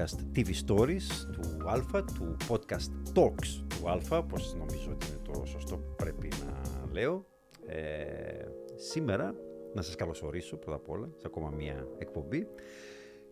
podcast 0.00 0.36
TV 0.36 0.48
Stories 0.66 1.02
του 1.32 1.68
Αλφα, 1.68 2.04
του 2.04 2.36
podcast 2.48 3.14
Talks 3.14 3.64
του 3.68 3.88
Αλφα, 3.88 4.24
πως 4.24 4.54
νομίζω 4.54 4.90
ότι 4.90 5.06
είναι 5.06 5.20
το 5.22 5.44
σωστό 5.46 5.78
που 5.78 5.94
πρέπει 5.96 6.28
να 6.28 6.86
λέω. 6.92 7.26
Ε, 7.66 8.44
σήμερα 8.74 9.34
να 9.74 9.82
σας 9.82 9.94
καλωσορίσω 9.94 10.56
πρώτα 10.56 10.76
απ' 10.76 10.88
όλα 10.88 11.08
σε 11.16 11.26
ακόμα 11.26 11.50
μία 11.50 11.86
εκπομπή 11.98 12.46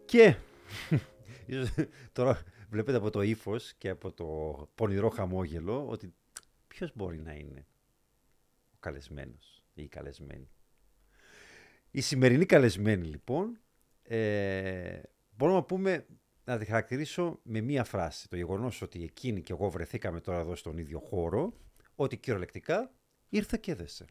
και 0.05 0.37
τώρα 2.13 2.43
βλέπετε 2.71 2.97
από 2.97 3.11
το 3.11 3.23
ύφος 3.23 3.75
και 3.79 3.89
από 3.89 4.13
το 4.13 4.69
πονηρό 4.75 5.09
χαμόγελο 5.09 5.87
ότι 5.89 6.15
ποιος 6.69 6.91
μπορεί 6.95 7.19
να 7.19 7.33
είναι 7.33 7.67
ο 8.73 8.77
καλεσμένος 8.81 9.63
ή 9.75 9.83
η 9.83 9.89
καλεσμένη. 9.89 10.49
Η 11.91 12.01
σημερινή 12.01 12.45
καλεσμένη 12.45 13.07
λοιπόν 13.07 13.59
ε, 14.03 15.01
μπορούμε 15.37 15.59
να 15.59 15.65
πούμε 15.65 16.07
να 16.49 16.59
τη 16.59 16.65
χαρακτηρίσω 16.65 17.41
με 17.43 17.61
μία 17.61 17.85
φράση. 17.85 18.29
Το 18.29 18.37
γεγονός 18.37 18.83
ότι 18.83 19.03
εκείνη 19.03 19.43
και 19.43 19.53
εγώ 19.53 19.71
βρεθήκαμε 19.71 20.21
τώρα 20.21 20.39
εδώ 20.39 20.55
στον 20.55 20.79
ίδιο 20.79 20.99
χώρο, 20.99 21.53
ότι 21.95 22.17
κυριολεκτικά 22.17 22.93
ήρθε 23.29 23.59
και 23.61 23.71
έδεσε. 23.71 24.05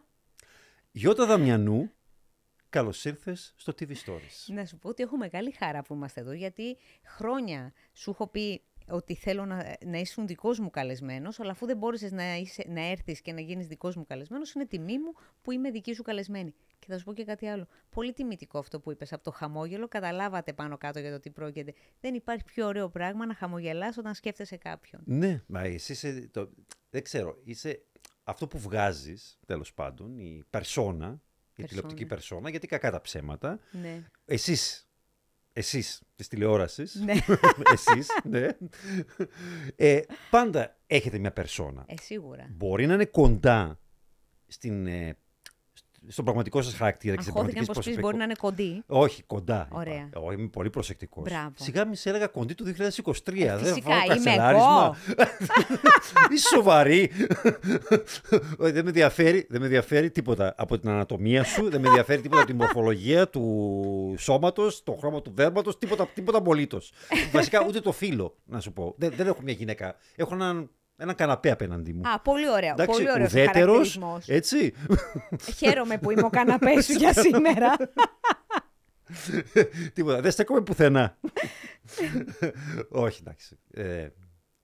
Γιώτα 0.90 1.26
Δαμιανού, 1.26 1.90
καλώς 2.68 3.04
ήρθες 3.04 3.54
στο 3.56 3.72
TV 3.78 3.90
Stories. 3.90 4.54
Να 4.54 4.64
σου 4.64 4.78
πω 4.78 4.88
ότι 4.88 5.02
έχω 5.02 5.16
μεγάλη 5.16 5.50
χαρά 5.52 5.82
που 5.82 5.94
είμαστε 5.94 6.20
εδώ, 6.20 6.32
γιατί 6.32 6.76
χρόνια 7.04 7.72
σου 7.92 8.10
έχω 8.10 8.26
πει 8.26 8.62
ότι 8.88 9.14
θέλω 9.14 9.44
να, 9.44 9.76
να 9.84 9.98
ήσουν 9.98 10.26
δικός 10.26 10.58
μου 10.58 10.70
καλεσμένος, 10.70 11.40
αλλά 11.40 11.50
αφού 11.50 11.66
δεν 11.66 11.76
μπόρεσες 11.76 12.12
να, 12.12 12.24
να 12.66 12.80
έρθεις 12.80 13.20
και 13.20 13.32
να 13.32 13.40
γίνεις 13.40 13.66
δικός 13.66 13.96
μου 13.96 14.06
καλεσμένος, 14.06 14.52
είναι 14.52 14.66
τιμή 14.66 14.98
μου 14.98 15.12
που 15.42 15.50
είμαι 15.50 15.70
δική 15.70 15.94
σου 15.94 16.02
καλεσμένη. 16.02 16.54
Και 16.84 16.92
θα 16.92 16.98
σου 16.98 17.04
πω 17.04 17.12
και 17.12 17.24
κάτι 17.24 17.46
άλλο. 17.46 17.66
Πολύ 17.90 18.12
τιμητικό 18.12 18.58
αυτό 18.58 18.80
που 18.80 18.90
είπες 18.90 19.12
από 19.12 19.22
το 19.22 19.30
χαμόγελο. 19.30 19.88
Καταλάβατε 19.88 20.52
πάνω 20.52 20.76
κάτω 20.78 20.98
για 20.98 21.12
το 21.12 21.20
τι 21.20 21.30
πρόκειται. 21.30 21.74
Δεν 22.00 22.14
υπάρχει 22.14 22.44
πιο 22.44 22.66
ωραίο 22.66 22.88
πράγμα 22.88 23.26
να 23.26 23.34
χαμογελάς 23.34 23.96
όταν 23.96 24.14
σκέφτεσαι 24.14 24.56
κάποιον. 24.56 25.02
Ναι, 25.04 25.42
μα 25.46 25.60
εσύ 25.60 25.92
είσαι. 25.92 26.28
Το... 26.32 26.50
Δεν 26.90 27.02
ξέρω. 27.02 27.40
Είσαι 27.44 27.82
αυτό 28.24 28.46
που 28.48 28.58
βγάζεις, 28.58 29.38
τέλος 29.46 29.74
πάντων, 29.74 30.18
η 30.18 30.44
περσόνα, 30.50 31.20
η 31.56 31.64
τηλεοπτική 31.64 32.06
περσόνα, 32.06 32.50
γιατί 32.50 32.66
κακά 32.66 32.90
τα 32.90 33.00
ψέματα. 33.00 33.58
Ναι. 33.70 34.02
Εσείς 34.24 34.88
εσείς 35.56 36.02
της 36.16 36.28
τηλεόρασης, 36.28 36.94
Ναι. 36.94 37.12
εσείς, 37.74 38.08
ναι, 38.24 38.48
ε, 39.76 40.00
πάντα 40.30 40.78
έχετε 40.86 41.18
μια 41.18 41.32
περσόνα. 41.32 41.84
Ε, 41.86 41.94
σίγουρα. 42.00 42.46
Μπορεί 42.50 42.86
να 42.86 42.94
είναι 42.94 43.04
κοντά 43.04 43.80
στην, 44.46 44.86
ε, 44.86 45.16
στον 46.08 46.24
πραγματικό 46.24 46.62
σας 46.62 46.74
χαρακτήρα 46.74 47.14
και 47.14 47.22
στην 47.22 47.34
Αγχώθηκαν 47.36 47.64
πραγματική 47.64 47.80
πως 47.80 47.94
πεις 47.94 48.02
μπορεί 48.04 48.16
να 48.16 48.24
είναι 48.24 48.34
κοντή. 48.38 48.82
Όχι, 48.86 49.22
κοντά. 49.22 49.66
είπα. 49.70 49.78
Ωραία. 49.78 50.08
Εγώ 50.14 50.32
είμαι 50.32 50.46
πολύ 50.46 50.70
προσεκτικός. 50.70 51.24
Μπράβο. 51.24 51.52
Σιγά 51.54 51.86
μη 51.86 51.96
σε 51.96 52.08
έλεγα 52.08 52.26
κοντή 52.26 52.54
του 52.54 52.64
2023. 52.64 52.66
Ε, 52.66 53.56
δεν 53.56 53.58
φυσικά, 53.58 53.88
βάλω 53.88 54.02
είμαι 54.02 54.14
κανσελάρισμα. 54.14 54.96
Είσαι 56.34 56.48
σοβαρή. 56.54 57.10
Όχι, 58.58 58.72
δεν 58.72 58.82
με, 58.82 58.88
ενδιαφέρει, 58.88 59.46
δεν 59.48 59.60
με 59.60 59.66
ενδιαφέρει 59.66 60.10
τίποτα 60.10 60.54
από 60.56 60.78
την 60.78 60.88
ανατομία 60.88 61.44
σου, 61.44 61.70
δεν 61.70 61.80
με 61.80 61.88
ενδιαφέρει 61.88 62.20
τίποτα 62.20 62.40
από 62.40 62.50
την 62.50 62.60
μορφολογία 62.60 63.28
του 63.28 64.14
σώματος, 64.18 64.82
το 64.82 64.92
χρώμα 64.92 65.22
του 65.22 65.32
δέρματος, 65.34 65.78
τίποτα, 65.78 66.06
τίποτα 66.14 66.38
απολύτως. 66.38 66.92
Βασικά 67.32 67.64
ούτε 67.66 67.80
το 67.80 67.92
φίλο, 67.92 68.36
να 68.44 68.60
σου 68.60 68.72
πω. 68.72 68.94
Δεν, 68.96 69.12
δεν 69.16 69.26
έχω 69.26 69.38
μια 69.42 69.52
γυναίκα. 69.52 69.96
Έχω 70.16 70.34
έναν, 70.34 70.70
έναν 70.96 71.14
καναπέ 71.14 71.50
απέναντί 71.50 71.92
μου. 71.92 72.00
Α, 72.08 72.20
πολύ 72.20 72.50
ωραίο. 72.50 72.70
Εντάξει, 72.72 72.92
πολύ 72.96 73.10
ωραίος 73.10 73.28
ουδέτερος, 73.32 73.98
έτσι. 74.26 74.72
Χαίρομαι 75.56 75.98
που 75.98 76.10
είμαι 76.10 76.22
ο 76.24 76.30
καναπές 76.30 76.84
σου 76.84 76.92
για 76.92 77.12
σήμερα. 77.12 77.76
Τίποτα. 79.92 80.20
Δεν 80.20 80.30
στέκομαι 80.30 80.60
πουθενά. 80.62 81.18
Όχι, 82.88 83.18
εντάξει. 83.20 83.58
Ε, 83.74 84.08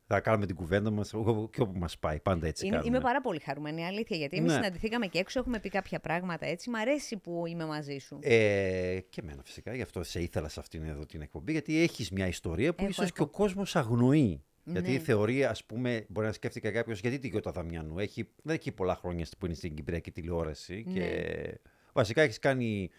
θα 0.07 0.21
κάνουμε 0.21 0.47
την 0.47 0.57
κουβέντα 0.57 0.91
μας 0.91 1.11
και 1.51 1.61
όπου 1.61 1.79
μας 1.79 1.99
πάει. 1.99 2.21
Πάντα 2.21 2.47
έτσι 2.47 2.67
Είναι, 2.67 2.77
κάνουμε. 2.77 2.97
είμαι 2.97 3.05
πάρα 3.05 3.21
πολύ 3.21 3.41
χαρούμενη, 3.41 3.87
αλήθεια. 3.87 4.17
Γιατί 4.17 4.37
εμείς 4.37 4.51
Ναι. 4.51 4.57
συναντηθήκαμε 4.57 5.07
και 5.07 5.19
έξω, 5.19 5.39
έχουμε 5.39 5.59
πει 5.59 5.69
κάποια 5.69 6.01
πράγματα 6.01 6.47
έτσι. 6.47 6.71
Μ' 6.71 6.75
αρέσει 6.77 7.17
που 7.17 7.45
είμαι 7.47 7.67
μαζί 7.67 7.99
σου. 7.99 8.19
Ε, 8.23 8.99
και 9.09 9.21
εμένα 9.23 9.43
φυσικά, 9.45 9.75
γι' 9.75 9.83
αυτό 9.83 10.03
σε 10.03 10.21
ήθελα 10.21 10.49
σε 10.49 10.61
αυτήν 10.61 10.85
εδώ 10.85 11.07
την 11.07 11.21
εκπομπή, 11.21 11.53
γιατί 11.53 11.81
έχεις 11.83 12.11
μια 12.11 12.27
ιστορία 12.27 12.75
που 12.75 12.83
Έχω, 12.83 12.91
ίσως 12.91 13.05
έχω. 13.05 13.15
και 13.15 13.23
ο 13.23 13.27
κόσμος 13.27 13.77
αγνοεί. 13.77 14.45
Γιατί 14.65 14.91
Ναι. 14.93 14.99
θεωρεί, 14.99 15.45
ας 15.45 15.65
πούμε, 15.65 16.05
μπορεί 16.09 16.27
να 16.27 16.33
σκέφτηκε 16.33 16.71
κάποιος 16.71 17.01
γιατί 17.01 17.19
τη 17.19 17.29
Γιώτα 17.29 17.51
Δαμιανού. 17.53 17.99
Έχει, 17.99 18.29
δεν 18.43 18.55
έχει 18.57 18.73
πολλά 18.73 18.95
χρόνια 18.97 19.27
που 19.39 19.47
είναι 19.47 19.55
στην 19.55 19.75
Κυπριακή 19.75 20.11
τηλεόραση. 20.11 20.85
Ναι. 20.87 20.93
Και 20.93 21.59
βασικά 21.93 22.23
έχεις 22.23 22.39
κάνει 22.39 22.91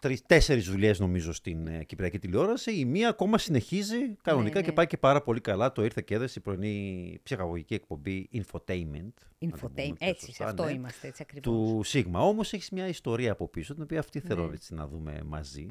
τρεις, 0.00 0.22
τέσσερις 0.26 0.68
δουλειές 0.70 0.98
νομίζω 0.98 1.32
στην 1.32 1.66
ε, 1.66 1.84
Κυπριακή 1.84 2.18
τηλεόραση. 2.18 2.78
Η 2.78 2.84
μία 2.84 3.08
ακόμα 3.08 3.38
συνεχίζει 3.38 4.16
κανονικά 4.22 4.54
Ναι, 4.54 4.60
και 4.62 4.68
ναι. 4.68 4.74
πάει 4.74 4.86
και 4.86 4.96
πάρα 4.96 5.22
πολύ 5.22 5.40
καλά. 5.40 5.72
Το 5.72 5.84
ήρθε 5.84 6.00
και 6.02 6.14
έδεσε 6.14 6.38
η 6.38 6.42
πρωινή 6.42 7.18
ψυχαγωγική 7.22 7.74
εκπομπή 7.74 8.28
Infotainment. 8.32 9.12
να 9.38 9.50
το 9.50 9.56
πούμε 9.56 9.72
Infotainment. 9.72 9.94
πιο 9.98 10.08
Έτσι, 10.08 10.20
σε 10.20 10.26
σωστά, 10.26 10.44
αυτό 10.46 10.64
ναι 10.64 10.70
είμαστε, 10.72 11.06
έτσι 11.08 11.22
ακριβώς. 11.28 11.52
του 11.54 11.82
Σίγμα. 11.84 12.20
Όμως 12.20 12.52
έχεις 12.52 12.70
μια 12.70 12.86
ιστορία 12.88 13.32
από 13.32 13.48
πίσω, 13.48 13.74
την 13.74 13.82
οποία 13.82 13.98
αυτή 13.98 14.20
θέλω 14.20 14.46
Ναι. 14.46 14.54
έτσι 14.54 14.74
να 14.74 14.86
δούμε 14.86 15.20
μαζί. 15.26 15.66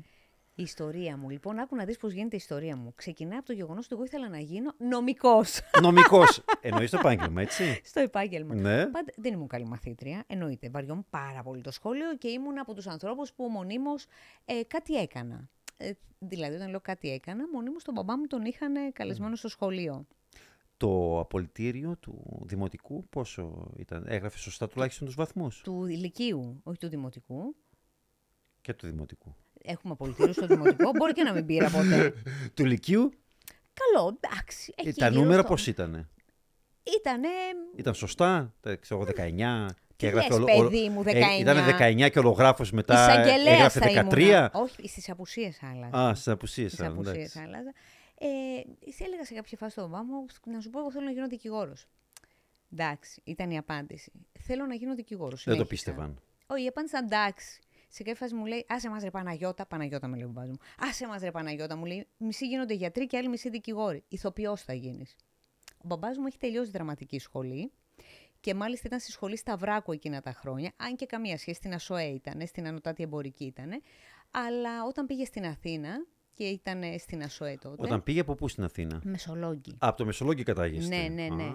Η 0.57 0.61
ιστορία 0.63 1.17
μου, 1.17 1.29
λοιπόν, 1.29 1.59
άκου 1.59 1.75
να 1.75 1.85
δεις 1.85 1.97
πώς 1.97 2.11
γίνεται 2.13 2.35
η 2.35 2.39
ιστορία 2.41 2.75
μου. 2.75 2.93
Ξεκινά 2.95 3.37
από 3.37 3.45
το 3.45 3.53
γεγονός 3.53 3.85
ότι 3.85 3.93
εγώ 3.95 4.03
ήθελα 4.03 4.29
να 4.29 4.39
γίνω 4.39 4.73
νομικός 4.77 5.59
Νομικός. 5.81 6.43
Εννοείς 6.61 6.89
το 6.89 6.97
επάγγελμα, 6.99 7.41
έτσι; 7.41 7.81
στο 7.83 7.99
επάγγελμα. 7.99 8.55
ναι. 8.55 8.85
Πάντα, 8.85 9.13
δεν 9.15 9.33
ήμουν 9.33 9.47
καλή 9.47 9.65
μαθήτρια, 9.65 10.23
εννοείται. 10.27 10.69
Βαριόμουν 10.69 11.05
πάρα 11.09 11.43
πολύ 11.43 11.61
το 11.61 11.71
σχόλιο 11.71 12.15
και 12.17 12.27
ήμουν 12.27 12.59
από 12.59 12.73
τους 12.73 12.87
ανθρώπους 12.87 13.33
που 13.33 13.43
μονίμως 13.43 14.05
ε, 14.45 14.63
κάτι 14.67 14.95
έκανα. 14.95 15.49
Ε, 15.77 15.91
δηλαδή, 16.19 16.55
όταν 16.55 16.69
λέω 16.69 16.81
κάτι 16.81 17.11
έκανα, 17.11 17.47
μονίμως 17.53 17.83
τον 17.83 17.93
μπαμπά 17.93 18.17
μου 18.17 18.27
τον 18.27 18.45
είχαν 18.45 18.93
καλεσμένο 18.93 19.35
στο 19.35 19.47
σχολείο. 19.47 20.05
Το 20.77 21.19
απολυτήριο 21.19 21.97
του 21.97 22.41
δημοτικού 22.45 23.07
πόσο 23.09 23.71
ήταν. 23.77 24.03
Έγραφε 24.07 24.37
σωστά 24.37 24.67
τουλάχιστον 24.67 25.07
τους 25.07 25.15
βαθμούς; 25.15 25.61
Του 25.61 25.85
ηλικίου, 25.85 26.61
όχι 26.63 26.77
του 26.77 26.87
δημοτικού. 26.87 27.55
Και 28.61 28.73
του 28.73 28.87
δημοτικού. 28.87 29.35
Έχουμε 29.65 29.93
απολυτήριο 29.93 30.33
στο 30.33 30.47
δημοτικό. 30.47 30.91
Μπορεί 30.91 31.13
και 31.13 31.23
να 31.23 31.33
μην 31.33 31.45
πήρα 31.45 31.69
ποτέ. 31.69 32.13
του 32.53 32.63
ηλικίου, 32.65 33.11
Καλό, 33.73 34.17
εντάξει. 34.23 34.73
ε, 34.77 34.89
εκεί 34.89 34.99
τα 34.99 35.07
γύρω 35.09 35.21
νούμερα 35.21 35.39
στο- 35.41 35.49
πώς 35.49 35.67
ήταν. 35.67 36.09
Ήτανε. 36.99 37.27
Ήταν 37.75 37.93
σωστά, 37.93 38.53
τα 38.61 38.75
ξέρω 38.75 38.99
εγώ 39.01 39.09
19. 39.09 39.65
Και 39.95 40.09
Τι 40.09 40.15
λες, 40.15 40.29
ολο- 40.29 40.45
παιδί 40.45 40.89
μου, 40.89 41.03
19. 41.03 41.39
ήταν 41.39 41.57
19 41.65 42.09
και 42.09 42.19
ο 42.19 42.21
λογράφος 42.21 42.71
μετά 42.71 42.93
Εισαγγελέας 42.93 43.55
έγραφε 43.57 43.79
θα 43.79 43.85
13. 43.85 44.19
ήμουνα. 44.21 44.51
Όχι, 44.53 44.87
στις 44.87 45.09
απουσίες 45.09 45.59
άλλαζα. 45.63 45.97
Α, 46.09 46.13
στις 46.15 46.27
απουσίες. 46.27 46.71
Στις 46.71 46.85
απουσίες 46.85 47.35
άλλαζα. 47.35 47.73
Ε, 48.17 48.27
έλεγα 49.05 49.25
σε 49.25 49.33
κάποια 49.33 49.57
φάση 49.57 49.71
στον 49.71 49.89
μπαμπά 49.89 50.03
μου, 50.03 50.25
να 50.45 50.61
σου 50.61 50.69
πω, 50.69 50.79
εγώ 50.79 50.91
θέλω 50.91 51.05
να 51.05 51.11
γίνω 51.11 51.27
δικηγόρος. 51.27 51.85
Εντάξει, 52.73 53.21
ήταν 53.23 53.51
η 53.51 53.57
απάντηση. 53.57 54.11
Θέλω 54.39 54.65
να 54.65 54.75
γίνω 54.75 54.95
δικηγόρος. 54.95 55.43
Δεν 55.43 55.57
το 55.57 55.65
πίστευαν. 55.65 56.19
Όχι, 56.47 56.63
η 56.63 56.67
απάντηση 56.67 56.95
ήταν 56.95 57.05
εντάξει. 57.05 57.59
Σε 57.87 58.03
κάποια 58.03 58.15
φάση 58.15 58.33
μου 58.35 58.45
λέει, 58.45 58.65
Άσε 58.69 58.89
μας 58.89 59.03
ρε 59.03 59.09
Παναγιώτα, 59.09 59.65
Παναγιώτα 59.65 60.07
με 60.07 60.15
λέει 60.15 60.25
ο 60.25 60.29
μπαμπάς 60.29 60.49
μου. 60.49 60.57
Άσε 60.79 61.07
μας 61.07 61.21
ρε 61.21 61.31
Παναγιώτα, 61.31 61.75
μου 61.75 61.85
λέει, 61.85 62.07
μισοί 62.17 62.47
γίνονται 62.47 62.73
γιατροί 62.73 63.05
και 63.05 63.17
άλλοι 63.17 63.27
μισοί 63.27 63.49
δικηγόροι. 63.49 64.03
Ηθοποιός 64.07 64.61
θα 64.61 64.73
γίνεις. 64.73 65.15
Ο 65.77 65.87
μπαμπάς 65.87 66.17
μου 66.17 66.25
έχει 66.27 66.37
τελειώσει 66.37 66.71
δραματική 66.71 67.19
σχολή 67.19 67.71
και 68.39 68.53
μάλιστα 68.53 68.87
ήταν 68.87 68.99
στη 68.99 69.11
σχολή 69.11 69.37
Σταυράκου 69.37 69.91
εκείνα 69.91 70.21
τα 70.21 70.31
χρόνια, 70.31 70.71
αν 70.77 70.95
και 70.95 71.05
καμία 71.05 71.37
σχέση, 71.37 71.57
στην 71.57 71.73
ΑΣΟΕ 71.73 72.03
ήταν, 72.03 72.47
στην 72.47 72.67
Ανωτάτη 72.67 73.03
Εμπορική 73.03 73.45
ήταν. 73.45 73.81
Αλλά 74.31 74.83
όταν 74.83 75.05
πήγε 75.05 75.25
στην 75.25 75.45
Αθήνα 75.45 76.05
και 76.35 76.43
ήταν 76.43 76.81
στην 76.99 77.23
ΑΣΟΕ 77.23 77.57
τότε. 77.61 77.83
Όταν 77.83 78.03
πήγε 78.03 78.19
από 78.19 78.35
πού 78.35 78.47
στην 78.47 78.63
Αθήνα; 78.63 78.99
Μεσολόγγι. 79.03 79.75
Από 79.77 79.97
το 79.97 80.05
Μεσολόγγι 80.05 80.43
κατάγεστε. 80.43 80.95
Ναι, 80.95 81.07
ναι, 81.07 81.35
ναι. 81.35 81.43
Α. 81.43 81.53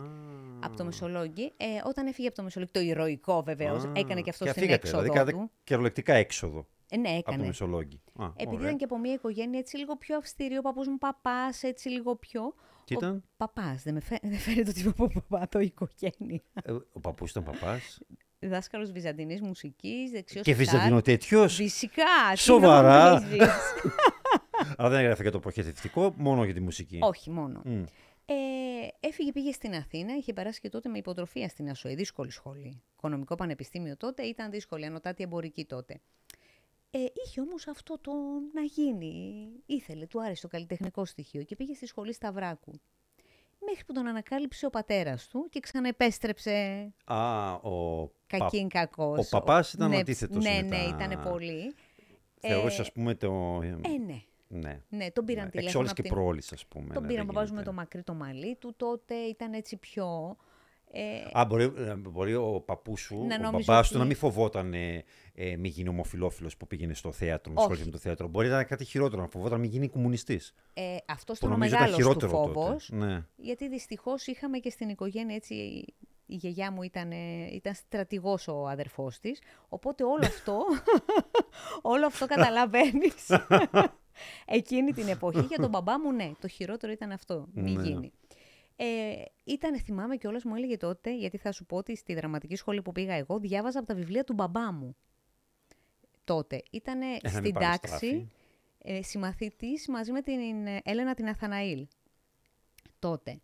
Από 0.63 0.77
το 0.77 0.85
Μεσολόγγι. 0.85 1.53
Ε, 1.57 1.65
όταν 1.85 2.07
έφυγε 2.07 2.27
από 2.27 2.37
το 2.37 2.43
Μεσολόγγι, 2.43 2.73
το 2.73 2.81
ηρωικό 2.81 3.43
βεβαίως, 3.43 3.85
Α, 3.85 3.93
έκανε 3.97 4.21
και 4.21 4.31
αυτό 4.31 4.45
και 4.45 4.51
στην 4.51 4.63
φύγατε, 4.63 4.81
έξοδο 4.89 5.03
δηλαδή 5.03 5.19
κάνατε 5.19 5.37
του. 5.37 5.51
κυριολεκτικά 5.65 6.15
έξοδο 6.15 6.67
Ε, 6.91 6.97
ναι, 6.97 7.09
από 7.09 7.23
το 7.23 7.25
έκανε. 7.31 7.47
Μεσολόγγι. 7.47 8.01
Α, 8.19 8.25
Επειδή 8.37 8.55
ωραία. 8.55 8.67
ήταν 8.67 8.77
και 8.79 8.85
από 8.85 8.99
μια 8.99 9.13
οικογένεια 9.13 9.59
έτσι 9.59 9.77
λίγο 9.77 9.97
πιο 9.97 10.17
αυστηρή, 10.17 10.57
ο 10.59 10.63
παππούς 10.63 10.87
μου 10.89 10.99
παπάς, 10.99 11.63
έτσι 11.63 11.89
λίγο 11.89 12.17
πιο. 12.17 12.55
Τι 12.85 12.95
ήταν; 12.95 13.17
Ο 13.17 13.35
παπάς, 13.37 13.83
δεν, 13.83 13.95
με 13.95 14.01
φέ... 14.01 14.19
δεν 14.23 14.39
φαίνεται 14.39 14.71
ότι 14.71 14.81
είμαι 14.81 14.89
από 14.99 15.07
παπά, 15.09 15.49
το 15.49 15.59
οικογένεια. 15.59 16.41
Ε, 16.65 16.73
ο 16.93 17.01
παππούς 17.01 17.31
ήταν 17.31 17.43
παπάς; 17.43 18.01
Δάσκαλος 18.39 18.91
βυζαντινής 18.93 19.41
μουσικής, 19.41 20.11
δεξιός 20.11 20.45
και 20.45 20.51
τάρ. 20.55 20.61
βυζαντινό 20.65 21.01
τέτοιος; 21.01 21.55
Φυσικά, 21.55 22.03
τι 22.33 22.39
Σοβαρά. 22.39 23.23
Νομίζεις; 24.61 24.79
Αλλά 24.79 24.89
δεν 24.89 24.99
έγραφε 25.01 25.23
για 25.23 25.31
το 25.31 25.39
προχειρευτικό, 25.41 26.15
μόνο 26.17 26.45
για 26.45 26.55
τη 26.55 26.61
μουσική. 26.61 26.99
Όχι 27.03 27.31
μόνο. 27.31 27.61
Μμ. 27.65 27.83
Ε, 28.27 28.35
έφυγε, 29.01 29.33
πήγε 29.33 29.53
στην 29.53 29.75
Αθήνα, 29.75 30.17
είχε 30.17 30.33
περάσει 30.33 30.61
και 30.61 30.69
τότε 30.69 30.89
με 30.89 30.99
υποτροφία 30.99 31.49
στην 31.49 31.71
ΑΣΟΕ, 31.71 31.95
δύσκολη 31.95 32.31
σχολή. 32.31 32.83
Οικονομικό 32.97 33.35
πανεπιστήμιο 33.35 33.97
τότε 33.97 34.23
ήταν 34.23 34.51
δύσκολη, 34.51 34.85
ανωτάτη 34.85 35.23
εμπορική 35.23 35.65
τότε. 35.65 36.01
Ε, 36.91 36.99
είχε 37.27 37.41
όμως 37.41 37.67
αυτό 37.69 37.99
το 38.01 38.13
να 38.55 38.63
γίνει. 38.63 39.47
Ήθελε, 39.67 40.07
του 40.07 40.23
άρεσε 40.23 40.43
το 40.43 40.49
καλλιτεχνικό 40.49 41.05
στοιχείο 41.05 41.43
και 41.43 41.57
πήγε 41.57 41.75
στη 41.75 41.87
σχολή 41.87 42.13
Σταυράκου. 42.13 42.73
Μέχρι 43.67 43.85
που 43.85 43.93
τον 43.93 44.07
ανακάλυψε 44.07 44.67
ο 44.67 44.71
πατέρας 44.71 45.27
του 45.29 45.47
και 45.51 45.61
ξαναεπέστρεψε 45.61 46.93
Α, 47.05 47.53
ο 47.53 48.07
πα... 48.07 48.13
κακήν 48.39 48.69
κακός. 48.69 49.27
ο 49.27 49.29
παπάς 49.39 49.73
ήταν 49.73 49.91
ναι, 49.91 49.97
αντίθετος 49.99 50.45
Ναι, 50.45 50.51
με 50.55 50.61
ναι, 50.63 50.69
τα- 50.69 51.05
ήταν 51.05 51.23
πολύ. 51.23 51.75
Θεωρούσε, 52.41 52.79
Ε, 52.79 52.81
ας 52.81 52.93
πούμε, 52.93 53.15
το... 53.15 53.61
Ε, 53.63 53.69
ναι. 54.07 54.23
Ναι. 54.53 54.81
Ναι, 54.89 55.11
τον 55.11 55.25
πήραν 55.25 55.45
ναι. 55.45 55.51
τηλέφωνο. 55.51 55.69
Εξ 55.69 55.75
όλης 55.79 55.91
απ' 55.91 55.97
και 55.97 56.03
την- 56.03 56.11
πρόλης, 56.13 56.53
ας 56.53 56.67
πούμε. 56.67 56.95
Τον 56.95 57.03
ναι, 57.03 57.09
πήραν 57.09 57.25
δεν 57.27 57.35
παπάζου 57.35 57.53
με 57.55 57.61
γίνεται. 57.61 57.71
το 57.71 57.77
μακρύ 57.83 58.03
το 58.03 58.15
μαλλί 58.15 58.57
του 58.57 58.75
τότε, 58.77 59.15
ήταν 59.15 59.53
έτσι 59.53 59.77
πιο... 59.77 60.37
Ε, 60.93 61.39
Α, 61.41 61.45
μπορεί, 61.45 61.63
ε, 61.77 61.95
μπορεί 61.95 62.35
ο 62.35 62.63
παππούς 62.67 63.01
σου, 63.01 63.17
Να 63.17 63.35
ο 63.35 63.39
νόμιζε 63.39 63.65
μπαμπάς 63.67 63.85
ότι- 63.85 63.93
του 63.93 63.99
να 63.99 64.05
μην 64.05 64.17
φοβόταν 64.17 64.75
ε, 64.75 65.05
ε, 65.35 65.57
μη 65.57 65.69
γίνει 65.69 65.89
ομοφιλόφιλος 65.89 66.57
που 66.57 66.67
πήγαινε 66.67 66.95
στο 66.95 67.13
θέατρο, 67.13 67.53
να 67.53 67.61
Όχι. 67.61 67.61
ασχολείται 67.71 67.85
με 67.85 67.91
το 67.91 67.99
θέατρο. 67.99 68.29
Μπορεί 68.29 68.49
να 68.49 68.55
ήταν 68.55 68.67
κάτι 68.67 68.85
χειρότερο, 68.85 69.23
να 69.23 69.29
φοβόταν 69.29 69.53
να 69.55 69.59
μην 69.61 69.71
γίνει 69.71 69.89
κομμουνιστής. 69.89 70.55
ε, 70.75 70.97
αυτός 71.07 71.39
Που 71.39 71.45
ήταν 71.47 71.49
ο 71.49 71.53
νομίζω 71.53 71.75
ήταν 71.77 71.89
μεγάλος 71.91 72.07
του 72.07 72.19
χειρότερο 72.21 72.43
φόβος, 72.53 72.87
τότε. 72.91 73.05
Ναι. 73.05 73.25
γιατί 73.37 73.69
δυστυχώς 73.69 74.27
είχαμε 74.27 74.59
και 74.59 74.71
στην 74.71 74.89
οικογένεια 74.89 75.35
έτσι... 75.35 75.85
Η 76.33 76.35
γιαγιά 76.37 76.71
μου 76.73 76.83
ήταν, 76.83 77.11
ε, 77.13 77.47
ήταν 77.53 77.75
στρατηγός 77.75 78.49
ο 78.49 78.67
αδερφός 78.69 79.19
της, 79.19 79.41
οπότε 79.69 80.05
όλο 80.05 80.23
αυτό, 80.27 80.65
όλο 81.93 82.07
αυτό 82.07 82.27
καταλαβαίνεις. 82.27 83.27
Εκείνη 84.47 84.93
την 84.93 85.09
εποχή 85.09 85.41
για 85.41 85.57
τον 85.59 85.71
μπαμπά 85.73 85.99
μου, 86.01 86.13
ναι, 86.13 86.33
το 86.41 86.49
χειρότερο 86.49 86.93
ήταν 86.93 87.11
αυτό, 87.13 87.49
μη 87.53 87.73
Ναι. 87.73 87.83
γίνει. 87.83 88.13
Ε, 88.77 89.13
ήταν, 89.45 89.79
θυμάμαι 89.81 90.17
κιόλας 90.17 90.45
μου 90.45 90.55
έλεγε 90.55 90.77
τότε, 90.77 91.17
γιατί 91.17 91.37
θα 91.37 91.53
σου 91.53 91.67
πω 91.67 91.77
ότι 91.77 91.97
στη 91.97 92.15
δραματική 92.15 92.57
σχολή 92.57 92.83
που 92.83 92.93
πήγα 92.93 93.15
εγώ, 93.15 93.39
διάβαζα 93.39 93.79
από 93.79 93.89
τα 93.89 93.95
βιβλία 93.95 94.25
του 94.25 94.33
μπαμπά 94.33 94.73
μου. 94.73 94.97
Τότε. 96.25 96.63
Ήταν 96.71 97.01
Ε, 97.01 97.05
να 97.07 97.31
μην 97.31 97.31
στην 97.41 97.53
παραστράφει. 97.53 97.89
τάξη 97.91 98.31
ε, 98.79 99.03
συμμαθητής 99.03 99.89
μαζί 99.89 100.13
με 100.13 100.23
την 100.23 100.67
ε, 100.67 100.81
Έλενα 100.85 101.15
την 101.15 101.29
Αθαναήλ. 101.29 101.87
Τότε. 102.99 103.41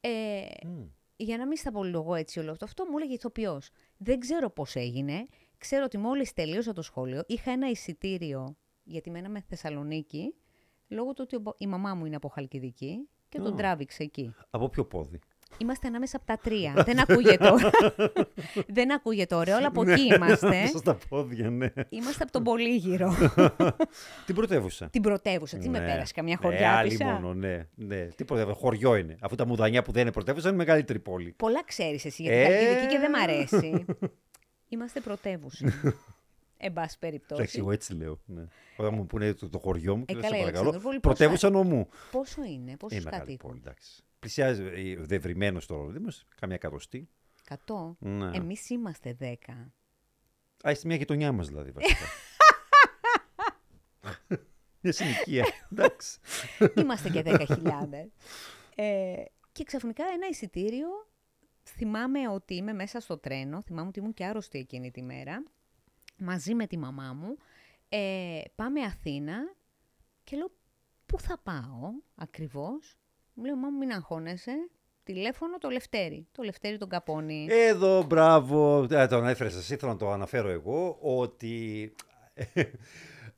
Ε, 0.00 0.44
Μμ. 0.66 0.82
για 1.16 1.36
να 1.36 1.46
μην 1.46 1.56
στα 1.56 1.70
πολυλογώ 1.72 2.14
έτσι 2.14 2.38
όλο 2.38 2.50
αυτό, 2.50 2.64
αυτό 2.64 2.84
μου 2.84 2.96
έλεγε 2.98 3.14
ηθοποιός. 3.14 3.70
Δεν 3.96 4.18
ξέρω 4.18 4.50
πώς 4.50 4.74
έγινε. 4.76 5.26
Ξέρω 5.58 5.84
ότι 5.84 5.98
μόλις 5.98 6.32
τελείωσα 6.32 6.72
το 6.72 6.82
σχόλιο, 6.82 7.22
είχα 7.26 7.50
ένα 7.50 7.68
εισιτήριο, 7.70 8.56
γιατί 8.88 9.10
μέναμε 9.10 9.44
Θεσσαλονίκη, 9.48 10.34
λόγω 10.88 11.12
του 11.12 11.20
ότι 11.24 11.36
ο 11.36 11.38
μπα- 11.38 11.52
η 11.58 11.66
μαμά 11.66 11.94
μου 11.94 12.04
είναι 12.06 12.16
από 12.16 12.28
Χαλκιδική 12.28 13.08
και 13.28 13.38
τον 13.38 13.52
Α. 13.52 13.56
τράβηξε 13.56 14.02
εκεί. 14.02 14.34
Από 14.50 14.68
ποιο 14.68 14.84
πόδι; 14.84 15.18
Είμαστε 15.58 15.86
ανάμεσα 15.86 16.16
από 16.16 16.26
τα 16.26 16.36
τρία. 16.36 16.72
Δεν 16.86 17.00
ακούγεται 17.00 17.36
τώρα. 17.48 17.70
Δεν 18.76 18.92
ακούγεται 18.92 19.34
ωραίο, 19.34 19.56
αλλά 19.56 19.66
από 19.66 19.90
εκεί 19.90 20.00
είμαστε. 20.14 20.48
Μέσα 20.48 20.78
στα 20.78 20.98
πόδια, 21.08 21.50
ναι. 21.50 21.72
Είμαστε 21.88 22.22
από 22.22 22.32
τον 22.32 22.42
Πολύγυρο. 22.42 23.14
Την 24.26 24.34
πρωτεύουσα. 24.34 24.88
Την 24.88 25.02
πρωτεύουσα. 25.02 25.58
Τι 25.58 25.68
με 25.68 25.78
Ναι. 25.78 25.86
πέρασε, 25.86 26.12
καμιά 26.12 26.38
Ε, 26.42 26.42
χωριά 26.42 26.72
άλλη 26.76 26.88
πίσω; 26.88 27.04
μόνο, 27.04 27.34
ναι. 27.34 27.68
ναι. 27.74 28.04
Τι 28.06 28.24
πρωτεύουσα, 28.24 28.56
χωριό 28.58 28.96
είναι. 28.96 29.16
Αφού 29.20 29.34
τα 29.34 29.46
μουδανιά 29.46 29.82
που 29.82 29.92
δεν 29.92 30.02
είναι 30.02 30.12
πρωτεύουσα 30.12 30.48
είναι 30.48 30.56
μεγαλύτερη 30.56 30.98
πόλη. 30.98 31.32
Πολλά 31.36 31.64
ξέρεις 31.64 32.04
εσύ 32.04 32.22
για 32.22 32.32
την 32.32 32.40
Ε. 32.40 32.44
Χαλκιδική 32.44 32.86
και 32.92 32.98
δεν 32.98 33.10
μ' 33.10 33.14
αρέσει. 33.14 33.84
Είμαστε 34.68 35.00
πρωτεύουσα. 35.00 35.66
Εν 36.60 36.72
πάση 36.72 36.98
περιπτώσει. 36.98 37.40
Εντάξει, 37.40 37.58
εγώ 37.58 37.70
έτσι 37.72 37.94
λέω. 37.94 38.20
Ναι. 38.26 38.44
Όταν 38.76 38.94
μου 38.94 39.06
πούνε 39.06 39.32
το, 39.34 39.48
το 39.48 39.58
χωριό 39.58 39.96
μου, 39.96 40.04
και 40.04 40.12
Ε, 40.12 40.16
λέω, 40.16 40.22
καλά, 40.22 40.34
σε 40.34 40.40
η 40.40 40.44
παρακαλώ, 40.44 40.68
Αλεξανδρούπολη 40.68 41.00
πόσο- 41.00 41.16
πρωτεύουσα 41.16 41.50
νομού. 41.50 41.88
Πόσο 42.10 42.44
είναι, 42.44 42.76
πόσους 42.76 42.96
Είναι 42.98 43.04
μεγάλη 43.04 43.22
κατοίκους. 43.24 43.48
πόλη, 43.50 43.60
εντάξει. 43.64 44.02
Πλησιάζει, 44.18 44.62
ε, 44.62 44.96
δευρυμένο 44.96 45.60
τώρα 45.66 45.82
ο 45.82 45.86
Δήμος, 45.90 46.24
καμιά 46.40 46.54
εκατοστή. 46.54 47.08
100. 47.48 47.96
Ναι. 47.98 48.36
Εμείς 48.36 48.70
είμαστε 48.70 49.16
10. 49.20 49.72
Α, 50.66 50.70
είστε 50.70 50.86
μια 50.86 50.96
γειτονιά 50.96 51.32
μας 51.32 51.48
δηλαδή, 51.48 51.70
βασικά. 51.70 52.04
μια 54.80 54.92
συνοικία, 54.92 55.46
εντάξει. 55.72 56.18
Είμαστε 56.80 57.10
και 57.10 57.22
10.000. 57.24 57.48
Ε, 58.74 59.14
και 59.52 59.64
ξαφνικά 59.64 60.04
ένα 60.14 60.26
εισιτήριο, 60.30 60.88
θυμάμαι 61.64 62.28
ότι 62.28 62.54
είμαι 62.54 62.72
μέσα 62.72 63.00
στο 63.00 63.18
τρένο, 63.18 63.62
θυμάμαι 63.62 63.88
ότι 63.88 63.98
ήμουν 63.98 64.14
και 64.14 64.24
άρρωστη 64.24 64.58
εκείνη 64.58 64.90
τη 64.90 65.02
μέρα, 65.02 65.42
μαζί 66.18 66.54
με 66.54 66.66
τη 66.66 66.78
μαμά 66.78 67.12
μου. 67.12 67.36
Ε, 67.88 68.40
πάμε 68.54 68.80
Αθήνα 68.80 69.54
και 70.24 70.36
λέω, 70.36 70.50
πού 71.06 71.20
θα 71.20 71.40
πάω 71.42 71.90
ακριβώς; 72.14 72.96
Μου 73.34 73.44
λέει, 73.44 73.54
μαμά 73.54 73.68
μου 73.68 73.78
μην 73.78 73.92
αγχώνεσαι, 73.92 74.68
τηλέφωνο 75.02 75.58
το 75.58 75.68
Λευτέρι, 75.68 76.26
το 76.32 76.42
Λευτέρι 76.42 76.78
τον 76.78 76.88
Καπώνη. 76.88 77.46
Εδώ, 77.50 78.02
μπράβο. 78.02 78.86
Ε, 78.90 79.06
το 79.06 79.16
ανέφερες 79.16 79.54
εσύ, 79.54 79.76
θέλω 79.76 79.92
να 79.92 79.98
το 79.98 80.10
αναφέρω 80.10 80.48
εγώ, 80.48 80.98
ότι 81.00 81.94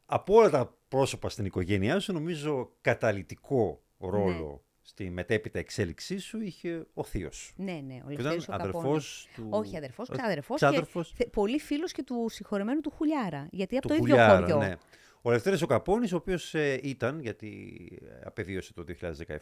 από 0.04 0.34
όλα 0.34 0.50
τα 0.50 0.74
πρόσωπα 0.88 1.28
στην 1.28 1.44
οικογένειά 1.44 2.00
σου, 2.00 2.12
νομίζω 2.12 2.72
καταλητικό 2.80 3.82
ρόλο 3.98 4.64
στη 4.82 5.10
μετέπειτα 5.10 5.58
εξέλιξή 5.58 6.18
σου 6.18 6.40
είχε 6.40 6.86
ο 6.94 7.04
θείος 7.04 7.36
σου. 7.36 7.52
ναι, 7.56 7.72
ναι, 7.86 7.94
ο 7.94 8.04
Που 8.04 8.10
Λευτέρης 8.10 8.44
ήταν 8.44 8.60
ο 8.60 8.64
Καπώνης. 8.64 8.84
αδερφός 8.86 9.28
του... 9.34 9.46
Όχι 9.50 9.76
αδερφός, 9.76 10.08
Όχι, 10.08 10.18
ξάδερφος. 10.18 10.56
ξάδερφος 10.56 11.08
Και 11.08 11.14
θε- 11.16 11.32
πολύ 11.32 11.58
φίλος 11.58 11.92
και 11.92 12.02
του 12.02 12.26
συγχωρεμένου 12.30 12.80
του 12.80 12.90
Χουλιάρα. 12.90 13.48
Γιατί 13.50 13.76
από 13.76 13.88
του 13.88 13.94
το 13.96 14.02
ίδιο 14.02 14.14
Χουλιάρα, 14.16 14.38
χωριό. 14.40 14.56
ναι. 14.58 14.76
Ο 15.22 15.30
Ελευθέρης 15.30 15.62
ο 15.62 15.66
Καπώνης, 15.66 16.12
ο 16.12 16.16
οποίος 16.16 16.54
ε, 16.54 16.80
ήταν, 16.82 17.20
γιατί 17.20 17.78
ε, 18.02 18.20
απεβίωσε 18.24 18.72
το 18.72 18.84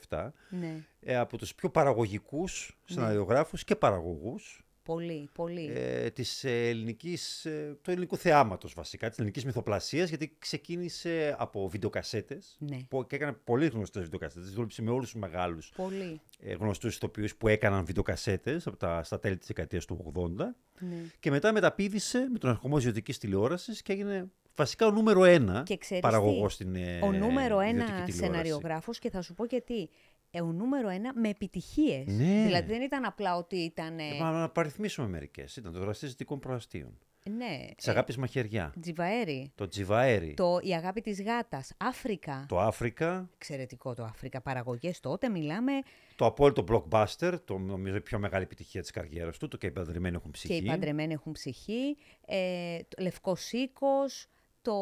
2017, 0.08 0.30
Ναι, 0.48 0.84
ε, 1.00 1.16
από 1.16 1.36
τους 1.38 1.54
πιο 1.54 1.70
παραγωγικούς 1.70 2.78
σεναριογράφους 2.84 3.64
και 3.64 3.76
παραγωγούς 3.76 4.66
πολύ, 4.92 5.28
πολύ. 5.32 5.72
ε, 5.74 6.10
της 6.10 6.44
ε, 6.44 6.68
ελληνικής, 6.68 7.44
ε, 7.44 7.78
του 7.82 7.90
ελληνικού 7.90 8.16
θεάματος 8.16 8.74
βασικά, 8.74 9.08
της 9.08 9.18
ελληνικής 9.18 9.44
μυθοπλασίας, 9.44 10.08
γιατί 10.08 10.36
ξεκίνησε 10.38 11.34
από 11.38 11.68
βιντεοκασέτες 11.68 12.56
Ναι. 12.58 12.76
που, 12.88 13.06
και 13.06 13.16
έκανε 13.16 13.32
πολύ 13.44 13.66
γνωστές 13.66 14.02
βιντεοκασέτες, 14.02 14.50
δούλεψε 14.52 14.82
με 14.82 14.90
όλους 14.90 15.10
τους 15.10 15.20
μεγάλους 15.20 15.72
Πολύ. 15.76 16.20
ε, 16.40 16.52
γνωστούς 16.52 16.94
ηθοποιούς 16.96 17.36
που 17.36 17.48
έκαναν 17.48 17.84
βιντεοκασέτες 17.84 18.66
από 18.66 18.76
τα, 18.76 19.02
στα 19.02 19.18
τέλη 19.18 19.36
της 19.36 19.46
δεκαετίας 19.46 19.84
του 19.84 20.12
80 20.14 20.54
Ναι. 20.80 20.96
και 21.20 21.30
μετά 21.30 21.52
μεταπίδησε 21.52 22.28
με 22.32 22.38
τον 22.38 22.50
αρχομό 22.50 22.78
ιδιωτικής 22.78 23.18
τηλεόρασης 23.18 23.82
και 23.82 23.92
έγινε 23.92 24.30
βασικά 24.56 24.86
ο 24.86 24.90
νούμερο 24.90 25.24
ένα 25.24 25.62
Και 25.66 25.76
ξέρεις 25.76 26.02
παραγωγός 26.02 26.56
τι, 26.56 26.62
στην 26.62 26.74
ε, 26.76 26.98
ο 27.02 27.12
νούμερο 27.12 27.60
ιδιωτική 27.60 27.76
ένα 27.76 27.84
τηλεόραση. 27.84 28.12
σεναριογράφος 28.18 28.98
και 28.98 29.10
θα 29.10 29.22
σου 29.22 29.34
πω 29.34 29.44
γιατί. 29.44 29.88
Ε, 30.30 30.40
ο 30.40 30.52
νούμερο 30.52 30.88
ένα 30.88 31.12
με 31.14 31.28
επιτυχίες. 31.28 32.06
Ναι. 32.06 32.42
Δηλαδή 32.44 32.72
δεν 32.72 32.82
ήταν 32.82 33.04
απλά 33.04 33.36
ότι 33.36 33.56
ήταν... 33.56 33.98
Ε, 33.98 34.18
μα 34.20 34.30
να 34.30 34.48
παριθμίσουμε 34.48 35.08
μερικές. 35.08 35.56
Ήταν 35.56 35.72
το 35.72 35.78
δραστή 35.78 36.06
ζητικών 36.06 36.38
προαστίων. 36.38 36.98
ναι, 37.36 37.66
Της 37.76 37.88
αγάπης 37.88 38.16
μαχαιριά. 38.16 38.74
Τζιβαέρι. 38.80 39.52
Το 39.54 39.68
Τζιβαέρι. 39.68 40.34
Το 40.34 40.58
«Η 40.62 40.74
αγάπη 40.74 41.00
της 41.00 41.22
γάτας». 41.22 41.72
Αφρικα. 41.76 42.46
Το 42.48 42.60
Αφρικα. 42.60 43.28
Εξαιρετικό 43.34 43.94
το 43.94 44.04
Αφρικα. 44.04 44.40
Παραγωγές 44.40 45.00
τότε 45.00 45.28
μιλάμε 45.28 45.72
Το 46.16 46.26
απόλυτο 46.26 46.64
blockbuster. 46.68 47.34
Το 47.44 47.58
νομίζω 47.58 47.96
η 47.96 48.00
πιο 48.00 48.18
μεγάλη 48.18 48.42
επιτυχία 48.44 48.80
της 48.80 48.90
καριέρας 48.90 49.38
του. 49.38 49.48
Το 49.48 49.56
και 49.56 49.66
οι 49.66 49.70
παντρεμένοι 49.70 50.16
έχουν 50.16 50.30
ψυχή. 50.30 50.58
και 50.58 50.64
οι 50.64 50.68
παντρεμένοι 50.68 51.12
έχουν 51.12 51.32
ψυχή. 51.32 51.96
Ε, 52.26 52.78
το 52.88 53.02
Λευκός 53.02 53.40
Σίκος. 53.40 54.26
Το 54.62 54.74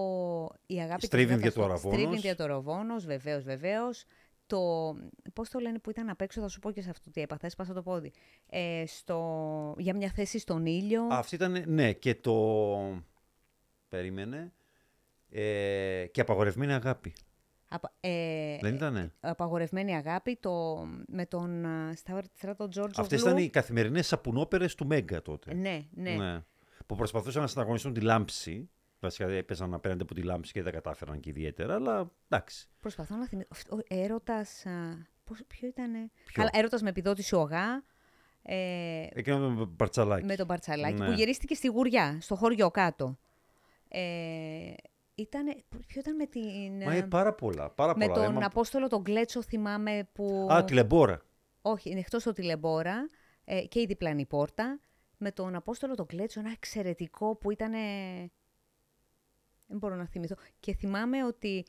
«Η 0.67 0.81
αγάπη 0.81 0.99
της 0.99 1.09
Στρίβιν 1.09 1.37
γάτας», 1.37 1.53
το 1.53 1.61
Διατοραβόνος. 1.61 1.99
Στρίβιν 1.99 2.21
Διατοραβόνος, 2.21 3.05
βεβαίως, 3.07 3.43
βεβαίως. 3.43 4.05
Το, 4.47 4.95
πώς 5.33 5.49
το 5.51 5.59
λένε 5.59 5.79
που 5.79 5.91
ήταν 5.91 6.09
απ' 6.09 6.21
έξω, 6.21 6.41
θα 6.41 6.49
σου 6.49 6.59
πω 6.59 6.71
και 6.71 6.83
σε 6.83 6.91
αυτό 6.91 7.11
τι 7.11 7.21
έπαθα, 7.21 7.47
έσπασα 7.47 7.73
το 7.75 7.83
πόδι. 7.83 8.13
Ε, 8.47 8.85
στο, 8.87 9.75
για 9.79 9.95
μια 9.97 10.11
θέση 10.11 10.39
στον 10.39 10.67
ήλιο. 10.67 11.03
Α, 11.03 11.19
Αυτή 11.19 11.35
ήταν, 11.35 11.63
ναι, 11.67 11.93
και 11.93 12.15
το... 12.15 13.03
Περίμενε. 13.89 14.53
Ε, 15.31 16.07
και 16.13 16.21
απαγορευμένη 16.21 16.73
αγάπη. 16.73 17.13
Απα- 17.69 17.95
ε, 18.01 18.57
Δεν 18.61 18.75
ήτανε; 18.75 19.13
απαγορευμένη 19.21 19.97
αγάπη 19.97 20.37
το, 20.37 20.85
με 21.07 21.27
τον 21.27 21.65
α, 21.65 21.93
Σταύρο- 21.97 22.27
Στράτο 22.35 22.69
Τζόρτζο 22.69 23.01
Αυτές 23.03 23.21
ήταν 23.21 23.37
οι 23.37 23.49
καθημερινές 23.49 24.07
σαπουνόπερες 24.07 24.75
του 24.75 24.87
Μέγκα 24.87 25.23
τότε. 25.23 25.55
Ναι, 25.55 25.87
ναι. 25.95 26.45
Που 26.87 26.97
προσπαθούσαν 26.97 27.43
να 27.43 27.49
συναγωνιστούν 27.49 27.93
τη 27.93 28.01
λάμψη. 28.01 28.71
Βασικά 29.01 29.29
έπαιζαν 29.29 29.75
απέναντι 29.75 30.03
από 30.03 30.15
τη 30.15 30.23
λάμψη 30.23 30.53
και 30.53 30.63
δεν 30.63 30.73
τα 30.73 30.79
κατάφεραν 30.79 31.21
και 31.21 31.29
ιδιαίτερα, 31.31 31.75
αλλά 31.75 32.11
εντάξει. 32.29 32.69
Προσπαθώ 32.81 33.17
να 33.17 33.27
θυμηθώ. 33.27 33.77
Ο 33.77 33.79
έρωτας, 33.89 34.67
α, 34.67 35.07
πώς, 35.25 35.43
ποιο 35.47 35.69
ήτανε; 35.69 35.99
Ποιο; 36.25 36.33
Καλά, 36.35 36.51
έρωτας 36.53 36.83
με 36.83 36.89
επιδότηση 36.89 37.35
ογά. 37.35 37.85
Ε, 38.43 39.07
Εκείνο 39.13 39.51
με 39.51 39.57
το 39.57 39.67
παρτσαλάκι. 39.77 40.25
με 40.27 40.37
τον 40.37 40.47
Παρτσαλάκη 40.47 40.95
Ναι. 41.01 41.07
που 41.07 41.13
γυρίστηκε 41.13 41.55
στη 41.55 41.67
Γουριά, 41.69 42.19
στο 42.21 42.35
χωριό 42.35 42.71
κάτω. 42.71 43.19
Ε, 43.89 44.73
ήτανε, 45.15 45.57
ποιο 45.87 46.01
ήταν 46.01 46.15
με 46.17 46.27
την... 46.27 46.83
Μα 46.85 46.97
είναι 46.97 47.07
πάρα 47.07 47.33
πολλά. 47.35 47.71
Πάρα 47.71 47.97
με 47.97 48.07
πολλά. 48.07 48.17
τον 48.25 48.35
Έμα- 48.37 48.47
Απόστολο 48.47 48.89
τον 48.89 49.03
Κλέτσο 49.03 49.43
θυμάμαι 49.43 50.09
που... 50.13 50.49
Α, 50.53 50.65
τηλεμπόρα. 50.65 51.23
Όχι, 51.63 51.91
είναι 51.91 51.99
εκτός 52.01 52.23
το 52.23 52.33
τηλεμπόρα 52.33 53.07
ε, 53.45 53.61
και 53.61 53.81
η 53.81 53.87
διπλανή 53.87 54.27
πόρτα. 54.27 54.81
Με 55.19 55.31
τον 55.31 55.55
Απόστολο 55.55 55.95
τον 55.95 56.07
Κλέτσο, 56.07 56.41
ένα 56.41 56.51
εξαιρετικό 56.51 57.35
που 57.37 57.51
ήταν. 57.51 57.73
Δεν 59.67 59.79
μπορώ 59.79 59.95
να 59.95 60.07
θυμηθώ. 60.07 60.35
Και 60.61 60.75
θυμάμαι 60.75 61.25
ότι 61.25 61.65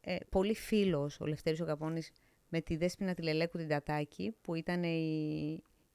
ε, 0.00 0.16
πολύ 0.28 0.54
φίλος 0.54 1.20
ο 1.20 1.26
Λευτέρης 1.26 1.60
ο 1.60 1.64
Καπώνης 1.64 2.10
με 2.48 2.60
τη 2.60 2.76
Δέσποινα 2.76 3.14
τη 3.14 3.22
Λελέκου 3.22 3.58
την 3.58 3.68
Τατάκη, 3.68 4.36
που 4.40 4.54
ήταν 4.54 4.82
η, 4.82 4.88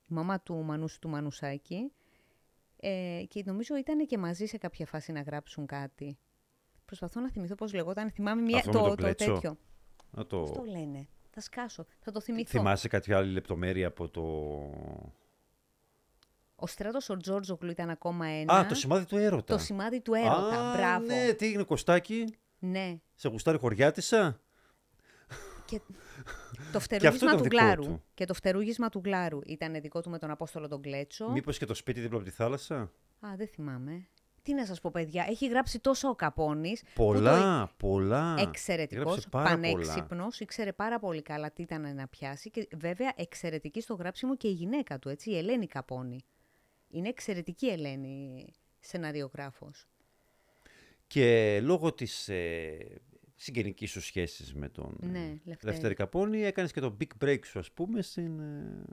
η 0.05 0.13
μαμά 0.13 0.41
του 0.41 0.55
Μανούσου 0.55 1.00
του 1.00 1.10
Μανουσάκη. 1.10 1.91
Ε, 2.81 3.24
και 3.27 3.43
νομίζω 3.46 3.77
ήταν 3.77 4.05
και 4.05 4.17
μαζί 4.17 4.46
σε 4.46 4.58
κάποια 4.58 4.86
φάση 4.86 5.12
να 5.12 5.22
γράψουν 5.22 5.65
κάτι. 5.65 6.17
Προσπαθώ 6.86 7.19
να 7.19 7.29
θυμηθώ 7.29 7.55
πώς 7.55 7.74
λεγόταν. 7.74 8.12
Θυμάμαι 8.12 8.41
μια, 8.41 8.58
Αυτό 8.58 8.72
με 8.72 8.77
το, 8.77 8.88
τον 8.88 8.96
το 8.96 9.03
Κλέτσο; 9.03 9.34
τέτοιο. 9.34 9.58
Να 10.12 10.25
το... 10.25 10.39
Πώς 10.39 10.51
το 10.51 10.63
λένε; 10.63 11.08
Θα 11.29 11.41
σκάσω. 11.41 11.86
Θα 12.00 12.12
το 12.12 12.22
θυμηθώ. 12.22 12.60
Θυμάσαι 12.60 12.88
κάποια 12.88 13.17
άλλη 13.17 13.31
λεπτομέρεια 13.31 13.88
από 13.88 14.10
το... 14.10 14.24
Ο 16.60 16.68
Στράτος 16.68 17.10
ο 17.10 17.18
Τζόρτζοκλου 17.18 17.70
ήταν 17.70 17.89
ακόμα 17.89 18.25
ένα. 18.28 18.54
Α, 18.54 18.66
το 18.66 18.75
σημάδι 18.75 19.06
του 19.06 19.18
έρωτα. 19.18 19.54
Το 19.56 19.58
σημάδι 19.63 20.01
του 20.01 20.13
έρωτα. 20.13 20.70
Α, 20.72 20.75
Μπράβο. 20.75 21.06
Ναι, 21.06 21.34
τι 21.34 21.46
έγινε, 21.46 21.63
Κωστάκι. 21.63 22.25
Ναι. 22.60 23.00
Σε 23.16 23.28
γουστάρει 23.30 23.58
χωριάτισα. 23.58 24.39
Και 25.66 25.80
το 26.72 26.78
αυτό 26.78 26.80
φτερούγισμα 26.80 27.28
ήταν 27.32 27.38
του 27.38 27.44
δικό 27.44 27.58
Γλάρου. 27.63 27.84
του. 27.84 28.04
Και 28.13 28.25
το 28.25 28.34
φτερούγισμα 28.34 28.89
του 28.89 29.01
Γλάρου 29.06 29.39
ήταν 29.46 29.82
δικό 29.82 30.01
του 30.01 30.10
με 30.10 30.18
τον 30.18 30.32
Απόστολο 30.32 30.68
τον 30.68 30.82
Κλέτσο. 30.82 31.30
Μήπως 31.32 31.58
και 31.58 31.66
το 31.66 31.74
σπίτι 31.74 32.00
δίπλα 32.00 32.18
από 32.18 32.25
τη 32.25 32.32
θάλασσα; 32.32 32.75
Α, 33.20 33.30
δεν 33.38 33.48
θυμάμαι. 33.48 34.08
Τι 34.42 34.54
να 34.54 34.66
σας 34.66 34.82
πω, 34.82 34.92
παιδιά. 34.92 35.25
Έχει 35.30 35.48
γράψει 35.48 35.80
τόσο 35.80 36.10
ο 36.10 36.16
Καπώνης. 36.16 36.84
Πολλά, 36.96 37.72
πολλά. 37.78 38.36
Εξαιρετικός, 38.39 39.04
Έγραψε 39.06 39.30
πάρα 39.30 39.50
πολλά. 39.50 39.60
πανέξυπνος, 39.62 40.39
ήξερε 40.39 40.74
πάρα 40.74 41.00
πολύ 41.00 41.22
καλά 41.22 41.51
τι 41.51 41.62
ήταν 41.62 41.96
να 41.96 42.08
πιάσει 42.08 42.50
και 42.50 42.68
βέβαια 42.78 43.12
εξαιρετική 43.16 43.82
στο 43.82 43.94
γράψιμο 43.94 44.36
και 44.38 44.48
η 44.48 44.51
γυναίκα 44.51 45.00
του, 45.00 45.10
έτσι, 45.10 45.30
η 45.32 45.38
Ελένη 45.38 45.68
Καπώνη. 45.68 46.20
Είναι 46.89 47.10
εξαιρετική 47.10 47.65
η 47.65 47.69
Ελένη 47.72 48.46
σεναριογράφος. 48.79 49.88
Και 51.08 51.60
λόγω 51.63 51.93
της 51.93 52.29
ε, 52.29 52.77
συγγενικής 53.36 53.91
σου 53.91 54.01
σχέσης 54.01 54.53
με 54.53 54.69
τον 54.69 54.98
ε, 55.03 55.05
Ναι, 55.08 55.19
Λευτέρη. 55.43 55.58
Λευτέρη 55.74 55.93
Καπώνη, 55.93 56.41
έκανες 56.43 56.72
και 56.72 56.79
το 56.79 56.98
big 57.00 57.25
break 57.25 57.39
σου, 57.46 57.60
ας 57.60 57.72
πούμε, 57.72 58.01
στην, 58.01 58.39
ε, 58.39 58.84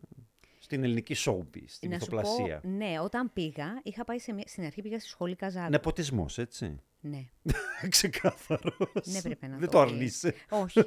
στην 0.59 0.85
ελληνική 0.85 1.15
showbiz, 1.19 1.65
στην 1.67 1.91
να 1.91 1.99
σου 1.99 2.05
ηθοπλασία. 2.05 2.61
πω, 2.61 2.69
ναι, 2.69 3.01
όταν 3.01 3.33
πήγα, 3.33 3.81
είχα 3.83 4.05
πάει 4.05 4.19
σε 4.19 4.33
μια, 4.33 4.45
στην 4.47 4.65
αρχή 4.65 4.83
πήγα 4.83 4.99
στη 5.01 5.09
σχολή 5.09 5.35
Καζάκου. 5.37 5.71
Νεποτισμός, 5.71 6.39
έτσι. 6.39 6.81
Ναι, 7.01 7.25
Ξεκάθαρος. 7.89 8.77
ναι 9.05 9.23
πρέπει 9.23 9.47
να 9.47 9.57
Δεν 9.59 9.69
το 9.71 9.79
το 9.79 9.83
πεις. 9.85 9.93
αρνείσαι. 9.93 10.35
Όχι, 10.49 10.83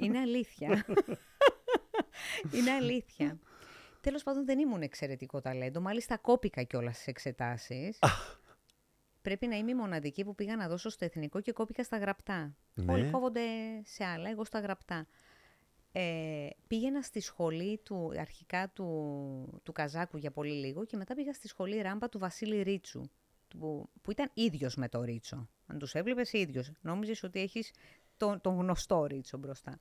είναι 0.00 0.18
αλήθεια. 0.18 0.86
είναι 2.56 2.70
αλήθεια. 2.70 3.38
Τέλος 4.02 4.22
πάντων 4.22 4.44
δεν 4.44 4.58
ήμουν 4.58 4.82
εξαιρετικό 4.82 5.40
ταλέντο, 5.40 5.80
μάλιστα 5.80 6.18
κόπηκα 6.18 6.62
κιόλας 6.62 6.94
στις 6.94 7.06
εξετάσεις. 7.06 7.98
Πρέπει 9.22 9.46
να 9.46 9.56
είμαι 9.56 9.70
η 9.70 9.74
μοναδική 9.74 10.24
που 10.24 10.34
πήγα 10.34 10.56
να 10.56 10.68
δώσω 10.68 10.88
στο 10.88 11.04
εθνικό 11.04 11.40
και 11.40 11.52
κόπηκα 11.52 11.84
στα 11.84 11.98
γραπτά. 11.98 12.56
Ναι. 12.74 12.92
Όλοι 12.92 13.10
κόβονται 13.10 13.40
σε 13.84 14.04
άλλα, 14.04 14.30
εγώ 14.30 14.44
στα 14.44 14.60
γραπτά. 14.60 15.06
Ε, 15.92 16.48
πήγαινα 16.66 17.02
στη 17.02 17.20
σχολή 17.20 17.80
του, 17.84 18.12
αρχικά 18.18 18.70
του, 18.70 19.60
του 19.62 19.72
Καζάκου 19.72 20.16
για 20.16 20.30
πολύ 20.30 20.52
λίγο 20.52 20.84
και 20.84 20.96
μετά 20.96 21.14
πήγα 21.14 21.32
στη 21.32 21.48
σχολή 21.48 21.80
Ράμπα 21.80 22.08
του 22.08 22.18
Βασίλη 22.18 22.62
Ρίτσου, 22.62 23.02
που, 23.48 23.90
που 24.02 24.10
ήταν 24.10 24.30
ίδιος 24.34 24.74
με 24.74 24.88
το 24.88 25.02
Ρίτσο. 25.02 25.48
Αν 25.66 25.78
τους 25.78 25.94
έβλεπες 25.94 26.32
ίδιος, 26.32 26.72
νόμιζες 26.80 27.22
ότι 27.22 27.40
έχεις 27.40 27.70
τον, 28.16 28.40
τον 28.40 28.56
γνωστό 28.56 29.04
Ρίτσο 29.04 29.38
μπροστά. 29.38 29.78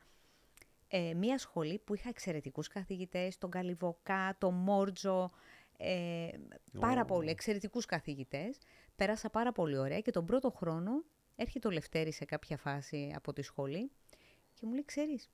Ε, 0.94 1.14
μία 1.14 1.38
σχολή 1.38 1.80
που 1.80 1.96
είχα 1.96 2.10
εξαιρετικούς 2.10 2.68
καθηγητές, 2.68 3.38
τον 3.38 3.50
Καλιβοκά, 3.50 4.36
τον 4.38 4.54
Μόρτζο, 4.54 5.32
ε, 5.78 6.30
πάρα 6.80 7.02
Ω. 7.02 7.06
πολύ 7.06 7.30
εξαιρετικούς 7.30 7.86
καθηγητές. 7.86 8.58
Πέρασα 8.96 9.30
πάρα 9.30 9.52
πολύ 9.52 9.78
ωραία 9.78 10.00
και 10.00 10.12
τον 10.12 10.26
πρώτο 10.26 10.50
χρόνο 10.50 11.04
έρχεται 11.36 11.68
ο 11.68 11.72
Λευτέρης 11.72 12.16
σε 12.16 12.26
κάποια 12.26 12.58
φάση 12.58 13.14
από 13.16 13.34
τη 13.34 13.42
σχολή 13.42 13.92
και 14.54 14.66
μου 14.66 14.74
λέει, 14.74 14.86
ξέρεις, 14.86 15.30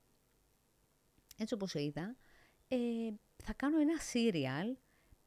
έτσι 1.38 1.54
όπως 1.54 1.70
σε 1.70 1.82
είδα, 1.82 2.16
ε, 2.68 2.76
θα 3.36 3.52
κάνω 3.52 3.80
ένα 3.80 3.98
σύριαλ. 3.98 4.66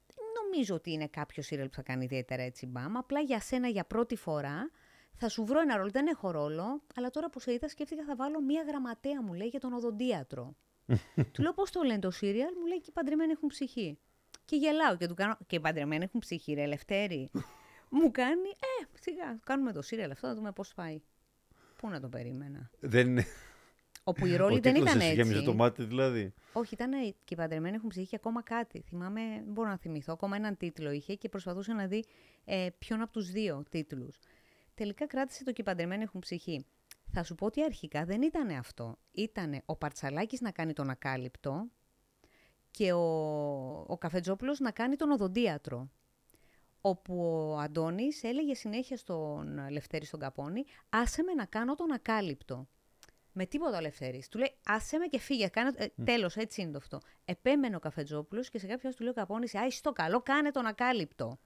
Δεν 0.07 0.25
νομίζω 0.43 0.75
ότι 0.75 0.91
είναι 0.91 1.07
κάποιο 1.07 1.43
σύριαλ 1.43 1.67
που 1.67 1.75
θα 1.75 1.81
κάνει 1.81 2.03
ιδιαίτερα 2.03 2.41
έτσι 2.41 2.65
μπαμ. 2.65 2.97
Απλά 2.97 3.19
για 3.19 3.39
σένα 3.39 3.67
για 3.67 3.85
πρώτη 3.85 4.15
φορά 4.15 4.71
θα 5.17 5.29
σου 5.29 5.45
βρω 5.45 5.59
ένα 5.59 5.77
ρόλο. 5.77 5.89
Δεν 5.89 6.07
έχω 6.07 6.31
ρόλο, 6.31 6.81
αλλά 6.95 7.09
τώρα 7.09 7.29
που 7.29 7.39
σε 7.39 7.53
είδα 7.53 7.69
σκέφτηκα 7.69 8.03
θα 8.03 8.15
βάλω 8.15 8.41
μία 8.41 8.63
γραμματέα 8.67 9.21
μου 9.21 9.33
λέει 9.33 9.47
για 9.47 9.59
τον 9.59 9.73
οδοντίατρο. 9.73 10.55
του 11.33 11.41
λέω 11.41 11.53
πώς 11.53 11.71
το 11.71 11.81
λένε 11.81 11.99
το 11.99 12.11
σύριαλ, 12.11 12.53
μου 12.59 12.65
λέει 12.65 12.77
και 12.77 12.87
οι 12.87 12.91
παντρεμένοι 12.93 13.31
έχουν 13.31 13.47
ψυχή. 13.47 13.97
Και 14.45 14.55
γελάω 14.55 14.97
και 14.97 15.07
του 15.07 15.13
κάνω, 15.13 15.37
και 15.47 15.55
οι 15.55 15.59
παντρεμένοι 15.59 16.03
έχουν 16.03 16.19
ψυχή 16.19 16.53
ρε 16.53 16.65
Λευτέρη. 16.65 17.31
μου 17.89 18.11
κάνει, 18.11 18.49
ε, 18.49 18.85
σιγά, 19.01 19.39
κάνουμε 19.43 19.71
το 19.71 19.81
σύριαλ 19.81 20.11
αυτό, 20.11 20.27
να 20.27 20.35
δούμε 20.35 20.51
πώς 20.51 20.73
πάει. 20.73 21.01
Πού 21.75 21.89
να 21.89 21.99
το 21.99 22.07
περίμενα. 22.07 22.69
Δεν 22.79 23.07
είναι. 23.07 23.25
Όπου 24.03 24.25
η 24.25 24.33
Ο 24.33 24.37
ρόλη 24.37 24.59
δεν 24.59 24.73
τίτλος 24.73 24.89
ήταν 24.89 24.99
εσύ 25.01 25.09
έτσι. 25.09 25.21
γέμιζε 25.21 25.41
το 25.41 25.53
μάτι 25.53 25.83
δηλαδή. 25.83 26.33
Όχι, 26.53 26.73
ήταν 26.73 26.91
και 27.01 27.33
οι 27.33 27.35
παντρεμένοι 27.35 27.75
έχουν 27.75 27.89
ψυχή 27.89 28.07
και 28.07 28.15
ακόμα 28.15 28.41
κάτι. 28.43 28.83
Θυμάμαι, 28.87 29.21
δεν 29.21 29.53
μπορώ 29.53 29.69
να 29.69 29.77
θυμηθώ, 29.77 30.13
ακόμα 30.13 30.35
έναν 30.35 30.57
τίτλο 30.57 30.91
είχε 30.91 31.15
και 31.15 31.29
προσπαθούσε 31.29 31.73
να 31.73 31.87
δει 31.87 32.05
ε, 32.45 32.67
ποιον 32.77 33.01
από 33.01 33.11
τους 33.11 33.31
δύο 33.31 33.63
τίτλους. 33.69 34.19
Τελικά 34.81 35.07
κράτησε 35.07 35.43
το 35.43 35.51
και 35.51 35.61
οι 35.61 35.63
παντρεμένοι 35.63 36.03
έχουν 36.03 36.19
ψυχή. 36.19 36.65
Θα 37.11 37.23
σου 37.23 37.35
πω 37.35 37.45
ότι 37.45 37.63
αρχικά 37.63 38.05
δεν 38.05 38.21
ήταν 38.21 38.49
αυτό. 38.49 38.97
Ήταν 39.11 39.61
ο 39.65 39.75
Παρτσαλάκης 39.75 40.41
να 40.41 40.51
κάνει 40.51 40.73
τον 40.73 40.89
ακάλυπτο 40.89 41.67
και 42.71 42.93
ο, 42.93 43.05
ο 43.87 43.97
Καφετζόπουλος 43.97 44.59
να 44.59 44.71
κάνει 44.71 44.95
τον 44.95 45.11
οδοντίατρο. 45.11 45.89
Όπου 46.81 47.15
ο 47.23 47.57
Αντώνης 47.57 48.23
έλεγε 48.23 48.53
συνέχεια 48.53 48.97
στον 48.97 49.69
Λευτέρη 49.69 50.05
στον 50.05 50.19
Καπώνη 50.19 50.63
«Άσε 50.89 51.23
με 51.23 51.33
να 51.33 51.45
κάνω 51.45 51.75
τον 51.75 51.91
ακάλυπτο». 51.91 52.67
Με 53.31 53.45
τίποτα 53.45 53.77
ο 53.77 53.81
Λευτέρης. 53.81 54.27
Του 54.27 54.37
λέει 54.37 54.57
«Άσε 54.65 54.97
με 54.97 55.05
και 55.05 55.19
φύγε, 55.19 55.47
κάνε... 55.47 55.71
Ε, 55.75 55.87
τέλος, 56.03 56.35
έτσι 56.35 56.61
είναι 56.61 56.71
το 56.71 56.77
αυτό». 56.77 56.99
Επέμενε 57.25 57.75
ο 57.75 57.79
Καφετζόπουλος 57.79 58.49
και 58.49 58.59
σε 58.59 58.67
κάποια 58.67 58.81
φάση 58.81 58.97
του 58.97 59.03
λέει 59.03 59.11
ο 59.11 59.15
Καπώνης 59.15 59.55
«Α, 59.55 59.65
είσαι 59.65 59.81
το 59.81 59.91
καλό, 59.91 60.21
κάνε 60.21 60.51
τον 60.51 60.65
ακάλυπτο». 60.65 61.39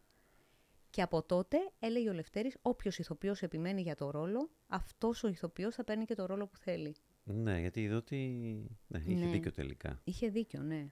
Και 0.96 1.02
από 1.02 1.24
τότε 1.24 1.58
έλεγε 1.80 2.10
ο 2.10 2.14
Λευτέρης 2.14 2.58
«Όποιος 2.62 2.98
ηθοποιός 2.98 3.42
επιμένει 3.42 3.82
για 3.82 3.96
το 3.96 4.10
ρόλο, 4.12 4.50
αυτός 4.68 5.24
ο 5.24 5.28
ηθοποιός 5.28 5.76
θα 5.76 5.84
παίρνει 5.84 6.06
και 6.06 6.16
το 6.16 6.26
ρόλο 6.26 6.48
που 6.48 6.58
θέλει». 6.58 6.96
Ναι, 7.24 7.60
γιατί 7.60 7.82
είδε 7.82 7.96
ότι. 7.96 8.18
Ναι, 8.88 9.00
είχε 9.06 9.26
Ναι. 9.26 9.32
δίκιο 9.32 9.52
τελικά. 9.52 10.00
Είχε 10.04 10.30
δίκιο, 10.30 10.62
ναι. 10.62 10.92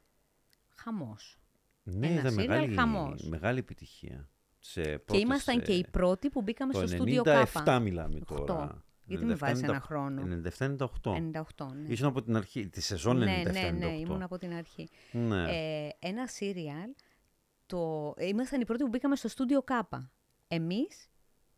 Χαμός. 0.75 1.39
Ναι, 1.83 2.07
Ένα 2.07 2.19
ήταν 2.19 2.31
σύριαλ 2.31 2.47
μεγάλη, 2.49 2.75
χαμός. 2.75 3.23
μεγάλη 3.23 3.59
επιτυχία. 3.59 4.29
Σε 4.59 4.81
και 4.81 4.97
πρώτες, 4.99 5.23
ήμασταν 5.23 5.61
και 5.61 5.71
ε, 5.71 5.75
οι 5.75 5.85
πρώτοι 5.91 6.29
που 6.29 6.41
μπήκαμε 6.41 6.73
Το 6.73 6.79
στο 6.79 6.87
στούντιο 6.87 7.23
Κάπα. 7.23 7.63
97 7.65 7.81
μιλάμε 7.81 8.19
Οχτώ. 8.29 8.43
τώρα. 8.43 8.83
Γιατί 9.05 9.25
με 9.25 9.35
βάζεις 9.35 9.63
97, 9.63 9.67
ένα 9.67 9.79
χρόνο. 9.79 10.21
97-98. 10.21 10.87
98, 11.57 11.65
ναι. 11.73 11.87
Ήσουν 11.87 12.07
από 12.07 12.21
την 12.23 12.35
αρχή, 12.35 12.69
τη 12.69 12.81
σεζόν 12.81 13.17
97-98. 13.17 13.23
ναι, 13.23 13.51
ναι, 13.51 13.69
ναι, 13.71 13.97
ήμουν 13.97 14.21
από 14.21 14.37
την 14.37 14.53
αρχή. 14.53 14.89
Ναι. 15.11 15.43
Ε, 15.85 15.89
ένα 15.99 16.27
σύριαλ, 16.27 16.89
το... 17.75 18.13
ε, 18.17 18.27
ήμασταν 18.27 18.61
οι 18.61 18.65
πρώτοι 18.65 18.83
που 18.83 18.89
μπήκαμε 18.89 19.15
στο 19.15 19.27
στούντιο 19.27 19.61
Κάπα. 19.61 20.11
Εμείς 20.47 21.09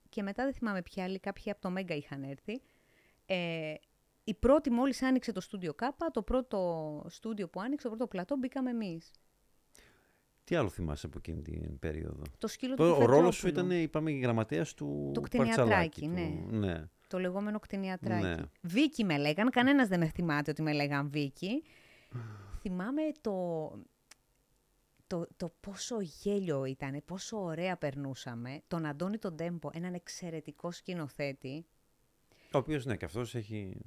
και 0.09 0.23
μετά 0.23 0.43
δεν 0.43 0.53
θυμάμαι 0.53 0.81
ποιοι 0.81 1.03
άλλοι, 1.03 1.19
κάποιοι 1.19 1.51
από 1.51 1.61
το 1.61 1.69
Μέγκα 1.69 1.95
είχαν 1.95 2.23
έρθει. 2.23 2.61
Ε, 3.25 3.73
η 4.23 4.33
πρώτη 4.33 4.69
μόλις 4.71 5.01
άνοιξε 5.01 5.31
το 5.31 5.41
στούντιο 5.41 5.73
Κάπα, 5.73 6.11
το 6.11 6.21
πρώτο 6.21 7.05
στούντιο 7.09 7.47
που 7.47 7.61
άνοιξε, 7.61 7.83
το 7.83 7.89
πρώτο 7.95 8.07
πλατό, 8.07 8.35
μπήκαμε 8.35 8.69
εμείς. 8.69 9.11
Τι 10.43 10.55
άλλο 10.55 10.69
θυμάσαι 10.69 11.05
από 11.05 11.17
εκείνη 11.17 11.41
την 11.41 11.79
περίοδο; 11.79 12.21
Το 12.37 12.47
σκύλο 12.47 12.75
Το, 12.75 12.93
του 12.93 12.97
ο 13.01 13.05
ρόλος 13.05 13.35
σου 13.35 13.41
Κουφετζόπουλου. 13.41 13.73
ήταν, 13.75 13.83
είπαμε, 13.83 14.11
η 14.11 14.17
γραμματέας 14.19 14.73
του 14.73 15.11
Το 15.13 15.21
Παρτσαλάκη. 15.21 15.89
κτηνιατράκι, 15.89 16.45
του. 16.49 16.55
ναι. 16.55 16.83
Το 17.07 17.19
λεγόμενο 17.19 17.59
κτηνιατράκι. 17.59 18.23
Ναι. 18.25 18.35
Βίκη 18.61 19.03
με 19.03 19.17
λέγαν, 19.17 19.49
κανένας 19.49 19.87
δεν 19.87 19.99
με 19.99 20.07
θυμάται 20.09 20.51
ότι 20.51 20.61
με 20.61 20.73
λέγαν 20.73 21.09
Βίκη. 21.09 21.63
Θυμάμαι 22.59 23.01
το, 23.21 23.31
το, 25.15 25.27
το 25.37 25.53
πόσο 25.59 26.01
γέλιο 26.01 26.65
ήταν, 26.65 27.01
πόσο 27.05 27.37
ωραία 27.43 27.77
περνούσαμε. 27.77 28.61
Τον 28.67 28.85
Αντώνη 28.85 29.17
τον 29.17 29.35
Τέμπο, 29.35 29.69
έναν 29.73 29.93
εξαιρετικό 29.93 30.71
σκηνοθέτη. 30.71 31.65
Ο 32.53 32.57
οποίος, 32.57 32.85
ναι, 32.85 32.95
και 32.95 33.05
αυτός 33.05 33.35
έχει. 33.35 33.77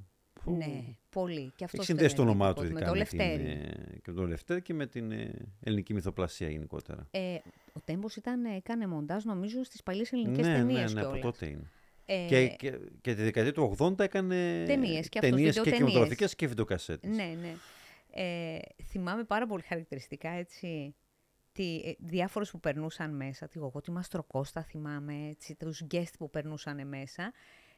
Φου, 0.40 0.56
Ναι, 0.56 0.84
πολύ. 1.10 1.40
Και 1.40 1.52
Έχει 1.54 1.64
αυτός 1.64 1.84
συνδέσει 1.84 2.14
το 2.14 2.22
ήταν 2.22 2.34
όνομά 2.34 2.52
του 2.52 2.62
εντυπωσιακός. 2.62 3.12
ειδικά 3.12 3.24
Με 3.24 3.36
το 3.38 3.38
με, 3.38 3.44
την, 3.44 3.48
Λευτέρη. 3.48 3.70
ε, 3.94 3.98
και 3.98 4.10
με 4.10 4.14
τον 4.14 4.26
Λευτέρη 4.28 4.62
και 4.62 4.74
με 4.74 4.86
την 4.86 5.12
ε, 5.12 5.30
ελληνική 5.60 5.94
μυθοπλασία 5.94 6.48
γενικότερα. 6.50 7.06
Ε, 7.10 7.34
ο 7.72 7.80
Τέμπος 7.84 8.16
ήταν, 8.16 8.44
έκανε 8.44 8.86
μοντάζ 8.86 9.24
νομίζω 9.24 9.62
στις 9.64 9.82
παλιές 9.82 10.12
ελληνικές 10.12 10.46
ναι, 10.46 10.54
ταινίες 10.56 10.92
ναι, 10.94 11.00
ναι, 11.00 11.06
από 11.06 11.16
κιόλας. 11.16 11.38
τότε 11.38 11.50
είναι. 11.50 11.70
Ε, 12.06 12.26
Και, 12.28 12.48
και, 12.48 12.70
και 13.00 13.14
τη 13.14 13.22
δεκαετία 13.22 13.52
του 13.52 13.76
80 13.78 13.98
έκανε 14.00 14.64
Ταινίες 14.66 15.08
και 15.08 15.18
αυτός, 15.18 15.30
ταινίες 15.30 15.54
και 15.54 15.60
βιντεοτενίες. 15.60 15.76
κινηματογραφικές 15.76 16.34
και 16.34 16.46
βιντεοκασέτες. 16.46 17.10
Ναι, 17.16 17.34
ναι. 17.40 17.54
Ε, 18.10 18.58
θυμάμαι 18.84 19.24
πάρα 19.24 19.46
πολύ 19.46 19.62
χαρακτηριστικά 19.62 20.28
έτσι, 20.30 20.94
τι, 21.58 21.80
ε, 21.84 21.92
διάφορους 21.98 22.50
που 22.50 22.60
περνούσαν 22.60 23.14
μέσα. 23.16 23.48
Τη 23.48 23.58
Γογό, 23.58 23.80
τη 23.80 23.90
Μαστροκώστα 23.90 24.62
θυμάμαι, 24.62 25.28
έτσι, 25.28 25.54
τους 25.54 25.82
guest 25.90 26.12
που 26.18 26.30
περνούσαν 26.30 26.88
μέσα. 26.88 27.32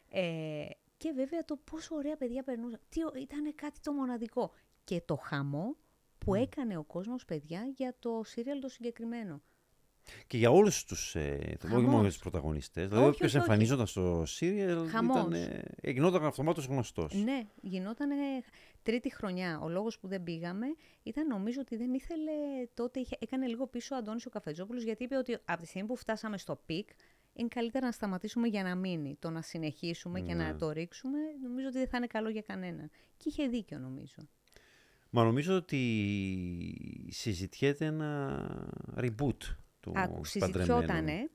Ε, 0.08 0.66
και 0.96 1.12
βέβαια 1.12 1.44
το 1.44 1.56
πόσο 1.56 1.94
ωραία 1.94 2.16
παιδιά 2.16 2.42
περνούσαν. 2.42 2.80
Τι, 2.88 3.02
ο- 3.02 3.12
ήταν 3.20 3.54
κάτι 3.54 3.80
το 3.80 3.92
μοναδικό. 3.92 4.52
Και 4.84 5.00
το 5.04 5.16
χαμό 5.16 5.76
που 6.18 6.34
έκανε 6.34 6.76
ο 6.76 6.82
κόσμος, 6.84 7.24
παιδιά, 7.24 7.64
για 7.76 7.94
το 7.98 8.22
σίριαλ 8.24 8.60
το 8.60 8.68
συγκεκριμένο. 8.68 9.42
Και 10.26 10.36
για 10.38 10.50
όλους 10.50 10.84
τους, 10.84 11.14
ε, 11.14 11.38
όχι 11.64 11.72
Χαμός. 11.72 11.82
μόνο 11.90 12.00
για 12.00 12.08
τους 12.10 12.18
πρωταγωνιστές. 12.18 12.88
Δηλαδή, 12.88 13.04
Όχι, 13.06 13.14
όποιος 13.14 13.28
όχι, 13.28 13.38
όχι. 13.40 13.50
εμφανίζονταν 13.50 13.86
στο 13.86 14.22
σίριαλ 14.26 14.88
Χαμός. 14.88 15.16
ήταν, 15.20 15.32
ε, 15.32 15.90
γινόταν 15.90 16.24
αυτομάτως 16.24 16.64
γνωστός. 16.66 17.14
Ναι, 17.14 17.46
γινόταν 17.62 18.08
τρίτη 18.82 19.10
χρονιά. 19.14 19.60
Ο 19.62 19.68
λόγος 19.68 19.98
που 19.98 20.08
δεν 20.08 20.22
πήγαμε 20.22 20.66
ήταν 21.02 21.26
νομίζω 21.26 21.60
ότι 21.60 21.76
δεν 21.76 21.94
ήθελε 21.94 22.30
τότε, 22.74 23.00
είχε, 23.00 23.16
έκανε 23.20 23.46
λίγο 23.46 23.66
πίσω 23.66 23.94
ο 23.94 23.98
Αντώνης 23.98 24.26
ο 24.26 24.30
Καφετζόπουλος 24.30 24.82
γιατί 24.82 25.04
είπε 25.04 25.16
ότι 25.16 25.38
από 25.44 25.60
τη 25.62 25.66
στιγμή 25.66 25.88
που 25.88 25.96
φτάσαμε 25.96 26.38
στο 26.38 26.60
peak 26.66 26.88
είναι 27.34 27.48
καλύτερα 27.48 27.86
να 27.86 27.92
σταματήσουμε 27.92 28.48
για 28.48 28.62
να 28.62 28.74
μείνει. 28.74 29.16
Το 29.18 29.30
να 29.30 29.42
συνεχίσουμε 29.42 30.20
και 30.20 30.34
Ναι. 30.34 30.44
να 30.44 30.56
το 30.56 30.70
ρίξουμε 30.70 31.18
νομίζω 31.42 31.68
ότι 31.68 31.78
δεν 31.78 31.88
θα 31.88 31.96
είναι 31.96 32.06
καλό 32.06 32.28
για 32.28 32.42
κανένα. 32.42 32.88
Και 33.16 33.28
είχε 33.28 33.46
δίκιο 33.46 33.78
νομίζω. 33.78 34.14
Μα 35.10 35.24
νομίζω 35.24 35.56
ότι 35.56 35.78
συζητιέται 37.10 37.84
ένα 37.84 38.40
reboot 39.00 39.56
του 39.80 39.92
Άκου, 39.94 40.20
Παντρεμένου. 40.20 40.24
συζητιότανε. 40.24 41.30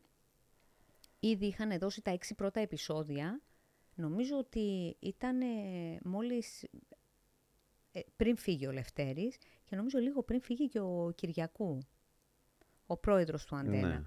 Ήδη 1.19 1.45
είχαν 1.45 1.79
δώσει 1.79 2.01
τα 2.01 2.11
έξι 2.11 2.35
πρώτα 2.35 2.59
επεισόδια. 2.59 3.41
νομίζω 3.95 4.37
ότι 4.37 4.97
ήταν 4.99 5.37
μόλις 6.03 6.63
ε, 7.91 7.99
πριν 8.15 8.37
φύγει 8.37 8.67
ο 8.67 8.71
Λευτέρης 8.71 9.37
και 9.65 9.75
νομίζω 9.75 9.99
λίγο 9.99 10.23
πριν 10.23 10.41
φύγει 10.41 10.67
και 10.67 10.79
ο 10.79 11.11
Κυριακού, 11.15 11.79
ο 12.85 12.97
πρόεδρος 12.97 13.45
του 13.45 13.55
Αντένα. 13.55 13.87
Ναι. 13.87 14.01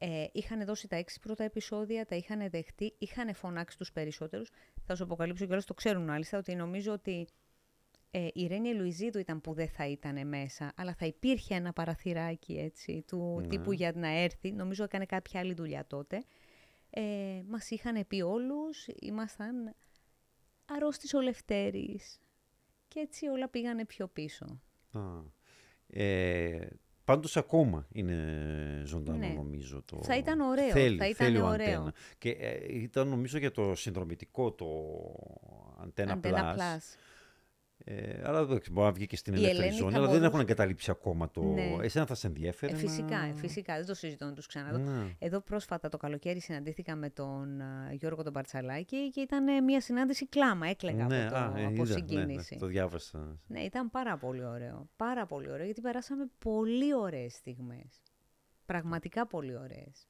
Ε, 0.00 0.26
είχαν 0.32 0.64
δώσει 0.64 0.88
τα 0.88 0.96
έξι 0.96 1.20
πρώτα 1.20 1.44
επεισόδια, 1.44 2.06
τα 2.06 2.16
είχαν 2.16 2.50
δεχτεί, 2.50 2.94
είχαν 2.98 3.34
φωνάξει 3.34 3.78
τους 3.78 3.92
περισσότερους. 3.92 4.50
Θα 4.84 4.94
σου 4.94 5.04
αποκαλύψω 5.04 5.46
και 5.46 5.56
το 5.56 5.74
ξέρουν 5.74 6.04
μάλιστα 6.04 6.38
ότι 6.38 6.54
νομίζω 6.54 6.92
ότι 6.92 7.28
ε, 8.10 8.28
η 8.32 8.46
Ρένια 8.46 8.72
Λουιζίδου 8.72 9.18
ήταν 9.18 9.40
που 9.40 9.52
δεν 9.52 9.68
θα 9.68 9.86
ήταν 9.88 10.28
μέσα, 10.28 10.72
αλλά 10.76 10.94
θα 10.94 11.06
υπήρχε 11.06 11.54
ένα 11.54 11.72
παραθυράκι 11.72 12.52
έτσι, 12.58 13.04
του 13.06 13.38
Ναι. 13.40 13.46
τύπου 13.46 13.72
για 13.72 13.92
να 13.94 14.08
έρθει. 14.08 14.52
Νομίζω 14.52 14.84
έκανε 14.84 15.04
κάποια 15.06 15.40
άλλη 15.40 15.54
δουλειά 15.54 15.86
τότε. 15.86 16.24
Ε, 16.90 17.02
μας 17.48 17.70
είχαν 17.70 18.06
πει 18.06 18.20
όλους, 18.20 18.86
ήμασταν 19.00 19.74
αρρώστης 20.64 21.14
ο 21.14 21.20
Λευτέρης. 21.20 22.20
Και 22.88 23.00
έτσι 23.00 23.26
όλα 23.26 23.48
πήγανε 23.48 23.84
πιο 23.84 24.06
πίσω. 24.08 24.60
Α. 24.92 25.00
Ε, 25.86 26.68
πάντως 27.04 27.36
ακόμα 27.36 27.86
είναι 27.92 28.82
ζωντανό 28.84 29.18
Ναι. 29.18 29.28
νομίζω. 29.28 29.82
Το... 29.84 30.00
Θα 30.02 30.16
ήταν 30.16 30.40
ωραίο, 30.40 30.70
Θέλει, 30.70 30.98
θα 30.98 31.08
ήταν 31.08 31.26
θέλει 31.26 31.38
ο 31.40 31.46
ωραίο. 31.46 31.74
Αντένα. 31.78 31.94
Και 32.18 32.30
ε, 32.30 32.78
ήταν 32.82 33.08
νομίζω 33.08 33.38
για 33.38 33.50
το 33.50 33.74
συνδρομητικό 33.74 34.52
το 34.52 34.66
Antenna, 35.84 36.08
Αντένα 36.08 36.54
Plus. 36.54 36.58
Plus. 36.58 36.96
Ε, 37.84 38.20
αλλά 38.24 38.44
δεν 38.44 38.58
ξέρω, 38.60 38.74
μπορεί 38.74 38.86
να 38.86 38.92
βγει 38.92 39.06
και 39.06 39.16
στην 39.16 39.34
Η 39.34 39.36
ελεύθερη 39.36 39.58
Ελένη 39.62 39.76
ζώνη, 39.76 39.90
θα 39.92 39.96
αλλά 39.98 40.06
δεν 40.06 40.16
μπορούσε- 40.16 40.34
έχουν 40.38 40.48
εγκαταλείψει 40.48 40.90
ακόμα 40.90 41.30
το. 41.30 41.42
Ναι. 41.42 41.76
Εσένα 41.82 42.06
θα 42.06 42.14
σε 42.14 42.26
ενδιαφέρει. 42.26 42.72
Ε, 42.72 42.76
φυσικά, 42.76 43.18
να... 43.18 43.24
ε, 43.26 43.32
φυσικά. 43.34 43.76
Δεν 43.76 43.86
το 43.86 43.94
συζητώ 43.94 44.24
να 44.24 44.32
τους 44.32 44.46
ξαναδώ. 44.46 44.78
Ναι. 44.78 45.14
Εδώ 45.18 45.40
πρόσφατα 45.40 45.88
το 45.88 45.96
καλοκαίρι 45.96 46.40
συναντήθηκα 46.40 46.96
με 46.96 47.10
τον 47.10 47.60
α, 47.60 47.92
Γιώργο 47.92 48.22
τον 48.22 48.32
Παρτσαλάκη 48.32 49.10
και 49.10 49.20
ήταν 49.20 49.48
ε, 49.48 49.60
μια 49.60 49.80
συνάντηση 49.80 50.26
κλάμα. 50.28 50.66
Έκλαιγα 50.68 51.04
Ναι, 51.06 51.22
από, 51.26 51.30
το, 51.34 51.36
α, 51.36 51.58
ε, 51.58 51.64
από 51.64 51.72
είδα, 51.74 51.74
ναι, 51.74 51.82
ναι, 51.82 51.84
συγκίνηση. 51.86 52.56
το 52.56 52.66
διάβασα. 52.66 53.38
Ναι, 53.46 53.60
ήταν 53.60 53.90
πάρα 53.90 54.16
πολύ 54.16 54.44
ωραίο. 54.44 54.88
Πάρα 54.96 55.26
πολύ 55.26 55.50
ωραίο, 55.50 55.64
γιατί 55.64 55.80
περάσαμε 55.80 56.24
πολύ 56.38 56.94
ωραίες 56.94 57.32
στιγμές. 57.34 58.02
Πραγματικά 58.66 59.26
πολύ 59.26 59.56
ωραίες. 59.56 60.06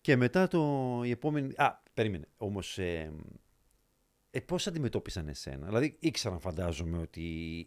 Και 0.00 0.16
μετά 0.16 0.48
το, 0.48 1.00
η 1.04 1.10
επόμενη. 1.10 1.52
Α, 1.56 1.80
περίμενε. 1.94 2.24
Όμως. 2.36 2.78
Ε, 2.78 3.12
ε, 4.30 4.40
Πώς 4.40 4.66
αντιμετώπισαν 4.66 5.28
εσένα, 5.28 5.66
Δηλαδή 5.66 5.96
ήξεραν, 6.00 6.40
φαντάζομαι, 6.40 6.98
ότι 6.98 7.20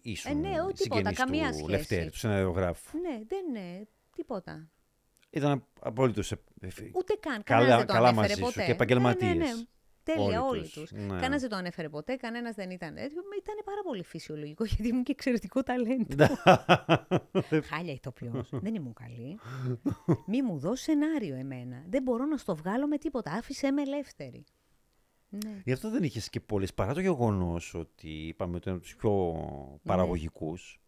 ήσουν 0.03 0.31
Ε, 0.31 0.33
ναι, 0.49 0.61
όχι 0.61 0.73
τίποτα, 0.73 0.95
συγγενής 0.95 1.17
καμία 1.17 1.47
του 1.47 1.53
σχέση. 1.53 1.69
Λευτέρη, 1.71 2.09
του 2.09 2.17
σεναριογράφου. 2.17 2.97
Ναι, 2.99 3.19
δεν 3.27 3.45
είναι 3.49 3.87
τίποτα. 4.15 4.69
Ήταν 5.29 5.67
απόλυτος. 5.79 6.31
Ούτε 6.93 7.13
καν. 7.19 7.43
Καλά- 7.43 7.43
Κανένας 7.43 7.77
δεν 7.77 7.87
το 7.87 7.93
καλά 7.93 8.07
ανέφερε 8.07 8.27
μαζί 8.27 8.41
σου 8.41 8.53
ποτέ. 8.53 8.65
και 8.65 8.71
επαγγελματίες. 8.71 9.35
Ναι, 9.35 9.45
ναι, 9.45 9.51
ναι. 9.53 9.63
Τέλεια, 10.03 10.23
Όλοι 10.23 10.35
όλοι, 10.37 10.61
τους. 10.61 10.71
τους. 10.73 10.91
Ναι. 10.91 11.07
Κανένας 11.07 11.41
δεν 11.41 11.49
το 11.49 11.55
ανέφερε 11.55 11.89
ποτέ, 11.89 12.15
κανένας 12.15 12.55
δεν 12.55 12.69
ήταν 12.69 12.95
τέτοιο. 12.95 13.21
Ήταν 13.39 13.55
πάρα 13.65 13.81
πολύ 13.83 14.03
φυσιολογικό 14.03 14.63
γιατί 14.65 14.87
ήμουν 14.87 15.03
και 15.03 15.11
εξαιρετικό 15.11 15.63
ταλέντο. 15.63 16.25
Χάλια 17.69 17.93
ηθοποιός. 17.93 18.49
δεν 18.51 18.75
ήμουν 18.75 18.93
καλή. 18.93 19.39
Μη 20.25 20.41
μου 20.41 20.57
δώσεις 20.59 20.85
σενάριο 20.85 21.35
εμένα. 21.35 21.83
Δεν 21.89 22.03
μπορώ 22.03 22.25
να 22.25 22.37
στο 22.37 22.55
βγάλω 22.55 22.87
με 22.87 22.97
τίποτα. 22.97 23.31
Άφησε 23.31 23.71
με 23.71 23.81
ελεύθερη. 23.81 24.43
Ναι. 25.31 25.61
Γι' 25.63 25.71
αυτό 25.71 25.89
δεν 25.89 26.03
είχες 26.03 26.29
και 26.29 26.39
πολλές. 26.39 26.73
Παρά 26.73 26.93
το 26.93 26.99
γεγονός 26.99 27.73
ότι 27.73 28.09
είπαμε 28.09 28.55
ότι 28.55 28.69
είναι 28.69 28.77
από 28.77 28.85
τους 28.85 28.95
πιο 28.95 29.35
παραγωγικούς 29.83 30.81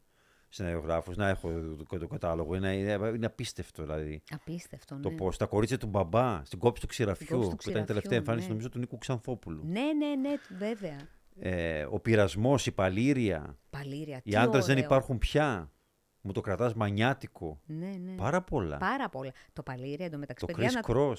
σεναριογράφους. 0.49 1.17
Να 1.17 1.29
έχω 1.29 1.49
το, 1.89 1.97
το 1.97 2.07
κατάλογο. 2.07 2.55
Είναι, 2.55 2.75
είναι, 2.75 3.11
είναι 3.15 3.25
απίστευτο 3.25 3.83
δηλαδή. 3.83 4.23
Απίστευτο, 4.29 4.95
ναι. 4.95 5.01
Το 5.01 5.09
πώς. 5.09 5.37
Τα 5.37 5.45
κορίτσια 5.45 5.77
του 5.77 5.87
μπαμπά 5.87 6.41
στην 6.45 6.59
κόψη 6.59 6.81
του 6.81 6.87
ξηραφιού. 6.87 7.37
κόψη 7.37 7.49
του 7.49 7.55
που 7.55 7.69
ήταν 7.69 7.81
η 7.81 7.85
τελευταία 7.85 8.01
ξηραφιού, 8.01 8.17
εμφάνιση 8.17 8.45
ναι. 8.45 8.49
νομίζω 8.49 8.69
του 8.69 8.79
Νίκου 8.79 8.97
Ξανθόπουλου. 8.97 9.63
Ναι, 9.65 9.93
ναι, 9.93 10.15
ναι, 10.15 10.33
βέβαια. 10.57 10.97
Ε, 11.39 11.87
ο 11.89 11.99
πειρασμός, 11.99 12.65
η 12.65 12.71
παλήρια. 12.71 13.57
Παλήρια. 13.69 14.21
Οι 14.23 14.29
τι 14.29 14.35
άντρες 14.35 14.65
δεν 14.65 14.75
ωραίο. 14.75 14.85
υπάρχουν 14.85 15.17
πια. 15.17 15.71
Μου 16.25 16.31
το 16.31 16.41
κρατάς 16.41 16.73
μανιάτικο. 16.73 17.59
Ναι, 17.65 17.89
ναι. 17.89 18.15
Πάρα 18.15 18.41
πολλά. 18.41 18.77
Πάρα 18.77 19.09
πολλά. 19.09 19.31
Το 19.53 19.63
παλήρια 19.63 20.05
εντωμεταξύ. 20.05 20.45
το 20.45 20.53
παιδιά, 20.53 20.69
Chris 20.69 20.73
να- 20.73 20.95
Cross. 20.95 21.15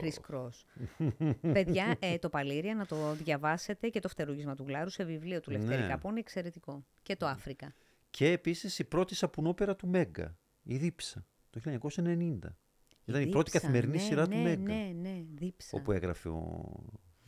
Chris 0.00 0.34
Cross. 0.34 1.04
Παιδιά, 1.52 1.96
ε, 2.00 2.18
το 2.18 2.28
Παλήρια 2.28 2.74
να 2.74 2.86
το 2.86 3.12
διαβάσετε 3.14 3.88
και 3.88 4.00
το 4.00 4.08
φτερούγισμα 4.08 4.54
του 4.54 4.64
Γλάρου 4.66 4.90
σε 4.90 5.04
βιβλίο 5.04 5.40
του 5.40 5.50
Λευτέρη 5.50 5.82
Ναι. 5.82 5.88
Καπών 5.88 6.10
είναι 6.10 6.20
εξαιρετικό. 6.20 6.84
Και 7.02 7.16
το 7.16 7.26
Αφρικα. 7.26 7.74
Και 8.10 8.30
επίσης 8.30 8.78
η 8.78 8.84
πρώτη 8.84 9.14
σαπουνόπερα 9.14 9.76
του 9.76 9.88
Μέγκα. 9.88 10.36
Η 10.62 10.76
Δίψα. 10.76 11.26
Το 11.50 11.60
1990. 11.60 12.38
Ήταν 13.04 13.22
η 13.22 13.26
πρώτη 13.26 13.50
Δίψα, 13.50 13.58
καθημερινή 13.58 13.96
ναι, 13.96 14.02
σειρά 14.02 14.28
του 14.28 14.36
ναι, 14.36 14.42
Μέγκα. 14.42 14.72
Ναι, 14.74 14.92
ναι, 14.94 15.22
δίψα. 15.34 15.76
Όπου 15.78 15.92
έγραφε 15.92 16.28
ο, 16.28 16.72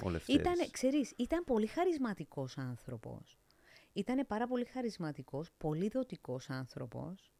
ο 0.05 0.11
Λευτέρης. 0.11 0.41
Ήτανε, 0.41 0.67
ξέρεις, 0.71 1.13
ήταν 1.17 1.45
πολύ 1.45 1.67
χαρισματικός 1.67 2.59
άνθρωπος. 2.59 3.40
Ήταν 3.93 4.27
πάρα 4.27 4.47
πολύ 4.47 4.65
χαρισματικός, 4.65 5.51
πολύ 5.57 5.89
δοτικός 5.89 6.51
άνθρωπος. 6.51 7.31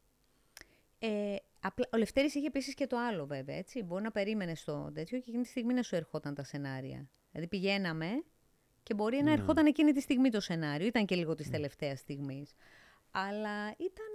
Ε, 0.99 1.37
απλά, 1.61 1.87
ο 1.93 1.97
Λευτέρης 1.97 2.35
είχε 2.35 2.47
επίσης 2.47 2.75
και 2.75 2.87
το 2.87 2.97
άλλο 2.99 3.27
βέβαια, 3.27 3.57
έτσι. 3.57 3.83
Μπορεί 3.83 4.03
να 4.03 4.11
περίμενε 4.11 4.55
στο 4.55 4.91
τέτοιο 4.95 5.19
και 5.19 5.25
εκείνη 5.29 5.43
τη 5.43 5.49
στιγμή 5.49 5.75
να 5.75 5.83
σου 5.83 5.95
ερχόταν 5.97 6.35
τα 6.35 6.45
σενάρια. 6.45 7.09
Δηλαδή 7.31 7.49
πηγαίναμε 7.49 8.23
και 8.83 8.95
μπορεί 8.95 9.17
να 9.17 9.23
Ναι. 9.23 9.33
ερχόταν 9.33 9.67
εκείνη 9.67 9.93
τη 9.93 10.01
στιγμή 10.01 10.31
το 10.31 10.41
σενάριο. 10.41 10.87
Ήταν 10.87 11.05
και 11.07 11.15
λίγο 11.15 11.35
της 11.35 11.51
τελευταίας 11.51 11.99
στιγμής. 11.99 12.53
Αλλά 13.11 13.67
ήταν 13.67 14.07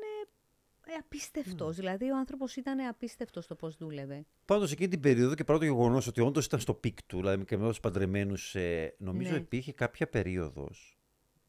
ε, 0.87 0.93
απίστευτος. 0.99 1.75
Δηλαδή 1.75 2.09
ο 2.11 2.17
άνθρωπος 2.17 2.55
ήταν 2.55 2.79
απίστευτος 2.79 3.43
στο 3.43 3.55
πώς 3.55 3.75
δούλευε. 3.77 4.25
Πάντως 4.45 4.71
εκείνη 4.71 4.89
την 4.89 4.99
περίοδο 4.99 5.35
και 5.35 5.43
παρά 5.43 5.59
το 5.59 5.65
γεγονός 5.65 6.07
ότι 6.07 6.21
όντως 6.21 6.45
ήταν 6.45 6.59
στο 6.59 6.73
peak 6.73 7.03
του, 7.03 7.17
δηλαδή 7.17 7.45
και 7.45 7.57
με 7.57 7.67
τους 7.67 7.79
παντρεμένους, 7.79 8.55
ε, 8.55 8.95
νομίζω 8.97 9.31
Ναι. 9.31 9.37
υπήρχε 9.37 9.73
κάποια 9.73 10.07
περίοδος 10.09 10.94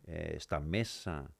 ε, 0.08 0.38
στα 0.38 0.60
μέσα 0.60 1.35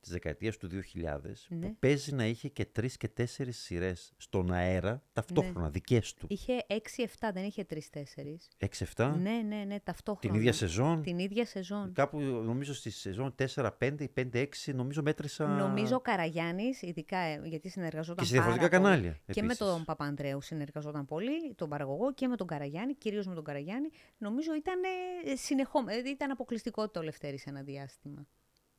της 0.00 0.10
δεκαετίας 0.10 0.56
του 0.56 0.68
2000 0.68 1.46
Ναι. 1.48 1.66
που 1.66 1.76
παίζει 1.78 2.14
να 2.14 2.26
είχε 2.26 2.48
και 2.48 2.64
τρεις 2.64 2.96
και 2.96 3.08
τέσσερις 3.08 3.58
σειρές 3.58 4.12
στον 4.16 4.52
αέρα 4.52 5.02
ταυτόχρονα, 5.12 5.60
Ναι. 5.64 5.70
δικές 5.70 6.14
του. 6.14 6.26
Είχε 6.30 6.64
6-7, 6.66 7.30
δεν 7.32 7.44
είχε 7.44 7.64
3-4. 7.64 8.48
6-7, 8.58 9.16
Ναι, 9.20 9.30
ναι, 9.30 9.64
ναι, 9.66 9.80
ταυτόχρονα. 9.80 10.32
την 10.32 10.40
ίδια 10.40 10.52
σεζόν; 10.52 11.02
Την 11.02 11.18
ίδια 11.18 11.46
σεζόν. 11.46 11.92
Κάπου 11.92 12.20
νομίζω 12.20 12.74
στη 12.74 12.90
σεζόν 12.90 13.34
4-5 13.34 14.00
ή 14.04 14.08
5-6 14.08 14.72
νομίζω 14.74 15.02
μέτρησα. 15.02 15.46
Νομίζω 15.46 15.96
ο 15.96 16.00
Καραγιάννης, 16.00 16.82
ειδικά 16.82 17.18
ε, 17.18 17.40
γιατί 17.44 17.68
συνεργαζόταν 17.68 18.16
Και 18.16 18.24
σε 18.24 18.32
διαφορετικά 18.32 18.68
πάρα 18.68 18.82
πολύ. 18.82 18.92
κανάλια, 18.92 19.20
Και 19.32 19.40
με 19.42 19.46
επίσης. 19.52 19.58
τον 19.66 19.84
Παπανδρέου 19.84 20.40
συνεργαζόταν 20.40 21.04
πολύ, 21.04 21.54
τον 21.54 21.68
παραγωγό 21.68 22.12
και 22.14 22.26
με 22.28 22.36
τον 22.36 22.46
Καραγιάννη, 22.46 22.94
κυρίως 22.94 23.26
με 23.26 23.34
τον 23.34 23.44
Καραγιάννη. 23.44 23.88
Νομίζω 24.18 24.54
ήταν 24.54 24.80
ε, 25.24 25.36
συνεχόμενο, 25.36 25.90
δηλαδή 25.90 26.10
ήταν 26.10 26.30
αποκλειστικότητα 26.30 27.00
ο 27.00 27.02
Λευτέρης 27.02 27.46
ένα 27.46 27.62
διάστημα. 27.62 28.26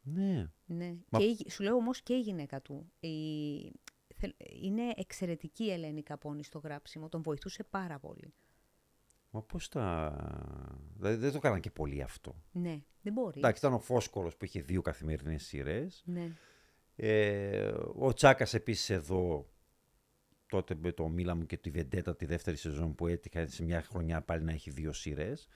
Ναι. 0.02 0.50
Ναι. 0.66 0.96
Μα- 1.10 1.20
Και 1.20 1.26
η- 1.26 1.50
σου 1.50 1.64
λέω 1.64 1.76
όμως 1.76 2.02
και 2.02 2.14
η 2.14 2.20
γυναίκα 2.20 2.62
του. 2.62 2.92
Η... 3.00 3.10
θε- 4.16 4.36
Είναι 4.62 4.94
εξαιρετική 4.96 5.64
η 5.64 5.72
Ελένη 5.72 6.04
Καπώνη 6.04 6.44
στο 6.44 6.60
γράψιμο, 6.60 7.10
τον 7.10 7.22
βοηθούσε 7.22 7.64
πάρα 7.64 8.00
πολύ. 8.00 8.34
Μα 9.30 9.42
πώς 9.44 9.70
τα. 9.70 10.16
Δηλαδή 10.98 11.16
δεν 11.16 11.32
το 11.32 11.38
έκαναν 11.38 11.60
και 11.60 11.72
πολύ 11.72 12.02
αυτό. 12.02 12.42
Ναι, 12.52 12.82
δεν 13.02 13.14
μπορεί. 13.14 13.38
Εντάξει, 13.40 13.60
ήταν 13.66 13.74
ο 13.76 13.80
Φόσκορος 13.80 14.38
που 14.38 14.46
είχε 14.46 14.62
δύο 14.62 14.82
καθημερινές 14.82 15.44
σειρές. 15.44 16.04
Ναι. 16.06 16.32
Ε, 16.96 17.72
ο 17.96 18.14
Τσάκας 18.14 18.54
επίσης 18.54 18.90
εδώ, 18.90 19.50
τότε 20.48 20.76
με 20.76 20.92
το 20.92 21.08
Μίλαμ 21.08 21.42
και 21.46 21.58
τη 21.58 21.70
Βεντέτα 21.70 22.16
τη 22.16 22.26
δεύτερη 22.26 22.58
σεζόν 22.58 22.96
που 22.96 23.08
έτυχε 23.08 23.46
σε 23.48 23.64
μια 23.64 23.82
χρονιά 23.82 24.22
πάλι 24.22 24.44
να 24.44 24.52
έχει 24.52 24.70
δύο 24.72 24.94
σειρές. 24.94 25.48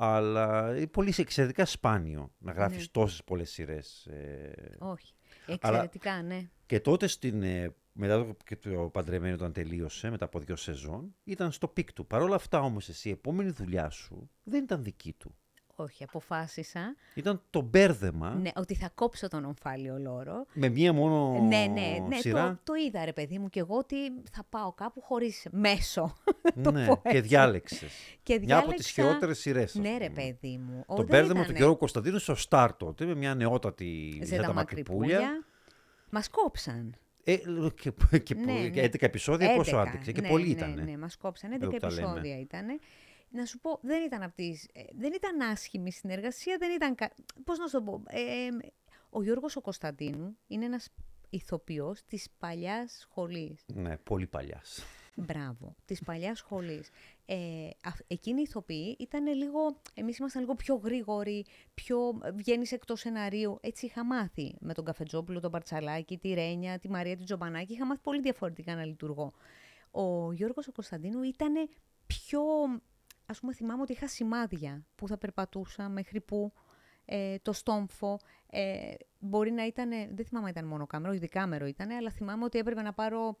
Αλλά 0.00 0.76
είναι 0.76 0.86
πολύ 0.86 1.14
εξαιρετικά 1.16 1.64
σπάνιο 1.64 2.32
να 2.38 2.52
γράφεις 2.52 2.80
Ναι. 2.80 2.86
τόσες 2.86 3.24
πολλές 3.24 3.50
σειρές. 3.50 4.06
Ε, 4.06 4.76
Όχι. 4.78 5.12
Εξαιρετικά, 5.46 6.22
ναι. 6.22 6.48
και 6.66 6.80
τότε 6.80 7.06
στην, 7.06 7.42
ε, 7.42 7.74
μετά 7.92 8.24
το, 8.24 8.36
και 8.44 8.56
το 8.56 8.70
παντρεμένο 8.92 9.34
όταν 9.34 9.52
τελείωσε, 9.52 10.10
μετά 10.10 10.24
από 10.24 10.38
δύο 10.38 10.56
σεζόν, 10.56 11.14
ήταν 11.24 11.52
στο 11.52 11.68
peak 11.68 11.92
του. 11.92 12.06
Παρ' 12.06 12.22
όλα 12.22 12.34
αυτά 12.34 12.60
όμως 12.60 12.88
εσύ, 12.88 13.08
η 13.08 13.12
επόμενη 13.12 13.50
δουλειά 13.50 13.90
σου 13.90 14.30
δεν 14.42 14.62
ήταν 14.62 14.82
δική 14.82 15.12
του. 15.12 15.34
Όχι, 15.80 16.04
αποφάσισα 16.04 16.94
Ήταν 17.14 17.42
το 17.50 17.60
μπέρδεμα 17.60 18.34
ναι, 18.34 18.50
ότι 18.56 18.74
θα 18.74 18.90
κόψω 18.94 19.28
τον 19.28 19.44
ομφάλιο 19.44 19.98
λώρο. 19.98 20.46
με 20.52 20.68
μία 20.68 20.92
μόνο 20.92 21.40
Ναι, 21.48 21.66
ναι, 21.72 22.04
ναι, 22.08 22.16
σειρά. 22.16 22.48
το, 22.48 22.72
το 22.72 22.72
είδα 22.86 23.04
ρε 23.04 23.12
παιδί 23.12 23.38
μου 23.38 23.48
και 23.48 23.60
εγώ 23.60 23.76
ότι 23.76 23.96
θα 24.32 24.44
πάω 24.48 24.72
κάπου 24.72 25.00
χωρίς 25.00 25.46
μέσο. 25.50 26.14
το 26.62 26.70
ναι, 26.70 26.86
πω 26.86 26.94
και 27.02 27.08
έτσι. 27.16 27.20
διάλεξες. 27.20 27.92
Και 28.22 28.40
Μια 28.44 28.58
από 28.58 28.72
τις 28.72 28.92
διάλεξα- 28.94 29.02
χειρότερες 29.02 29.38
σειρές. 29.38 29.64
ας 29.64 29.74
Ναι 29.82 29.96
ρε 29.98 30.08
πούμε. 30.10 30.22
παιδί 30.22 30.56
μου. 30.58 30.82
Ο, 30.86 30.94
Το 30.94 31.02
δεν 31.02 31.06
μπέρδεμα 31.06 31.34
του 31.34 31.42
ήτανε 31.44 31.58
Γιώργου 31.58 31.76
Κωνσταντίνου 31.76 32.18
στο 32.18 32.34
Σταρ 32.34 32.76
τότε, 32.76 33.04
με 33.04 33.14
μια 33.14 33.34
νεότατη 33.34 34.10
Ζέτα 34.24 34.26
Ζέτα 34.42 34.52
Μακρυπούλια. 34.52 35.18
Μακρυπούλια. 35.20 35.44
Μας 36.10 36.28
κόψαν. 36.30 36.94
Ε, 37.24 37.36
και, 37.80 38.18
και, 38.18 38.34
Ναι, 38.34 38.52
ναι. 38.52 38.82
11 38.84 38.94
επεισόδια 39.02 39.54
πόσο 39.54 39.76
11, 39.76 39.80
άντεξε. 39.88 40.12
Και 40.12 40.20
ναι, 40.20 40.28
πολλοί 40.28 40.44
ναι, 40.44 40.50
ήταν. 40.50 40.82
Ναι, 40.84 40.96
μας 40.96 41.16
κόψαν. 41.16 41.50
11 41.50 41.54
Εδώ 41.62 41.70
που 41.70 41.76
τα 41.76 41.88
λέμε. 41.90 42.00
επεισόδια 42.02 42.38
ήταν. 42.40 42.66
Να 43.30 43.44
σου 43.44 43.58
πω, 43.60 43.78
δεν 43.82 44.04
ήταν, 44.04 44.22
από 44.22 44.34
τις, 44.36 44.68
ε, 44.72 44.82
δεν 44.98 45.12
ήταν 45.12 45.40
άσχημη 45.40 45.92
συνεργασία, 45.92 46.56
δεν 46.58 46.70
ήταν... 46.74 46.94
κα- 46.94 47.12
Πώς 47.44 47.58
να 47.58 47.66
σου 47.66 47.72
το 47.72 47.82
πω. 47.82 48.02
ε, 48.06 48.20
ε, 48.20 48.48
ο 49.10 49.22
Γιώργος 49.22 49.56
ο 49.56 49.60
Κωνσταντίνου 49.60 50.36
είναι 50.46 50.64
ένας 50.64 50.88
ηθοποιός 51.30 52.04
της 52.04 52.28
παλιάς 52.38 52.96
σχολής. 53.00 53.64
Ναι, 53.74 53.96
πολύ 53.96 54.26
παλιάς. 54.26 54.82
Μπράβο, 55.14 55.74
της 55.84 56.02
παλιάς 56.04 56.38
σχολής. 56.38 56.90
Ε, 57.26 57.36
α- 57.82 58.04
εκείνοι 58.06 58.40
οι 58.40 58.42
ηθοποιοί 58.42 58.96
ήταν 58.98 59.26
λίγο. 59.26 59.80
Εμείς 59.94 60.18
ήμασταν 60.18 60.40
λίγο 60.42 60.54
πιο 60.54 60.74
γρήγοροι, 60.74 61.44
πιο. 61.74 62.18
βγαίνεις 62.34 62.72
εκτός 62.72 63.00
σεναρίου. 63.00 63.58
Έτσι 63.60 63.86
είχα 63.86 64.04
μάθει 64.04 64.54
με 64.60 64.74
τον 64.74 64.84
Καφετζόπουλο, 64.84 65.40
τον 65.40 65.50
Παρτσαλάκη, 65.50 66.18
τη 66.18 66.32
Ρένια, 66.34 66.78
τη 66.78 66.90
Μαρία 66.90 67.16
την 67.16 67.24
Τζομπανάκη. 67.24 67.72
Είχα 67.72 67.86
μάθει 67.86 68.00
πολύ 68.00 68.20
διαφορετικά 68.20 68.74
να 68.74 68.84
λειτουργώ. 68.84 69.32
Ο 69.90 70.32
Γιώργος 70.32 70.68
ο 70.68 70.72
Κωνσταντίνου 70.72 71.22
ήταν 71.22 71.68
πιο. 72.06 72.40
Α 73.30 73.32
πούμε, 73.40 73.52
θυμάμαι 73.52 73.82
ότι 73.82 73.92
είχα 73.92 74.08
σημάδια 74.08 74.86
που 74.94 75.08
θα 75.08 75.18
περπατούσα 75.18 75.88
μέχρι 75.88 76.20
που. 76.20 76.52
Ε, 77.10 77.38
το 77.42 77.52
στόμφο. 77.52 78.20
Ε, 78.50 78.94
μπορεί 79.18 79.50
να 79.50 79.66
ήταν. 79.66 79.90
Δεν 79.90 80.24
θυμάμαι 80.24 80.46
αν 80.46 80.52
ήταν 80.52 80.64
μόνο 80.64 80.86
κάμερο, 80.86 81.10
όχι 81.10 81.20
δικάμερο 81.20 81.66
ήταν, 81.66 81.90
αλλά 81.90 82.10
θυμάμαι 82.10 82.44
ότι 82.44 82.58
έπρεπε 82.58 82.82
να 82.82 82.92
πάρω 82.92 83.38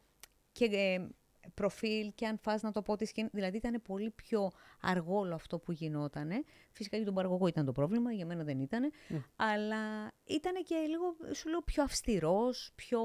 και 0.52 0.64
ε, 0.64 1.06
προφίλ 1.54 2.12
και 2.14 2.26
αν 2.26 2.38
φας 2.38 2.62
να 2.62 2.72
το 2.72 2.82
πω 2.82 2.96
τη 2.96 3.04
σκηνή. 3.04 3.28
Δηλαδή 3.32 3.56
ήταν 3.56 3.82
πολύ 3.82 4.10
πιο 4.10 4.50
αργό 4.80 5.18
όλο 5.18 5.34
αυτό 5.34 5.58
που 5.58 5.72
γινότανε. 5.72 6.44
Φυσικά 6.70 6.96
για 6.96 7.04
τον 7.04 7.14
παραγωγό 7.14 7.46
ήταν 7.46 7.64
το 7.64 7.72
πρόβλημα, 7.72 8.12
για 8.12 8.26
μένα 8.26 8.44
δεν 8.44 8.60
ήταν. 8.60 8.92
Αλλά 9.36 10.12
ήταν 10.24 10.64
και 10.64 10.74
λίγο, 10.74 11.16
σου 11.34 11.48
λέω, 11.48 11.62
πιο 11.62 11.82
αυστηρός, 11.82 12.72
πιο... 12.74 13.00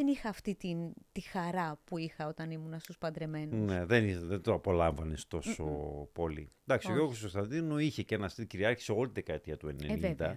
Δεν 0.00 0.06
είχα 0.06 0.28
αυτή 0.28 0.54
την, 0.54 0.92
τη 1.12 1.20
χαρά 1.20 1.80
που 1.84 1.98
είχα 1.98 2.26
όταν 2.26 2.50
ήμουν 2.50 2.80
στους 2.80 2.98
παντρεμένους. 2.98 3.70
Ναι, 3.70 3.84
δεν, 3.84 4.04
ήθελε- 4.08 4.26
δεν 4.26 4.40
το 4.42 4.52
απολάμβανες 4.52 5.26
τόσο 5.26 5.64
πολύ. 6.12 6.50
Εντάξει, 6.66 6.86
ο 6.86 6.90
Όχι. 6.90 6.98
Γιώργος 6.98 7.20
Κωνσταντίνου 7.20 7.78
είχε 7.78 8.02
και 8.02 8.14
ένα 8.14 8.28
στυλ 8.28 8.46
κυριάρχησε 8.46 8.92
όλη 8.92 9.04
την 9.04 9.14
δεκαετία 9.14 9.56
του 9.56 9.66
90. 9.68 9.88
Ε, 9.88 9.96
βέβαια. 9.96 10.36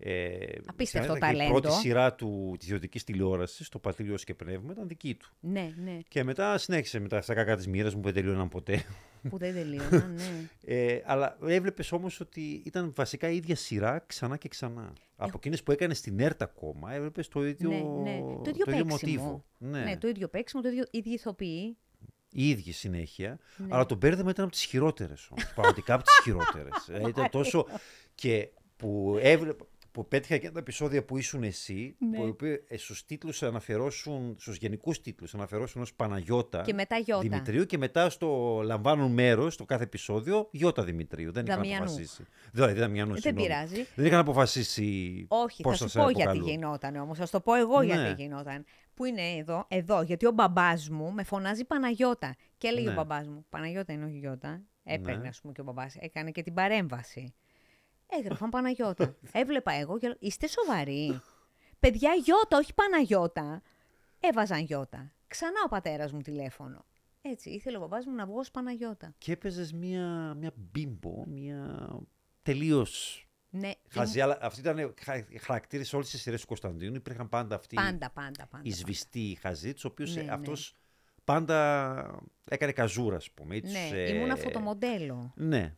Ε, 0.00 0.36
Απίστευτο 0.66 1.16
ήταν 1.16 1.30
και 1.30 1.36
Η 1.36 1.38
ταλέντο. 1.38 1.60
πρώτη 1.60 1.76
σειρά 1.76 2.14
του 2.14 2.54
της 2.58 2.66
ιδιωτικής 2.66 3.04
τηλεόρασης, 3.04 3.68
το 3.68 3.78
Πατρίλιος 3.78 4.24
και 4.24 4.34
Πνεύμα, 4.34 4.72
ήταν 4.72 4.88
δική 4.88 5.14
του. 5.14 5.32
Ναι, 5.40 5.74
ναι, 5.84 5.98
Και 6.08 6.24
μετά 6.24 6.58
συνέχισε 6.58 6.98
με 6.98 7.08
τα 7.08 7.20
στα 7.20 7.34
κακά 7.34 7.56
της 7.56 7.66
μοίρας 7.66 7.94
μου 7.94 8.00
που 8.00 8.06
δεν 8.10 8.22
τελείωναν 8.22 8.48
ποτέ. 8.48 8.84
που 9.28 9.38
δεν 9.38 9.54
τελείωνα, 9.54 10.06
ναι. 10.16 10.48
Ε, 10.64 11.02
αλλά 11.04 11.38
έβλεπες 11.46 11.92
όμως 11.92 12.20
ότι 12.20 12.62
ήταν 12.64 12.92
βασικά 12.96 13.28
η 13.30 13.36
ίδια 13.36 13.56
σειρά 13.56 14.04
ξανά 14.06 14.36
και 14.36 14.48
ξανά. 14.48 14.92
Από 15.16 15.32
εκείνες 15.36 15.62
που 15.62 15.72
έκανε 15.72 15.94
στην 15.94 16.20
ΕΡΤ 16.20 16.42
ακόμα, 16.42 16.92
έβλεπες 16.92 17.28
το 17.28 17.46
ίδιο, 17.46 17.70
ναι, 17.70 18.10
ναι. 18.10 18.18
Το 18.44 18.50
ίδιο 18.50 18.64
παίξιμο. 18.64 18.84
μοτίβο. 18.88 19.44
Ναι. 19.58 19.80
ναι. 19.80 19.96
το 19.96 20.08
ίδιο 20.08 20.28
παίξιμο, 20.28 20.62
το 20.62 20.68
ίδιο 20.68 20.84
ίδιοι 20.90 21.10
ηθοποιοί. 21.10 21.76
Η 22.32 22.48
ίδια 22.48 22.72
συνέχεια. 22.72 23.38
Ναι. 23.56 23.66
Αλλά 23.70 23.86
το 23.86 23.94
μπέρδεμα 23.94 24.30
ήταν 24.30 24.44
από 24.44 24.52
τις 24.52 24.64
χειρότερες 24.64 25.28
όμως. 25.30 25.52
Πραγματικά 25.54 25.94
από 25.94 26.02
τις 26.02 26.20
χειρότερες. 26.22 26.88
ήταν 27.10 27.28
τόσο. 27.30 27.66
και 28.14 28.48
που 28.76 29.18
έβλεπα. 29.20 29.66
Που 29.98 30.08
πέτυχα 30.08 30.36
και 30.36 30.50
τα 30.50 30.58
επεισόδια 30.58 31.04
που 31.04 31.16
ήσουν 31.18 31.42
εσύ, 31.42 31.96
Ναι. 31.98 32.16
που 32.18 32.26
είπε 32.26 32.60
στους 32.76 33.04
τίτλους 33.04 33.42
αναφερόσουν, 33.42 34.36
στους 34.38 34.56
γενικούς 34.56 35.00
τίτλους 35.00 35.34
αναφερόσουν 35.34 35.82
ως 35.82 35.94
Παναγιώτα 35.94 36.62
Και 36.62 36.72
μετά 36.74 36.96
Γιώτα. 36.98 37.22
Δημητρίου 37.22 37.64
και 37.66 37.78
μετά 37.78 38.10
στο 38.10 38.60
λαμβάνουν 38.64 39.12
μέρος 39.12 39.54
στο 39.54 39.64
κάθε 39.64 39.82
επεισόδιο 39.82 40.48
Γιώτα 40.50 40.84
Δημητρίου. 40.84 41.32
Δεν 41.32 41.46
είχαν 41.46 41.56
Δαμιανούς. 41.58 41.90
αποφασίσει. 41.90 42.24
Δηλαδή, 42.52 42.72
Δαμιανούς, 42.80 43.20
Δεν 43.20 43.22
συγγνώμη. 43.22 43.46
πειράζει. 43.48 43.86
Δεν 43.94 44.06
είχαν 44.06 44.18
αποφασίσει. 44.18 45.24
Όχι, 45.28 45.62
πώς 45.62 45.78
θα 45.78 45.88
σε 45.88 45.98
σου 45.98 46.04
πω 46.04 46.10
γιατί 46.10 46.22
αποκαλούν. 46.22 46.48
γινόταν 46.48 46.96
όμως. 46.96 47.18
Θα 47.18 47.24
σου 47.26 47.32
το 47.32 47.40
πω 47.40 47.54
εγώ 47.54 47.78
Ναι. 47.78 47.84
γιατί 47.84 48.22
γινόταν. 48.22 48.64
Που 48.94 49.04
είναι 49.04 49.22
εδώ, 49.38 49.64
εδώ, 49.68 50.02
γιατί 50.02 50.26
ο 50.26 50.30
μπαμπάς 50.30 50.88
μου 50.88 51.12
με 51.12 51.22
φωνάζει 51.22 51.64
Παναγιώτα. 51.64 52.36
Και 52.58 52.68
έλεγε 52.68 52.86
Ναι. 52.86 52.90
ο 52.92 52.94
μπαμπάς 52.94 53.28
μου, 53.28 53.46
Παναγιώτα 53.48 53.92
είναι 53.92 54.04
όχι 54.04 54.18
Γιώτα. 54.18 54.62
Έπαιρνε, 54.84 55.20
Ναι. 55.22 55.28
ας 55.28 55.40
πούμε, 55.40 55.52
και 55.52 55.60
ο 55.60 55.64
μπαμπάς. 55.64 55.96
Έκανε 56.00 56.30
και 56.30 56.42
την 56.42 56.54
παρέμβαση. 56.54 57.34
Έγραφαν 58.08 58.50
Παναγιώτα. 58.50 59.16
Έβλεπα 59.32 59.72
εγώ 59.72 59.98
και 59.98 60.06
λέω, 60.06 60.16
Είστε 60.20 60.46
σοβαροί. 60.46 61.20
Παιδιά, 61.78 62.14
Γιώτα, 62.14 62.56
όχι 62.56 62.74
Παναγιώτα. 62.74 63.62
Έβαζαν 64.20 64.60
Γιώτα. 64.64 65.12
Ξανά 65.26 65.60
ο 65.64 65.68
πατέρας 65.68 66.12
μου 66.12 66.20
τηλέφωνο. 66.20 66.84
Έτσι, 67.22 67.50
ήθελε 67.50 67.76
ο 67.76 67.80
μπαμπάς 67.80 68.06
μου 68.06 68.14
να 68.14 68.26
βγω 68.26 68.38
ως 68.38 68.50
Παναγιώτα. 68.50 69.14
Και 69.18 69.32
έπαιζες 69.32 69.72
μια, 69.72 70.34
μια 70.38 70.52
μπίμπο, 70.54 71.24
μια 71.26 71.88
τελείως 72.42 73.26
Ναι, 73.50 73.70
χαζή. 73.88 74.20
Αλλά 74.20 74.38
αυτή 74.40 74.60
ήταν 74.60 74.94
χαρακτήρες 75.40 75.92
όλε 75.92 76.04
τι 76.04 76.18
σειρέ 76.18 76.36
του 76.36 76.46
Κωνσταντίνου. 76.46 76.94
Υπήρχαν 76.94 77.28
πάντα 77.28 77.54
αυτοί 77.54 77.74
πάντα, 77.74 78.10
πάντα, 78.10 78.46
πάντα. 78.46 78.62
οι 78.62 78.70
σβηστοί 78.70 79.38
χαζοί, 79.40 79.72
του 79.72 79.80
οποίου 79.84 80.06
Ναι, 80.14 80.22
ναι. 80.22 80.32
αυτός 80.32 80.74
πάντα 81.24 82.20
έκανε 82.48 82.72
καζούρα, 82.72 83.16
ας 83.16 83.30
πούμε. 83.30 83.56
ή 83.56 83.60
τους, 83.60 83.72
Ναι, 83.72 83.88
ε, 83.92 84.14
ήμουνα 84.14 84.36
φωτομοντέλο. 84.36 85.32
Ναι. 85.36 85.76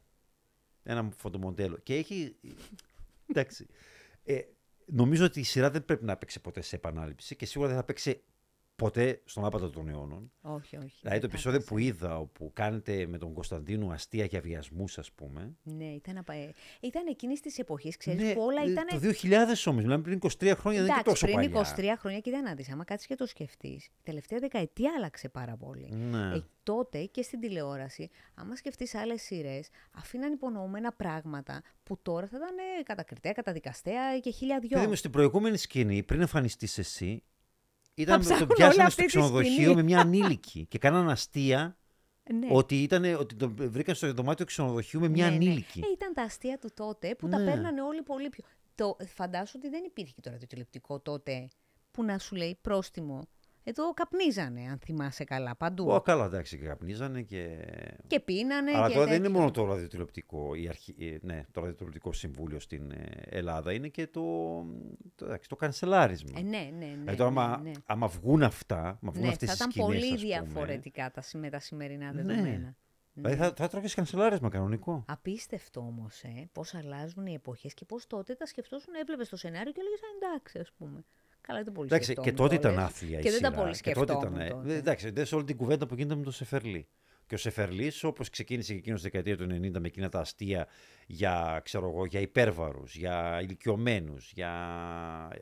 Ένα 0.83 1.13
φωτομοντέλο. 1.17 1.79
Και 1.79 1.95
έχει. 1.95 2.37
Εντάξει. 3.27 3.67
Ε, 4.25 4.41
νομίζω 4.87 5.25
ότι 5.25 5.41
η 5.41 5.43
σειρά 5.43 5.71
δεν 5.71 5.85
πρέπει 5.85 6.05
να 6.05 6.17
παίξει 6.17 6.41
ποτέ 6.41 6.61
σε 6.61 6.77
επανάληψη 6.77 7.37
και 7.37 7.47
σίγουρα 7.47 7.69
δεν 7.69 7.79
θα 7.79 7.85
παίξει 7.85 8.23
ποτέ 8.81 9.21
στον 9.25 9.45
άπατο 9.45 9.71
των 9.71 9.89
αιώνων. 9.89 10.33
Όχι, 10.41 10.77
όχι. 10.77 10.99
Δηλαδή 11.01 11.21
το 11.21 11.27
δεν 11.27 11.31
επεισόδιο 11.31 11.61
θα 11.61 11.67
που 11.67 11.79
είδα 11.79 12.19
όπου 12.19 12.51
κάνετε 12.55 13.07
με 13.07 13.19
τον 13.19 13.33
Κωνσταντίνο 13.33 13.91
αστεία 13.91 14.25
για 14.25 14.41
βιασμούς, 14.41 14.99
ας 14.99 15.13
πούμε. 15.13 15.57
Ναι, 15.63 15.85
ήταν, 15.85 16.17
απα... 16.17 16.33
ε, 16.33 16.53
ήταν 16.81 17.07
εκείνης 17.07 17.41
της 17.41 17.59
εποχής, 17.59 17.97
ξέρεις 17.97 18.23
Ναι, 18.23 18.33
που 18.33 18.41
όλα 18.41 18.63
ε, 18.63 18.71
ήταν. 18.71 18.87
Το 18.87 18.99
2000 18.99 19.65
όμως, 19.67 19.83
μιλάμε 19.83 20.03
πριν 20.03 20.19
23 20.23 20.53
χρόνια, 20.57 20.81
δεν 20.81 20.91
είναι 20.91 21.03
και 21.03 21.09
τόσο 21.11 21.27
πριν 21.27 21.51
παλιά. 21.51 21.75
23 21.77 21.99
χρόνια, 21.99 22.21
κοίτα 22.21 22.43
να 22.43 22.55
δεις, 22.55 22.71
άμα 22.71 22.85
κάτσεις 22.85 23.07
και 23.07 23.15
το 23.15 23.27
σκεφτείς. 23.27 23.85
Η 23.85 24.03
τελευταία 24.03 24.39
δεκαετία 24.39 24.93
άλλαξε 24.97 25.29
πάρα 25.29 25.57
πολύ. 25.57 25.89
Ναι. 25.91 26.35
Ε, 26.35 26.45
τότε 26.63 27.05
και 27.05 27.23
στην 27.23 27.41
τηλεόραση, 27.41 28.11
άμα 28.35 28.57
σκεφτείς 28.57 28.95
άλλες 28.95 29.23
σειρές, 29.23 29.69
αφήναν 29.91 30.33
υπονοούμενα 30.33 30.93
πράγματα 30.93 31.63
που 31.83 31.99
τώρα 32.03 32.27
θα 32.27 32.37
ήταν 32.37 32.57
ε, 32.59 32.83
κατακριτέα, 32.83 33.33
καταδικαστέα 33.33 34.19
και 34.19 34.31
χίλια 34.31 34.59
δυο. 34.59 34.77
Παιδί 34.79 34.87
μου, 34.87 34.95
στην 34.95 35.11
προηγούμενη 35.11 35.57
σκηνή, 35.57 36.03
πριν 36.03 36.21
εμφανιστείς 36.21 36.79
εσύ, 36.79 37.23
ήταν 38.01 38.21
ψάχνουν 38.21 38.47
τον 38.49 38.57
πιάσανε 38.57 38.81
όλα 38.83 38.91
στο 38.91 39.03
αυτή 39.03 39.03
τη 39.03 39.07
ξενοδοχείο 39.07 39.53
σκηνή. 39.53 39.75
με 39.75 39.83
μια 39.83 40.01
ανήλικη 40.01 40.67
και 40.67 40.79
κάναν 40.79 41.09
αστεία 41.11 41.77
ναι. 42.33 42.47
ότι, 42.51 42.83
ήταν, 42.83 43.05
ότι 43.05 43.35
τον 43.35 43.55
βρήκαν 43.59 43.95
στο 43.95 44.13
δωμάτιο 44.13 44.45
ξενοδοχείου 44.45 45.01
με 45.01 45.09
μια 45.09 45.25
Ναι, 45.25 45.31
ναι. 45.31 45.37
ανήλικη. 45.37 45.81
Ε, 45.81 45.93
ήταν 45.93 46.15
τα 46.15 46.23
αστεία 46.23 46.59
του 46.59 46.71
τότε 46.75 47.15
που 47.15 47.29
τα 47.29 47.39
Ναι. 47.39 47.45
παίρνανε 47.51 47.83
όλοι 47.83 48.03
πολύ 48.03 48.29
πιο. 48.29 48.45
Το, 48.75 48.97
φαντάσου 49.07 49.53
ότι 49.59 49.69
δεν 49.69 49.85
υπήρχε 49.85 50.21
το 50.21 50.31
ραδιοτηλεπτικό 50.31 51.01
τότε 51.01 51.49
που 51.91 52.05
να 52.05 52.19
σου 52.19 52.35
λέει 52.35 52.59
πρόστιμο. 52.61 53.21
Εδώ 53.65 53.93
καπνίζανε, 53.95 54.61
αν 54.71 54.79
θυμάσαι 54.79 55.25
καλά, 55.25 55.57
παντού. 55.57 55.87
Ω, 55.89 56.01
καλά, 56.01 56.25
εντάξει, 56.25 56.59
και 56.59 56.65
καπνίζανε 56.65 57.23
και. 57.23 57.65
Και 58.07 58.21
πίνανε. 58.21 58.71
Αλλά 58.75 58.89
και 58.89 58.95
τώρα 58.95 59.07
δεν 59.07 59.15
είναι 59.15 59.27
τέτοιο. 59.27 59.39
μόνο 59.39 59.51
το 59.51 59.65
ραδιοτηλεοπτικό, 59.65 60.55
η 60.55 60.69
αρχή, 60.69 60.95
ε, 60.99 61.17
ναι, 61.21 61.45
το 61.53 61.61
ραδιοτηλεοπτικό 61.61 62.13
συμβούλιο 62.13 62.61
στην 62.61 62.91
ε, 62.91 63.11
Ελλάδα, 63.25 63.73
είναι 63.73 63.89
και 63.89 64.07
το, 64.07 64.23
το, 65.15 65.25
εντάξει, 65.25 65.49
το 65.49 65.57
κανσελάρισμα. 65.57 66.39
Ε, 66.39 66.43
ναι, 66.43 66.71
ναι, 66.79 66.87
ναι. 66.87 66.97
Δηλαδή 66.97 67.17
τώρα, 67.17 67.31
ναι, 67.31 67.41
άμα, 67.41 67.61
ναι. 67.63 67.71
άμα 67.87 68.07
βγουν 68.07 68.43
αυτά, 68.43 68.79
άμα 68.79 69.13
βγουν 69.13 69.23
Ναι, 69.23 69.29
αυτές 69.29 69.49
θα 69.49 69.55
οι 69.55 69.57
ήταν 69.57 69.71
σκηνές, 69.71 69.89
πολύ 69.89 70.13
ας 70.15 70.21
πούμε, 70.21 70.53
διαφορετικά 70.53 71.11
τα, 71.11 71.23
με 71.33 71.51
τα 71.51 71.61
σημερινά 71.61 72.13
Ναι. 72.13 72.23
δεδομένα. 72.23 72.77
Δηλαδή 73.13 73.37
θα, 73.37 73.53
θα 73.57 73.69
τρώγες 73.69 73.95
κανσελάρισμα 73.95 74.49
κανονικό. 74.49 75.05
Απίστευτο 75.09 75.81
όμως, 75.81 76.23
ε, 76.23 76.49
πώς 76.53 76.75
αλλάζουν 76.75 77.27
οι 77.27 77.35
εποχές 77.35 77.75
και 77.75 77.85
πώς 77.85 78.07
τότε 78.07 78.35
τα 78.35 78.47
σκεφτόσουν, 78.47 78.95
έβλεπες 78.95 79.29
το 79.29 79.37
σενάριο 79.37 79.73
και 79.73 79.81
έλεγες 79.81 80.01
εντάξει, 80.17 80.59
ας 80.59 80.73
πούμε. 80.79 81.05
Καλά, 81.41 81.63
δεν 81.63 81.73
πολύ 81.73 81.87
Εντάξει, 81.87 82.07
και 82.15 82.21
σκεφτόμουν 82.21 82.37
τότε 82.51 82.55
ήταν 82.55 82.71
κιόλας. 82.73 82.91
άθλια 82.91 83.19
η 83.19 83.23
Και 83.23 83.31
δεν 83.31 83.41
τα 83.41 83.49
σειρά. 83.49 83.63
πολύ 83.63 83.81
Και 83.81 83.93
τότε 83.93 84.13
σκεφτόμουν. 84.13 84.41
ήταν, 84.41 84.47
ε, 84.47 84.51
τότε. 84.51 84.75
Εντάξει, 84.75 85.11
δες 85.11 85.33
όλη 85.33 85.45
την 85.45 85.57
κουβέντα 85.57 85.87
που 85.87 85.95
γίνεται 85.95 86.15
με 86.15 86.23
τον 86.23 86.33
Σεφερλί. 86.33 86.87
Και 87.27 87.35
ο 87.35 87.39
Σεφερλής, 87.39 88.05
όπως 88.05 88.31
ξεκίνησε 88.31 88.73
και 88.73 88.79
εκείνος 88.79 89.01
στη 89.01 89.09
δεκαετία 89.11 89.37
του 89.47 89.55
90 89.55 89.81
με 89.81 89.87
εκείνα 89.87 90.09
τα 90.09 90.21
αστεία 90.21 90.67
για, 91.07 91.61
ξέρω 91.65 91.89
εγώ, 91.89 92.07
για 92.07 92.21
υπέρβαρους, 92.21 92.95
για 92.97 93.39
ηλικιωμένους, 93.43 94.33
για 94.35 94.53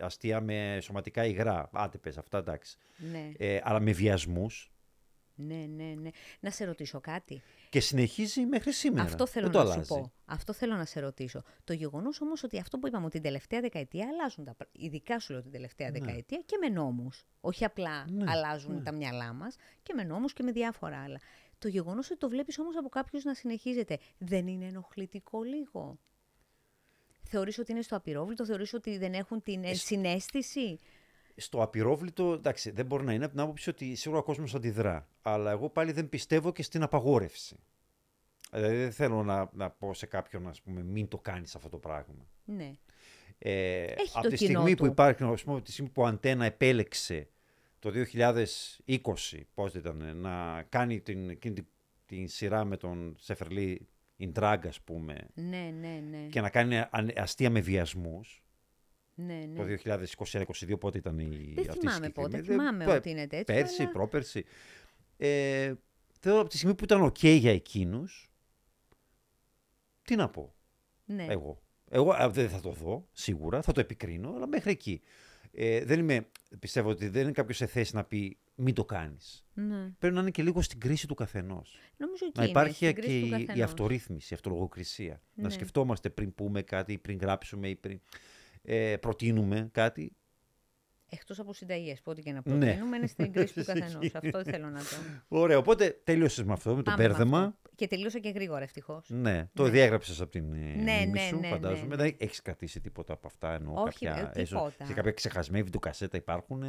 αστεία 0.01 0.41
με 0.41 0.79
σωματικά 0.83 1.25
υγρά. 1.27 1.69
Άντε 1.73 1.99
πες, 1.99 2.19
αυτά 2.19 2.39
εντάξει. 2.39 2.77
Ναι, 2.97 3.33
Ε, 3.39 3.59
αλλά 3.63 3.81
με 3.81 3.93
βιασμούς. 3.93 4.71
Ναι, 5.39 5.67
ναι, 5.69 5.95
ναι. 6.01 6.09
Να 6.41 6.51
σε 6.51 6.65
ρωτήσω 6.65 7.01
κάτι. 7.01 7.43
Και 7.71 7.81
συνεχίζει 7.81 8.41
μέχρι 8.47 8.73
σήμερα. 8.73 9.03
Αυτό 9.03 9.27
θέλω 9.27 9.49
Δεν 9.49 9.57
να 9.57 9.61
το 9.63 9.67
σου 9.69 9.73
αλλάζει. 9.75 9.89
πω. 9.89 10.13
Αυτό 10.25 10.53
θέλω 10.53 10.75
να 10.75 10.85
σε 10.85 11.01
ρωτήσω. 11.01 11.43
Το 11.65 11.73
γεγονός 11.73 12.21
όμως 12.21 12.43
ότι 12.43 12.59
αυτό 12.59 12.79
που 12.79 12.87
είπαμε 12.87 13.05
ότι 13.05 13.15
την 13.15 13.23
τελευταία 13.23 13.61
δεκαετία 13.61 14.07
αλλάζουν 14.09 14.45
τα 14.45 14.55
πράγματα. 14.55 14.79
Ειδικά 14.87 15.19
σου 15.19 15.33
λέω 15.33 15.43
την 15.43 15.53
τελευταία 15.53 15.91
δεκαετία 15.91 16.43
και 16.47 16.57
με 16.61 16.69
νόμους. 16.69 17.27
Όχι 17.41 17.65
απλά 17.65 18.05
Ναι, 18.11 18.25
αλλάζουν 18.31 18.75
ναι. 18.75 18.83
τα 18.83 18.93
μυαλά 18.93 19.33
μας 19.33 19.57
και 19.83 19.93
με 19.95 20.05
νόμους 20.05 20.33
και 20.33 20.43
με 20.43 20.53
διάφορα 20.53 21.03
άλλα. 21.03 21.19
Το 21.59 21.69
γεγονός 21.69 22.11
ότι 22.11 22.19
το 22.19 22.29
βλέπεις 22.29 22.59
όμως 22.59 22.77
από 22.77 22.89
κάποιους 22.89 23.25
να 23.25 23.35
συνεχίζεται 23.35 23.99
δεν 24.19 24.47
είναι 24.47 24.67
ενοχλητικό 24.67 25.43
λίγο; 25.43 25.99
Θεωρείς 27.31 27.59
ότι 27.59 27.73
είναι 27.73 27.83
στο 27.83 27.97
απειρόβλητο, 27.97 28.45
θεωρείς 28.45 28.73
ότι 28.75 28.99
δεν 28.99 29.13
έχουν 29.15 29.43
την 29.43 29.65
Ε, 29.65 29.75
συνέστηση; 29.75 30.79
Στο 31.41 31.63
απειρόβλητο, 31.63 32.33
εντάξει, 32.33 32.71
δεν 32.71 32.87
μπορεί 32.87 33.05
να 33.05 33.13
είναι 33.13 33.25
από 33.25 33.33
την 33.35 33.43
άποψη 33.43 33.71
ότι 33.71 33.95
σίγουρα 33.95 34.21
ο 34.21 34.25
κόσμος 34.25 34.55
αντιδρά. 34.55 35.09
Αλλά 35.23 35.51
εγώ 35.51 35.69
πάλι 35.71 35.93
δεν 35.93 36.09
πιστεύω 36.09 36.53
και 36.53 36.63
στην 36.63 36.83
απαγόρευση. 36.83 37.57
Δηλαδή 38.53 38.77
δεν 38.77 38.93
θέλω 38.93 39.23
να, 39.23 39.51
να 39.53 39.71
πω 39.71 39.95
σε 39.95 40.07
κάποιον, 40.07 40.49
ας 40.49 40.61
πούμε, 40.63 40.83
μην 40.83 41.09
το 41.09 41.19
κάνεις 41.19 41.55
αυτό 41.55 41.69
το 41.69 41.77
πράγμα. 41.79 42.27
Ναι. 42.45 42.73
Ε, 43.39 43.83
Έχει 43.85 44.11
από 44.15 44.23
το 44.23 44.29
τη 44.29 44.37
κοινό 44.37 44.51
στιγμή 44.59 44.75
του. 44.75 44.83
που 44.85 44.91
υπάρχει, 44.91 45.23
ας 45.25 45.43
πούμε, 45.43 45.57
από 45.57 45.65
τη 45.65 45.73
στιγμή 45.73 45.91
που 45.91 46.03
ο 46.03 46.07
Αντένα 46.07 46.45
επέλεξε 46.45 47.29
το 47.79 47.91
2020, 47.91 49.41
πώς 49.55 49.75
ήταν, 49.75 50.17
να 50.17 50.63
κάνει 50.69 51.01
την, 51.01 51.29
εκείνη 51.31 51.55
την, 51.55 51.67
την 52.07 52.29
σειρά 52.29 52.65
με 52.65 52.77
τον 52.77 53.15
Σεφερλί 53.19 53.89
Ιντράγκ, 54.17 54.67
ας 54.67 54.81
πούμε, 54.81 55.17
Ναι, 55.35 55.75
ναι, 55.81 56.03
ναι. 56.11 56.27
και 56.31 56.41
να 56.41 56.51
κάνει 56.51 56.77
α- 56.79 56.91
αστεία 57.17 57.51
με 57.51 57.61
βιασμούς, 57.61 58.43
ναι, 59.27 59.35
ναι. 59.35 59.77
το 59.77 59.93
2021-2022 60.71 60.79
πότε 60.81 60.99
ήταν 60.99 61.19
η 61.19 61.53
Δεν 61.55 61.71
αυτή 61.71 61.87
η 61.87 61.89
θυμάμαι 61.89 62.11
πότε, 62.11 62.29
συγκεκριμένη. 62.37 62.69
θυμάμαι 62.69 62.85
πε- 62.85 62.95
ότι 62.97 63.11
είναι 63.11 63.27
τέτοιο, 63.27 63.55
Πέρσι, 63.55 63.83
αλλά- 63.83 63.91
πρόπερσι. 63.91 64.45
Ε, 65.17 65.73
θεωρώ 66.21 66.41
από 66.41 66.49
τη 66.49 66.57
στιγμή 66.57 66.75
που 66.75 66.85
ήταν 66.85 67.03
οκ 67.03 67.23
για 67.25 67.53
εκείνους, 67.53 68.31
τι 70.03 70.17
να 70.17 70.29
πω 70.29 70.55
Ναι. 71.05 71.25
εγώ. 71.29 71.63
Εγώ 71.91 72.13
α, 72.13 72.29
δεν 72.31 72.49
θα 72.49 72.61
το 72.61 72.71
δω, 72.71 73.09
σίγουρα, 73.13 73.63
θα 73.63 73.73
το 73.73 73.81
επικρίνω, 73.81 74.33
αλλά 74.35 74.47
μέχρι 74.47 74.71
εκεί. 74.71 75.01
Ε, 75.53 75.85
δεν 75.85 75.99
είμαι, 75.99 76.27
πιστεύω 76.59 76.91
ότι 76.91 77.09
δεν 77.09 77.23
είναι 77.23 77.33
κάποιος 77.33 77.57
σε 77.57 77.67
θέση 77.67 77.95
να 77.95 78.05
πει 78.05 78.39
μην 78.55 78.75
το 78.75 78.85
κάνεις. 78.85 79.45
ναι. 79.55 79.91
Πρέπει 79.99 80.15
να 80.15 80.21
είναι 80.21 80.31
και 80.31 80.43
λίγο 80.43 80.63
στην 80.63 80.81
κρίση 80.81 81.07
του 81.07 81.15
καθενός. 81.15 81.79
Νομίζω 81.97 82.25
εκεί 82.27 82.33
Να 82.39 82.43
είναι, 82.43 82.51
υπάρχει 82.51 82.75
στην 82.75 82.87
και 82.89 82.93
κρίση 83.01 83.21
του 83.21 83.25
η, 83.27 83.29
η 83.43 83.45
καθενός. 83.45 83.65
αυτορύθμιση, 83.71 84.33
η 84.33 84.37
αυτολογοκρισία. 84.37 85.23
Να 85.35 85.43
Ναι. 85.43 85.51
σκεφτόμαστε 85.51 86.11
πριν 86.11 86.35
πούμε 86.35 86.63
κάτι 86.63 86.93
ή 86.93 86.99
πριν 86.99 87.19
γράψουμε 87.19 87.69
ή 87.69 87.77
πριν 87.77 88.01
ε, 88.71 88.97
προτείνουμε 88.97 89.69
κάτι. 89.73 90.13
Εκτός 91.11 91.39
από 91.39 91.53
συνταγές, 91.53 92.01
πότε 92.01 92.21
και 92.21 92.33
να 92.33 92.43
Ναι. 92.45 92.59
προτείνουμε, 92.67 92.97
είναι 92.97 93.07
στην 93.07 93.33
κρίση 93.33 93.55
του 93.55 93.65
καθενός. 93.73 94.15
Αυτό 94.15 94.45
θέλω 94.45 94.69
να 94.69 94.79
το. 94.79 94.97
Ωραία, 95.29 95.59
οπότε 95.59 96.01
τέλειωσες 96.05 96.45
με 96.45 96.53
αυτό, 96.53 96.71
με 96.75 96.83
το 96.83 96.91
Πάμε 96.91 97.03
με 97.03 97.09
μπέρδεμα. 97.09 97.39
αυτό. 97.39 97.71
Και 97.75 97.87
τελείωσα 97.87 98.19
και 98.19 98.29
γρήγορα, 98.29 98.63
ευτυχώς. 98.63 99.09
Ναι, 99.11 99.49
το 99.55 99.63
Ναι. 99.63 99.71
διέγραψες 99.71 100.21
από 100.21 100.31
την 100.31 100.53
ε, 100.53 100.57
Ναι, 100.57 100.73
μνήμη 100.93 101.11
ναι, 101.11 101.21
σου, 101.21 101.39
ναι, 101.39 101.49
φαντάζομαι. 101.49 101.97
ναι, 101.97 102.03
ναι. 102.03 102.03
Δεν 102.03 102.15
έχεις 102.19 102.43
κρατήσει 102.43 102.81
τίποτα 102.81 103.13
από 103.13 103.27
αυτά, 103.27 103.55
εννοώ 103.55 103.83
Όχι, 103.83 104.05
κάποια, 104.07 104.33
ε, 104.35 104.41
ίσως 104.43 104.59
τίποτα. 104.63 104.85
και 104.85 104.93
κάποια 104.95 105.13
ξεχασμένη 105.13 105.65
βιντεοκασέτα 105.65 106.17
υπάρχουν. 106.17 106.63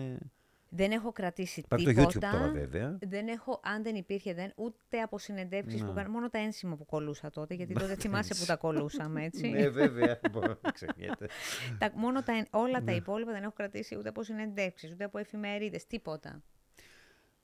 Ε. 0.71 0.75
Δεν 0.75 0.91
έχω 0.91 1.11
κρατήσει 1.11 1.59
Υπάρχει 1.59 1.85
το 1.85 1.91
τίποτα. 1.91 2.29
YouTube 2.29 2.31
τώρα 2.39 2.51
βέβαια. 2.51 2.97
Δεν 3.01 3.27
έχω, 3.27 3.59
αν 3.63 3.83
δεν 3.83 3.95
υπήρχε, 3.95 4.33
δεν, 4.33 4.51
ούτε 4.55 5.01
από 5.01 5.17
συνεντεύξεις 5.17 5.81
Ναι. 5.81 5.87
που 5.87 5.93
κάνω. 5.93 6.09
Μόνο 6.09 6.29
τα 6.29 6.37
ένσημα 6.37 6.75
που 6.75 6.85
κολούσα 6.85 7.29
τότε, 7.29 7.53
γιατί 7.53 7.73
τότε 7.73 7.95
θυμάσαι 8.01 8.35
που 8.39 8.45
τα 8.45 8.55
κολούσαμε, 8.55 9.23
έτσι. 9.23 9.47
ναι, 9.47 9.69
βέβαια. 9.69 10.19
Μπορεί 10.31 10.53
να 10.61 10.71
ξεχνιέται. 10.71 11.27
τα, 11.77 11.91
μόνο 11.95 12.23
τα, 12.23 12.33
εν- 12.33 12.47
όλα 12.49 12.79
Ναι. 12.79 12.85
τα 12.85 12.91
υπόλοιπα 12.91 13.31
δεν 13.31 13.43
έχω 13.43 13.53
κρατήσει 13.55 13.97
ούτε 13.97 14.09
από 14.09 14.23
συνεντεύξεις, 14.23 14.91
ούτε 14.91 15.03
από 15.03 15.17
εφημερίδες, 15.17 15.87
τίποτα. 15.87 16.43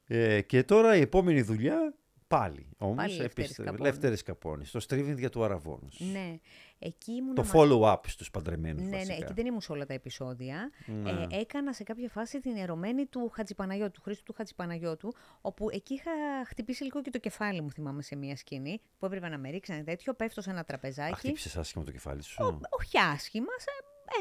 Ε, 0.08 0.42
και 0.42 0.64
τώρα 0.64 0.96
η 0.96 1.02
επόμενη 1.02 1.42
δουλειά 1.42 1.94
πάλι. 2.38 2.68
Όμως, 2.78 2.96
Πάλι 2.96 3.10
Λευτέρης 3.10 3.32
επίσης, 3.32 3.58
Καπώνης. 3.58 3.80
Λευτέρης 3.82 4.24
Καπώνης. 4.24 4.72
Το 4.72 4.86
streaming 4.90 5.16
για 5.18 5.30
του 5.30 5.44
Αραβόνος. 5.44 6.00
Ναι. 6.14 6.40
Εκεί 6.80 7.12
ήμουν. 7.12 7.36
Το 7.36 7.46
follow-up 7.54 8.00
στους 8.08 8.32
παντρεμένους 8.32 8.82
Ναι, 8.84 8.90
ναι, 8.90 8.96
βασικά. 8.98 9.14
εκεί 9.14 9.34
δεν 9.34 9.46
ήμουν 9.46 9.62
σε 9.62 9.72
όλα 9.72 9.86
τα 9.86 9.94
επεισόδια. 9.94 10.70
Ναι. 10.86 11.10
Ε, 11.10 11.28
έκανα 11.40 11.74
σε 11.74 11.84
κάποια 11.84 12.10
φάση 12.10 12.40
την 12.40 12.56
ερωμένη 12.58 13.06
του 13.06 13.30
Χατζηπαναγιώτου, 13.34 13.92
του 13.92 14.02
Χρήστου 14.02 14.24
του 14.24 14.34
Χατζηπαναγιώτου, 14.34 15.14
όπου 15.42 15.70
εκεί 15.72 15.94
είχα 15.94 16.12
χτυπήσει 16.48 16.84
λίγο 16.84 17.02
και 17.02 17.10
το 17.10 17.18
κεφάλι 17.20 17.62
μου, 17.62 17.72
θυμάμαι, 17.72 18.02
σε 18.02 18.16
μια 18.16 18.36
σκηνή, 18.36 18.82
που 19.00 19.06
έπρεπε 19.06 19.30
να 19.30 19.38
με 19.38 19.50
ρίξει 19.50 19.74
ένα 19.74 19.84
τέτοιο, 19.84 20.14
πέφτω 20.14 20.42
σε 20.42 20.50
ένα 20.50 20.60
Α, 20.60 20.64
τραπεζάκι. 20.64 21.14
χτύπησες 21.16 21.58
άσχημα 21.58 21.84
το 21.84 21.92
κεφάλι 21.92 22.24
σου. 22.24 22.60
Όχι 22.80 22.98
άσχημα, 23.00 23.52
σε 23.60 23.70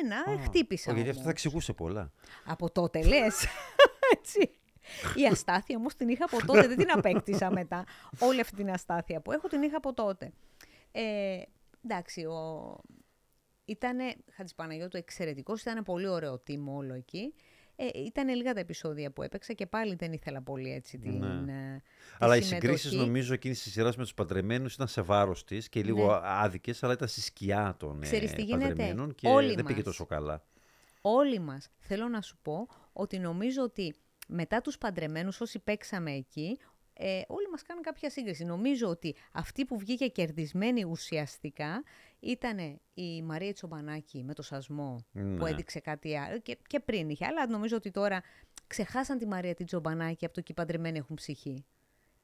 ένα, 0.03 0.17
Α, 0.41 0.45
χτύπησα. 0.45 0.85
όχι, 0.91 0.95
Γιατί 1.01 1.11
αυτό 1.11 1.23
θα 1.23 1.29
όμως. 1.29 1.33
εξηγούσε 1.43 1.73
πολλά. 1.73 2.13
Από 2.45 2.71
τότε 2.71 3.03
λες. 3.03 3.45
Έτσι. 4.19 4.51
Η 5.15 5.27
αστάθεια 5.27 5.77
όμως 5.77 5.95
την 5.95 6.09
είχα 6.09 6.25
από 6.25 6.47
τότε, 6.47 6.67
δεν 6.67 6.77
την 6.77 6.91
απέκτησα 6.91 7.51
μετά. 7.51 7.85
Όλη 8.19 8.41
αυτή 8.41 8.57
την 8.57 8.71
αστάθεια 8.71 9.21
που 9.21 9.33
έχω 9.33 9.49
την 9.49 9.63
είχα 9.63 9.77
από 9.77 9.93
τότε. 9.95 10.33
Ε, 10.93 11.43
εντάξει, 11.85 12.25
ο... 12.25 12.77
ήτανε 13.65 14.15
Χατζηπαναγιώτου 14.33 14.97
εξαιρετικός, 14.97 15.61
ήταν 15.61 15.73
ένα 15.75 15.83
πολύ 15.83 16.09
ωραίο 16.09 16.43
team 16.49 16.65
όλο 16.67 16.95
εκεί. 16.95 17.35
Ε, 17.77 17.87
ήταν 18.07 18.29
λίγα 18.29 18.53
τα 18.55 18.61
επεισόδια 18.61 19.11
που 19.11 19.23
έπαιξα 19.23 19.53
και 19.53 19.67
πάλι 19.67 19.95
δεν 19.95 20.13
ήθελα 20.13 20.43
πολύ 20.43 20.73
έτσι 20.73 20.99
την, 20.99 21.25
Ναι. 21.25 21.53
ε, 21.53 21.77
τη 21.77 22.17
Αλλά 22.19 22.37
οι 22.37 22.43
συμμετοχή. 22.43 22.77
συγκρίσεις 22.77 22.93
νομίζω 22.93 23.35
εκείνης 23.35 23.63
της 23.63 23.73
σειράς 23.73 23.97
με 23.97 24.03
τους 24.03 24.15
παντρεμένους 24.15 24.75
ήταν 24.75 24.89
σε 24.89 25.01
βάρος 25.01 25.45
της 25.45 25.69
και 25.69 25.83
λίγο 25.83 26.07
Ναι. 26.13 26.19
άδικες, 26.23 26.83
αλλά 26.83 26.93
ήταν 26.93 27.09
στη 27.09 27.21
σκιά 27.21 27.75
των 27.79 27.99
ε, 28.03 28.05
Ξέρεις 28.07 28.33
τι 28.33 28.43
γίνεται; 28.43 28.69
παντρεμένων 28.69 29.15
και 29.15 29.29
Όλοι 29.29 29.55
δεν 29.55 29.65
πήγε 29.65 29.75
μας. 29.77 29.85
τόσο 29.85 30.07
καλά. 30.07 30.43
όλοι 31.01 31.39
μας, 31.39 31.69
θέλω 31.79 32.09
να 32.09 32.21
σου 32.21 32.39
πω, 32.43 32.67
ότι 32.93 33.19
νομίζω 33.19 33.63
ότι 33.63 33.95
μετά 34.27 34.61
τους 34.61 34.79
παντρεμένους 34.79 35.41
όσοι 35.41 35.59
παίξαμε 35.59 36.13
εκεί, 36.13 36.59
ε, 36.97 37.21
όλοι 37.27 37.49
μας 37.51 37.63
κάνουν 37.63 37.83
κάποια 37.83 38.11
σύγκριση. 38.11 38.45
Νομίζω 38.45 38.89
ότι 38.89 39.15
αυτή 39.33 39.65
που 39.65 39.79
βγήκε 39.79 40.07
κερδισμένη 40.07 40.85
ουσιαστικά 40.85 41.83
ήταν 42.21 42.81
η 42.95 43.23
Μαρία 43.23 43.53
Τσομπανάκη 43.53 44.23
με 44.25 44.35
το 44.35 44.43
σασμό 44.43 45.05
που 45.13 45.19
Ναι. 45.21 45.51
έδειξε 45.51 45.81
κάτι 45.81 46.19
άλλο 46.19 46.39
και, 46.41 46.59
και 46.67 46.81
πριν 46.81 47.09
είχε. 47.09 47.25
Αλλά 47.27 47.47
νομίζω 47.49 47.77
ότι 47.77 47.91
τώρα 47.91 48.23
ξεχάσαν 48.67 49.19
τη 49.19 49.27
Μαρία 49.27 49.55
την 49.55 49.67
Τσομπανάκη 49.67 50.25
από 50.25 50.35
το 50.35 50.41
και 50.41 50.53
οι 50.53 50.55
παντρεμένοι 50.55 50.99
έχουν 50.99 51.17
ψυχή. 51.17 51.65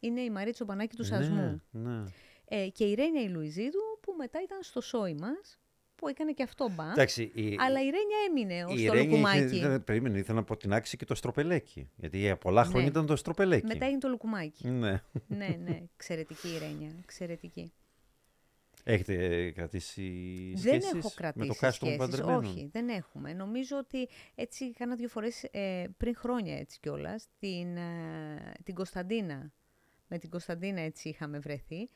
Είναι 0.01 0.21
η 0.21 0.31
Μαρία 0.31 0.53
Τσομπανάκη 0.53 0.97
του 0.97 1.05
σασμού. 1.05 1.63
Ναι, 1.71 1.91
ναι. 1.91 2.05
Ε, 2.45 2.69
και 2.69 2.85
η 2.85 2.95
Ρένια 2.95 3.23
η 3.23 3.29
Λουιζίδου 3.29 3.99
που 4.01 4.15
μετά 4.19 4.43
ήταν 4.43 4.63
στο 4.63 4.81
σόι 4.81 5.15
μας, 5.15 5.59
που 6.01 6.09
έκανε 6.09 6.33
και 6.33 6.43
αυτό 6.43 6.69
μπα. 6.75 6.91
Εντάξει, 6.91 7.23
η, 7.23 7.57
Αλλά 7.59 7.81
η 7.81 7.85
Ρένια 7.85 8.17
έμεινε 8.29 8.65
ως 8.65 8.81
η 8.81 8.87
το 8.87 8.93
Ρένια 8.93 9.09
λουκουμάκι. 9.11 9.57
είχε- 9.57 9.69
δεν- 9.69 9.85
περίμενε, 9.85 10.19
ήθελα 10.19 10.35
να 10.35 10.41
αποτινάξει 10.41 10.97
και 10.97 11.05
το 11.05 11.15
στροπελέκι. 11.15 11.91
Γιατί 11.97 12.19
για 12.19 12.37
πολλά 12.37 12.63
χρόνια 12.65 12.83
Ναι. 12.83 12.89
ήταν 12.89 13.07
το 13.07 13.17
στροπελέκι. 13.17 13.67
Μετά 13.67 13.85
έγινε 13.85 14.01
το 14.01 14.09
λουκουμάκι. 14.09 14.69
Ναι. 14.69 15.03
ναι, 15.27 15.57
ναι. 15.65 15.81
Εξαιρετική 15.95 16.49
η 16.49 16.59
Ρένια. 16.59 16.91
Εξαιρετική. 17.03 17.73
Έχετε 18.85 19.15
ε, 19.25 19.51
κρατήσει 19.51 20.03
δεν 20.57 20.81
σχέσεις 20.81 20.99
έχω 20.99 21.11
κρατήσει 21.15 21.47
με 21.47 21.53
το 21.55 21.59
κάστρο 21.61 21.89
των 21.89 21.97
σχέσεις. 21.97 22.17
παντρεμένων; 22.19 22.45
Όχι, 22.45 22.69
δεν 22.73 22.89
έχουμε. 22.89 23.33
Νομίζω 23.33 23.77
ότι 23.77 24.09
έτσι 24.35 24.73
κάνα 24.73 24.95
δύο 24.95 25.09
φορές 25.09 25.43
ε, 25.51 25.85
πριν 25.97 26.17
χρόνια 26.17 26.59
έτσι 26.59 26.79
κιόλας, 26.81 27.27
την, 27.39 27.77
ε, 27.77 28.53
την 28.65 28.75
Κωνσταντίνα. 28.75 29.53
Με 30.09 30.19
την 30.19 30.31
Κωνσταντίνα 30.31 30.81
έτσι 30.81 31.09
είχαμε 31.09 31.39
βρεθεί. 31.39 31.89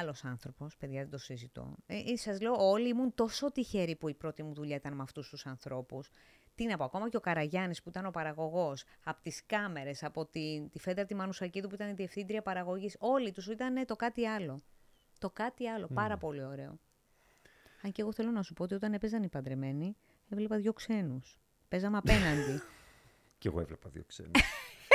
Άλλος 0.00 0.24
άνθρωπος, 0.24 0.76
παιδιά 0.76 1.00
δεν 1.00 1.10
το 1.10 1.18
συζητώ. 1.18 1.76
Ε, 1.86 1.96
ε, 1.96 2.16
σας 2.16 2.40
λέω 2.40 2.54
όλοι 2.70 2.88
ήμουν 2.88 3.14
τόσο 3.14 3.52
τυχεροί 3.52 3.96
που 3.96 4.08
η 4.08 4.14
πρώτη 4.14 4.42
μου 4.42 4.54
δουλειά 4.54 4.76
ήταν 4.76 4.94
με 4.94 5.02
αυτούς 5.02 5.28
τους 5.28 5.46
ανθρώπους. 5.46 6.10
Τι 6.54 6.66
να 6.66 6.76
πω, 6.76 6.84
ακόμα 6.84 7.08
και 7.08 7.16
ο 7.16 7.20
Καραγιάννης 7.20 7.82
που 7.82 7.88
ήταν 7.88 8.06
ο 8.06 8.10
παραγωγός, 8.10 8.84
από 9.04 9.22
τις 9.22 9.46
κάμερες, 9.46 10.02
από 10.02 10.26
τη, 10.26 10.68
τη 10.70 10.78
Φέντρα 10.78 11.04
τη 11.04 11.14
Μανουσακίδου 11.14 11.68
που 11.68 11.74
ήταν 11.74 11.88
η 11.88 11.92
διευθύντρια 11.92 12.42
παραγωγής, 12.42 12.96
όλοι 12.98 13.32
τους 13.32 13.46
ήταν 13.46 13.86
το 13.86 13.96
κάτι 13.96 14.26
άλλο. 14.26 14.62
Το 15.18 15.30
κάτι 15.30 15.68
άλλο, 15.68 15.88
πάρα 15.94 16.16
πολύ 16.16 16.44
ωραίο. 16.44 16.78
Αν 17.82 17.92
και 17.92 18.02
εγώ 18.02 18.12
θέλω 18.12 18.30
να 18.30 18.42
σου 18.42 18.52
πω 18.52 18.62
ότι 18.62 18.74
όταν 18.74 18.92
έπαιζαν 18.92 19.22
οι 19.22 19.28
παντρεμένοι, 19.28 19.96
έβλεπα 20.28 20.56
δύο 20.56 20.72
ξένους. 20.72 21.38
Παίζαμε 21.68 21.96
απέναντι. 21.96 22.62
Και 23.38 23.48
εγώ 23.48 23.60
έβλεπα 23.60 23.88
δύο 23.90 24.04
ξένους. 24.06 24.42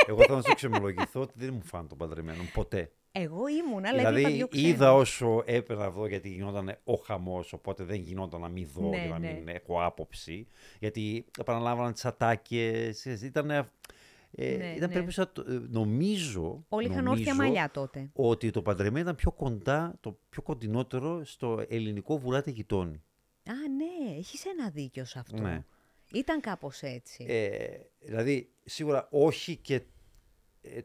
εγώ 0.07 0.23
θα 0.23 0.35
να 0.35 0.41
σου 0.41 0.51
εξομολογηθώ 0.51 1.21
ότι 1.21 1.33
δεν 1.35 1.53
μου 1.53 1.61
φάνηκε 1.63 1.89
των 1.89 1.97
παντρεμένων 1.97 2.51
ποτέ. 2.53 2.91
Εγώ 3.21 3.47
ήμουν, 3.47 3.85
αλλά 3.85 3.89
έβλεπα 3.89 4.11
δηλαδή 4.11 4.35
δύο 4.35 4.47
ξένους. 4.47 4.69
είδα 4.69 4.93
όσο 4.93 5.43
έπαιρνα 5.45 5.83
να 5.83 5.89
δω 5.89 6.07
γιατί 6.07 6.29
γινόταν 6.29 6.77
ο 6.83 6.93
χαμός, 6.93 7.53
οπότε 7.53 7.83
δεν 7.83 7.99
γινόταν 7.99 8.41
να 8.41 8.47
μην 8.49 8.67
δω 8.73 8.89
Ναι, 8.89 9.01
και 9.01 9.07
να 9.07 9.19
ναι. 9.19 9.33
μην 9.33 9.47
έχω 9.47 9.83
άποψη. 9.83 10.47
Γιατί 10.79 11.25
επαναλάμβαναν 11.39 11.93
τις 11.93 12.05
ατάκες. 12.05 13.05
Ήταν, 13.05 13.49
ε, 13.49 13.61
Ναι, 14.31 14.73
ήταν 14.75 14.79
ναι. 14.79 14.87
περίπου 14.87 15.11
σαν 15.11 15.29
το- 15.33 15.41
ε, 15.47 15.61
νομίζω, 15.69 16.65
Όλοι 16.69 16.87
είχαν 16.87 17.03
νομίζω 17.03 17.19
όρθια 17.23 17.35
μαλλιά 17.35 17.71
τότε. 17.71 18.09
ότι 18.13 18.51
το 18.51 18.61
παντρεμένο 18.61 18.99
ήταν 18.99 19.15
πιο 19.15 19.31
κοντά, 19.31 19.97
το 19.99 20.19
πιο 20.29 20.41
κοντινότερο 20.41 21.25
στο 21.25 21.65
ελληνικό 21.69 22.17
βουλάτε 22.17 22.51
γειτόνι. 22.51 23.01
Α, 23.49 23.53
ναι, 23.53 24.17
έχεις 24.17 24.45
ένα 24.45 24.69
δίκιο 24.69 25.05
σε 25.05 25.19
αυτό. 25.19 25.41
Ναι. 25.41 25.63
Ήταν 26.13 26.39
κάπως 26.41 26.81
έτσι. 26.81 27.25
Ε, 27.27 27.57
δηλαδή, 27.99 28.49
σίγουρα 28.63 29.07
όχι 29.11 29.55
και 29.55 29.75
ε, 29.75 29.79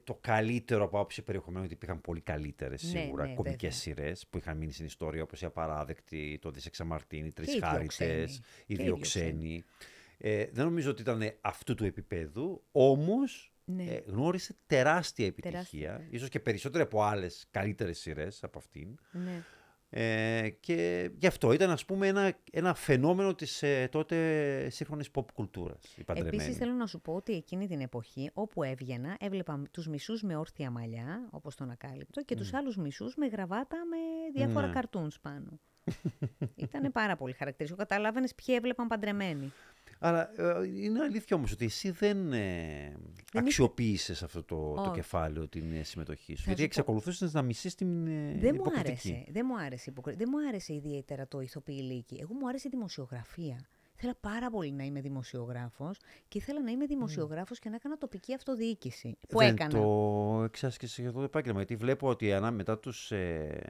το 0.04 0.18
καλύτερο 0.20 0.84
από 0.84 0.98
άποψη 0.98 1.22
περιεχομένου, 1.22 1.60
γιατί 1.60 1.74
υπήρχαν 1.74 2.00
πολύ 2.00 2.20
καλύτερες 2.20 2.82
Ναι, 2.82 3.00
σίγουρα 3.00 3.26
ναι, 3.26 3.34
κομικές 3.34 3.84
βέβαια. 3.84 4.04
σειρές 4.04 4.26
που 4.30 4.38
είχαν 4.38 4.56
μείνει 4.56 4.72
στην 4.72 4.86
ιστορία, 4.86 5.22
όπως 5.22 5.42
η 5.42 5.44
Απαράδεκτη, 5.44 6.38
το 6.40 6.50
Δισεξαμαρτίνη, 6.50 7.26
οι 7.26 7.32
Τρεις 7.32 7.54
οι 7.54 7.58
Χάριτες, 7.58 7.96
Διοξένοι. 7.96 8.40
οι 8.66 8.74
Και 8.74 8.82
οι 8.82 8.84
Διοξένοι. 8.84 9.64
Ε, 10.18 10.46
δεν 10.52 10.64
νομίζω 10.64 10.90
ότι 10.90 11.02
ήταν 11.02 11.22
αυτού 11.40 11.74
του 11.74 11.84
επίπεδου, 11.84 12.62
όμως 12.72 13.52
Ναι. 13.64 13.84
ε, 13.84 14.02
γνώρισε 14.06 14.54
τεράστια 14.66 15.32
Τεράστια. 15.32 15.56
επιτυχία, 15.90 16.06
ίσως 16.10 16.28
και 16.28 16.40
περισσότερη 16.40 16.82
από 16.84 17.02
άλλες 17.02 17.46
καλύτερες 17.50 17.98
σειρές 17.98 18.44
από 18.44 18.58
αυτήν. 18.58 18.98
ναι. 19.12 19.42
Ε, 19.94 20.48
και 20.60 21.10
γι' 21.18 21.26
αυτό 21.26 21.52
ήταν 21.52 21.70
ας 21.70 21.84
πούμε 21.84 22.06
ένα, 22.06 22.32
ένα 22.52 22.74
φαινόμενο 22.74 23.34
της 23.34 23.62
ε, 23.62 23.88
τότε 23.90 24.16
σύγχρονης 24.70 25.08
pop 25.14 25.24
κουλτούρας, 25.34 25.94
η 25.96 26.04
παντρεμένη. 26.04 26.36
Επίσης 26.36 26.56
θέλω 26.56 26.72
να 26.72 26.86
σου 26.86 27.00
πω 27.00 27.12
ότι 27.14 27.32
εκείνη 27.32 27.66
την 27.66 27.80
εποχή 27.80 28.30
όπου 28.32 28.62
έβγαινα 28.62 29.16
έβλεπα 29.20 29.62
τους 29.70 29.88
μισούς 29.88 30.22
με 30.22 30.36
όρθια 30.36 30.70
μαλλιά, 30.70 31.28
όπως 31.30 31.54
τον 31.54 31.70
ακάλυπτο, 31.70 32.22
και 32.22 32.36
τους 32.36 32.54
άλλους 32.54 32.76
μισούς 32.76 33.14
με 33.16 33.26
γραβάτα 33.26 33.76
με 33.90 33.96
διάφορα 34.40 34.66
Ναι. 34.66 34.72
καρτούνς 34.72 35.20
πάνω. 35.20 35.60
Ήταν 36.54 36.92
πάρα 36.92 37.16
πολύ 37.16 37.32
χαρακτηριστικό. 37.32 37.82
Καταλάβαινε 37.82 38.28
ποιοι 38.44 38.54
έβλεπαν 38.58 38.86
παντρεμένοι. 38.86 39.52
Αλλά 40.04 40.30
ε, 40.36 40.66
είναι 40.82 41.00
αλήθεια 41.00 41.36
όμως 41.36 41.52
ότι 41.52 41.64
εσύ 41.64 41.90
δεν, 41.90 42.32
ε, 42.32 42.96
Δεν 43.32 43.42
αξιοποίησες 43.44 44.22
αυτό 44.22 44.42
το, 44.42 44.74
το 44.74 44.80
Όχι. 44.80 44.90
κεφάλαιο 44.90 45.48
την 45.48 45.72
ε, 45.72 45.82
συμμετοχή 45.82 46.34
σου. 46.34 46.42
Θα 46.42 46.52
γιατί 46.52 46.52
σου 46.52 46.56
πω. 46.56 46.64
εξακολουθούσες 46.64 47.32
να 47.32 47.42
μισείς 47.42 47.74
την 47.74 48.06
ε, 48.06 48.10
Δεν 48.38 48.50
μου 48.54 48.60
υποκριτική. 48.60 49.08
άρεσε. 49.08 49.24
Δεν 49.30 49.44
μου 49.48 49.58
άρεσε, 49.58 49.84
η 49.86 49.92
υποκρι- 49.92 50.16
δεν 50.18 50.28
μου 50.30 50.48
άρεσε 50.48 50.74
ιδιαίτερα 50.74 51.28
το 51.28 51.40
ηθοποιηλίκη. 51.40 52.18
Εγώ 52.20 52.34
μου 52.34 52.48
άρεσε 52.48 52.68
η 52.68 52.70
δημοσιογραφία. 52.74 53.66
Ήθελα 54.04 54.16
πάρα 54.20 54.50
πολύ 54.50 54.72
να 54.72 54.84
είμαι 54.84 55.00
δημοσιογράφος 55.00 55.96
και 56.28 56.38
ήθελα 56.38 56.62
να 56.62 56.70
είμαι 56.70 56.86
δημοσιογράφος 56.86 57.58
και 57.58 57.68
να 57.68 57.74
έκανα 57.74 57.98
τοπική 57.98 58.34
αυτοδιοίκηση. 58.34 59.16
Που 59.28 59.38
δεν 59.38 59.48
έκανα; 59.48 59.70
το 59.70 60.42
εξάσκησε 60.44 61.00
για 61.00 61.08
αυτό 61.08 61.20
το 61.20 61.26
επάγγελμα. 61.26 61.58
Γιατί 61.58 61.76
βλέπω 61.76 62.08
ότι 62.08 62.32
ανά, 62.32 62.50
μετά, 62.50 62.78
τους, 62.78 63.12
ε, 63.12 63.60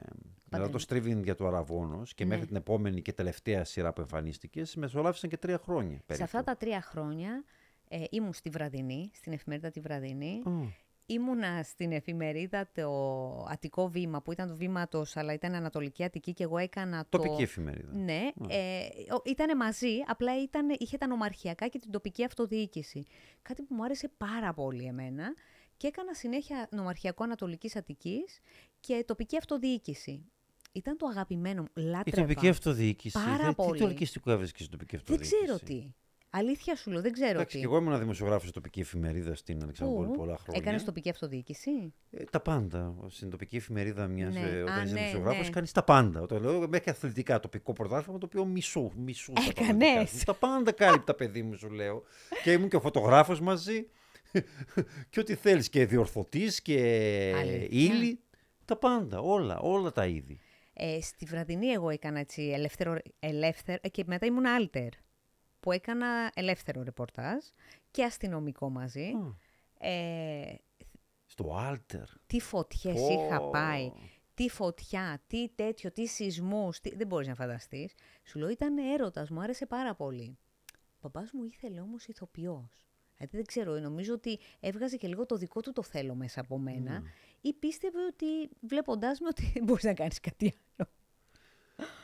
μετά 0.49 0.69
το 0.69 0.85
streaming 0.87 1.23
για 1.23 1.35
το 1.35 1.47
Αραβόνος 1.47 2.13
και 2.13 2.23
Ναι. 2.23 2.29
μέχρι 2.29 2.45
την 2.45 2.55
επόμενη 2.55 3.01
και 3.01 3.13
τελευταία 3.13 3.63
σειρά 3.63 3.93
που 3.93 4.01
εμφανίστηκες, 4.01 4.75
μεσολάβησαν 4.75 5.29
και 5.29 5.37
τρία 5.37 5.57
χρόνια. 5.57 5.97
Σε 5.97 6.03
περίπου. 6.05 6.25
αυτά 6.25 6.43
τα 6.43 6.57
τρία 6.57 6.81
χρόνια 6.81 7.43
ε, 7.87 8.03
ήμουν 8.09 8.33
στη 8.33 8.49
Βραδινή, 8.49 9.11
στην 9.13 9.33
εφημερίδα 9.33 9.69
τη 9.69 9.79
Βραδινή. 9.79 10.41
Α, 10.45 10.51
Ήμουνα 11.05 11.63
στην 11.63 11.91
εφημερίδα 11.91 12.69
το 12.73 12.89
Αττικό 13.49 13.87
Βήμα, 13.87 14.21
που 14.21 14.31
ήταν 14.31 14.47
το 14.47 14.55
βήματος, 14.55 15.17
αλλά 15.17 15.33
ήταν 15.33 15.53
Ανατολική 15.53 16.03
Αττική 16.03 16.33
και 16.33 16.43
εγώ 16.43 16.57
έκανα 16.57 17.05
το... 17.09 17.17
Τοπική 17.17 17.41
εφημερίδα. 17.41 17.93
Ναι, 17.93 18.31
ε, 18.47 18.87
ήταν 19.25 19.57
μαζί, 19.57 19.97
απλά 20.07 20.41
ήταν, 20.41 20.75
είχε 20.77 20.97
τα 20.97 21.07
νομαρχιακά 21.07 21.67
και 21.67 21.79
την 21.79 21.91
τοπική 21.91 22.23
αυτοδιοίκηση. 22.25 23.03
Κάτι 23.41 23.61
που 23.61 23.75
μου 23.75 23.83
άρεσε 23.83 24.11
πάρα 24.17 24.53
πολύ 24.53 24.85
εμένα 24.85 25.33
και 25.77 25.87
έκανα 25.87 26.13
συνέχεια 26.13 26.67
νομαρχιακό 26.71 27.23
Ανατολικής 27.23 27.75
Αττικής 27.75 28.39
και 28.79 29.03
τοπική 29.07 29.37
αυτοδιοίκηση. 29.37 30.25
Ήταν 30.71 30.97
το 30.97 31.07
αγαπημένο 31.07 31.61
μου. 31.61 31.67
Λάτρευα. 31.73 32.21
Η 32.21 32.25
τοπική 32.27 32.49
αυτοδιοίκηση. 32.49 33.17
Πάρα 33.25 33.43
δεν, 33.43 33.55
πολύ. 33.55 33.71
Τι 33.71 33.77
το 33.77 33.87
ελκυστικό 33.87 34.31
έβρισκε 34.31 34.57
στην 34.63 34.71
τοπική 34.71 34.95
Δεν 34.95 34.99
αυτοδιοίκηση. 34.99 35.43
ξέρω 35.43 35.59
τι. 35.59 35.93
Αλήθεια 36.35 36.75
σου 36.75 36.91
λέω, 36.91 37.01
δεν 37.01 37.11
ξέρω 37.11 37.29
Εντάξει, 37.29 37.55
τι. 37.55 37.57
και 37.61 37.65
εγώ 37.65 37.77
ήμουν 37.77 37.99
δημοσιογράφος 37.99 38.41
στην 38.41 38.53
τοπική 38.53 38.79
εφημερίδα 38.79 39.35
στην 39.35 39.63
Αλεξανδρούπολη 39.63 40.17
πολλά 40.17 40.37
χρόνια. 40.37 40.61
Έκανες 40.61 40.83
τοπική 40.83 41.09
αυτοδιοίκηση; 41.09 41.93
Ε, 42.11 42.23
τα 42.23 42.39
πάντα. 42.39 42.95
Στην 43.09 43.29
τοπική 43.29 43.55
εφημερίδα 43.55 44.07
μιας 44.07 44.33
Ναι. 44.33 44.39
ε, 44.39 44.61
όταν 44.61 44.77
Α, 44.79 44.83
είσαι 44.83 44.93
ναι, 44.93 44.99
δημοσιογράφος, 44.99 45.45
ναι. 45.45 45.53
κάνεις 45.53 45.71
τα 45.71 45.83
πάντα. 45.83 46.21
Όταν 46.21 46.41
λέω 46.41 46.67
μέχρι 46.67 46.89
αθλητικά 46.91 47.39
τοπικό 47.39 47.73
πρωτάθλημα, 47.73 48.17
το 48.17 48.25
οποίο 48.25 48.45
μισού. 48.45 48.91
μισού 48.95 49.31
τα 49.33 49.41
Έκανες. 49.49 49.65
πραγματικά. 49.75 50.23
Τα 50.25 50.33
πάντα 50.33 50.71
κάλυπτα, 50.71 51.13
παιδί 51.13 51.41
μου, 51.43 51.55
σου 51.57 51.69
λέω. 51.69 52.03
και 52.43 52.51
ήμουν 52.51 52.69
και 52.69 52.75
ο 52.75 52.79
φωτογράφος 52.81 53.39
μαζί. 53.41 53.87
και 55.09 55.19
ό,τι 55.19 55.35
θέλεις. 55.35 55.69
Και 55.69 55.85
διορθωτής 55.85 56.61
και 56.61 56.77
Αλήθεια. 57.37 57.67
ύλη. 57.69 58.19
Τα 58.65 58.75
πάντα. 58.77 59.19
Όλα. 59.19 59.59
Όλα 59.59 59.91
τα 59.91 60.05
είδη. 60.05 60.39
Ε, 60.73 61.01
στη 61.01 61.25
βραδινή 61.25 61.67
εγώ 61.67 61.89
έκανα 61.89 62.19
έτσι 62.19 62.41
ελεύθερο, 62.43 62.97
ελεύθερο 63.19 63.77
ε, 63.81 63.89
και 63.89 64.03
μετά 64.07 64.25
ήμουν 64.25 64.43
alter 64.59 64.87
που 65.63 65.71
έκανα 65.71 66.31
ελεύθερο 66.33 66.83
ρεπορτάζ 66.83 67.43
και 67.91 68.03
αστυνομικό 68.03 68.69
μαζί. 68.69 69.05
Α, 69.11 69.87
Ε, 69.87 70.59
Στο 71.25 71.53
Άλτερ. 71.55 72.03
τι 72.27 72.39
φωτιές 72.39 72.95
Πω. 72.99 73.09
είχα 73.11 73.41
πάει, 73.41 73.91
τι 74.33 74.49
φωτιά, 74.49 75.21
τι 75.27 75.49
τέτοιο, 75.55 75.91
τι 75.91 76.05
σεισμούς, 76.07 76.79
τι... 76.79 76.95
δεν 76.95 77.07
μπορείς 77.07 77.27
να 77.27 77.35
φανταστείς. 77.35 77.93
Σου 78.23 78.39
λέω 78.39 78.49
ήταν 78.49 78.77
έρωτας, 78.77 79.29
μου 79.29 79.41
άρεσε 79.41 79.65
πάρα 79.65 79.95
πολύ. 79.95 80.37
Ο 81.01 81.09
μπαμπάς 81.09 81.31
μου 81.31 81.43
ήθελε 81.43 81.79
όμως 81.81 82.07
ηθοποιός. 82.07 82.87
Γιατί 83.17 83.35
δεν 83.35 83.45
ξέρω, 83.45 83.79
νομίζω 83.79 84.13
ότι 84.13 84.39
έβγαζε 84.59 84.97
και 84.97 85.07
λίγο 85.07 85.25
το 85.25 85.35
δικό 85.37 85.61
του 85.61 85.71
το 85.71 85.83
θέλω 85.83 86.15
μέσα 86.15 86.41
από 86.41 86.57
μένα 86.57 87.03
ή 87.41 87.53
πίστευε 87.53 88.05
ότι 88.05 88.49
βλέποντάς 88.59 89.19
με 89.19 89.27
ότι 89.27 89.51
δεν 89.53 89.63
μπορείς 89.65 89.83
να 89.83 89.93
κάνεις 89.93 90.19
κάτι 90.19 90.53
άλλο. 90.77 90.89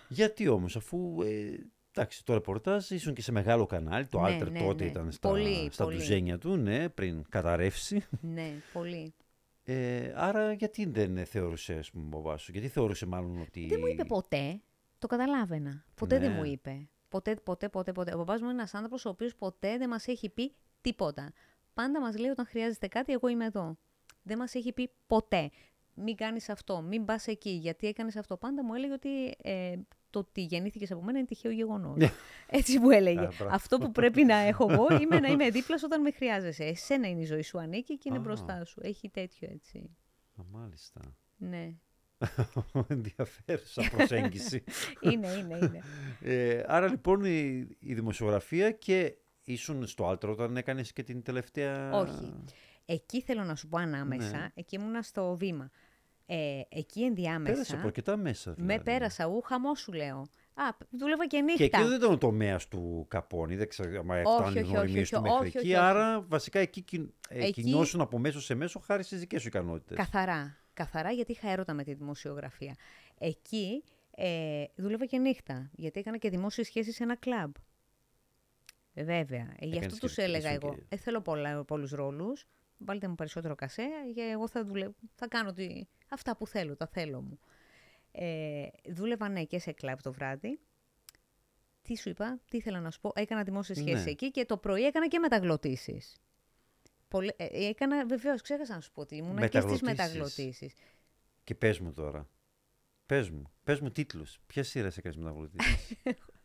Γιατί 0.09 0.47
όμως, 0.47 0.75
αφού 0.75 1.21
ε, 1.21 1.57
εντάξει, 1.93 2.25
το 2.25 2.33
ρεπορτάζ 2.33 2.89
ήσουν 2.89 3.13
και 3.13 3.21
σε 3.21 3.31
μεγάλο 3.31 3.65
κανάλι, 3.65 4.07
το 4.07 4.19
Ναι, 4.19 4.37
Alter 4.37 4.51
ναι, 4.51 4.59
τότε 4.59 4.83
ναι. 4.83 4.89
ήταν 4.89 5.11
στα, 5.11 5.29
Πολύ, 5.29 5.69
στα 5.71 5.83
πολύ. 5.83 5.97
ντουζένια 5.97 6.37
του, 6.37 6.55
ναι, 6.55 6.89
πριν 6.89 7.23
καταρρεύσει. 7.29 8.05
ναι, 8.21 8.53
πολύ. 8.73 9.13
Ε, 9.63 10.13
άρα 10.15 10.51
γιατί 10.53 10.85
δεν 10.85 11.25
θεωρούσε, 11.25 11.73
ας 11.73 11.91
πούμε, 11.91 12.03
ο 12.05 12.07
μπαμπάς 12.07 12.41
σου, 12.41 12.51
γιατί 12.51 12.67
θεωρούσε 12.67 13.05
μάλλον 13.05 13.41
ότι... 13.41 13.67
Δεν 13.67 13.79
μου 13.79 13.87
είπε 13.87 14.03
ποτέ. 14.05 14.61
Το 14.99 15.07
καταλάβαινα. 15.07 15.85
Ποτέ 15.95 16.19
δεν 16.19 16.31
Ναι. 16.31 16.37
μου 16.37 16.43
είπε. 16.43 16.89
Ποτέ, 17.09 17.35
ποτέ, 17.35 17.69
ποτέ, 17.69 17.91
ποτέ. 17.91 18.13
Ο 18.13 18.17
παπάς 18.17 18.39
μου 18.41 18.49
είναι 18.49 18.57
ένας 18.57 18.73
άνθρωπος 18.73 19.05
ο 19.05 19.09
οποίος 19.09 19.35
ποτέ 19.35 19.77
δεν 19.77 19.89
μας 19.89 20.07
έχει 20.07 20.29
πει 20.29 20.55
τίποτα. 20.81 21.31
Πάντα 21.73 22.01
μας 22.01 22.17
λέει 22.17 22.29
όταν 22.29 22.45
χρειάζεται 22.45 22.87
κάτι, 22.87 23.13
εγώ 23.13 23.27
είμαι 23.27 23.45
εδώ. 23.45 23.77
Δεν 24.23 24.37
μας 24.37 24.53
έχει 24.55 24.73
πει 24.73 24.89
ποτέ. 25.07 25.49
Μην 25.93 26.15
κάνεις 26.15 26.49
αυτό, 26.49 26.81
μην 26.81 27.05
πας 27.05 27.27
εκεί, 27.27 27.49
γιατί 27.49 27.87
έκανες 27.87 28.15
αυτό. 28.15 28.37
Πάντα 28.37 28.63
μου 28.63 28.73
έλεγε 28.73 28.93
ότι 28.93 29.35
ε, 29.43 29.75
το 30.09 30.19
ότι 30.19 30.41
γεννήθηκες 30.41 30.91
από 30.91 31.01
μένα 31.01 31.17
είναι 31.17 31.27
τυχαίο 31.27 31.51
γεγονός. 31.51 32.09
Έτσι 32.47 32.79
μου 32.79 32.89
έλεγε. 32.89 33.19
Α, 33.19 33.31
μπράβο. 33.37 33.55
αυτό 33.55 33.77
που 33.77 33.91
πρέπει 33.91 34.23
να 34.23 34.35
έχω 34.35 34.71
εγώ 34.71 34.87
είμαι 35.01 35.19
να 35.19 35.27
είμαι 35.27 35.49
δίπλα 35.49 35.77
σου 35.77 35.83
όταν 35.87 36.01
με 36.01 36.11
χρειάζεσαι. 36.11 36.63
Εσένα 36.63 37.07
είναι 37.07 37.21
η 37.21 37.25
ζωή 37.25 37.41
σου 37.41 37.59
ανήκει 37.59 37.97
και 37.97 38.09
είναι 38.09 38.17
Α. 38.17 38.21
μπροστά 38.21 38.65
σου. 38.65 38.79
Έχει 38.83 39.09
τέτοιο 39.09 39.49
έτσι. 39.51 39.97
Α, 40.35 40.43
μάλιστα. 40.51 41.01
Ναι. 41.37 41.73
Ενδιαφέρουσα 42.87 43.89
προσέγγιση. 43.95 44.63
είναι, 45.11 45.27
είναι, 45.27 45.57
είναι. 45.57 45.81
ε, 46.21 46.63
άρα 46.67 46.87
λοιπόν 46.87 47.23
η, 47.23 47.67
η 47.79 47.93
δημοσιογραφία 47.93 48.71
και 48.71 49.15
ήσουν 49.43 49.87
στο 49.87 50.07
Άλτερ 50.07 50.29
όταν 50.29 50.57
έκανες 50.57 50.93
και 50.93 51.03
την 51.03 51.21
τελευταία... 51.21 51.91
Όχι. 51.91 52.33
Εκεί 52.85 53.21
θέλω 53.21 53.43
να 53.43 53.55
σου 53.55 53.67
πω 53.67 53.77
ανάμεσα, 53.77 54.37
Ναι. 54.37 54.47
εκεί 54.53 54.75
ήμουνα 54.75 55.01
στο 55.01 55.35
βήμα. 55.35 55.69
Ε, 56.31 56.61
εκεί 56.69 57.03
ενδιάμεσα. 57.03 57.51
Πέρασε 57.53 57.75
από 57.75 57.85
αρκετά 57.87 58.17
μέσα. 58.17 58.51
Δηλαδή. 58.53 58.73
Με 58.73 58.79
πέρασα, 58.83 59.25
ου, 59.27 59.41
χαμό 59.41 59.75
σου 59.75 59.91
λέω. 59.93 60.17
Α, 60.53 60.63
δούλευα 60.89 61.27
και 61.27 61.41
νύχτα. 61.41 61.57
Και 61.57 61.63
εκεί 61.63 61.83
δεν 61.87 61.97
ήταν 61.97 62.11
ο 62.11 62.17
τομέας 62.17 62.67
του 62.67 63.05
Καπώνη, 63.07 63.55
δεν 63.55 63.67
ξέρω 63.69 63.99
αν 63.99 64.09
Όχι, 64.09 64.21
φτάνουν 64.21 64.55
οι 64.55 64.59
όχι, 64.59 64.71
γνωριμίε 64.71 65.01
όχι, 65.01 65.11
του 65.13 65.21
όχι, 65.23 65.31
μέχρι 65.31 65.47
όχι, 65.47 65.57
εκεί. 65.57 65.67
όχι, 65.67 65.75
όχι. 65.75 65.83
Άρα 65.85 66.21
βασικά 66.21 66.59
εκεί, 66.59 66.81
κιν- 66.81 67.13
ε, 67.29 67.39
Εκεί- 67.45 67.51
κινιώσουν 67.61 68.01
από 68.01 68.17
μέσο 68.19 68.41
σε 68.41 68.55
μέσο 68.55 68.79
χάρη 68.79 69.03
στις 69.03 69.19
δικές 69.19 69.41
σου 69.41 69.47
ικανότητες. 69.47 69.97
Καθαρά. 69.97 70.57
Καθαρά 70.73 71.11
γιατί 71.11 71.31
είχα 71.31 71.49
έρωτα 71.51 71.73
με 71.73 71.83
τη 71.83 71.93
δημοσιογραφία. 71.93 72.75
Εκεί 73.17 73.83
ε, 74.15 74.63
δούλευα 74.75 75.05
και 75.05 75.17
νύχτα, 75.17 75.69
γιατί 75.75 75.99
έκανα 75.99 76.17
και 76.17 76.29
δημόσιες 76.29 76.67
σχέσεις 76.67 76.95
σε 76.95 77.03
ένα 77.03 77.15
κλαμπ. 77.15 77.51
Ε, 78.93 79.03
Βέβαια. 79.03 79.53
Ε, 79.59 79.65
γι' 79.65 79.71
Έκανες 79.77 79.85
αυτό 79.85 79.95
και- 79.99 80.05
τους 80.07 80.17
έλεγα 80.17 80.49
ήσουν 80.51 80.61
εγώ. 80.63 80.73
και- 80.75 80.83
Ε, 80.89 80.95
θέλω 80.97 81.21
πολλά, 81.21 81.63
πολλούς 81.65 81.91
ρόλους. 81.91 82.45
Βάλτε 82.77 83.07
μου 83.07 83.15
περισσότερο 83.15 83.55
κασέ, 83.55 83.87
και 84.15 84.21
εγώ 84.21 84.47
θα, 84.47 84.65
δουλεύω, 84.65 84.93
θα 85.15 85.27
κάνω 85.27 85.53
τι, 85.53 85.81
αυτά 86.09 86.35
που 86.37 86.47
θέλω, 86.47 86.75
τα 86.75 86.87
θέλω 86.87 87.21
μου. 87.21 87.39
Ε, 88.11 88.67
δούλευα 88.89 89.29
ναι 89.29 89.43
και 89.43 89.59
σε 89.59 89.71
κλαμπ 89.71 89.97
το 90.03 90.11
βράδυ. 90.13 90.59
Τι 91.81 91.97
σου 91.97 92.09
είπα, 92.09 92.39
τι 92.49 92.57
ήθελα 92.57 92.79
να 92.79 92.91
σου 92.91 92.99
πω. 92.99 93.11
Έκανα 93.15 93.43
δημόσιες 93.43 93.77
σχέσεις 93.77 94.05
Ναι. 94.05 94.11
εκεί 94.11 94.31
και 94.31 94.45
το 94.45 94.57
πρωί 94.57 94.83
έκανα 94.85 95.07
και 95.07 95.19
μεταγλωτήσεις. 95.19 96.15
Πολλε- 97.07 97.35
ε, 97.41 97.67
έκανα, 97.67 98.05
βεβαίως, 98.05 98.41
ξέχασα 98.41 98.73
να 98.75 98.81
σου 98.81 98.91
πω 98.91 99.01
ότι 99.01 99.15
ήμουν 99.15 99.35
και 99.49 99.59
στις 99.61 99.81
Μεταγλωτήσεις. 99.81 99.81
μεταγλωτήσεις. 99.87 100.73
Και 101.43 101.55
πες 101.55 101.79
μου 101.79 101.93
τώρα. 101.93 102.27
Πες 103.05 103.29
μου. 103.29 103.51
Πες 103.63 103.79
μου 103.79 103.91
τίτλους. 103.91 104.39
Ποιες 104.47 104.67
σειρές 104.69 104.97
έκανες 104.97 105.17
μεταγλωτήσεις; 105.17 105.93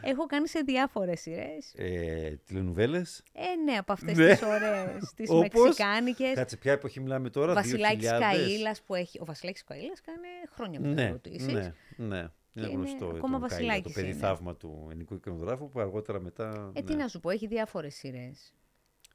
Έχω 0.00 0.26
κάνει 0.26 0.48
σε 0.48 0.60
διάφορες 0.60 1.20
σειρές. 1.20 1.72
ε, 1.76 2.36
Τηλενουβέλες. 2.46 3.22
Ε, 3.32 3.54
ναι, 3.64 3.72
από 3.76 3.92
αυτές 3.92 4.16
Ναι. 4.16 4.28
τις 4.32 4.42
ωραίες, 4.42 5.12
τις 5.16 5.30
Όπως; 5.30 5.48
μεξικάνικες. 5.64 6.34
Κάτσε, 6.34 6.56
ποια 6.56 6.72
εποχή 6.72 7.00
μιλάμε 7.00 7.30
τώρα. 7.30 7.52
Βασιλάκης 7.54 8.08
2000. 8.10 8.20
Καΐλας 8.20 8.82
που 8.86 8.94
έχει... 8.94 9.20
Ο 9.20 9.24
Βασιλάκης 9.24 9.64
Καΐλας 9.68 10.00
κάνει 10.04 10.28
χρόνια 10.54 10.78
Ναι, 10.80 10.88
μεταγλωτήσεις. 10.88 11.52
ναι, 11.52 11.72
ναι. 11.96 12.28
Είναι 12.58 12.66
είναι 12.66 12.66
γνωστό. 12.76 13.06
ακόμα 13.06 13.38
το 13.38 13.44
Καΐλα, 13.44 13.48
Βασιλάκης 13.48 13.82
Το 13.82 13.90
παιδί 14.00 14.10
είναι. 14.10 14.18
θαύμα 14.18 14.56
του 14.56 14.86
ελληνικού 14.90 15.14
εικονογράφου 15.14 15.68
που 15.68 15.80
αργότερα 15.80 16.20
μετά. 16.20 16.70
Ε, 16.74 16.82
τι 16.82 16.94
ναι. 16.94 17.02
να 17.02 17.08
σου 17.08 17.20
πω, 17.20 17.30
έχει 17.30 17.46
διάφορες 17.46 17.94
σειρές. 17.94 18.54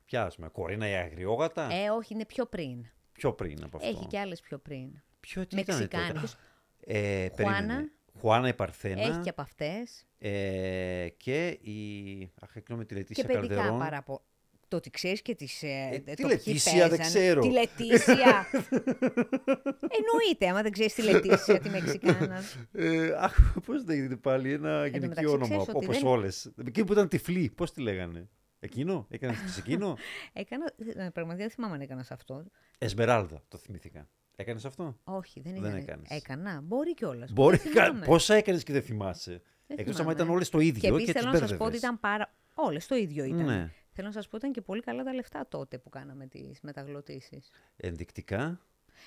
Ποια, 0.05 0.23
ας 0.25 0.35
πούμε, 0.35 0.47
Κορίνα 0.49 0.89
η 0.89 0.93
Αγριόγατα; 0.93 1.67
Ε, 1.73 1.89
όχι, 1.89 2.13
είναι 2.13 2.25
πιο 2.25 2.45
πριν. 2.45 2.85
Πιο 3.11 3.33
πριν 3.33 3.63
από 3.63 3.77
αυτό. 3.77 3.89
Έχει 3.89 4.05
και 4.07 4.19
άλλες 4.19 4.39
πιο 4.41 4.57
πριν. 4.57 4.89
Ποιο 5.19 5.47
τι 5.47 5.59
ήταν 5.59 5.65
τότε. 5.79 5.97
Μεξικάνικες. 5.97 6.37
Ε, 6.85 7.27
Χουάνα. 7.29 7.89
Περίμενε. 8.11 8.19
Χουάνα 8.19 8.47
η 8.47 8.53
Παρθένα. 8.53 9.01
Έχει 9.01 9.19
και 9.19 9.29
από 9.29 9.41
αυτές. 9.41 10.05
ε, 10.19 11.07
και 11.17 11.47
η. 11.47 12.31
Αχ, 12.41 12.55
εκνόμη 12.55 12.85
τη 12.85 12.93
Και 12.93 12.99
Λετήσια 12.99 13.25
παιδικά 13.25 13.47
Καρδερών. 13.55 13.79
παραπο... 13.79 14.21
Το 14.67 14.77
ότι 14.77 14.89
ξέρεις 14.89 15.21
και 15.21 15.35
τις... 15.35 15.63
Ε, 15.63 15.67
Ε, 15.91 15.99
το 15.99 16.03
τη 16.03 16.15
ποιοι 16.15 16.25
Λετήσια 16.29 16.87
δεν 16.89 16.97
παίζανε. 16.97 17.19
ξέρω. 17.19 17.41
Τη 17.41 17.49
Λετήσια. 17.51 18.45
Εννοείται, 19.97 20.47
άμα 20.49 20.61
δεν 20.61 20.71
ξέρεις 20.71 20.93
τη 20.93 21.01
Λετήσια, 21.01 21.59
τη 21.59 21.69
Μεξικάνα. 21.69 22.41
Ε, 22.71 23.13
αχ, 23.17 23.35
πώς 23.65 23.85
λέγεται 23.85 24.15
πάλι, 24.15 24.51
ένα 24.53 24.85
γυναικείο 24.87 25.07
μεταξύ, 25.07 25.25
όνομα, 25.29 25.45
ξέρεις 25.45 25.67
ότι 25.67 25.85
όπως 25.85 25.97
δεν- 25.99 26.07
όλες. 26.07 26.51
Εκείνη 26.65 26.85
που 26.85 26.93
ήταν 26.93 27.07
τυφλή, 27.07 27.51
πώς 27.55 27.71
τη 27.71 27.81
λέγανε. 27.81 28.29
Εκείνο, 28.59 29.07
έκανες 29.09 29.39
και 29.41 29.47
σε 29.47 29.59
εκείνο; 29.59 29.97
Έκανα, 30.33 30.73
ε, 30.95 31.09
πραγματικά 31.13 31.43
δεν 31.43 31.49
θυμάμαι 31.49 31.73
αν 31.75 31.81
έκανα 31.81 32.05
αυτό. 32.09 32.45
Εσμεράλδα, 32.77 33.43
το 33.47 33.57
θυμήθηκα. 33.57 34.09
Έκανες 34.41 34.65
αυτό; 34.65 34.97
Όχι, 35.03 35.39
δεν, 35.41 35.53
Δεν 35.53 35.63
έκανα. 35.63 35.77
έκανες. 35.77 36.09
Έκανα. 36.09 36.61
Μπορεί 36.63 36.93
κιόλας. 36.93 37.31
Μπορεί, 37.31 37.59
πόσα 38.05 38.35
έκανες 38.35 38.63
και 38.63 38.73
δεν 38.73 38.81
θυμάσαι. 38.81 39.31
Δεν 39.67 39.77
Εκτός 39.79 39.85
άμα 39.95 40.03
θυμάμαι. 40.03 40.13
ήταν 40.13 40.29
όλες 40.29 40.49
το 40.49 40.57
Και 40.59 40.65
ίδιο 40.65 40.93
επίσης 40.95 41.13
και, 41.13 41.19
θέλω 41.19 41.31
τις 41.31 41.41
να 41.41 41.47
σας 41.47 41.57
πω 41.57 41.63
ότι 41.65 41.71
μπέρδευες. 41.71 41.79
ήταν 41.79 41.99
πάρα. 41.99 42.33
Όλες 42.53 42.87
το 42.87 42.95
ίδιο 42.95 43.23
ήταν. 43.23 43.45
Ναι. 43.45 43.71
Θέλω 43.93 44.07
να 44.07 44.13
σας 44.13 44.27
πω 44.27 44.37
ήταν 44.37 44.51
και 44.51 44.61
πολύ 44.61 44.81
καλά 44.81 45.03
τα 45.03 45.13
λεφτά 45.13 45.47
τότε 45.49 45.77
που 45.77 45.89
κάναμε 45.89 46.27
τις 46.27 46.59
μεταγλωτήσεις. 46.61 47.49
Ενδεικτικά; 47.77 48.59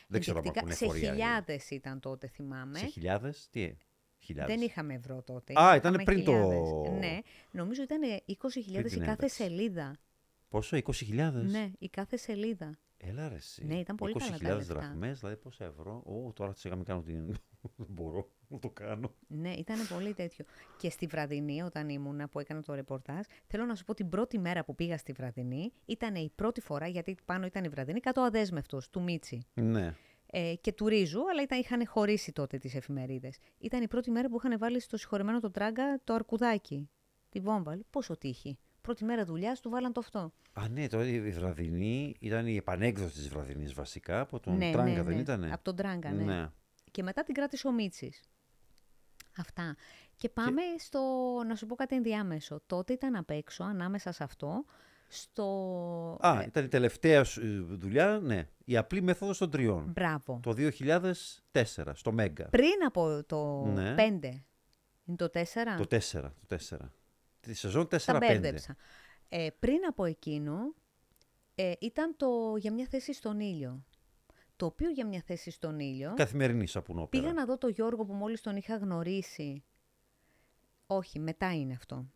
Δεν 0.09 0.21
ξέρω 0.21 0.39
αν 0.39 0.53
ακούνε 0.57 0.75
σε 0.75 0.87
χωριά. 0.87 1.11
χιλιάδες 1.11 1.71
ήταν 1.71 2.01
τότε, 2.01 2.27
θυμάμαι. 2.29 2.79
Σε 2.79 2.87
χιλιάδες, 2.87 3.49
τι. 3.51 3.63
ε, 3.63 3.77
Χιλιάδες. 4.19 4.55
Δεν 4.57 4.65
είχαμε 4.65 4.95
ευρώ 4.95 5.23
τότε. 5.23 5.53
Α, 5.53 5.63
είχαμε 5.63 5.77
ήτανε 5.77 6.05
πριν 6.05 6.25
το- 6.25 6.33
χιλιάδες. 6.33 6.99
Ναι, 6.99 7.19
νομίζω 7.51 7.83
ήταν 7.83 8.01
20.000 8.27 8.73
Πριν 8.73 8.83
την 8.93 9.03
η 9.03 9.05
κάθε 9.05 9.11
ένταξη. 9.11 9.35
σελίδα. 9.43 9.97
Πόσο, 10.55 10.77
20.000. 10.77 11.33
Ναι, 11.33 11.71
η 11.79 11.89
κάθε 11.89 12.17
σελίδα. 12.17 12.79
Έλα 12.97 13.29
ρε 13.29 13.35
εσύ. 13.35 13.65
Ναι, 13.65 13.79
ήταν 13.79 13.97
πολύ 13.97 14.13
καλά 14.13 14.31
τα 14.31 14.37
20.000 14.37 14.57
λεφτά. 14.57 14.75
δραχμές, 14.75 15.19
δηλαδή 15.19 15.37
πόσα 15.37 15.65
ευρώ. 15.65 16.03
Ω, 16.07 16.33
τώρα 16.33 16.55
σιγά 16.55 16.75
μην 16.77 16.85
κάνω 16.85 17.03
την... 17.03 17.27
Δεν 17.77 17.87
μπορώ 17.89 18.31
να 18.49 18.59
το 18.59 18.71
κάνω. 18.71 19.15
Ναι, 19.27 19.53
ήταν 19.53 19.77
πολύ 19.89 20.15
τέτοιο. 20.15 20.45
Και 20.79 20.91
στη 20.91 21.07
βραδινή, 21.07 21.63
όταν 21.63 21.89
ήμουνα 21.89 22.29
που 22.29 22.41
έκανα 22.41 22.63
το 22.63 22.75
ρεπορτάζ, 22.75 23.27
θέλω 23.47 23.65
να 23.65 23.75
σου 23.75 23.85
πω 23.85 23.95
την 23.95 24.09
πρώτη 24.09 24.39
μέρα 24.39 24.65
που 24.65 24.75
πήγα 24.75 24.99
στη 24.99 25.13
βραδινή 25.13 25.73
ήταν 25.85 26.15
η 26.15 26.33
πρώτη 26.35 26.61
φορά, 26.61 26.87
γιατί 26.87 27.17
πάνω 27.25 27.47
ήταν 27.47 27.65
η 27.65 27.69
βραδινή, 27.69 28.01
κάτω 28.01 28.21
ο 28.21 28.25
αδέσμευτος 28.25 28.91
του 28.91 29.03
Μίτσι. 29.03 29.47
Ναι. 29.55 29.95
Ε, 30.27 30.55
και 30.61 30.73
του 30.73 30.89
Ρίζου, 30.89 31.31
αλλά 31.31 31.43
ήταν, 31.43 31.61
είχαν 31.61 31.87
χωρίσει 31.87 32.33
τότε 32.33 32.59
τις 32.59 32.75
εφημερίδες. 32.75 33.39
Ήταν 33.59 33.83
η 33.83 33.89
πρώτη 33.89 34.11
μέρα 34.11 34.29
που 34.29 34.37
είχαν 34.37 34.59
βάλει 34.59 34.81
στο 34.81 34.97
συγχωρεμένο 34.97 35.41
το 35.41 35.51
τράγκα 35.51 36.01
το 36.05 36.15
αρκουδάκι. 36.15 36.89
Τη 37.29 37.41
βόμβα. 37.41 37.75
Λέω, 37.75 37.85
Πόσο 37.91 38.19
τύχη. 38.19 38.59
Πρώτη 38.85 39.05
μέρα 39.05 39.25
δουλειάς 39.25 39.61
του 39.61 39.71
βάλαν 39.71 39.93
το 39.93 40.01
αυτό. 40.01 40.33
Α, 40.53 40.69
ναι, 40.69 40.87
τώρα 40.87 41.07
η 41.07 41.31
βραδινή 41.31 42.15
ήταν 42.19 42.47
η 42.47 42.57
επανέκδοση 42.57 43.15
της 43.15 43.29
βραδινής 43.29 43.75
βασικά 43.75 44.21
από 44.21 44.41
τον 44.41 44.57
ναι, 44.57 44.71
Τράγκα, 44.73 44.91
ναι, 44.91 45.03
δεν 45.03 45.15
ναι. 45.15 45.21
ήταν. 45.21 45.53
Από 45.53 45.65
τον 45.65 45.77
Τράγκα, 45.77 46.11
ναι. 46.11 46.51
Και 46.91 47.03
μετά 47.03 47.23
την 47.23 47.35
κράτησε 47.35 47.67
ο 47.67 47.73
Μίτσης. 47.73 48.23
Αυτά. 49.37 49.77
Και 50.17 50.29
πάμε 50.29 50.63
στο, 50.79 51.01
να 51.47 51.55
σου 51.55 51.67
πω 51.67 51.75
κάτι 51.75 51.95
ενδιάμεσο. 51.95 52.61
Τότε 52.67 52.93
ήταν 52.93 53.17
απ' 53.17 53.31
έξω, 53.31 53.65
ανάμεσα 53.65 54.13
σε 54.13 54.25
αυτό, 54.25 54.65
στο... 55.09 55.45
Α, 56.21 56.41
ε, 56.41 56.45
ήταν 56.47 56.65
η 56.65 56.69
τελευταία 56.69 57.25
σου 57.25 57.41
ε, 57.41 57.75
δουλειά, 57.75 58.19
ναι. 58.23 58.49
Η 58.65 58.77
απλή 58.77 59.03
μέθοδος 59.03 59.39
των 59.39 59.51
τριών. 59.51 59.93
Μπράβο. 59.95 60.41
Το 60.43 60.55
2004, 61.53 61.91
στο 61.93 62.13
Μέγκα. 62.13 62.49
Πριν 62.49 62.85
από 62.87 63.25
το 63.27 63.65
Ναι. 63.65 63.95
5. 63.99 64.01
Είναι 65.05 65.17
το 65.17 65.31
4. 65.33 65.39
Το 65.77 65.87
4, 65.91 66.31
το 66.47 66.57
4. 66.69 66.77
Τη 67.45 67.55
σεζόν 67.55 67.89
4-5. 67.91 67.99
Τα 68.05 68.19
μπέρδεψα. 68.19 68.77
Ε, 69.29 69.49
πριν 69.59 69.79
από 69.89 70.05
εκείνο 70.05 70.75
ε, 71.55 71.73
ήταν 71.81 72.15
το 72.17 72.57
για 72.57 72.73
μια 72.73 72.87
θέση 72.91 73.13
στον 73.13 73.41
ήλιο. 73.41 73.85
Το 74.57 74.67
οποίο 74.67 74.91
για 74.91 75.07
μια 75.07 75.23
θέση 75.27 75.51
στον 75.51 75.79
ήλιο 75.79 76.13
Καθημερινή 76.17 76.67
σαπουνόπερα. 76.67 77.23
πήγα 77.23 77.35
να 77.35 77.45
δω 77.45 77.59
το 77.59 77.69
Γιώργο 77.69 78.05
που 78.05 78.13
μόλις 78.13 78.41
τον 78.41 78.57
είχα 78.57 78.77
γνωρίσει. 78.77 79.65
Όχι, 80.87 81.19
μετά 81.19 81.55
είναι 81.55 81.73
αυτό. 81.73 82.11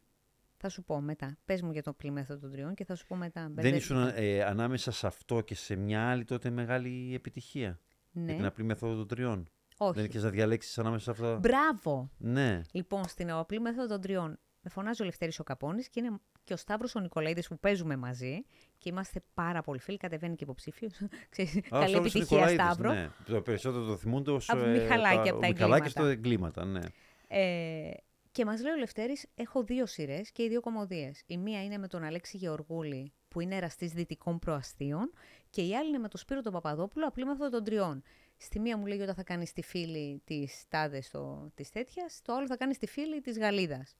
Θα 0.56 0.68
σου 0.68 0.84
πω 0.84 1.00
μετά. 1.00 1.38
Πες 1.44 1.62
μου 1.62 1.72
για 1.72 1.82
το 1.82 1.92
πλημέθο 1.92 2.38
των 2.38 2.50
τριών 2.50 2.74
και 2.74 2.84
θα 2.84 2.94
σου 2.94 3.06
πω 3.06 3.16
μετά. 3.16 3.40
Δεν 3.40 3.50
Μπερδεύτηκα. 3.52 3.78
ήσουν 3.78 4.12
ε, 4.14 4.42
ανάμεσα 4.42 4.90
σε 4.90 5.06
αυτό 5.06 5.40
και 5.40 5.54
σε 5.54 5.76
μια 5.76 6.10
άλλη 6.10 6.24
τότε 6.24 6.50
μεγάλη 6.50 7.14
επιτυχία; 7.14 7.80
Ναι. 8.10 8.24
Για 8.24 8.34
την 8.34 8.44
απλή 8.44 8.64
μέθοδο 8.64 8.94
των 8.94 9.06
τριών; 9.06 9.50
Όχι. 9.76 9.92
Δεν 9.94 10.04
είχες 10.04 10.22
να 10.22 10.30
διαλέξεις 10.30 10.78
ανάμεσα 10.78 11.04
σε 11.04 11.10
αυτά; 11.10 11.38
Μπράβο! 11.38 12.10
Ναι. 12.18 12.62
Λοιπόν, 12.72 13.08
στην 13.08 13.30
απλή 13.30 13.60
μέθοδο 13.60 13.86
των 13.86 14.00
τριών 14.00 14.38
με 14.68 14.74
φωνάζει 14.74 15.02
ο 15.02 15.04
Λευτέρης 15.04 15.38
ο 15.38 15.42
Καπώνης 15.44 15.88
και 15.88 16.00
είναι 16.00 16.18
και 16.44 16.52
ο 16.52 16.56
Σταύρος 16.56 16.94
ο 16.94 17.00
Νικολαίδης 17.00 17.48
που 17.48 17.58
παίζουμε 17.58 17.96
μαζί 17.96 18.44
και 18.78 18.88
είμαστε 18.88 19.22
πάρα 19.34 19.62
πολύ 19.62 19.78
φίλοι, 19.78 19.96
κατεβαίνει 19.96 20.36
και 20.36 20.44
υποψήφιος. 20.44 20.92
Ξέρεις, 21.30 21.56
Α, 21.56 21.60
ο 21.60 21.68
Καλή 21.70 21.88
Σταύρος 21.88 22.14
επιτυχία, 22.14 22.36
Νικολαίδης, 22.36 22.64
Σταύρο. 22.64 22.92
Ναι. 22.92 23.10
Το 23.26 23.40
περισσότερο 23.40 23.84
το 23.84 23.96
θυμούνται 23.96 24.30
ως 24.30 24.50
Από 24.50 24.64
ε, 24.64 24.78
Μιχαλάκη, 24.78 25.28
από 25.28 25.40
τα 25.40 25.46
ο 25.46 25.50
Μιχαλάκης 25.50 25.90
στο 25.90 26.04
εγκλήματα. 26.04 26.62
εγκλήματα. 26.62 26.90
Ναι. 27.28 27.88
Ε, 27.88 27.90
και 28.30 28.44
μας 28.44 28.62
λέει 28.62 28.72
ο 28.72 28.76
Λευτέρης, 28.76 29.26
έχω 29.34 29.62
δύο 29.62 29.86
σειρές 29.86 30.30
και 30.32 30.42
οι 30.42 30.48
δύο 30.48 30.60
κομμωδίες. 30.60 31.22
Η 31.26 31.36
μία 31.36 31.64
είναι 31.64 31.78
με 31.78 31.88
τον 31.88 32.02
Αλέξη 32.02 32.36
Γεωργούλη, 32.36 33.12
που 33.28 33.40
είναι 33.40 33.56
εραστής 33.56 33.92
δυτικών 33.92 34.38
προαστίων, 34.38 35.12
και 35.50 35.62
η 35.62 35.76
άλλη 35.76 35.88
είναι 35.88 35.98
με 35.98 36.08
τον 36.08 36.20
Σπύρο 36.20 36.40
τον 36.40 36.52
Παπαδόπουλο, 36.52 37.06
απλή 37.06 37.24
μέθοδο 37.24 37.50
των 37.50 37.64
τριών. 37.64 38.02
Στη 38.36 38.60
μία 38.60 38.76
μου 38.76 38.86
λέει 38.86 39.00
όταν 39.00 39.14
θα 39.14 39.22
κάνει 39.22 39.46
τη 39.54 39.62
φίλη 39.62 40.22
της 40.24 40.64
τάδες 40.68 41.06
στο, 41.06 41.50
της 41.54 41.70
τέτοιας, 41.70 42.20
το 42.24 42.32
άλλο 42.32 42.46
θα 42.46 42.56
κάνει 42.56 42.74
τη 42.76 42.86
φίλη 42.86 43.20
της 43.20 43.38
Γαλίδας. 43.38 43.94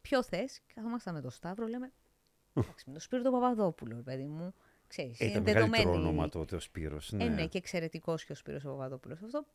Ποιο 0.00 0.22
θες, 0.22 0.60
καθόμασταν 0.74 1.14
με 1.14 1.20
τον 1.20 1.30
Σταύρο, 1.30 1.66
λέμε, 1.66 1.92
εντάξει, 2.54 2.84
με 2.86 2.92
τον 2.92 3.00
Σπύρο 3.00 3.22
τον 3.22 3.32
Παπαδόπουλο, 3.32 3.96
ρε 3.96 4.02
παιδί 4.02 4.26
μου, 4.26 4.54
ξέρεις, 4.86 5.20
Ε, 5.20 5.24
είναι 5.24 5.32
ήταν 5.32 5.42
μεγαλύτερο 5.42 5.82
δεδομένη. 5.82 6.08
όνομα 6.08 6.28
τότε 6.28 6.56
ο 6.56 6.60
Σπύρος. 6.60 7.12
Ναι. 7.12 7.24
Ε, 7.24 7.28
ναι, 7.28 7.46
και 7.46 7.58
εξαιρετικός 7.58 8.24
και 8.24 8.32
ο 8.32 8.34
Σπύρος 8.34 8.64
ο 8.64 8.68
Παπαδόπουλος. 8.68 9.22
Αυτό 9.22 9.46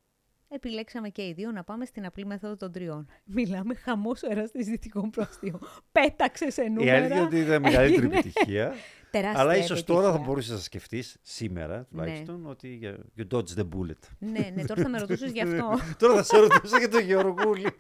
επιλέξαμε 0.48 1.10
και 1.10 1.28
οι 1.28 1.34
δύο 1.34 1.52
να 1.52 1.64
πάμε 1.64 1.86
στην 1.86 2.06
απλή 2.06 2.26
μέθοδο 2.26 2.56
των 2.56 2.72
τριών. 2.72 3.08
Μιλάμε 3.26 3.76
χαμός 3.76 4.22
εραστή 4.22 4.64
δυτικών 4.64 5.10
προαστίων. 5.10 5.60
Πέταξες 5.91 6.54
σε 6.54 6.64
Η 6.64 6.70
νούμερα. 6.70 6.96
αλήθεια 6.98 7.16
είναι 7.16 7.26
ότι 7.26 7.39
ήταν 7.39 7.62
μεγαλύτερη 7.62 8.06
Έγινε 8.06 8.20
επιτυχία. 8.20 8.74
Τεράστια 9.20 9.41
αλλά 9.41 9.55
ίσως 9.57 9.84
τώρα 9.84 9.99
θα 10.01 10.07
επιτυχία. 10.07 10.28
μπορούσες 10.30 10.51
να 10.51 10.57
σκεφτείς, 10.59 11.18
σήμερα 11.22 11.86
τουλάχιστον, 11.89 12.45
ότι 12.45 12.80
you- 12.84 13.22
you 13.22 13.38
dodged 13.38 13.57
the 13.59 13.68
bullet. 13.76 13.99
Ναι, 14.20 14.49
ναι, 14.55 14.66
τώρα 14.66 14.82
θα 14.82 14.89
με 14.89 14.99
ρωτούσες 14.99 15.32
γι' 15.32 15.41
αυτό. 15.41 15.70
τώρα 15.99 16.16
θα 16.16 16.24
σε 16.24 16.38
ρωτούσα 16.38 16.78
για 16.78 16.89
τον 16.89 17.01
Γεωργούλη. 17.01 17.68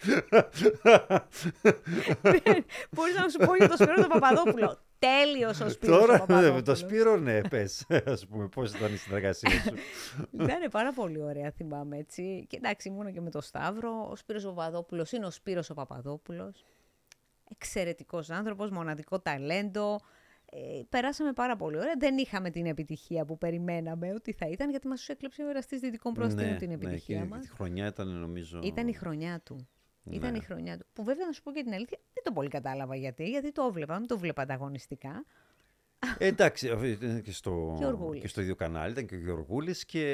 Μπορείς 2.91 3.15
να 3.15 3.29
σου 3.29 3.37
πω 3.45 3.55
για 3.55 3.67
τον 3.67 3.77
Σπύρο 3.77 3.95
τον 3.95 4.07
Παπαδόπουλο. 4.09 4.77
Τέλειος 4.99 5.59
ο 5.59 5.69
Σπύρος 5.69 5.95
ο 5.95 5.99
τώρα 5.99 6.11
με 6.13 6.19
Παπαδόπουλος. 6.19 6.61
το 6.63 6.75
Σπύρο, 6.75 7.17
ναι, 7.17 7.41
πες. 7.41 7.85
Α 7.89 8.27
πούμε, 8.29 8.47
πώς 8.47 8.73
ήταν 8.73 8.93
η 8.93 8.97
συνεργασία 8.97 9.49
σου. 9.49 9.73
Ήταν 10.31 10.69
πάρα 10.71 10.93
πολύ 10.93 11.21
ωραία, 11.21 11.51
θυμάμαι 11.51 11.97
έτσι. 11.97 12.45
Και 12.49 12.57
εντάξει, 12.57 12.87
ήμουν 12.87 13.13
και 13.13 13.21
με 13.21 13.29
τον 13.29 13.41
Σταύρο. 13.41 14.07
Ο 14.11 14.15
Σπύρος 14.15 14.45
ο 14.45 14.49
Παπαδόπουλος 14.49 15.11
είναι 15.11 15.25
ο 15.25 15.31
Σπύρος 15.31 15.69
ο 15.69 15.73
Παπαδόπουλος. 15.73 16.65
Εξαιρετικός 17.51 18.29
άνθρωπος, 18.29 18.69
μοναδικό 18.69 19.19
ταλέντο. 19.19 19.99
Ε, 20.57 20.81
περάσαμε 20.89 21.33
πάρα 21.33 21.55
πολύ 21.55 21.77
ωραία. 21.77 21.93
Δεν 21.97 22.17
είχαμε 22.17 22.49
την 22.49 22.65
επιτυχία 22.65 23.25
που 23.25 23.37
περιμέναμε 23.37 24.13
ότι 24.13 24.31
θα 24.31 24.47
ήταν, 24.47 24.69
γιατί 24.69 24.87
μας 24.87 25.09
έκλεψε 25.09 25.43
ο 25.43 25.49
εραστής 25.49 25.79
δυτικών 25.79 26.13
προαστίων 26.13 26.49
ναι, 26.49 26.55
την 26.55 26.67
ναι, 26.67 26.73
επιτυχία 26.73 27.19
και 27.19 27.25
μας. 27.25 27.41
Τη 27.45 27.49
χρονιά 27.49 27.87
ήταν 27.87 28.07
νομίζω. 28.07 28.59
Ήταν 28.63 28.87
η 28.87 28.93
χρονιά 28.93 29.41
του. 29.43 29.67
Ήταν 30.09 30.31
Ναι. 30.31 30.37
η 30.37 30.41
χρονιά 30.41 30.77
του. 30.77 30.85
Που 30.93 31.03
βέβαια 31.03 31.25
να 31.25 31.31
σου 31.31 31.41
πω 31.43 31.51
και 31.51 31.63
την 31.63 31.73
αλήθεια, 31.73 31.97
δεν 32.13 32.23
το 32.23 32.31
πολύ 32.31 32.49
κατάλαβα 32.49 32.95
γιατί. 32.95 33.29
Γιατί 33.29 33.51
το 33.51 33.63
έβλεπα, 33.63 33.99
μην 33.99 34.07
το 34.07 34.17
βλέπα 34.17 34.41
ανταγωνιστικά. 34.41 35.25
Ε, 36.17 36.27
εντάξει, 36.27 36.69
αυτό 36.69 36.85
ήταν 36.85 37.21
και 37.21 37.31
στο, 37.31 37.75
Γεωργούλης. 37.79 38.21
και 38.21 38.27
στο 38.27 38.41
ίδιο 38.41 38.55
κανάλι, 38.55 38.91
ήταν 38.91 39.05
και 39.05 39.15
ο 39.15 39.19
Γεωργούλης 39.19 39.85
και 39.85 40.11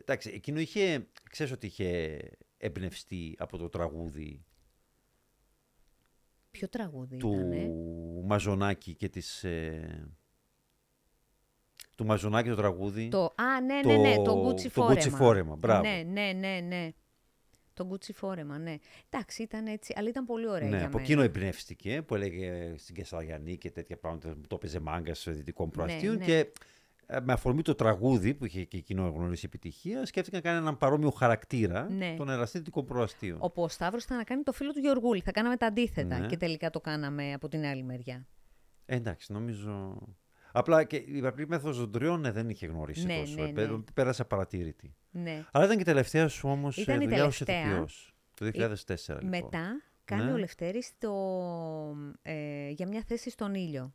εντάξει, 0.00 0.30
εκείνο 0.34 0.58
είχε, 0.58 1.06
ξέρεις 1.30 1.52
ότι 1.52 1.66
είχε 1.66 2.20
εμπνευστεί 2.56 3.34
από 3.38 3.56
το 3.56 3.68
τραγούδι 3.68 4.44
Ποιο 6.52 6.68
τραγούδι 6.68 7.16
του 7.16 7.32
ήτανε. 7.32 7.70
Μαζονάκη 8.24 8.94
και 8.94 9.08
της... 9.08 9.44
ε, 9.44 10.08
του 11.96 12.04
Μαζονάκη 12.06 12.48
το 12.48 12.54
τραγούδι. 12.56 13.08
Το, 13.08 13.24
α, 13.24 13.60
ναι, 13.60 13.80
ναι, 13.84 13.96
ναι, 13.96 14.14
το, 14.16 14.22
το- 14.22 14.48
Gucci 14.48 14.62
το 14.62 14.68
φόρεμα. 14.70 15.00
Gucci 15.00 15.10
φόρεμα, 15.10 15.56
μπράβο. 15.56 15.88
Ναι, 15.88 16.02
ναι, 16.06 16.32
ναι, 16.32 16.60
ναι. 16.60 16.92
Το 17.74 17.88
Gucci 17.92 18.12
φόρεμα, 18.14 18.58
ναι. 18.58 18.78
Εντάξει, 19.10 19.42
ήταν 19.42 19.66
έτσι, 19.66 19.94
αλλά 19.96 20.08
ήταν 20.08 20.24
πολύ 20.24 20.48
ωραία 20.48 20.68
ναι, 20.68 20.76
για 20.76 20.86
από 20.86 20.92
μένα. 20.96 21.02
εκείνο 21.02 21.22
εμπνεύστηκε 21.22 22.02
που 22.02 22.14
έλεγε 22.14 22.74
στην 22.76 22.94
Κεσαριανή 22.94 23.56
και 23.58 23.70
τέτοια 23.70 23.96
πράγματα 23.96 24.28
που 24.28 24.46
το 24.46 24.54
έπαιζε 24.54 24.80
μάγκας 24.80 25.18
σε 25.18 25.30
δυτικών 25.30 25.70
προαστίων 25.70 26.16
ναι. 26.16 26.24
και 26.24 26.38
ε, 26.38 26.52
με 27.24 27.32
αφορμή 27.32 27.62
το 27.62 27.74
τραγούδι 27.74 28.34
που 28.34 28.44
είχε 28.44 28.64
και 28.64 28.76
εκείνο 28.76 29.08
γνωρίσει 29.08 29.42
επιτυχίας, 29.46 30.08
σκέφτηκαν 30.08 30.40
να 30.44 30.48
κάνουν 30.50 30.62
έναν 30.62 30.76
παρόμοιο 30.78 31.10
χαρακτήρα 31.10 31.90
Ναι. 31.90 32.14
των 32.16 32.28
εραστή 32.28 32.58
δυτικών 32.58 32.84
προαστίων. 32.86 33.38
Όπου 33.40 33.62
ο 33.62 33.68
Σταύρος 33.68 34.04
ήταν 34.04 34.16
να 34.16 34.24
κάνει 34.24 34.42
το 34.42 34.52
φίλο 34.52 34.72
του 34.72 34.78
Γεωργούλη. 34.78 35.20
Θα 35.20 35.32
κάναμε 35.32 35.56
τα 35.56 35.66
αντίθετα 35.66 36.18
Ναι. 36.18 36.26
και 36.26 36.36
τελικά 36.36 36.70
το 36.70 36.80
κάναμε 36.80 37.32
από 37.32 37.48
την 37.48 37.64
άλλη 37.64 37.82
μεριά. 37.82 38.26
Ε, 38.86 38.96
εντάξει, 38.96 39.32
νομίζω. 39.32 39.98
Απλά 40.52 40.84
και 40.84 40.96
η 40.96 41.20
απλή 41.26 41.48
μέθοδος 41.48 41.76
των 41.76 41.90
τριών 41.92 42.20
ναι, 42.20 42.30
δεν 42.32 42.48
είχε 42.48 42.66
γνωρίσει 42.66 43.06
Ναι, 43.06 43.18
τόσο. 43.18 43.42
ναι, 43.42 43.48
ε, 43.48 43.52
πέ- 43.52 43.70
ναι. 43.70 43.78
Πέρασε 43.94 44.22
απαρατήρητη. 44.22 44.94
Ναι. 45.10 45.44
Αλλά 45.52 45.64
ήταν 45.64 45.76
και 45.78 45.84
τελευταία 45.84 46.28
σου 46.28 46.48
όμως 46.48 46.76
Ήταν 46.76 47.00
η 47.00 47.04
δουλειά 47.04 47.24
ως 47.24 47.38
τελευταία. 47.38 47.66
ηθοποιός. 47.70 48.14
Το 48.34 48.44
2004 48.44 49.14
λοιπόν. 49.22 49.28
Μετά 49.28 49.82
κάνει 50.04 50.24
Ναι. 50.24 50.32
ο 50.32 50.36
Λευτέρης 50.36 50.92
το, 50.98 51.12
ε, 52.22 52.68
για 52.70 52.86
μια 52.88 53.02
θέση 53.06 53.30
στον 53.30 53.54
ήλιο. 53.54 53.94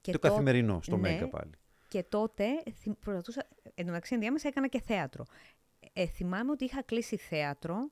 Και 0.00 0.12
Το 0.12 0.18
τό- 0.18 0.28
καθημερινό, 0.30 0.80
στο 0.82 0.96
ναι, 0.96 1.08
Μέγκα 1.10 1.28
πάλι. 1.28 1.50
Και 1.96 2.02
τότε 2.02 2.62
θυμ- 2.72 2.98
προσπαθούσα. 3.00 3.46
Εν 3.62 3.84
τω 3.84 3.84
μεταξύ, 3.84 4.14
ενδιάμεσα 4.14 4.48
έκανα 4.48 4.68
και 4.68 4.80
θέατρο. 4.80 5.24
Ε, 5.92 6.06
θυμάμαι 6.06 6.50
ότι 6.50 6.64
είχα 6.64 6.82
κλείσει 6.82 7.16
θέατρο. 7.16 7.90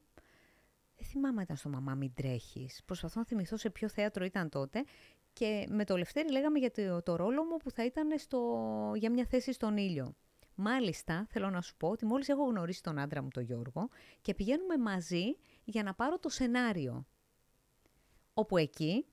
Δεν 0.96 1.06
θυμάμαι 1.06 1.36
αν 1.36 1.42
ήταν 1.42 1.56
στο 1.56 1.68
Μαμά 1.68 1.94
Μην 1.94 2.14
Τρέχεις. 2.14 2.82
Προσπαθώ 2.84 3.18
να 3.20 3.26
θυμηθώ 3.26 3.56
σε 3.56 3.70
ποιο 3.70 3.88
θέατρο 3.88 4.24
ήταν 4.24 4.48
τότε. 4.48 4.84
Και 5.32 5.66
με 5.68 5.84
το 5.84 5.96
Λευτέρη 5.96 6.30
λέγαμε 6.30 6.58
για 6.58 6.70
το, 6.70 7.02
το 7.02 7.16
ρόλο 7.16 7.44
μου 7.44 7.56
που 7.56 7.70
θα 7.70 7.84
ήταν 7.84 8.18
στο, 8.18 8.92
για 8.94 9.10
μια 9.10 9.24
θέση 9.24 9.52
στον 9.52 9.76
ήλιο. 9.76 10.14
Μάλιστα, 10.54 11.26
θέλω 11.28 11.50
να 11.50 11.60
σου 11.60 11.76
πω 11.76 11.88
ότι 11.88 12.06
μόλις 12.06 12.28
έχω 12.28 12.44
γνωρίσει 12.44 12.82
τον 12.82 12.98
άντρα 12.98 13.22
μου, 13.22 13.28
τον 13.28 13.42
Γιώργο, 13.42 13.88
και 14.20 14.34
πηγαίνουμε 14.34 14.78
μαζί 14.78 15.36
για 15.64 15.82
να 15.82 15.94
πάρω 15.94 16.18
το 16.18 16.28
σενάριο. 16.28 17.06
Όπου 18.34 18.56
εκεί 18.56 19.06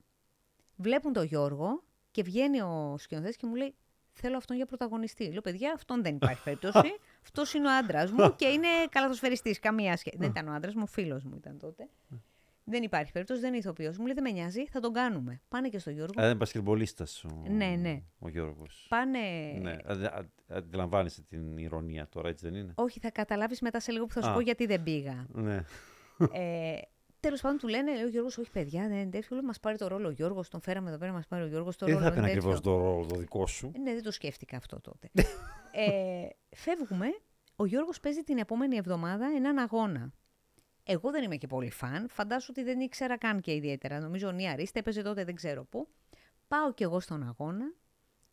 βλέπουν 0.76 1.12
τον 1.12 1.24
Γιώργο 1.24 1.82
και 2.10 2.22
βγαίνει 2.22 2.60
ο 2.60 2.94
σκηνοθέτης 2.98 3.36
και 3.36 3.46
μου 3.46 3.54
λέει 3.54 3.74
Θέλω 4.12 4.36
αυτόν 4.36 4.56
για 4.56 4.66
πρωταγωνιστή. 4.66 5.24
Λέω, 5.32 5.40
παιδιά, 5.40 5.72
αυτόν 5.72 6.02
δεν 6.02 6.14
υπάρχει 6.14 6.42
περίπτωση. 6.42 6.78
Αυτός 7.24 7.54
είναι 7.54 7.66
ο 7.68 7.70
άντρας 7.76 8.10
μου 8.10 8.34
και 8.36 8.46
είναι 8.46 8.66
καλαθοσφαιριστής. 8.90 9.58
Καμία 9.58 9.96
σχέση. 9.96 10.16
δεν 10.18 10.28
ήταν 10.30 10.48
ο 10.48 10.52
άντρας 10.52 10.74
μου, 10.74 10.82
ο 10.84 10.86
φίλος 10.86 11.24
μου 11.24 11.34
ήταν 11.36 11.58
τότε. 11.58 11.88
δεν 12.64 12.82
υπάρχει 12.82 13.12
περίπτωση, 13.12 13.40
δεν 13.40 13.48
είναι 13.48 13.58
ηθοποιός. 13.58 13.98
Μου 13.98 14.04
λέει, 14.04 14.14
δεν 14.14 14.22
με 14.22 14.30
νοιάζει, 14.30 14.66
θα 14.66 14.80
τον 14.80 14.92
κάνουμε. 14.92 15.40
Πάνε 15.48 15.68
και 15.68 15.78
στο 15.78 15.90
Γιώργο. 15.90 16.20
Α, 16.20 16.24
ήταν 16.24 16.36
μπασκετμπολίστα 16.36 17.06
ο, 17.24 17.48
Ναι, 17.50 17.66
ναι. 17.66 18.02
ο 18.18 18.28
Γιώργος. 18.28 18.86
Πάνε. 18.88 19.18
Ναι. 19.60 19.76
αντε- 19.84 20.12
α- 20.14 20.26
Αντιλαμβάνεσαι 20.48 21.22
την 21.22 21.56
ηρωνία 21.58 22.08
τώρα, 22.08 22.28
έτσι 22.28 22.48
δεν 22.48 22.54
είναι; 22.60 22.72
Όχι, 22.76 23.00
θα 23.00 23.10
καταλάβεις 23.10 23.60
μετά 23.60 23.80
σε 23.80 23.92
λίγο 23.92 24.06
που 24.06 24.12
θα 24.12 24.22
σου 24.22 24.30
Α. 24.30 24.32
πω 24.32 24.40
γιατί 24.40 24.66
δεν 24.66 24.82
πήγα. 24.82 25.26
Ναι. 25.32 25.64
ε, 26.32 26.78
Τέλος 27.22 27.40
πάντων, 27.40 27.58
του 27.58 27.68
λένε, 27.68 27.94
λέει 27.94 28.02
ο 28.04 28.08
Γιώργος, 28.08 28.38
Όχι, 28.38 28.50
παιδιά, 28.50 28.88
δεν 28.88 28.96
είναι 28.98 29.10
τέτοιο. 29.10 29.36
Λέω, 29.36 29.44
Μας 29.44 29.60
πάρει 29.60 29.76
το 29.78 29.86
ρόλο 29.86 30.08
ο 30.08 30.10
Γιώργος, 30.10 30.48
τον 30.48 30.60
φέραμε 30.60 30.88
εδώ 30.88 30.98
πέρα, 30.98 31.12
μας 31.12 31.26
πάρει 31.26 31.42
ο 31.42 31.46
Γιώργος 31.46 31.76
το 31.76 31.86
Δεν 31.86 31.94
ρόλο. 31.94 32.06
θα 32.06 32.12
ήταν 32.12 32.22
είναι 32.22 32.32
ακριβώ 32.32 32.54
τέτοιο». 32.54 32.70
το 32.72 32.78
ρόλο 32.78 33.06
το 33.06 33.16
δικό 33.18 33.46
σου. 33.46 33.72
Ε, 33.74 33.78
Ναι, 33.78 33.92
δεν 33.94 34.02
το 34.02 34.10
σκέφτηκα 34.10 34.56
αυτό 34.56 34.80
τότε. 34.80 35.10
ε, 35.72 36.26
φεύγουμε. 36.56 37.06
Ο 37.56 37.66
Γιώργος 37.66 38.00
παίζει 38.00 38.22
την 38.22 38.38
επόμενη 38.38 38.76
εβδομάδα 38.76 39.26
έναν 39.36 39.58
αγώνα. 39.58 40.12
Εγώ 40.84 41.10
δεν 41.10 41.22
είμαι 41.24 41.36
και 41.36 41.46
πολύ 41.46 41.70
φαν. 41.70 42.08
Φαντάσου 42.08 42.46
ότι 42.50 42.62
δεν 42.62 42.80
ήξερα 42.80 43.18
καν 43.18 43.40
και 43.40 43.54
ιδιαίτερα. 43.54 44.00
Νομίζω 44.00 44.28
ο 44.28 44.32
Νία 44.32 44.54
Ρίστε 44.54 44.78
έπαιζε 44.78 45.02
τότε 45.02 45.24
δεν 45.24 45.34
ξέρω 45.34 45.64
πού. 45.64 45.88
Πάω 46.48 46.72
κι 46.74 46.82
εγώ 46.82 47.00
στον 47.00 47.22
αγώνα 47.22 47.72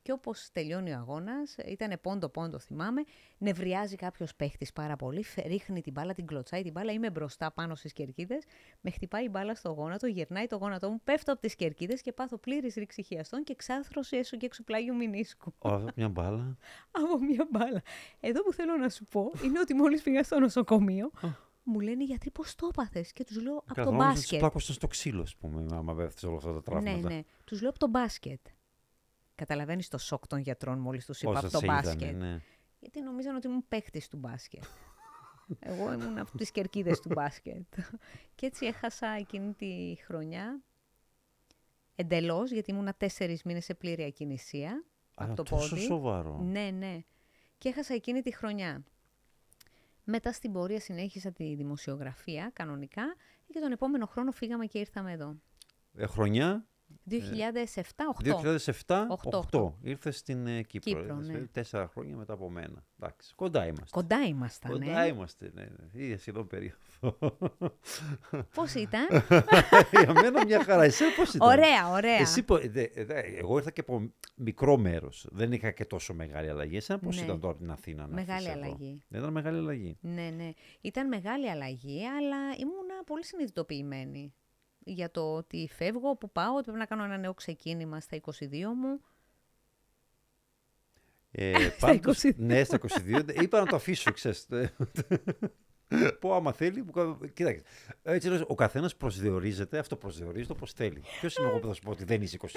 και 0.09 0.15
και 0.15 0.27
όπως 0.27 0.49
τελειώνει 0.51 0.91
ο 0.91 0.97
αγώνας, 0.97 1.55
ήταν 1.65 1.99
πόντο-πόντο 2.01 2.59
θυμάμαι, 2.59 3.03
νευριάζει 3.37 3.95
κάποιος 3.95 4.35
παίχτης 4.35 4.71
πάρα 4.73 4.95
πολύ, 4.95 5.23
φε- 5.23 5.45
ρίχνει 5.47 5.81
την 5.81 5.93
μπάλα, 5.93 6.13
την 6.13 6.25
κλωτσάει 6.25 6.63
την 6.63 6.71
μπάλα, 6.71 6.91
είμαι 6.91 7.09
μπροστά 7.09 7.51
πάνω 7.51 7.75
στις 7.75 7.93
κερκίδες, 7.93 8.43
με 8.81 8.91
χτυπάει 8.91 9.23
η 9.25 9.27
μπάλα 9.31 9.55
στο 9.55 9.69
γόνατο, 9.71 10.07
γυρνάει 10.07 10.47
το 10.47 10.55
γόνατό 10.57 10.89
μου, 10.89 11.01
πέφτω 11.03 11.31
από 11.31 11.41
τις 11.41 11.55
κερκίδες 11.55 12.01
και 12.01 12.11
πάθω 12.13 12.37
πλήρης 12.37 12.75
ρήξη 12.75 13.03
χιαστών 13.03 13.43
και 13.43 13.55
ξάθρωση 13.55 14.17
έσω 14.17 14.37
και 14.37 14.45
έξω 14.45 14.63
πλάγιου 14.63 14.95
μηνίσκου 14.95 15.53
Ω, 15.57 15.79
μια 15.95 16.09
μπάλα. 16.09 16.57
από 17.01 17.19
μία 17.19 17.47
μπάλα. 17.51 17.81
Εδώ 18.19 18.41
που 18.43 18.53
θέλω 18.53 18.77
να 18.77 18.89
σου 18.89 19.03
πω 19.11 19.31
είναι 19.43 19.59
ότι 19.59 19.73
μόλις 19.73 20.01
πήγα 20.01 20.23
στο 20.23 20.39
νοσοκομείο, 20.39 21.11
μου 21.63 21.79
λένε 21.79 22.03
οι 22.03 22.05
γιατροί 22.05 22.31
πώς 22.31 22.55
το 22.55 22.67
έπαθες; 22.71 23.13
Και 23.13 23.23
τους 23.23 23.41
λέω 23.41 23.57
από 23.57 23.73
Καλά, 23.73 23.85
το 23.87 23.91
νόμιζα 23.91 24.09
ότι 24.09 24.17
μπάσκετ. 24.19 24.39
πλάκωσαν 24.39 24.75
στο 24.75 24.87
ξύλο, 24.87 25.21
ας 25.21 25.35
πούμε, 25.35 25.65
άμα 25.71 25.95
πέφτει 25.95 26.25
όλα 26.25 26.35
αυτά 26.37 26.49
τα 26.61 26.73
Ναι, 26.73 26.81
τραύματα. 26.81 27.15
ναι. 27.15 27.21
Τους 27.43 27.61
λέω 27.61 27.69
από 27.69 27.79
το 27.79 27.87
μπάσκετ. 27.87 28.39
Καταλαβαίνεις 29.39 29.87
το 29.87 29.97
σοκ 29.97 30.27
των 30.27 30.39
γιατρών 30.39 30.79
μόλις 30.79 31.05
τους 31.05 31.21
είπα 31.21 31.31
Όσα 31.31 31.39
από 31.39 31.51
το 31.51 31.57
σε 31.57 31.65
είδανε, 31.65 31.81
μπάσκετ. 31.81 32.15
ναι. 32.15 32.41
Γιατί 32.79 33.01
νομίζαν 33.01 33.35
ότι 33.35 33.47
ήμουν 33.47 33.65
παίχτης 33.67 34.07
του 34.07 34.17
μπάσκετ. 34.17 34.63
Εγώ 35.59 35.93
ήμουν 35.93 36.17
από 36.17 36.37
τις 36.37 36.51
κερκίδες 36.51 36.99
του 36.99 37.09
μπάσκετ. 37.13 37.65
και 38.35 38.45
έτσι 38.45 38.65
έχασα 38.65 39.07
εκείνη 39.07 39.53
τη 39.53 39.95
χρονιά 40.05 40.61
εντελώς, 41.95 42.51
γιατί 42.51 42.71
ήμουνα 42.71 42.93
τέσσερις 42.93 43.43
μήνες 43.43 43.65
σε 43.65 43.73
πλήρη 43.73 44.03
ακινησία 44.03 44.71
Α, 44.71 45.25
από 45.25 45.35
το 45.35 45.43
τόσο 45.43 45.69
πόδι. 45.69 45.81
σοβαρό. 45.81 46.39
Ναι, 46.41 46.69
ναι. 46.71 47.03
Και 47.57 47.69
έχασα 47.69 47.93
εκείνη 47.93 48.21
τη 48.21 48.35
χρονιά. 48.35 48.83
Μετά 50.03 50.31
στην 50.31 50.51
πορεία 50.51 50.79
συνέχισα 50.79 51.31
τη 51.31 51.55
δημοσιογραφία 51.55 52.49
κανονικά 52.53 53.15
και 53.53 53.59
τον 53.59 53.71
επόμενο 53.71 54.05
χρόνο 54.05 54.31
φύγαμε 54.31 54.65
και 54.65 54.79
ήρθαμε 54.79 55.11
εδώ. 55.11 55.35
Ε, 55.93 56.05
χρονιά; 56.05 56.67
2007-2008. 57.09 57.13
2007-2008 58.85 59.05
Οκτώ. 59.33 59.77
ήρθες 59.81 60.17
στην 60.17 60.47
ε, 60.47 60.61
Κύπρο. 60.61 60.91
Κύπρο, 61.01 61.15
Ήρθες, 61.15 61.27
ναι. 61.27 61.37
ε, 61.37 61.49
Τέσσερα 61.51 61.87
χρόνια 61.87 62.15
μετά 62.15 62.33
από 62.33 62.49
μένα. 62.49 62.83
Εντάξει, 63.01 63.33
κοντά 63.35 63.65
είμαστε. 63.65 63.89
Κοντά 63.91 64.23
ήμασταν, 64.25 64.71
Κοντά 64.71 65.01
ε. 65.01 65.07
είμαστε, 65.07 65.51
ναι. 65.53 65.61
ναι. 65.61 66.03
Ίδια 66.03 66.17
σχεδόν 66.17 66.47
περίοδο. 66.47 66.77
Πώς 68.53 68.73
ήταν; 68.73 69.07
Για 70.03 70.13
μένα 70.13 70.45
μια 70.45 70.63
χαρά. 70.63 70.83
Εσύ 70.83 71.03
πώς 71.15 71.33
ήταν; 71.33 71.47
ωραία, 71.49 71.89
ωραία. 71.91 72.17
Εσύ, 72.19 72.43
πο- 72.43 72.57
δε- 72.57 72.87
δε- 72.95 73.19
εγώ 73.19 73.57
ήρθα 73.57 73.71
και 73.71 73.81
από 73.81 74.11
μικρό 74.35 74.77
μέρος. 74.77 75.27
Δεν 75.31 75.51
είχα 75.51 75.71
και 75.71 75.85
τόσο 75.85 76.13
μεγάλη 76.13 76.49
αλλαγή. 76.49 76.75
Εσένα 76.75 76.99
πώς 76.99 77.15
Ναι. 77.17 77.23
ήταν 77.23 77.39
τώρα 77.39 77.55
την 77.55 77.71
Αθήνα 77.71 78.01
να 78.07 78.13
Μεγάλη 78.13 78.47
έρθεις 78.47 78.61
εδώ; 78.63 78.73
αλλαγή. 78.75 79.01
Δεν 79.07 79.19
ήταν 79.21 79.33
μεγάλη 79.33 79.57
αλλαγή. 79.57 79.97
Ναι, 80.01 80.29
ναι. 80.35 80.49
Ήταν 80.81 81.07
μεγάλη 81.07 81.49
αλλαγή, 81.49 82.05
αλλά 82.07 82.37
ήμουνα 82.59 83.03
πολύ 83.05 83.25
συνειδητοποιημένη 83.25 84.33
για 84.93 85.11
το 85.11 85.33
ότι 85.35 85.69
φεύγω, 85.75 86.15
που 86.15 86.31
πάω, 86.31 86.53
ότι 86.53 86.63
πρέπει 86.63 86.77
να 86.77 86.85
κάνω 86.85 87.03
ένα 87.03 87.17
νέο 87.17 87.33
ξεκίνημα 87.33 87.99
στα 87.99 88.17
22 88.21 88.29
μου. 88.75 89.01
Ε, 91.31 91.53
Στα 91.69 91.87
πάντως- 91.87 92.23
22. 92.23 92.31
Ναι, 92.35 92.63
στα 92.63 92.77
22. 92.77 93.41
Είπα 93.41 93.59
να 93.59 93.65
το 93.65 93.75
αφήσω, 93.75 94.11
ξέρεις. 94.11 94.47
Πω 96.19 96.33
άμα 96.35 96.51
θέλει. 96.53 96.83
που 96.83 96.91
κα- 96.91 97.27
Κοίταξε. 97.33 97.63
Έτσι, 98.03 98.29
λες, 98.29 98.43
ο 98.47 98.55
καθένας 98.55 98.95
προσδιορίζεται, 98.95 99.77
αυτό 99.77 99.95
προσδιορίζεται 99.95 100.51
όπως 100.53 100.73
θέλει. 100.73 101.03
Ποιος 101.19 101.35
είμαι 101.35 101.47
εγώ 101.47 101.59
που 101.59 101.67
θα 101.67 101.73
σου 101.73 101.81
πω 101.81 101.91
ότι 101.91 102.03
δεν 102.03 102.21
είσαι 102.21 102.37
22. 102.41 102.47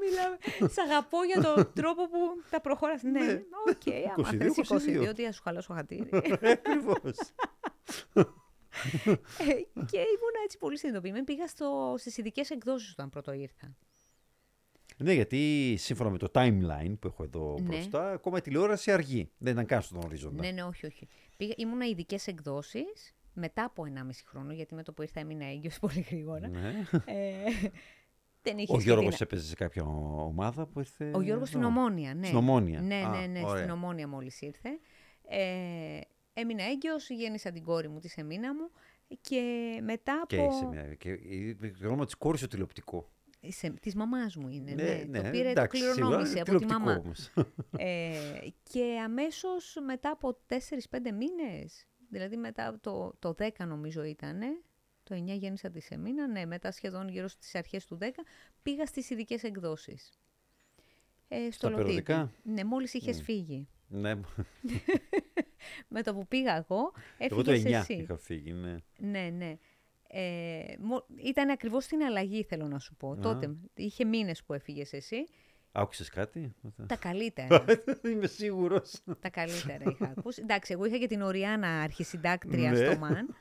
Μιλάμε. 0.00 0.36
Σ' 0.72 0.78
αγαπώ 0.78 1.18
για 1.24 1.42
τον 1.42 1.72
τρόπο 1.82 2.08
που 2.08 2.18
τα 2.50 2.60
προχωράς. 2.60 3.02
Ναι, 3.02 3.42
οκ, 3.68 3.92
άμα 4.18 4.30
22, 4.30 4.36
θες 4.36 4.84
22, 4.86 5.10
22. 5.10 5.14
τι 5.14 5.24
θα 5.24 5.32
σου 5.32 5.42
χαλάσω 5.42 5.72
χατήρι. 5.74 6.08
Ακριβώς. 6.52 7.16
Ε, 9.38 9.52
και 9.90 9.98
ήμουν 9.98 10.34
έτσι 10.44 10.58
πολύ 10.58 10.78
συνειδητοποιημένη. 10.78 11.24
Πήγα 11.24 11.46
στο, 11.46 11.94
στις 11.98 12.16
ειδικές 12.16 12.50
εκδόσεις 12.50 12.90
όταν 12.90 13.08
πρώτο 13.10 13.32
ήρθα. 13.32 13.74
ναι, 14.96 15.12
γιατί 15.12 15.74
σύμφωνα 15.78 16.10
με 16.10 16.18
το 16.18 16.28
timeline 16.34 16.94
που 17.00 17.06
έχω 17.06 17.22
εδώ 17.22 17.56
Ναι. 17.60 17.66
μπροστά, 17.66 18.10
ακόμα 18.12 18.38
η 18.38 18.40
τηλεόραση 18.40 18.92
αργεί. 18.92 19.30
Δεν 19.38 19.52
ήταν 19.52 19.66
καν 19.66 19.82
στον 19.82 20.00
ορίζοντα. 20.04 20.42
Ναι, 20.42 20.50
ναι, 20.50 20.62
όχι, 20.62 20.86
όχι. 20.86 21.08
Πήγα, 21.36 21.52
ήμουνα 21.56 21.86
ειδικές 21.86 22.26
εκδόσεις 22.26 23.14
μετά 23.32 23.64
από 23.64 23.82
1,5 23.82 24.24
χρόνο, 24.26 24.52
γιατί 24.52 24.74
με 24.74 24.82
το 24.82 24.92
που 24.92 25.02
ήρθα 25.02 25.20
έμεινα 25.20 25.44
έγκυος 25.46 25.78
πολύ 25.78 26.00
γρήγορα. 26.10 26.48
Ναι. 26.48 26.74
Ε, 27.04 27.32
δεν 28.42 28.58
είχε 28.58 28.72
Ο 28.72 28.74
σχεδί 28.74 28.82
Γιώργος 28.82 29.10
να- 29.12 29.26
έπαιζε 29.26 29.46
σε 29.46 29.54
κάποια 29.54 29.82
ομάδα 29.84 30.66
που 30.66 30.78
ήρθε. 30.78 31.10
Ο 31.14 31.20
Γιώργος 31.20 31.48
στην 31.48 31.60
εδώ. 31.60 31.68
Ομόνια, 31.68 32.14
ναι. 32.14 32.24
Στην 32.26 32.38
Ομόνια. 32.38 32.80
Ναι, 32.80 32.94
Α, 32.94 33.08
ναι, 33.08 33.26
ναι, 33.26 33.40
ωραία. 33.44 33.56
στην 33.62 33.70
Ομόνια 33.70 34.08
μόλις 34.08 34.40
ήρθε. 34.40 34.68
Ε, 35.28 36.00
έμεινα 36.32 36.64
έγκυος, 36.64 37.10
γέννησα 37.10 37.50
την 37.52 37.64
κόρη 37.64 37.88
μου, 37.88 37.98
τη 37.98 38.08
Σεμίνα 38.08 38.54
μου 38.54 38.70
και 39.20 39.78
μετά 39.82 40.24
Και 40.26 40.40
από... 40.40 40.52
σε 40.52 40.66
μια. 40.66 40.94
Και 40.94 41.16
το 41.80 41.86
όνομα 41.86 42.04
της 42.04 42.14
κόρης 42.14 42.40
στο 42.40 42.48
τηλεοπτικός. 42.48 43.04
Σε, 43.48 43.70
της 43.70 43.94
μαμάς 43.94 44.36
μου 44.36 44.48
είναι, 44.48 44.72
ναι. 45.08 45.20
το 45.22 45.28
πήρε, 45.30 45.50
εντάξει, 45.50 45.80
το 45.80 45.92
σίγουρα, 45.92 45.92
κληρονόμησε 45.94 46.40
από 46.40 46.50
τη 46.50 46.56
τηλεοπτικό 46.56 46.78
μαμά. 46.78 47.00
όμως. 47.04 47.30
Ε, 47.76 48.38
και 48.62 49.00
αμέσως 49.04 49.76
μετά 49.86 50.10
από 50.10 50.38
4-5 50.48 50.56
μήνες, 51.02 51.86
δηλαδή 52.08 52.36
μετά 52.36 52.66
από 52.68 52.78
το, 52.80 53.14
το 53.18 53.34
10 53.58 53.66
νομίζω 53.66 54.02
ήταν, 54.04 54.40
το 55.02 55.14
9 55.14 55.18
γέννησα 55.38 55.70
τη 55.70 55.80
Σεμίνα, 55.80 56.26
ναι, 56.26 56.46
μετά 56.46 56.70
σχεδόν 56.72 57.08
γύρω 57.08 57.28
στις 57.28 57.54
αρχές 57.54 57.86
του 57.86 57.98
10, 58.00 58.06
πήγα 58.62 58.86
στις 58.86 59.10
ειδικές 59.10 59.42
εκδόσεις. 59.42 60.18
Ε, 61.28 61.50
στο 61.50 61.52
Στα 61.52 61.68
Λωτίδι. 61.68 62.02
περιοδικά; 62.02 62.32
Ναι, 62.42 62.64
μόλις 62.64 62.94
είχες 62.94 63.22
φύγει. 63.22 63.68
ναι, 63.88 64.14
Με 65.88 66.02
το 66.02 66.14
που 66.14 66.26
πήγα 66.26 66.56
εγώ, 66.56 66.92
εγώ 67.18 67.42
το 67.42 67.50
9 67.50 67.54
έφυγες 67.54 67.80
εσύ. 67.80 67.92
είχα 67.94 68.16
φύγει. 68.16 68.52
Ναι. 68.52 68.76
Ναι, 68.98 69.28
ναι. 69.36 69.56
Ε, 70.14 70.62
μο- 70.78 71.06
ήταν 71.24 71.50
ακριβώς 71.50 71.84
στην 71.84 72.02
αλλαγή, 72.02 72.42
θέλω 72.44 72.66
να 72.66 72.78
σου 72.78 72.94
πω. 72.94 73.16
Τότε, 73.16 73.54
είχε 73.74 74.04
μήνες 74.04 74.42
που 74.44 74.52
έφυγες 74.52 74.92
εσύ. 74.92 75.26
Άκουσες 75.72 76.08
κάτι. 76.08 76.54
Τα 76.86 76.96
καλύτερα. 76.96 77.64
Είμαι 78.12 78.26
σίγουρος. 78.26 79.02
Τα 79.20 79.28
καλύτερα 79.30 79.84
είχα 79.90 80.14
ακούσει. 80.18 80.40
Εντάξει, 80.42 80.72
εγώ 80.72 80.84
είχα 80.84 80.98
και 80.98 81.06
την 81.06 81.22
Οριάννα 81.22 81.80
αρχισυντάκτρια 81.80 82.70
Ναι. 82.70 82.76
στο 82.76 82.98
ΜΑΝ, 82.98 83.36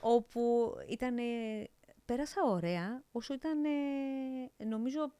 όπου 0.00 0.74
ήταν, 0.88 1.16
πέρασα 2.04 2.40
ωραία, 2.46 3.02
όσο 3.12 3.34
ήταν, 3.34 3.58
νομίζω, 4.68 5.12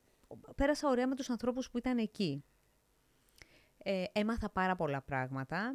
πέρασα 0.56 0.88
ωραία 0.88 1.06
με 1.08 1.14
τους 1.14 1.30
ανθρώπους 1.30 1.70
που 1.70 1.78
ήταν 1.78 1.98
εκεί. 1.98 2.44
Ε, 3.82 4.04
έμαθα 4.12 4.50
πάρα 4.50 4.76
πολλά 4.76 5.02
πράγματα. 5.02 5.74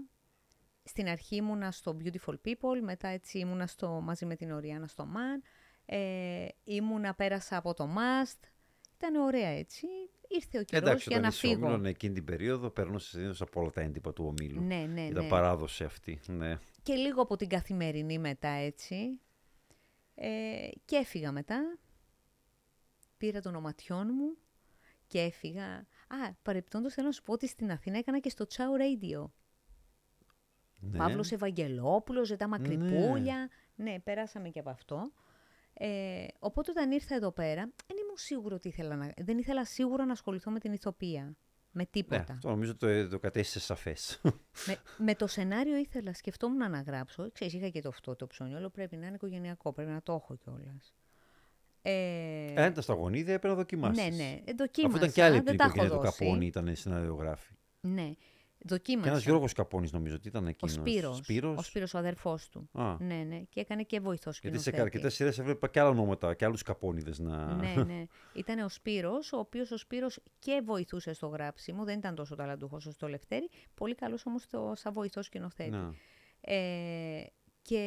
Στην 0.84 1.08
αρχή 1.08 1.36
ήμουνα 1.36 1.72
στο 1.72 1.98
Beautiful 2.04 2.36
People, 2.46 2.80
μετά 2.82 3.08
έτσι 3.08 3.40
ήμουνα 3.40 3.68
στο, 3.68 3.88
μαζί 3.90 4.26
με 4.26 4.36
την 4.36 4.52
Οριάννα 4.52 4.88
στο 4.88 5.08
MAN. 5.14 5.42
Ε, 5.86 6.48
ήμουνα, 6.64 7.14
πέρασα 7.14 7.58
από 7.58 7.74
το 7.74 7.90
Must. 7.98 8.40
Ήταν 8.98 9.16
ωραία 9.16 9.50
έτσι. 9.50 9.88
Ήρθε 10.28 10.60
ο 10.60 10.64
καιρός 10.64 10.90
Εντάξει, 10.90 11.06
για 11.10 11.18
όταν 11.18 11.22
να 11.22 11.28
είσαι 11.36 11.48
φύγω. 11.48 11.66
όμιλον 11.66 11.86
εκείνη 11.86 12.14
την 12.14 12.26
περίοδο 12.26 12.70
περνούσε 12.70 13.10
συνήθως 13.10 13.42
από 13.42 13.62
όλα 13.62 13.70
τα 13.70 13.82
έντυπα 13.82 14.14
του 14.14 14.26
ομίλου. 14.26 14.62
Ναι, 14.62 14.86
ναι, 14.94 15.02
Ήταν 15.06 15.24
ναι. 15.24 15.30
παράδοση 15.30 15.84
αυτή. 15.84 16.20
Ναι. 16.28 16.58
και 16.84 16.94
λίγο 16.94 17.22
από 17.22 17.36
την 17.36 17.48
καθημερινή 17.50 18.20
μετά 18.20 18.48
έτσι. 18.48 19.20
Ε, 20.16 20.68
και 20.86 20.96
έφυγα 20.96 21.32
μετά. 21.32 21.78
Πήρα 23.18 23.42
τον 23.42 23.56
οματιόν 23.56 24.08
μου 24.14 24.38
και 25.08 25.20
έφυγα. 25.20 25.66
Α, 26.08 26.34
παρεπτόντως 26.42 26.94
θέλω 26.94 27.08
να 27.08 27.14
σου 27.14 27.24
πω 27.24 27.34
ότι 27.34 27.48
στην 27.48 27.72
Αθήνα 27.72 27.98
έκανα 27.98 28.20
και 28.20 28.30
στο 28.30 28.46
Τσάου 28.46 28.74
Radio. 28.78 29.30
Ναι. 30.92 30.98
Παύλος 30.98 31.32
Ευαγγελόπουλος, 31.32 32.28
Ζετά 32.28 32.48
Μακρυπούλια. 32.48 33.50
Ναι. 33.76 34.00
πέρασαμε 34.00 34.50
και 34.50 34.60
από 34.60 34.70
αυτό. 34.70 35.12
Ε, 35.74 36.26
οπότε 36.40 36.72
όταν 36.72 36.92
ήρθα 36.92 37.16
εδώ 37.16 37.32
πέρα, 37.32 37.62
δεν 37.88 37.98
ήμουν 38.04 38.18
σίγουρο 38.18 38.56
ότι 38.56 38.68
ήθελα 38.68 38.96
να... 38.96 39.14
Δεν 39.18 39.38
ήθελα 39.38 39.66
σίγουρα 39.66 40.06
να 40.06 40.12
ασχοληθώ 40.12 40.52
με 40.52 40.60
την 40.60 40.74
ηθοποιία. 40.74 41.36
Με 41.76 41.82
Ναι, 41.82 41.86
τίποτα. 41.86 42.34
αυτό 42.34 42.50
νομίζω 42.50 42.76
το, 42.76 43.08
το 43.08 43.20
κατέστησε 43.20 43.60
σαφές. 43.60 44.22
με, 44.68 44.78
με 44.98 45.16
το 45.16 45.28
σενάριο 45.28 45.78
ήθελα, 45.78 46.14
σκεφτόμουν 46.14 46.72
να 46.72 46.82
γράψω. 46.82 47.32
Ξέρεις, 47.32 47.54
είχα 47.54 47.68
και 47.70 47.82
το 47.82 47.90
αυτό 47.90 48.16
το 48.16 48.28
ψώνιολο, 48.28 48.70
πρέπει 48.70 48.96
να 48.96 49.06
είναι 49.06 49.16
οικογενειακό, 49.16 49.74
πρέπει 49.74 49.92
να 49.92 50.02
το 50.02 50.14
έχω 50.14 50.36
κιόλας. 50.36 50.94
Ε, 51.82 52.66
Έντα 52.66 52.82
στα 52.82 52.94
γονίδια 52.94 53.34
έπρεπε 53.34 53.54
να 53.54 53.60
δοκιμάσεις. 53.60 54.04
ναι, 54.04 54.24
ναι, 54.24 54.42
ε, 54.46 54.54
δοκίμασα. 54.54 54.96
Αφού 54.96 54.98
ήταν 54.98 55.12
και 55.12 55.24
άλλοι 55.24 55.36
δεν 55.36 55.46
την 55.46 55.58
τα 55.58 55.64
έχω 55.64 55.74
οικογένεια 55.74 55.98
του 55.98 56.04
δώσει. 56.04 56.24
Καπώνη, 56.24 56.46
ήταν 56.46 56.76
συναδειογράφοι. 56.76 57.54
Ναι, 57.82 58.12
Και 58.68 58.70
δοκίμασα. 58.70 59.10
ένας 59.10 59.24
Γιώργος 59.24 59.54
Καπώνης 59.54 59.92
νομίζω 59.92 60.16
ότι 60.16 60.28
ήταν 60.28 60.46
ο 60.46 60.48
εκείνο. 60.48 60.72
Σπύρος, 60.72 61.18
Σπύρος. 61.18 61.58
ο 61.58 61.62
Σπύρος 61.62 61.94
ο 61.94 61.98
αδερφός 61.98 62.50
του. 62.50 62.70
Α, 62.74 62.96
Ναι, 63.00 63.16
ναι, 63.24 63.40
και 63.50 63.60
έκανε 63.60 63.84
και 63.84 64.00
βοηθός 64.00 64.40
γιατί 64.40 64.56
σε 64.58 64.62
σκηνοθέτη. 64.62 64.88
αρκετές 64.96 65.14
σειρές 65.14 65.40
έβλεπα 65.40 65.68
και 65.68 65.80
άλλα 65.80 65.90
ονόματα 65.90 66.34
και 66.34 66.46
άλλους 66.46 66.62
Καπώνιδες 66.62 67.20
να. 67.20 67.54
ναι, 67.54 67.74
ναι. 67.88 68.06
Ήταν 68.34 68.60
ο 68.60 68.70
Σπύρος, 68.70 69.34
ο 69.34 69.38
οποίος 69.38 69.72
ο 69.72 69.78
Σπύρος 69.78 70.20
και 70.40 70.62
βοηθούσε 70.66 71.14
στο 71.14 71.28
γράψιμο, 71.28 71.84
δεν 71.84 71.98
ήταν 71.98 72.16
τόσο 72.16 72.36
ταλαντούχος 72.36 72.86
όσο 72.86 72.98
το 73.00 73.08
Λευτέρη, 73.08 73.50
πολύ 73.74 73.96
καλός 73.96 74.26
όμως 74.26 74.48
το, 74.48 74.74
σαν 74.76 74.94
βοηθός 74.94 75.26
σκηνοθέτη. 75.26 75.70
Να. 75.70 75.94
Ε, 76.42 77.26
και 77.62 77.82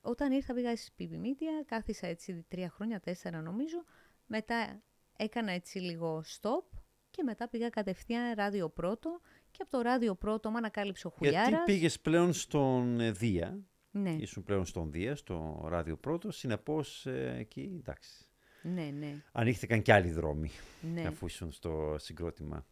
όταν 0.00 0.32
ήρθα 0.32 0.54
πήγα 0.54 0.76
στη 0.76 0.90
PB 0.98 1.12
Media, 1.12 1.64
κάθισα 1.66 2.06
έτσι 2.06 2.44
τρία 2.48 2.68
χρόνια, 2.70 3.00
τέσσερα 3.00 3.40
νομίζω, 3.40 3.84
μετά 4.26 4.82
έκανα 5.16 5.52
έτσι 5.52 5.78
λίγο 5.78 6.22
stop 6.40 6.78
και 7.10 7.22
μετά 7.22 7.48
πήγα 7.48 7.68
κατευθείαν 7.68 8.34
ράδιο 8.34 8.68
πρώτο 8.68 9.20
και 9.52 9.62
από 9.62 9.70
το 9.70 9.80
ράδιο 9.80 10.14
πρώτο 10.14 10.50
με 10.50 10.58
ανακάλυψε 10.58 11.06
ο 11.06 11.12
Γιατί 11.18 11.36
Χουλιάρας. 11.36 11.64
πήγες 11.64 12.00
πλέον 12.00 12.32
στον 12.32 13.00
ε, 13.00 13.10
Δία. 13.10 13.58
Ναι, 13.90 14.10
Ήσουν 14.10 14.42
πλέον 14.42 14.64
στον 14.66 14.90
Δία, 14.90 15.16
στο 15.16 15.64
ράδιο 15.68 15.96
πρώτο. 15.96 16.30
Συνεπώς 16.30 17.06
εκεί 17.38 17.76
εντάξει. 17.78 18.24
ναι, 18.62 18.82
ναι, 18.98 19.22
Ανοίχθηκαν 19.32 19.82
και 19.82 19.92
άλλοι 19.92 20.10
δρόμοι 20.10 20.50
ναι. 20.92 21.06
αφού 21.06 21.26
ήσουν 21.26 21.52
στο 21.52 21.96
συγκρότημα. 21.98 22.66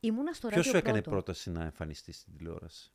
Ήμουνα 0.00 0.32
στο 0.32 0.48
Ποιος 0.48 0.56
ράδιο 0.64 0.70
σου 0.70 0.76
έκανε 0.76 1.00
πρώτο. 1.02 1.10
πρόταση 1.16 1.50
να 1.50 1.62
εμφανιστείς 1.62 2.16
στην 2.16 2.36
τηλεόραση; 2.36 2.92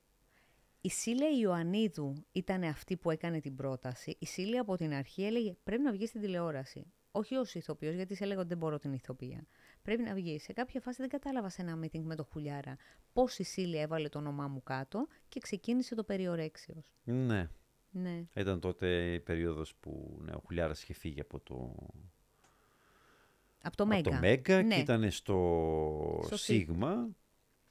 Η 0.82 0.90
Σίλια 0.90 1.30
Ιωαννίδου 1.42 2.26
ήταν 2.32 2.64
αυτή 2.64 2.98
που 2.98 3.12
έκανε 3.12 3.40
την 3.40 3.56
πρόταση. 3.56 4.16
Η 4.20 4.26
Σίλια 4.26 4.62
από 4.62 4.76
την 4.78 4.94
αρχή 4.94 5.26
έλεγε 5.26 5.56
πρέπει 5.64 5.82
να 5.82 5.92
βγεις 5.92 6.10
στην 6.10 6.22
τηλεόραση. 6.22 6.94
Όχι 7.12 7.36
ως 7.36 7.56
ηθοποιός, 7.56 7.96
γιατί 7.96 8.16
σε 8.16 8.24
έλεγα 8.24 8.40
ότι 8.40 8.50
δεν 8.50 8.58
μπορώ 8.58 8.80
την 8.80 8.94
ηθοποιία. 8.94 9.48
Πρέπει 9.86 10.02
να 10.04 10.14
βγεις. 10.14 10.44
Σε 10.44 10.54
κάποια 10.54 10.82
φάση 10.82 10.98
δεν 11.02 11.10
κατάλαβα 11.10 11.50
σε 11.50 11.62
ένα 11.62 11.80
meeting 11.84 12.02
με 12.02 12.16
το 12.16 12.24
Χουλιάρα 12.24 12.76
πώς 13.14 13.40
η 13.40 13.44
Σίλια 13.44 13.82
έβαλε 13.82 14.10
το 14.10 14.18
όνομά 14.18 14.48
μου 14.48 14.64
κάτω 14.64 15.08
και 15.30 15.40
ξεκίνησε 15.40 15.96
το 15.96 16.04
περιορέξιο. 16.04 16.84
Ναι. 17.04 17.50
Ναι. 17.92 18.24
Ήταν 18.36 18.60
τότε 18.60 19.14
η 19.14 19.20
περίοδος 19.20 19.76
που 19.76 20.18
ναι, 20.22 20.32
ο 20.32 20.42
Χουλιάρας 20.46 20.84
είχε 20.84 20.94
φύγει 20.94 21.20
από 21.22 21.40
το, 21.40 21.76
Από 23.62 23.76
το 23.76 23.84
από 23.84 23.94
Μέγκα. 23.94 24.10
το 24.10 24.18
Μέγκα 24.20 24.62
Ναι. 24.62 24.76
και 24.76 24.82
ήταν 24.82 25.12
στο, 25.12 26.22
Στο 26.26 26.38
Σίγμα. 26.38 27.08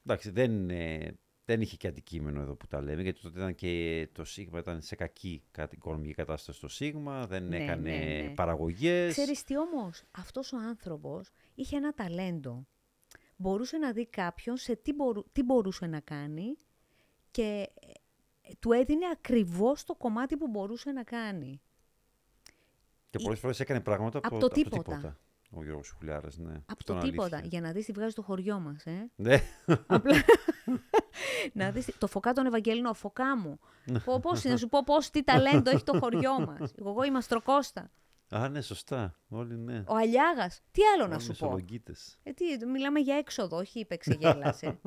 Εντάξει, 0.07 0.31
δεν, 0.31 0.71
ε, 0.71 1.19
δεν 1.45 1.61
είχε 1.61 1.77
και 1.77 1.89
αντικείμενο 1.89 2.41
εδώ 2.41 2.55
που 2.55 2.67
τα 2.67 2.81
λέμε, 2.83 3.03
γιατί 3.03 3.21
τότε 3.21 3.39
ήταν 3.39 3.55
και 3.55 4.09
το 4.13 4.25
Σίγμα 4.25 4.59
ήταν 4.59 4.83
σε 4.83 4.95
κακή 4.95 5.43
κα- 5.51 5.69
οικονομική 5.73 6.15
κατάσταση 6.15 6.61
το 6.61 6.69
Σίγμα, 6.69 7.27
δεν 7.27 7.47
Ναι, 7.47 7.57
έκανε 7.63 7.91
ναι, 7.91 8.23
ναι. 8.23 8.35
παραγωγές. 8.35 9.13
Ξέρεις 9.13 9.45
τι 9.45 9.59
όμως, 9.59 10.03
αυτός 10.11 10.53
ο 10.53 10.57
άνθρωπος 10.57 11.31
είχε 11.55 11.77
ένα 11.77 11.93
ταλέντο. 11.95 12.67
Μπορούσε 13.37 13.77
να 13.79 13.93
δει 13.93 14.07
κάποιον 14.07 14.57
σε 14.57 14.77
τι, 14.77 14.93
μπορού- 14.93 15.27
τι 15.33 15.43
μπορούσε 15.43 15.87
να 15.87 16.01
κάνει 16.01 16.57
και 17.31 17.69
ε, 18.43 18.53
του 18.59 18.73
έδινε 18.73 19.07
ακριβώς 19.13 19.85
το 19.85 19.95
κομμάτι 19.95 20.37
που 20.37 20.49
μπορούσε 20.49 20.91
να 20.93 21.03
κάνει. 21.03 21.61
Και 23.11 23.19
πολλές 23.19 23.39
φορές 23.39 23.61
έκανε 23.61 23.81
πράγματα 23.81 24.19
από, 24.19 24.27
Απ' 24.27 24.33
το, 24.33 24.39
το 24.41 24.47
από 24.47 24.55
το 24.55 24.63
τίποτα. 24.71 24.97
τίποτα. 24.97 25.19
Ο 25.51 25.63
Γιώργος 25.65 25.91
Χουλιάρας, 25.91 26.37
ναι. 26.39 26.53
Από 26.55 26.65
Αυτό 26.67 26.93
το 26.93 26.99
είναι 26.99 27.09
τίποτα. 27.11 27.37
αλήθεια. 27.37 27.59
Για 27.59 27.69
να 27.69 27.73
δεις 27.75 27.85
τι 27.85 27.93
βγάζει 27.93 28.15
το 28.15 28.23
χωριό 28.23 28.59
μας, 28.59 28.85
ε. 28.87 29.11
Ναι. 29.17 29.39
Απλά... 29.87 30.15
να 31.53 31.71
δεις, 31.71 31.85
τι- 31.85 31.99
το 31.99 32.07
φωκά 32.07 32.33
τον 32.33 32.47
Ευαγγελινό, 32.47 32.95
φωκά 32.95 33.37
μου. 33.37 33.59
πω, 34.05 34.21
πώς, 34.21 34.45
να 34.45 34.57
σου 34.57 34.69
πω 34.69 34.83
πώς, 34.85 35.11
τι 35.11 35.23
ταλέντο 35.23 35.71
έχει 35.71 35.83
το 35.85 35.99
χωριό 35.99 36.41
μας. 36.41 36.73
Εγώ 36.79 37.03
είμαι 37.05 37.19
Αστροκώστα. 37.19 37.91
Α, 38.31 38.49
ναι, 38.49 38.61
σωστά. 38.61 39.15
Όλοι 39.29 39.59
ναι. 39.59 39.83
Ο 39.87 39.97
Αλιάγας. 39.97 40.61
Τι 40.71 40.81
άλλο 40.95 41.07
να 41.07 41.15
Όλοι 41.15 41.23
σου 41.23 41.27
πω; 41.27 41.33
μεσολογγίτες. 41.47 42.19
Ε, 42.23 42.33
τι, 42.33 42.67
μιλάμε 42.67 43.01
για 43.01 43.17
έξοδο, 43.17 43.57
όχι 43.57 43.81
είπε 43.81 43.97
ξεγέλασε. 43.97 44.81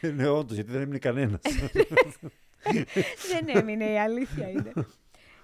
ναι, 0.14 0.28
όντως, 0.28 0.54
γιατί 0.54 0.70
δεν 0.70 0.80
έμεινε 0.80 0.98
κανένας. 0.98 1.40
Δεν 3.32 3.48
έμεινε, 3.56 3.84
η 3.92 3.98
αλήθεια 3.98 4.48
είναι. 4.50 4.72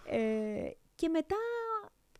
Ε, 0.06 0.70
και 0.94 1.08
μετά 1.08 1.36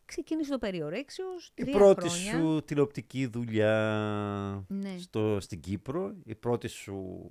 ξεκίνησε 0.07 0.51
το 0.51 0.59
περιορέξιος, 0.59 1.53
Η 1.55 1.63
τρία 1.63 1.73
πρώτη 1.75 2.09
χρόνια. 2.09 2.33
σου 2.33 2.63
τηλεοπτική 2.65 3.27
δουλειά 3.27 4.65
Ναι. 4.69 4.99
στο, 4.99 5.41
στην 5.41 5.61
Κύπρο, 5.61 6.15
η 6.25 6.35
πρώτη 6.35 6.69
σου 6.69 7.29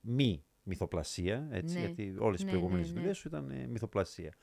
μη 0.00 0.44
μυθοπλασία, 0.62 1.48
έτσι, 1.50 1.74
Ναι. 1.74 1.80
γιατί 1.80 2.14
όλες 2.18 2.40
οι 2.40 2.44
Ναι, 2.44 2.50
προηγούμενες 2.50 2.86
ναι, 2.86 2.92
ναι. 2.92 2.98
δουλειές 2.98 3.16
σου 3.18 3.28
ήταν 3.28 3.50
ε, 3.50 3.66
μυθοπλασία. 3.66 4.34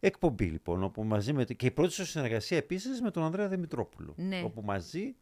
Εκπομπή 0.00 0.44
λοιπόν, 0.44 0.82
όπου 0.82 1.04
μαζί 1.04 1.32
με... 1.32 1.44
Και 1.44 1.66
η 1.66 1.70
πρώτη 1.70 1.92
σου 1.92 2.06
συνεργασία 2.06 2.56
επίσης 2.56 3.00
με 3.00 3.10
τον 3.10 3.22
Ανδρέα 3.22 3.48
Δημητρόπουλο, 3.48 4.14
Ναι. 4.16 4.42
όπου 4.44 4.62
μαζί 4.62 5.16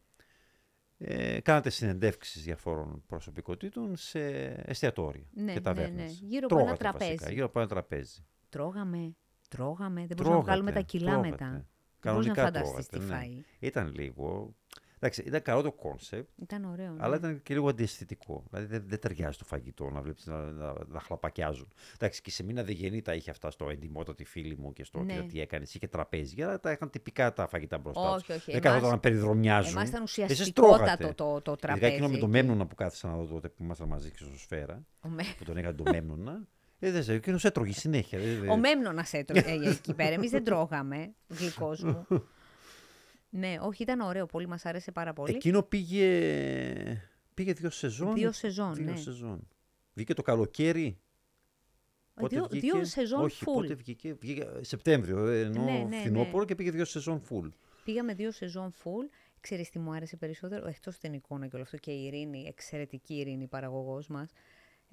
ε, 0.97 1.39
κάνατε 1.41 1.69
συνεντεύξεις 1.69 2.43
διαφόρων 2.43 3.03
προσωπικότητων 3.07 3.95
σε 3.95 4.27
εστιατόρια 4.47 5.27
Ναι, 5.33 5.45
και 5.45 5.53
ναι, 5.53 5.61
ταβέρνες. 5.61 6.21
ναι. 6.21 6.27
Γύρω 6.27 6.45
από 6.49 6.59
ένα 6.59 6.75
Τρώγατε 6.77 6.83
βασικά, 6.97 7.07
τραπέζι. 7.15 7.33
γύρω 7.33 7.45
από 7.45 7.59
ένα 7.59 7.67
τραπέζι. 7.67 8.25
Τρώγαμε, 8.49 9.15
τρώγαμε, 9.49 9.99
δεν 9.99 10.15
μπορούσαμε 10.17 10.35
να 10.37 10.43
βγάλουμε 10.43 10.71
τα 10.71 10.81
κιλά 10.81 11.11
τρώγατε. 11.11 11.29
μετά. 11.29 11.65
Δεν 12.01 12.13
μπορείς 12.13 12.27
Κανονικά 12.27 12.41
να 12.41 12.65
φανταστείς 12.65 12.87
τι 12.87 12.97
τρώγατε, 12.97 13.13
ναι. 13.13 13.19
φάει. 13.19 13.43
Ήταν 13.59 13.91
λίγο... 13.95 14.55
Εντάξει, 15.03 15.21
ήταν 15.21 15.41
καλό 15.41 15.61
το 15.61 15.71
κόνσεπτ, 15.71 16.29
Ήταν 16.41 16.63
ωραίο. 16.65 16.91
ναι. 16.91 16.97
αλλά 16.99 17.15
ήταν 17.15 17.41
και 17.43 17.53
λίγο 17.53 17.69
αντιαισθητικό. 17.69 18.43
Δηλαδή 18.49 18.67
δεν, 18.67 18.83
δεν 18.87 18.99
ταιριάζει 18.99 19.37
το 19.37 19.45
φαγητό 19.45 19.89
να 19.89 20.01
βλέπεις 20.01 20.25
να, 20.25 20.51
να, 20.51 20.73
να 20.87 20.99
χλαπακιάζουν. 20.99 21.67
Εντάξει, 21.95 22.21
και 22.21 22.31
σε 22.31 22.43
μήνα 22.43 22.63
δεγενή 22.63 23.01
τα 23.01 23.13
είχε 23.13 23.29
αυτά 23.31 23.51
στο 23.51 23.69
εντυμότατη 23.69 24.23
φίλη 24.23 24.57
μου 24.57 24.73
και 24.73 24.83
στο 24.83 24.99
Ναι. 25.03 25.15
τι, 25.21 25.25
τι 25.25 25.41
έκανες. 25.41 25.73
Είχε 25.73 25.87
τραπέζια, 25.87 26.47
αλλά 26.47 26.59
τα 26.59 26.71
είχαν 26.71 26.89
τυπικά 26.89 27.33
τα 27.33 27.47
φαγητά 27.47 27.77
μπροστά 27.77 28.13
τους. 28.13 28.21
Όχι, 28.23 28.31
όχι. 28.31 28.51
Δεν 28.51 28.59
εμάς- 28.63 28.73
καθόταν 28.73 28.89
να 28.91 28.99
περιδρομιάζουν. 28.99 29.71
Εμάς 29.71 29.89
ήταν 29.89 30.03
Εσείς 30.03 30.17
ουσιαστικότατο 30.19 30.77
τρώγατε. 30.77 31.13
το, 31.13 31.41
το 31.41 31.51
Ειδικά 31.51 31.67
τραπέζι. 31.67 31.91
εκείνο 31.93 32.09
με 32.09 32.17
το 32.17 32.27
Μέμνονα 32.27 32.65
που 32.67 32.75
κάθισα 32.75 33.07
να 33.07 33.15
δω 33.17 33.25
τότε 33.25 33.49
που 33.49 33.63
ήμασταν 33.63 33.87
μαζί 33.87 34.09
και 34.09 34.17
στο 34.17 34.37
Σφαίρα, 34.37 34.85
Ο, 35.01 35.07
με... 35.09 35.23
που 35.37 35.43
τον 35.43 35.57
έκανε 35.57 35.73
το 35.75 35.83
Μέμνονα. 35.91 36.39
Ε, 36.83 36.91
δεν 36.91 37.01
ξέρω, 37.01 37.17
εκείνο 37.17 37.39
έτρωγε 37.41 37.73
συνέχεια. 37.73 38.19
δεν- 38.19 38.39
δεν- 38.39 38.49
ο 38.49 38.57
Μέμνονας 38.57 39.13
έτρωγε 39.13 39.51
ε, 39.51 39.69
εκεί 39.69 39.93
πέρα. 39.93 40.09
Εμείς 40.13 40.29
δεν 40.31 40.43
τρώγαμε, 40.43 41.13
γλυκός 41.27 41.83
μου. 41.83 42.05
ναι, 43.29 43.55
όχι, 43.61 43.83
ήταν 43.83 43.99
ωραίο. 43.99 44.25
Πολύ 44.25 44.47
μας 44.47 44.65
άρεσε 44.65 44.91
πάρα 44.91 45.13
πολύ. 45.13 45.35
Εκείνο 45.35 45.63
πήγε, 45.63 47.01
πήγε 47.33 47.53
δύο 47.53 47.69
σεζόν. 47.69 48.13
Δύο 48.13 48.31
σεζόν, 48.31 48.73
δύο 48.73 48.83
ναι. 48.91 48.95
σεζόν. 48.97 49.47
Βγήκε 49.93 50.13
το 50.13 50.21
καλοκαίρι. 50.21 50.97
Πότε 52.13 52.35
δύο, 52.35 52.47
βγήκε; 52.51 52.71
δύο 52.71 52.85
σεζόν 52.85 53.21
Όχι, 53.23 53.43
full. 53.47 53.53
πότε 53.53 53.73
βγήκε; 53.73 54.13
Βγήκε 54.19 54.47
Σεπτέμβριο, 54.61 55.27
ε, 55.27 55.39
ενώ 55.41 55.63
Ναι, 55.63 55.85
ναι, 55.89 55.97
φθινόπωρο 55.99 56.39
ναι. 56.39 56.45
και 56.45 56.55
πήγε 56.55 56.71
δύο 56.71 56.85
σεζόν 56.85 57.21
full. 57.29 57.49
Πήγαμε 57.83 58.13
δύο 58.13 58.31
σεζόν 58.31 58.73
full. 58.83 59.09
Ξέρεις 59.39 59.69
τι 59.69 59.79
μου 59.79 59.91
άρεσε 59.93 60.17
περισσότερο, 60.17 60.67
εκτός 60.67 60.97
την 60.97 61.13
εικόνα 61.13 61.47
και 61.47 61.55
όλο 61.55 61.63
αυτό 61.63 61.77
και 61.77 61.91
η 61.91 62.03
Ειρήνη, 62.05 62.45
εξαιρετική 62.47 63.13
Ειρήνη, 63.13 63.47
παραγωγός 63.47 64.07
μας, 64.07 64.31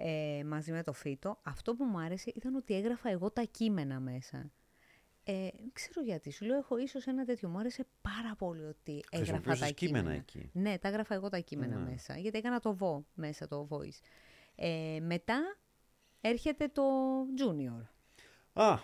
ε, 0.00 0.42
μαζί 0.46 0.72
με 0.72 0.82
το 0.82 0.92
Φίτο. 0.92 1.38
Αυτό 1.42 1.74
που 1.74 1.84
μου 1.84 1.98
άρεσε 1.98 2.32
ήταν 2.34 2.54
ότι 2.54 2.74
έγραφα 2.74 3.10
εγώ 3.10 3.30
τα 3.30 3.42
κείμενα 3.42 4.00
μέσα. 4.00 4.50
Ε, 5.24 5.32
δεν 5.56 5.70
ξέρω 5.72 6.02
γιατί, 6.02 6.30
σου 6.32 6.44
λέω 6.44 6.56
έχω 6.58 6.78
ίσως 6.78 7.06
ένα 7.06 7.24
τέτοιο. 7.24 7.48
Μου 7.48 7.58
άρεσε 7.58 7.86
πάρα 8.02 8.34
πολύ 8.38 8.64
ότι 8.64 9.04
έγραφα 9.10 9.32
τα 9.32 9.40
Χρησιμοποιούσες 9.40 9.72
κείμενα. 9.74 9.98
κείμενα 10.02 10.20
εκεί. 10.20 10.50
Ναι, 10.52 10.78
τα 10.78 10.88
έγραφα 10.88 11.14
εγώ 11.14 11.28
τα 11.28 11.38
κείμενα 11.38 11.76
Ναι. 11.76 11.90
μέσα, 11.90 12.18
γιατί 12.18 12.38
έκανα 12.38 12.60
το 12.60 12.76
VO 12.80 13.04
μέσα, 13.14 13.46
το 13.48 13.68
voice. 13.70 14.00
Ε, 14.54 14.98
μετά 15.02 15.56
έρχεται 16.20 16.68
το 16.68 16.82
junior, 17.38 17.82
Α, 18.52 18.78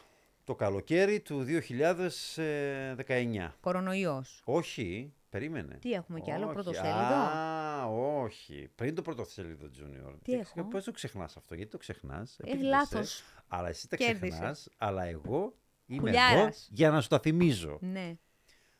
το 0.44 0.54
καλοκαίρι 0.54 1.20
του 1.20 1.44
2019. 1.44 3.48
κορονοϊός. 3.60 4.40
Όχι, 4.44 5.12
περίμενε. 5.28 5.74
Τι 5.80 5.92
έχουμε 5.92 6.20
κι 6.20 6.30
άλλο, 6.30 6.44
Όχι. 6.44 6.54
πρωτοσέλιδο; 6.54 6.94
Α, 7.14 7.84
όχι. 8.22 8.70
Πριν 8.74 8.94
το 8.94 9.02
πρωτοσέλιδο 9.02 9.66
Junior. 9.66 10.14
Τι 10.22 10.32
έχω; 10.32 10.64
Πώς 10.64 10.84
το 10.84 10.90
ξεχνάς 10.92 11.36
αυτό, 11.36 11.54
γιατί 11.54 11.70
το 11.70 11.78
ξεχνάς. 11.78 12.38
Ε, 12.44 12.56
λάθος. 12.62 13.22
Αλλά 13.48 13.68
εσύ 13.68 13.88
τα 13.88 13.96
Κέρδισε. 13.96 14.28
ξεχνάς, 14.28 14.68
αλλά 14.78 15.04
εγώ 15.04 15.54
είμαι 15.86 16.00
Χουλιάρας. 16.00 16.36
εδώ 16.36 16.50
για 16.70 16.90
να 16.90 17.00
σου 17.00 17.08
τα 17.08 17.20
θυμίζω. 17.20 17.78
Ναι, 17.80 18.16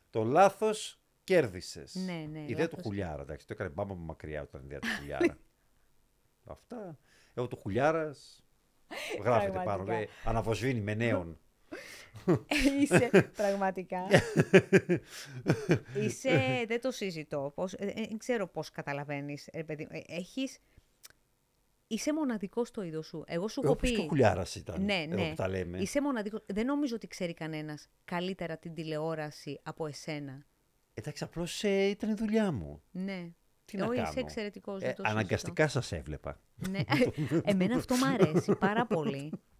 Το 0.09 0.23
λάθος 0.23 0.99
κέρδισες. 1.23 1.95
Ναι, 1.95 2.27
ναι, 2.31 2.39
Η 2.39 2.45
ιδέα 2.47 2.67
του 2.67 2.75
λάθος. 2.75 2.81
Χουλιάρα. 2.83 3.21
Εντάξει, 3.21 3.47
το 3.47 3.53
έκανε 3.53 3.69
μπάμπα 3.69 3.93
μου 3.95 4.05
μακριά 4.05 4.41
όταν 4.41 4.61
η 4.61 4.63
ιδέα 4.65 4.79
του 4.79 4.87
Χουλιάρα. 4.99 5.37
Αυτά. 6.55 6.97
Εγώ 7.33 7.47
του 7.47 7.57
Χουλιάρας. 7.57 8.39
Γράφεται 9.23 9.51
πάνω. 9.51 9.63
Πραγματικά. 9.63 9.97
λέει, 9.97 10.07
Αναβοσβήνει 10.23 10.81
με 10.81 10.93
νέον. 10.93 11.39
Είσαι 12.81 13.31
πραγματικά. 13.35 14.07
Είσαι, 16.05 16.63
δεν 16.67 16.81
το 16.81 16.91
συζητώ. 16.91 17.51
Πώς, 17.55 17.73
ε, 17.73 17.85
ε, 17.85 17.93
δεν 17.93 18.17
ξέρω 18.17 18.47
πώς 18.47 18.71
καταλαβαίνεις. 18.71 19.47
Ε, 19.51 19.63
παιδί, 19.63 19.87
ε, 19.91 19.99
έχεις, 20.07 20.59
είσαι 21.87 22.13
μοναδικός 22.13 22.67
στο 22.67 22.83
είδος 22.83 23.07
σου. 23.07 23.23
Εγώ 23.27 23.47
σου 23.47 23.61
έχω 23.63 23.71
Όπως 23.71 23.89
και 23.89 23.95
ο 23.97 24.01
πει. 24.01 24.07
Χουλιάρας 24.07 24.55
ήταν. 24.55 24.83
Ναι, 24.83 25.01
εδώ 25.09 25.15
ναι. 25.15 25.29
που 25.29 25.35
τα 25.35 25.47
λέμε. 25.47 25.77
Είσαι 25.77 26.01
μοναδικός. 26.01 26.43
Δεν 26.45 26.65
νομίζω 26.65 26.95
ότι 26.95 27.07
ξέρει 27.07 27.33
κανένας 27.33 27.89
καλύτερα 28.05 28.57
την 28.57 28.73
τηλεόραση 28.73 29.59
από 29.63 29.87
εσένα. 29.87 30.45
Εντάξει, 30.93 31.23
απλώς 31.23 31.63
ήταν 31.63 32.09
η 32.09 32.13
δουλειά 32.13 32.51
μου. 32.51 32.81
Ναι. 32.91 33.29
Τι 33.65 33.77
να 33.77 33.85
Όχι, 33.85 33.95
κάνω; 33.95 34.09
είσαι 34.09 34.19
εξαιρετικός. 34.19 34.81
Ε, 34.81 34.85
δεν 34.85 34.95
το 34.95 35.01
συζητώ. 35.01 35.19
αναγκαστικά 35.19 35.67
σας 35.67 35.91
έβλεπα. 35.91 36.39
Ναι. 36.69 36.79
Εμένα 37.43 37.75
αυτό 37.75 37.95
μου 37.95 38.05
αρέσει 38.05 38.55
πάρα 38.55 38.85
πολύ. 38.85 39.31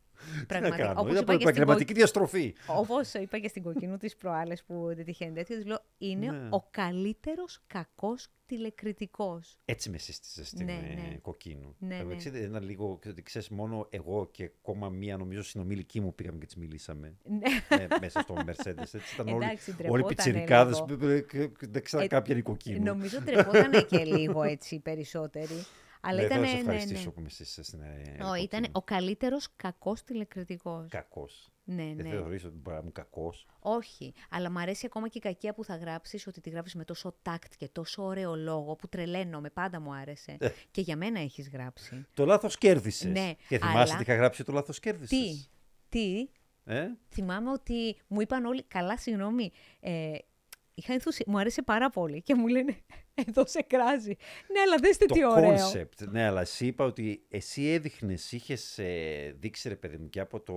Τι 0.47 0.59
να 0.59 0.69
κάνω, 0.69 0.99
Όπως 0.99 1.11
ήταν 1.11 1.21
είπα 1.23 1.31
και 1.33 1.37
στην 1.39 1.47
επαγγελματική 1.47 1.93
διαστροφή. 1.93 2.53
Όπως 2.67 3.13
είπα 3.13 3.39
και 3.39 3.47
στην 3.47 3.63
κοκκινού 3.63 3.97
της 3.97 4.15
προάλλες 4.15 4.63
που 4.63 4.91
δεν 4.95 5.05
τυχαίνει 5.05 5.33
τέτοιο, 5.33 5.55
της 5.55 5.65
λέω 5.65 5.79
είναι 5.97 6.31
Ναι. 6.31 6.47
ο 6.51 6.67
καλύτερος 6.71 7.61
κακός 7.67 8.27
τηλεκριτικός. 8.45 9.57
Έτσι 9.65 9.89
με 9.89 9.97
σύστησε 9.97 10.45
στην 10.45 10.65
Ναι, 10.65 10.71
ε, 10.71 10.93
ναι. 10.95 11.17
κοκκίνου. 11.21 11.75
Ναι, 11.79 11.95
Εγώ, 11.97 12.09
ναι. 12.09 12.15
ξέρετε, 12.15 12.43
ένα 12.43 12.59
λίγο, 12.59 12.99
ότι 13.07 13.21
ξέρεις, 13.21 13.49
μόνο 13.49 13.87
εγώ 13.89 14.29
και 14.31 14.43
ακόμα 14.43 14.89
μία 14.89 15.17
νομίζω 15.17 15.43
συνομιλική 15.43 16.01
μου 16.01 16.15
πήγαμε 16.15 16.37
και 16.37 16.45
τις 16.45 16.55
μιλήσαμε. 16.55 17.13
Ναι. 17.23 17.77
ε, 17.77 17.87
μέσα 17.99 18.19
στο 18.21 18.35
Mercedes. 18.47 18.79
Έτσι 18.93 19.13
ήταν 19.13 19.27
όλοι, 19.27 19.45
Εντάξει, 19.45 19.69
όλοι 19.69 19.79
οι 19.79 19.83
ντρεπότανε 19.83 20.07
πιτσιρικάδες 20.07 20.73
λίγο. 20.75 20.85
που- 20.85 21.25
που- 21.27 21.51
που- 21.59 21.67
δεν 21.71 21.83
ξέραν 21.83 22.05
Ε, 22.05 22.09
κάποια 22.09 22.35
νοικοκίνου. 22.35 22.83
Νομίζω 22.83 23.21
τρεπότανε 23.21 23.81
και 23.81 23.97
λίγο 24.03 24.43
έτσι 24.43 24.79
περισσότεροι. 24.79 25.65
Αλλά 26.07 26.19
Ναι, 26.19 26.25
ήταν. 26.25 26.37
θέλω 26.37 26.41
να 26.41 26.47
σε 26.49 26.53
Ναι, 26.55 26.59
ευχαριστήσω 26.61 27.05
ναι. 27.05 27.11
που 27.11 27.21
με 27.21 27.29
σύστησε 27.29 27.63
στην 27.63 27.81
ε, 27.81 28.23
Ω, 28.23 28.33
ήταν 28.35 28.47
κοκκίνου. 28.49 28.69
ο 28.71 28.81
καλύτερος 28.81 29.47
κακός 29.55 30.03
τηλεκριτικός. 30.03 30.89
Κακός. 30.89 31.49
Ναι, 31.63 31.83
Δεν 31.83 31.95
ναι. 31.95 32.09
θεωρείς 32.09 32.43
ότι 32.43 32.55
μπορεί 32.57 32.75
να 32.75 32.81
είμαι 32.81 32.91
κακός; 32.91 33.45
Όχι. 33.59 34.13
Αλλά 34.29 34.51
μου 34.51 34.59
αρέσει 34.59 34.85
ακόμα 34.85 35.07
και 35.07 35.17
η 35.17 35.21
κακία 35.21 35.53
που 35.53 35.63
θα 35.63 35.75
γράψεις 35.75 36.27
ότι 36.27 36.41
τη 36.41 36.49
γράφεις 36.49 36.75
με 36.75 36.83
τόσο 36.85 37.15
τάκτ 37.21 37.53
και 37.57 37.67
τόσο 37.67 38.03
ωραίο 38.03 38.35
λόγο 38.35 38.75
που 38.75 38.87
τρελαίνομαι. 38.89 39.49
Πάντα 39.49 39.79
μου 39.79 39.93
άρεσε. 39.93 40.35
Ε. 40.39 40.49
και 40.71 40.81
για 40.81 40.95
μένα 40.97 41.19
έχεις 41.19 41.49
γράψει. 41.49 42.05
Το 42.13 42.25
λάθος 42.25 42.57
κέρδισες. 42.57 43.11
Ναι, 43.11 43.31
και 43.47 43.57
θυμάσαι 43.57 43.77
αλλά- 43.77 43.95
τι 43.95 44.01
είχα 44.01 44.15
γράψει 44.15 44.43
το 44.43 44.51
λάθος 44.51 44.79
κέρδισες; 44.79 45.09
Τι, 45.19 45.45
τι, 45.89 46.29
Ε; 46.65 46.87
θυμάμαι 47.09 47.51
ότι 47.51 47.97
μου 48.07 48.21
είπαν 48.21 48.45
όλοι, 48.45 48.63
καλά 48.63 48.97
συγγνώμη, 48.97 49.51
ε, 49.79 50.11
είχα 50.75 50.93
ενθουσι... 50.93 51.23
μου 51.27 51.39
άρεσε 51.39 51.61
πάρα 51.61 51.89
πολύ 51.89 52.21
και 52.21 52.35
μου 52.35 52.47
λένε 52.47 52.75
εδώ 53.27 53.45
σε 53.47 53.61
κράζει. 53.61 54.15
Ναι, 54.53 54.59
αλλά 54.59 54.77
δέστε 54.77 55.05
τι 55.05 55.19
το 55.21 55.29
ωραίο. 55.29 55.55
concept. 55.71 56.07
Ναι, 56.09 56.25
αλλά 56.25 56.41
εσύ 56.41 56.65
είπα 56.65 56.85
ότι 56.85 57.25
εσύ 57.29 57.63
έδειχνες, 57.65 58.31
είχες 58.31 58.79
δείξει 59.35 59.69
ρε 59.69 59.75
παιδί 59.75 59.97
μου 59.97 60.09
και 60.09 60.19
από 60.19 60.39
το 60.41 60.55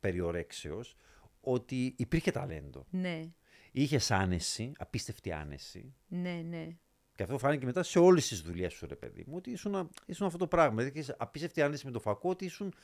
περιορέξεως 0.00 0.96
ότι 1.40 1.94
υπήρχε 1.98 2.30
ταλέντο. 2.30 2.86
Ναι, 2.90 3.30
Είχες 3.72 4.10
άνεση, 4.10 4.72
απίστευτη 4.78 5.32
άνεση. 5.32 5.94
ναι, 6.08 6.42
ναι. 6.48 6.66
Και 7.14 7.22
αυτό 7.22 7.38
φάνηκε 7.38 7.64
μετά 7.66 7.82
σε 7.82 7.98
όλες 7.98 8.28
τις 8.28 8.40
δουλειές 8.40 8.72
σου, 8.72 8.86
ρε 8.86 8.96
παιδί 8.96 9.24
μου, 9.26 9.34
ότι 9.36 9.50
ήσουν, 9.50 9.90
ήσουν 10.06 10.26
αυτό 10.26 10.38
το 10.38 10.46
πράγμα. 10.46 10.76
Δηλαδή, 10.76 10.98
είχες 10.98 11.14
απίστευτη 11.18 11.62
άνεση 11.62 11.86
με 11.86 11.92
το 11.92 12.00
φακό, 12.00 12.28
ότι 12.30 12.44
ήσουν. 12.44 12.74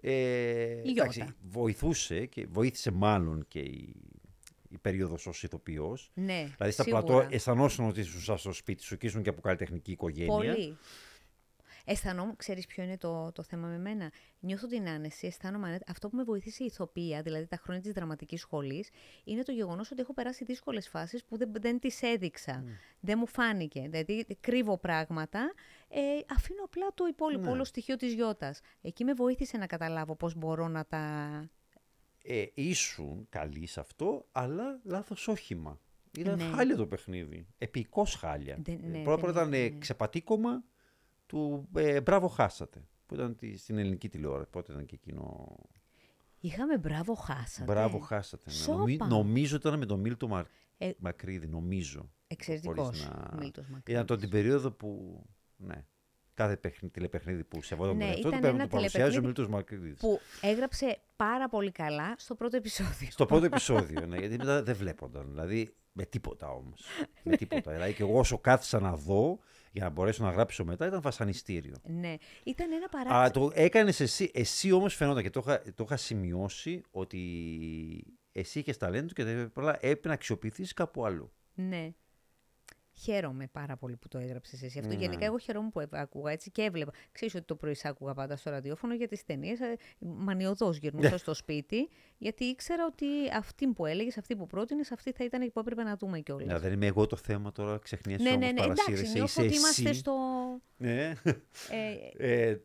Ε, 0.00 0.82
Ιώτα. 0.94 1.36
βοηθούσε 1.40 2.26
και 2.26 2.46
βοήθησε 2.46 2.90
μάλλον 2.90 3.44
και 3.48 3.58
η, 3.58 3.94
η 4.72 4.78
περίοδος 4.78 5.26
ως 5.26 5.42
ηθοποιός. 5.42 6.10
ναι 6.14 6.48
Δηλαδή 6.56 6.72
στα 6.72 6.82
σίγουρα. 6.82 7.02
πλατό 7.02 7.26
αισθανόσουν 7.30 7.88
ότι 7.88 8.00
ήσουν 8.00 8.20
σαν 8.20 8.38
στο 8.38 8.52
σπίτι 8.52 8.82
σου 8.82 8.96
και 8.96 9.06
ήσουν 9.06 9.22
και 9.22 9.28
από 9.28 9.40
καλλιτεχνική 9.40 9.90
οικογένεια. 9.92 10.36
Πολύ. 10.36 10.76
Αισθανόμουν, 11.84 12.36
ξέρεις 12.36 12.66
ποιο 12.66 12.82
είναι 12.82 12.96
το, 12.98 13.32
το 13.32 13.42
θέμα 13.42 13.68
με 13.68 13.78
μένα. 13.78 14.12
Νιώθω 14.40 14.66
την 14.66 14.88
άνεση, 14.88 15.26
αισθάνομαι 15.26 15.68
άνετα. 15.68 15.84
Αυτό 15.88 16.08
που 16.08 16.16
με 16.16 16.22
βοήθησε 16.22 16.62
η 16.62 16.66
ηθοποιία, 16.66 17.22
δηλαδή 17.22 17.46
τα 17.46 17.56
χρόνια 17.62 17.82
της 17.82 17.92
δραματικής 17.92 18.40
σχολής, 18.40 18.90
είναι 19.24 19.42
το 19.42 19.52
γεγονός 19.52 19.90
ότι 19.90 20.00
έχω 20.00 20.14
περάσει 20.14 20.44
δύσκολες 20.44 20.88
φάσεις 20.88 21.24
που 21.24 21.36
δεν, 21.36 21.52
δεν 21.60 21.78
τις 21.78 22.02
έδειξα. 22.02 22.64
Δεν 23.00 23.18
μου 23.18 23.26
φάνηκε. 23.26 23.86
Δηλαδή 23.90 24.26
κρύβω 24.40 24.78
πράγματα, 24.78 25.52
ε, 25.88 26.00
αφήνω 26.34 26.64
απλά 26.64 26.86
το 26.94 27.06
υπόλοιπο 27.06 27.44
Ναι. 27.44 27.50
όλο 27.50 27.64
στοιχείο 27.64 27.96
της 27.96 28.12
γιώτας. 28.12 28.60
Εκεί 28.82 29.04
με 29.04 29.12
βοήθησε 29.12 29.56
να 29.56 29.66
καταλάβω 29.66 30.16
πώς 30.16 30.34
μπορώ 30.34 30.68
να 30.68 30.86
τα... 30.86 31.26
Ε, 32.22 32.44
ήσουν 32.54 33.26
καλή 33.28 33.66
σε 33.66 33.80
αυτό, 33.80 34.26
αλλά 34.32 34.80
λάθος 34.84 35.28
όχημα. 35.28 35.80
Ήταν 36.18 36.36
Ναι. 36.36 36.44
χάλια 36.44 36.76
το 36.76 36.86
παιχνίδι. 36.86 37.46
Επικό 37.58 38.04
χάλια. 38.04 38.58
Δεν- 38.62 38.80
ναι, 38.90 39.02
Πρώτα 39.02 39.20
δεν 39.22 39.30
ήταν 39.30 39.52
ε, 39.52 39.58
ήταν, 39.58 39.72
ναι. 39.72 39.78
ξεπατήκωμα 39.78 40.64
του 41.26 41.68
ε, 41.74 42.00
Μπράβο 42.00 42.28
Χάσατε. 42.28 42.86
Που 43.06 43.14
ήταν 43.14 43.36
τη- 43.36 43.56
στην 43.56 43.78
ελληνική 43.78 44.08
τηλεόραση. 44.08 44.50
Πότε 44.50 44.72
ήταν 44.72 44.86
και 44.86 44.94
εκείνο. 44.94 45.56
Είχαμε 46.40 46.78
μπράβο 46.78 47.14
χάσατε. 47.14 47.72
Μπράβο 47.72 47.98
Χάσατε. 47.98 48.44
ναι. 48.46 48.52
Σόπα. 48.56 48.76
Νομι- 48.78 49.00
νομίζω 49.02 49.56
ήταν 49.56 49.78
με 49.78 49.86
τον 49.86 50.00
Μίλτο 50.00 50.28
Μαρ... 50.28 50.44
Ε, 50.78 50.90
Μακρύδη. 50.98 51.46
Νομίζω. 51.46 52.10
Εξαιρετικός 52.26 52.84
Χωρίς 52.84 53.08
να- 53.08 53.34
Μίλτος 53.38 53.64
Μακρύδης. 53.68 53.92
Ήταν 53.94 54.06
το 54.06 54.16
την 54.16 54.28
περίοδο 54.30 54.70
που. 54.70 55.22
Ναι. 55.56 55.84
Κάθε 56.42 56.56
παιχνι, 56.56 56.88
τηλεπαιχνίδι 56.88 57.44
που 57.44 57.62
σεβόταν 57.62 57.96
Ναι, 57.96 58.04
τον 58.04 58.08
εαυτό 58.08 58.22
του 58.22 58.28
ήταν 58.28 58.40
πρέπει 58.40 58.54
ένα 58.54 58.64
να 58.64 58.70
το 58.70 58.76
παρουσιάζει 58.76 59.16
ο 59.16 59.20
τηλεπαιχνίδι 59.20 59.26
Μίλτος 59.26 59.48
Μακρύδης. 59.48 59.98
Που 59.98 60.20
έγραψε 60.40 60.98
πάρα 61.16 61.48
πολύ 61.48 61.70
καλά 61.70 62.14
στο 62.18 62.34
πρώτο 62.34 62.56
επεισόδιο. 62.56 63.08
Στο 63.10 63.26
πρώτο 63.26 63.44
επεισόδιο, 63.44 64.06
ναι, 64.06 64.16
γιατί 64.18 64.36
μετά 64.36 64.62
δεν 64.62 64.74
βλέπονταν. 64.76 65.26
Δηλαδή, 65.30 65.74
με 65.92 66.04
τίποτα 66.04 66.48
όμως. 66.50 66.84
με 67.24 67.36
τίποτα. 67.36 67.72
δηλαδή, 67.72 67.92
και 67.92 68.02
εγώ 68.02 68.18
όσο 68.18 68.38
κάθισα 68.38 68.80
να 68.80 68.96
δω 68.96 69.38
για 69.72 69.84
να 69.84 69.90
μπορέσω 69.90 70.24
να 70.24 70.30
γράψω 70.30 70.64
μετά 70.64 70.86
ήταν 70.86 71.00
βασανιστήριο. 71.00 71.76
Ναι, 71.84 72.14
ήταν 72.44 72.72
ένα 72.72 72.84
Α, 72.84 72.88
παράξενο. 72.88 73.46
το 73.48 73.52
έκανες 73.54 74.00
εσύ. 74.00 74.30
Εσύ 74.34 74.72
όμως 74.72 74.94
φαινόταν 74.94 75.22
και 75.22 75.30
το 75.30 75.42
είχα, 75.46 75.62
το 75.74 75.84
είχα 75.84 75.96
σημειώσει 75.96 76.82
ότι 76.90 77.18
εσύ 78.32 78.58
είχες 78.58 78.76
ταλέντο 78.76 79.12
και 79.12 79.22
απλά 79.22 79.74
έπρεπε 79.76 80.08
να 80.08 80.14
αξιοποιηθείς 80.14 80.72
κάπου 80.72 81.04
αλλού. 81.06 81.32
Ναι. 81.54 81.92
Χαίρομαι 82.94 83.46
πάρα 83.52 83.76
πολύ 83.76 83.96
που 83.96 84.08
το 84.08 84.18
έγραψες 84.18 84.62
εσύ 84.62 84.78
αυτό. 84.78 84.92
Ναι. 84.92 84.98
Γενικά, 84.98 85.24
εγώ 85.24 85.38
χαιρόμουν 85.38 85.70
που 85.70 85.80
έβ- 85.80 85.94
άκουγα 85.94 86.32
έτσι 86.32 86.50
και 86.50 86.62
έβλεπα. 86.62 86.92
Ξέρεις 87.12 87.34
ότι 87.34 87.44
το 87.44 87.54
πρωί 87.56 87.74
σ' 87.74 87.84
άκουγα 87.84 88.14
πάντα 88.14 88.36
στο 88.36 88.50
ραδιόφωνο 88.50 88.94
για 88.94 89.08
τις 89.08 89.24
ταινίες. 89.24 89.58
Μανιωδώς 89.98 90.80
Ναι. 90.80 90.88
γυρνούσα 90.88 91.18
στο 91.18 91.34
σπίτι, 91.34 91.88
γιατί 92.18 92.44
ήξερα 92.44 92.86
ότι 92.86 93.06
αυτή 93.36 93.66
που 93.66 93.86
έλεγες, 93.86 94.18
αυτή 94.18 94.36
που 94.36 94.46
πρότεινες, 94.46 94.92
αυτή 94.92 95.12
θα 95.12 95.24
ήταν 95.24 95.52
που 95.52 95.60
έπρεπε 95.60 95.82
να 95.82 95.96
δούμε 95.96 96.20
κιόλας. 96.20 96.46
Να, 96.46 96.58
δεν 96.58 96.72
είμαι 96.72 96.86
εγώ 96.86 97.06
το 97.06 97.16
θέμα 97.16 97.52
τώρα, 97.52 97.78
ξεχνιέσαι 97.78 98.22
ναι, 98.22 98.28
όμως, 98.28 98.40
ναι, 98.40 98.52
ναι. 98.52 98.60
Εντάξει, 98.62 98.82
παρασύρεσαι, 98.84 99.12
νιώθω 99.12 99.44
είσαι 99.44 99.50
ότι 99.50 99.54
είμαστε 99.56 99.88
εσύ. 99.88 99.98
στο. 99.98 100.12
Ναι. 100.76 101.12
Ε, 102.18 102.48
Ε, 102.50 102.56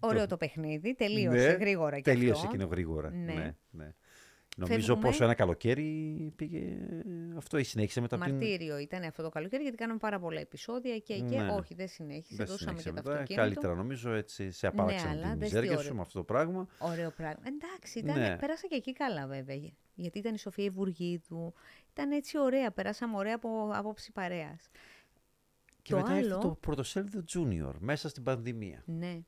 ωραίο 0.00 0.26
το 0.26 0.36
παιχνίδι. 0.36 0.94
Τελείωσε 0.94 1.36
ναι, 1.46 1.52
γρήγορα 1.52 1.96
κι 1.96 2.02
Τελείωσε 2.02 2.32
αυτό. 2.32 2.46
εκείνο 2.54 2.66
γρήγορα. 2.70 3.10
Ναι. 3.10 3.32
Ναι. 3.32 3.54
Ναι, 3.70 3.94
Νομίζω 4.58 4.86
Φεύγουμε. 4.86 5.06
πόσο 5.06 5.24
ένα 5.24 5.34
καλοκαίρι 5.34 6.32
πήγε 6.36 6.76
αυτό 7.36 7.58
ή 7.58 7.62
συνέχισε 7.64 8.00
μετά 8.00 8.16
από 8.16 8.24
την... 8.24 8.34
Μαρτύριο 8.34 8.78
ήταν 8.78 9.02
αυτό 9.02 9.22
το 9.22 9.28
καλοκαίρι, 9.28 9.62
γιατί 9.62 9.76
κάναμε 9.76 9.98
πάρα 9.98 10.18
πολλά 10.18 10.40
επεισόδια 10.40 10.98
και 10.98 11.12
εκεί. 11.12 11.36
Ναι. 11.36 11.50
Όχι, 11.50 11.74
δεν 11.74 11.88
συνέχισε. 11.88 12.34
Δεν 12.36 12.46
Δώσαμε 12.46 12.58
συνέχισε 12.80 12.88
και 12.88 12.94
το 12.94 12.94
μετά. 12.94 13.10
αυτοκίνητο. 13.12 13.42
Καλύτερα 13.42 13.74
νομίζω 13.74 14.10
έτσι 14.12 14.50
σε 14.50 14.66
απάραξαν 14.66 15.10
αλλά 15.10 15.32
τη 15.32 15.38
δες 15.38 15.48
τι 15.48 15.54
μιζέρια 15.54 15.70
ωραίο. 15.70 15.82
σου 15.82 15.94
με 15.94 16.00
αυτό 16.00 16.18
το 16.18 16.24
πράγμα. 16.24 16.66
Ωραίο 16.78 17.10
πράγμα. 17.10 17.42
Εντάξει, 17.46 17.98
ήταν, 17.98 18.18
Ναι. 18.18 18.36
πέρασα 18.36 18.66
και 18.66 18.74
εκεί 18.74 18.92
καλά 18.92 19.26
βέβαια. 19.26 19.56
Γιατί 19.94 20.18
ήταν 20.18 20.34
η 20.34 20.38
Σοφία 20.38 20.64
Υπουργίδου. 20.64 21.52
Ήταν 21.92 22.10
έτσι 22.10 22.38
ωραία. 22.38 22.70
Περάσαμε 22.70 23.16
ωραία 23.16 23.34
από 23.34 23.70
άποψη 23.72 24.12
παρέας. 24.12 24.68
Και 25.82 25.92
Το 25.92 25.96
μετά 26.00 26.16
ήρθε 26.18 26.30
άλλο- 26.32 26.40
το 26.42 26.50
πρωτοσέλιδο 26.60 27.22
Junior 27.34 27.72
μέσα 27.78 28.08
στην 28.08 28.22
πανδημία. 28.22 28.82
Ναι. 28.86 29.18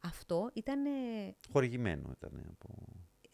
Αυτό 0.00 0.50
ήταν. 0.54 0.78
Χορηγημένο 1.52 2.10
ήταν 2.16 2.46
από... 2.50 2.74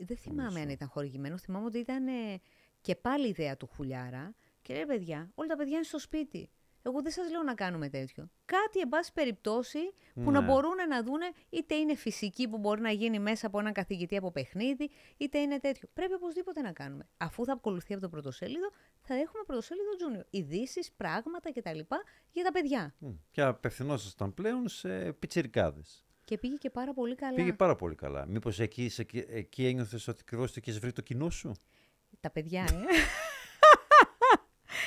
Δεν 0.04 0.16
θυμάμαι 0.16 0.42
Νομίζω. 0.42 0.62
αν 0.62 0.68
ήταν 0.68 0.88
χορηγημένο. 0.88 1.38
Θυμάμαι 1.38 1.64
ότι 1.66 1.78
ήταν 1.78 2.06
ε, 2.06 2.40
και 2.80 2.96
πάλι 2.96 3.28
ιδέα 3.28 3.56
του 3.56 3.66
Χουλιάρα. 3.66 4.34
Και 4.62 4.74
λέει, 4.74 4.86
παιδιά, 4.86 5.30
όλα 5.34 5.48
τα 5.48 5.56
παιδιά 5.56 5.74
είναι 5.74 5.84
στο 5.84 5.98
σπίτι. 5.98 6.50
Εγώ 6.82 7.02
δεν 7.02 7.12
σας 7.12 7.30
λέω 7.30 7.42
να 7.42 7.54
κάνουμε 7.54 7.88
τέτοιο. 7.88 8.30
Κάτι, 8.44 8.78
εν 8.80 8.88
πάση 8.88 9.12
περιπτώσει, 9.12 9.78
που 10.14 10.30
να 10.30 10.40
Ναι. 10.40 10.46
μπορούν 10.46 10.74
να 10.88 11.02
δούνε, 11.02 11.30
είτε 11.50 11.74
είναι 11.74 11.94
φυσική 11.94 12.48
που 12.48 12.58
μπορεί 12.58 12.80
να 12.80 12.90
γίνει 12.90 13.18
μέσα 13.18 13.46
από 13.46 13.58
έναν 13.58 13.72
καθηγητή 13.72 14.16
από 14.16 14.30
παιχνίδι, 14.30 14.90
είτε 15.16 15.38
είναι 15.38 15.58
τέτοιο. 15.58 15.88
Πρέπει 15.92 16.12
οπωσδήποτε 16.14 16.60
να 16.60 16.72
κάνουμε. 16.72 17.08
Αφού 17.16 17.44
θα 17.44 17.52
ακολουθεί 17.52 17.92
από 17.92 18.02
το 18.02 18.08
πρωτοσέλιδο, 18.08 18.70
θα 19.00 19.14
έχουμε 19.14 19.42
πρωτοσέλιδο 19.46 19.88
junior. 20.00 20.24
Ειδήσεις, 20.30 20.92
πράγματα 20.92 21.52
κτλ. 21.52 21.78
για 22.32 22.44
τα 22.44 22.50
παιδιά. 22.52 22.94
Μμ. 22.98 23.10
Και 23.30 23.42
απευθυνόσασταν 23.42 24.34
πλέον 24.34 24.68
σε 24.68 25.12
πιτσιρικάδες. 25.12 26.04
Και 26.30 26.38
πήγε 26.38 26.54
και 26.56 26.70
πάρα 26.70 26.94
πολύ 26.94 27.14
καλά. 27.14 27.34
Πήγε 27.34 27.52
πάρα 27.52 27.76
πολύ 27.76 27.94
καλά. 27.94 28.26
Μήπως 28.26 28.60
εκεί, 28.60 28.88
σε- 28.88 29.06
εκεί 29.28 29.66
ένιωθες 29.66 30.08
ότι 30.08 30.18
ακριβώς 30.20 30.52
το 30.52 30.60
έχεις 30.64 30.78
βρει 30.78 30.92
το 30.92 31.02
κοινό 31.02 31.30
σου; 31.30 31.52
Τα 32.20 32.30
παιδιά, 32.30 32.62
ε. 32.62 32.74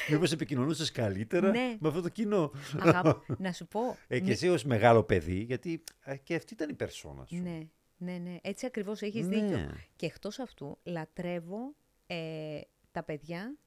Μήπως 0.09 0.31
επικοινωνούσες 0.31 0.91
καλύτερα 0.91 1.49
Ναι. 1.51 1.77
με 1.79 1.87
αυτό 1.87 2.01
το 2.01 2.09
κοινό; 2.09 2.51
Αγάπη, 2.79 3.33
να 3.43 3.51
σου 3.51 3.67
πω. 3.67 3.97
Ε, 4.07 4.17
και 4.17 4.23
μη- 4.23 4.31
εσύ 4.31 4.49
ως 4.49 4.63
μεγάλο 4.63 5.03
παιδί, 5.03 5.39
γιατί 5.39 5.83
ε, 6.03 6.17
και 6.17 6.35
αυτή 6.35 6.53
ήταν 6.53 6.69
η 6.69 6.73
περσόνα 6.73 7.25
σου. 7.25 7.35
Ναι, 7.41 7.59
ναι, 7.97 8.17
ναι. 8.17 8.35
Έτσι 8.41 8.65
ακριβώς 8.65 9.01
έχεις 9.01 9.27
Ναι. 9.27 9.35
δίκιο. 9.39 9.75
Και 9.95 10.05
εκτός 10.05 10.39
αυτού, 10.39 10.79
λατρεύω 10.83 11.75
ε, 12.07 12.59
τα 12.91 13.03
παιδιά 13.03 13.57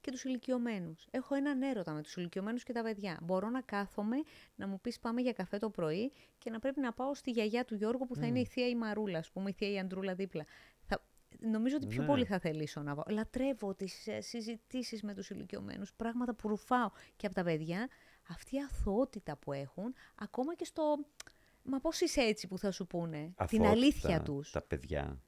και 0.00 0.10
τους 0.10 0.24
ηλικιωμένους. 0.24 1.06
Έχω 1.10 1.34
έναν 1.34 1.62
έρωτα 1.62 1.92
με 1.92 2.02
τους 2.02 2.16
ηλικιωμένους 2.16 2.62
και 2.62 2.72
τα 2.72 2.82
παιδιά. 2.82 3.18
Μπορώ 3.22 3.48
να 3.48 3.60
κάθομαι, 3.60 4.16
να 4.54 4.66
μου 4.66 4.80
πεις 4.80 4.98
πάμε 4.98 5.20
για 5.20 5.32
καφέ 5.32 5.58
το 5.58 5.70
πρωί 5.70 6.12
και 6.38 6.50
να 6.50 6.58
πρέπει 6.58 6.80
να 6.80 6.92
πάω 6.92 7.14
στη 7.14 7.30
γιαγιά 7.30 7.64
του 7.64 7.74
Γιώργου 7.74 8.06
που 8.06 8.14
θα 8.16 8.26
είναι 8.26 8.40
η 8.40 8.44
θεία 8.44 8.68
η 8.68 8.74
Μαρούλα, 8.74 9.18
ας 9.18 9.30
πούμε, 9.30 9.50
η 9.50 9.52
θεία 9.52 9.70
η 9.70 9.78
Αντρούλα 9.78 10.14
δίπλα. 10.14 10.44
Θα, 10.82 11.04
νομίζω 11.40 11.76
ότι 11.76 11.86
πιο 11.86 12.00
Ναι. 12.00 12.06
πολύ 12.06 12.24
θα 12.24 12.38
θελήσω 12.38 12.82
να 12.82 12.94
πάω. 12.94 13.04
Λατρεύω 13.08 13.74
τις 13.74 14.06
ε, 14.06 14.20
συζητήσεις 14.20 15.02
με 15.02 15.14
τους 15.14 15.30
ηλικιωμένους, 15.30 15.92
πράγματα 15.94 16.34
που 16.34 16.48
ρουφάω 16.48 16.90
και 17.16 17.26
από 17.26 17.34
τα 17.34 17.42
παιδιά. 17.42 17.88
Αυτή 18.28 18.56
η 18.56 18.58
αθωότητα 18.70 19.36
που 19.36 19.52
έχουν, 19.52 19.94
ακόμα 20.14 20.54
και 20.54 20.64
στο... 20.64 20.96
Μα 21.62 21.80
πώς 21.80 22.00
είσαι 22.00 22.20
έτσι 22.20 22.46
που 22.48 22.58
θα 22.58 22.70
σου 22.70 22.86
πούνε. 22.86 23.18
Την 23.18 23.34
Αθωότητα, 23.36 23.70
αλήθεια 23.70 24.22
τους. 24.22 24.50
Τα 24.50 24.62
παιδιά. 24.62 25.20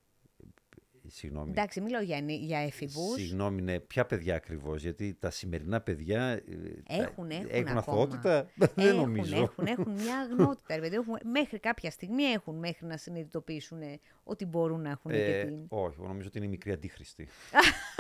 Ε, 1.13 1.15
Συγγνώμη. 1.19 1.51
Εντάξει, 1.51 1.81
μιλάω 1.81 2.03
για, 2.03 2.21
νη- 2.21 2.41
για 2.43 2.59
εφηβούς. 2.59 3.15
Συγγνώμη, 3.21 3.63
ναι, 3.63 3.79
ποια 3.81 4.07
παιδιά 4.07 4.35
ακριβώς, 4.35 4.83
γιατί 4.83 5.17
τα 5.21 5.31
σημερινά 5.31 5.81
παιδιά. 5.81 6.23
ε, 6.27 6.41
τα- 6.87 6.95
Έχουν, 7.03 7.31
έχουν 7.31 7.47
έχουν 7.51 7.67
ακόμα. 7.79 7.79
αθωότητα; 7.79 8.51
Δεν 8.75 8.87
Έχουν, 8.89 9.01
νομίζω. 9.01 9.37
Έχουν, 9.37 9.67
έχουν 9.67 9.93
μια 9.93 10.19
αγνότητα. 10.19 10.75
ρε 10.75 10.81
παιδί, 10.81 10.95
έχουν, 10.95 11.19
μέχρι 11.25 11.59
κάποια 11.59 11.91
στιγμή 11.91 12.23
έχουν 12.23 12.55
μέχρι 12.59 12.87
να 12.87 12.97
συνειδητοποιήσουν 12.97 13.83
ε, 13.83 13.99
ότι 14.25 14.45
μπορούν 14.45 14.81
να 14.81 14.91
έχουν 14.91 15.11
και 15.11 15.17
Ε, 15.39 15.45
την. 15.45 15.55
όχι, 15.69 15.95
εγώ 15.99 16.07
νομίζω 16.09 16.29
ότι 16.29 16.37
είναι 16.39 16.47
η 16.47 16.51
μικρή 16.51 16.73
αντίχρηστη 16.73 17.23
Όχι, 17.55 17.73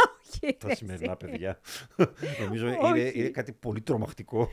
τα 0.59 0.68
ρε, 0.68 0.74
σημερινά 0.74 1.16
εσύ. 1.20 1.30
παιδιά. 1.30 1.59
νομίζω 2.45 2.66
είναι, 2.66 2.78
Όχι. 2.82 3.18
είναι 3.18 3.28
κάτι 3.28 3.53
πολύ 3.53 3.80
τρομακτικό. 3.80 4.51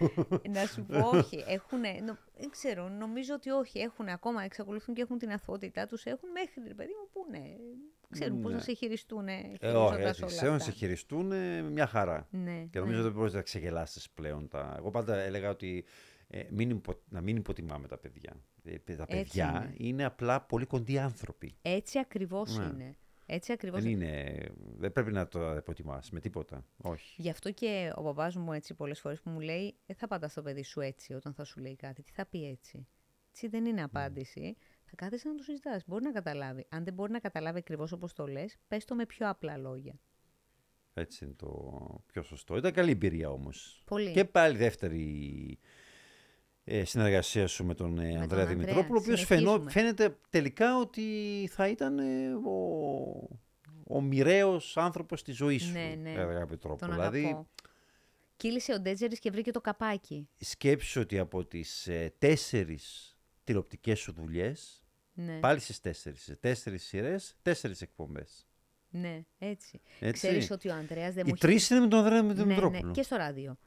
Να 0.50 0.66
σου 0.66 0.86
πω, 0.86 1.10
όχι. 1.18 1.44
Έχουν, 1.58 1.80
νο, 1.80 2.18
δεν 2.38 2.50
ξέρω, 2.50 2.90
νομίζω 2.90 3.34
ότι 3.34 3.50
όχι. 3.50 3.80
Έχουν 3.80 4.08
ακόμα, 4.08 4.44
εξακολουθούν 4.44 4.96
και 4.96 5.02
έχουν 5.02 5.18
την 5.18 5.32
αθωότητά 5.32 5.86
τους. 5.86 6.06
Έχουν 6.06 6.30
μέχρι, 6.32 6.64
ρε 6.68 6.74
παιδί 6.74 6.92
μου, 7.02 7.10
που 7.12 7.26
ναι. 7.32 7.56
Ξέρουν 8.12 8.42
πώς 8.42 8.52
Ναι. 8.52 8.58
να 8.58 8.64
σε 8.64 8.74
χειριστούν. 8.74 9.28
Ε, 9.28 9.32
όχι, 9.34 9.58
χειρίζοντας 9.60 10.10
έτσι, 10.10 10.22
όλα 10.24 10.32
ξέρουν 10.32 10.50
να 10.50 10.56
αυτά. 10.56 10.72
σε 10.72 10.78
χειριστούν 10.78 11.32
ε, 11.32 11.62
μια 11.62 11.88
χαρά. 11.88 12.28
Ναι, 12.32 12.66
Και 12.72 12.80
νομίζω 12.80 12.98
ναι. 12.98 13.04
δεν 13.04 13.12
μπορείς 13.12 13.34
να 13.34 13.42
ξεγελάσεις 13.42 14.10
πλέον. 14.10 14.48
Τα... 14.48 14.74
Εγώ 14.78 14.90
πάντα 14.92 15.16
έλεγα 15.18 15.50
ότι 15.50 15.86
ε, 16.28 16.44
μην 16.50 16.70
υπο- 16.70 17.02
να 17.10 17.22
μην 17.22 17.36
υποτιμάμε 17.36 17.88
τα 17.88 17.98
παιδιά. 17.98 18.34
Ε, 18.64 18.96
τα 18.96 19.06
παιδιά 19.06 19.74
είναι. 19.78 20.04
απλά 20.06 20.42
πολύ 20.42 20.66
κοντοί 20.66 21.00
άνθρωποι. 21.00 21.56
Έτσι 21.62 22.00
ακριβώς 22.00 22.58
Ναι. 22.58 22.64
είναι. 22.66 22.96
Έτσι 23.32 23.52
ακριβώς 23.52 23.82
Δεν, 23.82 23.92
είναι, 23.92 24.46
δεν 24.78 24.92
πρέπει 24.92 25.12
να 25.12 25.28
το 25.28 25.56
υποτιμάς 25.56 26.12
με 26.12 26.20
τίποτα. 26.20 26.66
Όχι. 26.78 27.22
Γι' 27.22 27.30
αυτό 27.30 27.52
και 27.52 27.92
ο 27.96 28.02
μπαμπάς 28.02 28.36
μου 28.36 28.54
έτσι 28.54 28.74
πολλές 28.74 29.00
φορές 29.00 29.22
που 29.22 29.30
μου 29.30 29.40
λέει 29.40 29.76
δεν 29.86 29.96
θα 29.96 30.08
πατάς 30.08 30.34
το 30.34 30.42
παιδί 30.42 30.64
σου 30.64 30.80
έτσι 30.80 31.14
όταν 31.14 31.34
θα 31.34 31.44
σου 31.44 31.60
λέει 31.60 31.76
κάτι. 31.76 32.04
Τι 32.04 32.12
θα 32.12 32.26
πει 32.26 32.48
έτσι. 32.48 32.88
Έτσι 33.30 33.48
δεν 33.48 33.66
είναι 33.66 33.84
απάντηση. 33.84 34.58
Θα 34.84 34.96
κάθεσαι 34.96 35.28
να 35.28 35.36
το 35.36 35.44
συζητάς. 35.44 35.84
Μπορεί 35.86 36.04
να 36.04 36.12
καταλάβει. 36.12 36.66
Αν 36.70 36.84
δεν 36.84 36.94
μπορεί 36.94 37.12
να 37.12 37.20
καταλάβει 37.20 37.58
ακριβώς 37.58 37.92
όπως 37.92 38.14
το 38.14 38.28
λες, 38.28 38.58
πες 38.68 38.86
το 38.86 38.96
με 38.96 39.06
πιο 39.06 39.30
απλά 39.30 39.58
λόγια. 39.58 40.00
Έτσι 40.94 41.26
είναι 41.26 41.34
το 41.34 42.04
πιο 42.06 42.24
σωστό. 42.24 42.58
Ήταν 42.58 42.72
καλή 42.72 42.92
εμπειρία 42.92 43.30
όμως. 43.30 43.84
Πολύ. 43.86 44.12
Και 44.12 44.26
πάλι 44.26 44.58
δεύτερη 44.58 45.60
ε, 46.64 46.84
συνεργασία 46.86 47.47
σου 47.47 47.66
με 47.66 47.74
τον 47.74 47.99
ε, 47.99 48.12
τον 48.12 48.22
Ανδρέα 48.22 48.22
Ανδρέα. 48.22 48.45
Δημητρόπουλο, 48.45 48.99
ο 48.99 49.01
οποίος 49.01 49.20
Συνεχίζουμε. 49.20 49.72
φαίνεται 49.72 50.18
τελικά 50.30 50.78
ότι 50.78 51.03
θα 51.51 51.68
ήταν 51.68 51.99
ε, 51.99 52.34
ο, 52.34 53.28
ο 53.88 54.01
μοιραίος 54.01 54.78
άνθρωπος 54.78 55.24
της 55.24 55.36
ζωής 55.36 55.64
σου, 55.64 55.72
Ναι, 55.72 55.95
ναι. 56.01 56.14
κατά 56.14 56.34
κάποιο 56.34 56.57
τρόπο. 56.57 56.78
Τον 56.80 56.91
δηλαδή, 56.91 57.24
αγαπώ. 57.26 57.47
Κύλησε 58.38 58.74
ο 58.74 58.80
Ντέτζερης 58.80 59.20
και 59.20 59.32
βρήκε 59.32 59.51
το 59.51 59.62
καπάκι. 59.62 60.28
σκέψου 60.39 61.01
ότι 61.01 61.20
από 61.20 61.45
τις 61.45 61.88
ε, 61.88 62.14
τέσσερις 62.18 63.18
τηλεοπτικές 63.43 63.99
σου 63.99 64.14
δουλειές, 64.14 64.84
Ναι, 65.14 65.39
πάλι 65.39 65.60
στις 65.60 65.80
τέσσερις, 65.80 66.24
σε 66.24 66.36
τέσσερις 66.36 66.84
σειρές, 66.86 67.36
τέσσερις 67.41 67.82
εκπομπές. 67.82 68.47
ναι 68.89 69.26
έτσι. 69.38 69.82
Έτσι. 69.99 70.28
Ξέρεις 70.28 70.51
ότι 70.51 70.70
ο 70.70 70.74
Ανδρέας 70.74 71.14
δεν 71.14 71.26
Οι 71.26 71.28
μου 71.30 71.34
έχει... 71.36 71.45
τρεις 71.47 71.70
είναι 71.70 71.80
με 71.80 71.88
τον 71.88 71.99
Ανδρέα 71.99 72.22
Ναι, 72.22 72.28
ναι, 72.28 72.34
Δημητρόπουλο. 72.43 72.91
και 72.91 73.01
στο 73.01 73.16
ράδιο. 73.16 73.57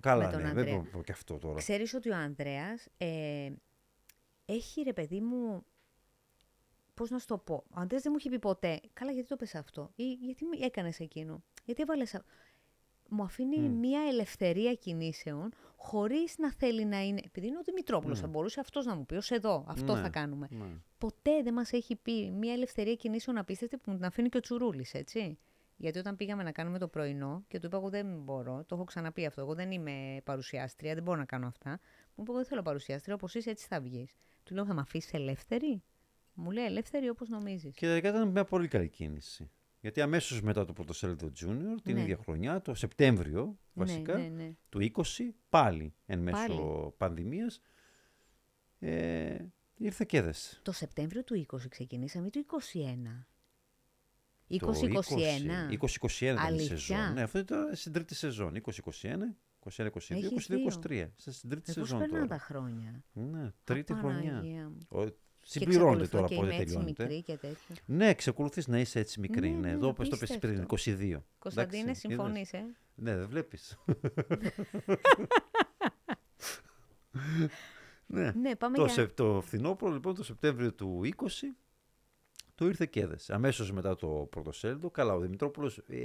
Καλά, 0.00 0.24
με 0.26 0.32
τον 0.32 0.40
ναι, 0.40 0.46
δεν 0.48 0.56
Ανδρέα. 0.58 0.74
μπορώ 0.74 0.84
να 0.86 0.90
πω 0.96 1.02
και 1.02 1.12
αυτό 1.12 1.38
τώρα. 1.38 1.58
Ξέρεις 1.58 1.94
ότι 1.94 2.10
ο 2.10 2.16
Ανδρέας 2.16 2.88
ε, 2.96 3.50
έχει 4.44 4.82
ρε 4.82 4.92
παιδί 4.92 5.20
μου, 5.20 5.64
πώς 6.94 7.10
να 7.10 7.18
σου 7.18 7.26
το 7.26 7.38
πω, 7.38 7.54
ο 7.54 7.74
Ανδρέας 7.80 8.02
δεν 8.02 8.12
μου 8.12 8.18
έχει 8.20 8.28
πει 8.28 8.38
ποτέ, 8.38 8.80
καλά 8.92 9.12
γιατί 9.12 9.28
το 9.28 9.36
πες 9.36 9.54
αυτό 9.54 9.90
ή 9.94 10.12
γιατί 10.12 10.44
μου 10.44 10.50
έκανες 10.62 11.00
εκείνο, 11.00 11.42
γιατί 11.64 11.82
έβαλες 11.82 12.14
α- 12.14 12.24
Μου 13.14 13.22
αφήνει 13.22 13.58
μια 13.68 14.00
ελευθερία 14.08 14.74
κινήσεων 14.74 15.52
χωρίς 15.76 16.38
να 16.38 16.52
θέλει 16.52 16.84
να 16.84 17.00
είναι. 17.02 17.20
Επειδή 17.24 17.46
είναι 17.46 17.58
ο 17.58 17.62
Δημητρόπουλος, 17.62 18.20
θα 18.20 18.26
μπορούσε 18.26 18.60
αυτός 18.60 18.84
να 18.86 18.94
μου 18.94 19.06
πει: 19.06 19.14
Ως 19.14 19.30
εδώ, 19.30 19.64
αυτό 19.68 19.94
Ναι, 19.94 20.00
θα 20.00 20.08
κάνουμε. 20.08 20.48
ναι. 20.50 20.64
Ποτέ 20.98 21.42
δεν 21.42 21.52
μας 21.54 21.72
έχει 21.72 21.96
πει 21.96 22.30
μια 22.30 22.52
ελευθερία 22.52 22.94
κινήσεων 22.94 23.38
απίστευτη 23.38 23.76
που 23.76 23.90
μου 23.90 23.96
την 23.96 24.04
αφήνει 24.06 24.28
και 24.28 24.36
ο 24.36 24.40
Τσουρούλης, 24.40 24.94
έτσι. 24.94 25.38
Γιατί 25.82 25.98
όταν 25.98 26.16
πήγαμε 26.16 26.42
να 26.42 26.52
κάνουμε 26.52 26.78
το 26.78 26.88
πρωινό 26.88 27.44
και 27.48 27.58
του 27.58 27.66
είπα: 27.66 27.76
Εγώ 27.76 27.88
δεν 27.90 28.22
μπορώ, 28.22 28.64
το 28.66 28.74
έχω 28.74 28.84
ξαναπεί 28.84 29.26
αυτό. 29.26 29.40
Εγώ 29.40 29.54
δεν 29.54 29.70
είμαι 29.70 30.20
παρουσιάστρια, 30.24 30.94
δεν 30.94 31.02
μπορώ 31.02 31.18
να 31.18 31.24
κάνω 31.24 31.46
αυτά. 31.46 31.70
Μου 31.70 31.78
είπε: 32.22 32.22
Εγώ 32.30 32.36
δεν 32.36 32.44
θέλω 32.44 32.62
παρουσιάστρια, 32.62 33.14
όπως 33.14 33.34
είσαι 33.34 33.50
έτσι 33.50 33.66
θα 33.66 33.80
βγεις. 33.80 34.14
Του 34.44 34.54
λέω: 34.54 34.64
Θα 34.66 34.74
με 34.74 34.80
αφήσεις 34.80 35.12
ελεύθερη. 35.12 35.82
Μου 36.34 36.50
λέει: 36.50 36.64
Ελεύθερη 36.64 37.08
όπως 37.08 37.28
νομίζεις. 37.28 37.74
Και 37.76 37.86
τελικά 37.86 38.08
ήταν 38.08 38.28
μια 38.28 38.44
πολύ 38.44 38.68
καλή 38.68 38.88
κίνηση. 38.88 39.50
Γιατί 39.80 40.00
αμέσως 40.00 40.42
μετά 40.42 40.64
το 40.64 40.72
πρωτοσέλιδο 40.72 41.26
Junior, 41.26 41.76
την 41.82 41.94
Ναι. 41.94 42.00
ίδια 42.00 42.16
χρονιά, 42.16 42.60
το 42.60 42.74
Σεπτέμβριο 42.74 43.58
βασικά, 43.72 44.16
Ναι, 44.16 44.22
ναι, 44.22 44.28
ναι. 44.28 44.52
του 44.68 44.80
20, 44.80 45.34
πάλι 45.48 45.94
εν 46.06 46.18
μέσω 46.18 46.46
Πάλι. 46.46 46.94
πανδημίας, 46.96 47.60
ε, 48.78 49.36
ήρθε 49.76 50.04
και 50.08 50.16
έδεσε. 50.16 50.60
Το 50.62 50.72
Σεπτέμβριο 50.72 51.24
του 51.24 51.34
20 51.34 51.68
ξεκινήσαμε 51.68 52.26
ή 52.26 52.30
του 52.30 52.38
21. 52.38 53.26
2021. 54.52 54.58
Το 54.58 55.76
20, 55.80 55.98
2021 56.08 56.20
ήταν 56.20 56.36
η 56.36 56.38
Αλήθεια; 56.46 56.76
σεζόν. 56.76 57.12
Ναι, 57.12 57.22
αυτό 57.22 57.38
ήταν 57.38 57.68
στην 57.74 57.92
τρίτη 57.92 58.14
σεζόν. 58.14 58.52
2021, 58.54 59.36
21-22, 59.76 59.90
Έχεις 60.08 60.48
22-23. 60.50 61.08
Είστε 61.16 61.30
στην 61.30 61.50
τρίτη 61.50 61.70
Ε, 61.70 61.74
πώς 61.74 61.88
σεζόν 61.88 61.98
περνάνε 61.98 62.08
τώρα. 62.26 62.26
τα 62.26 62.38
χρόνια; 62.44 63.04
Ναι, 63.12 63.52
τρίτη 63.64 63.94
χρονιά. 63.94 64.18
Απαναγία 64.18 64.68
μου. 64.68 64.78
Ο, 64.88 65.04
Και 65.04 65.12
συμπληρώνεται 65.40 66.02
εξακολουθώ 66.02 66.16
τώρα 66.16 66.28
και 66.28 66.34
πότε 66.34 66.46
είμαι 66.46 66.56
έτσι 66.56 66.74
τελειώνεται. 66.74 67.02
μικρή 67.04 67.22
και 67.22 67.36
τέτοιο. 67.36 67.74
Ναι, 67.86 68.08
εξακολουθείς 68.08 68.66
να 68.66 68.78
είσαι 68.78 68.98
έτσι 68.98 69.20
μικρή. 69.20 69.50
Ναι, 69.50 69.54
Ναι, 69.56 69.60
ναι, 69.68 69.70
εδώ 69.70 69.92
πες 69.92 70.08
το 70.08 70.16
πες 70.16 70.38
πριν, 70.38 70.60
απίστευτο. 70.62 71.14
22. 71.16 71.22
Κωνσταντίνε, 71.38 71.82
Εντάξει, 71.82 72.06
είδες. 72.06 72.18
συμφωνείς, 72.18 72.52
ε; 72.52 72.64
Ναι, 72.94 73.16
δεν 73.16 73.28
βλέπεις. 73.28 73.76
ναι. 78.06 78.30
Ναι, 78.32 78.56
πάμε 78.56 78.76
Το, 78.76 78.84
για... 78.84 78.92
σε, 78.92 79.06
το 79.06 79.40
φθινόπωρο, 79.40 79.92
λοιπόν, 79.92 80.14
το 80.14 80.24
Σεπτέμβριο 80.24 80.72
του 80.72 81.00
20, 81.04 81.26
το 82.62 82.68
ήρθε 82.68 82.86
και 82.86 83.00
έδεσε. 83.00 83.34
Αμέσως 83.34 83.72
μετά 83.72 83.96
το 83.96 84.06
πρωτοσέλιδο, 84.30 84.90
καλά, 84.90 85.14
ο 85.14 85.18
Δημητρόπουλος 85.20 85.78
ε, 85.78 86.04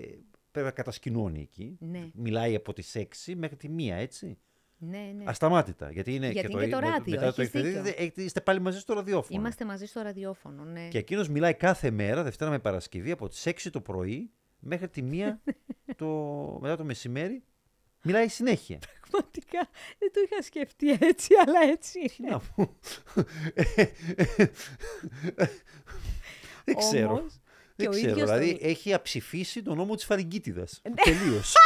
πρέπει 0.52 0.68
να 0.68 0.72
κατασκηνώνει 0.72 1.42
εκεί. 1.42 1.78
Ναι, 1.80 2.10
Μιλάει 2.14 2.56
από 2.56 2.74
τις 2.74 2.96
6 2.98 3.34
μέχρι 3.36 3.56
τη 3.56 3.68
1, 3.78 3.92
έτσι. 3.92 4.38
ναι, 4.78 5.14
ναι. 5.18 5.24
Ασταμάτητα. 5.28 5.92
Γιατί 5.92 6.16
είναι 6.16 6.30
Γιατί 6.32 6.48
και 6.48 6.54
είναι 6.58 6.66
και 6.66 6.72
το 6.72 6.80
με- 6.80 6.90
ράδιο, 6.90 7.20
μετά 7.20 7.34
το 7.34 7.42
έχεις 7.42 7.54
ήρθε, 7.54 7.82
δίκιο. 7.82 8.04
ε, 8.16 8.24
είστε 8.24 8.42
πάλι 8.42 8.60
μαζί 8.62 8.80
στο 8.80 8.94
ραδιόφωνο. 8.94 9.40
Είμαστε 9.40 9.66
μαζί 9.66 9.86
στο 9.86 10.02
ραδιόφωνο, 10.02 10.64
ναι. 10.64 10.88
Και 10.88 10.98
εκείνος 10.98 11.30
μιλάει 11.30 11.54
κάθε 11.54 11.92
μέρα, 11.92 12.24
Δευτέρα 12.24 12.50
με 12.52 12.60
Παρασκευή, 12.60 13.12
από 13.12 13.28
τις 13.28 13.46
6 13.48 13.70
το 13.72 13.82
πρωί 13.82 14.32
μέχρι 14.60 14.88
τη 14.88 15.02
1 15.12 15.38
το, 15.98 16.08
μετά 16.62 16.78
το 16.78 16.84
μεσημέρι. 16.84 17.44
Μιλάει 18.04 18.28
συνέχεια. 18.28 18.80
Πραγματικά 19.10 19.70
δεν 20.00 20.12
το 20.14 20.20
είχα 20.26 20.42
σκεφτεί 20.42 20.90
έτσι, 20.92 21.34
αλλά 21.46 21.72
έτσι 21.72 22.00
Τι 22.00 22.16
είναι. 22.20 22.40
να 26.68 26.74
πω. 26.74 26.80
Δεν 26.80 26.90
ξέρω. 26.90 27.10
Όμως, 27.14 27.34
Δεν 27.76 27.76
και 27.76 27.88
ο 27.88 27.90
ξέρω. 27.90 28.10
ίδιος 28.12 28.30
Δηλαδή 28.30 28.58
τον- 28.60 28.70
έχει 28.70 28.94
αψηφίσει 28.94 29.62
τον 29.64 29.78
νόμο 29.78 29.96
της 29.96 30.06
φαρικίτιδας. 30.06 30.82
Ναι. 30.84 30.94
Τελείως. 31.14 31.54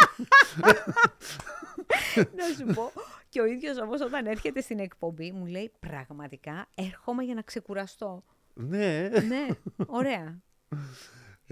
να 2.37 2.45
σου 2.57 2.73
πω, 2.73 2.91
και 3.29 3.41
ο 3.41 3.45
ίδιος 3.45 3.77
όμως 3.77 4.01
όταν 4.01 4.25
έρχεται 4.25 4.61
στην 4.61 4.79
εκπομπή 4.79 5.31
μου 5.31 5.45
λέει 5.45 5.71
πραγματικά 5.79 6.67
έρχομαι 6.75 7.23
για 7.23 7.33
να 7.35 7.41
ξεκουραστώ. 7.41 8.23
ναι. 8.53 9.09
ναι, 9.27 9.47
ωραία. 9.85 10.41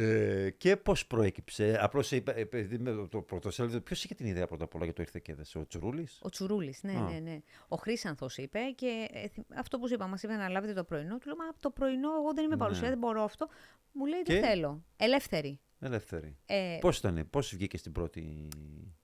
Ε, 0.02 0.50
και 0.50 0.78
πώς 0.78 1.08
προέκυψε. 1.08 1.78
Απλώς 1.82 2.12
είπε, 2.12 2.32
επειδή 2.32 2.78
με 2.78 3.08
το 3.10 3.22
πρωτοσέλιδο, 3.22 3.80
ποιος 3.82 4.04
είχε 4.04 4.16
την 4.16 4.26
ιδέα 4.26 4.48
πρώτα 4.48 4.64
απ' 4.64 4.76
όλα 4.76 4.84
για 4.84 4.94
το 4.94 5.02
ήρθε 5.02 5.20
και 5.20 5.32
έδεσε, 5.32 5.58
ο 5.58 5.68
Τσουρούλης; 5.68 6.20
Ο 6.22 6.30
Τσουρούλης, 6.30 6.84
ναι, 6.84 6.92
Α. 6.98 7.02
ναι, 7.02 7.20
ναι. 7.20 7.40
Ο 7.68 7.76
Χρήσανθος 7.76 8.38
είπε 8.38 8.60
και 8.76 9.08
ε, 9.12 9.28
θυ- 9.28 9.46
αυτό 9.56 9.80
που 9.80 9.88
σου 9.88 9.94
είπα, 9.94 10.08
μας 10.08 10.24
είπε 10.24 10.34
να 10.36 10.50
λάβετε 10.50 10.74
το 10.74 10.84
πρωινό. 10.84 11.18
Του 11.18 11.28
λέω 11.28 11.36
Μα 11.36 11.44
το 11.60 11.70
πρωινό, 11.70 12.10
εγώ 12.16 12.34
δεν 12.34 12.44
είμαι 12.46 12.56
Ναι. 12.56 12.62
παρουσία, 12.62 12.90
δεν 12.90 12.98
μπορώ 12.98 13.24
αυτό. 13.24 13.48
Μου 13.92 14.06
λέει 14.06 14.22
Και; 14.22 14.34
Δεν 14.34 14.44
θέλω. 14.44 14.84
Ελεύθερη. 14.98 15.60
Ελεύθερη. 15.80 16.38
Ε, 16.46 16.78
Πώς 16.82 16.98
ήταν, 16.98 17.28
πώς 17.30 17.56
βγήκε 17.56 17.78
στην 17.78 17.92
πρώτη 17.92 18.48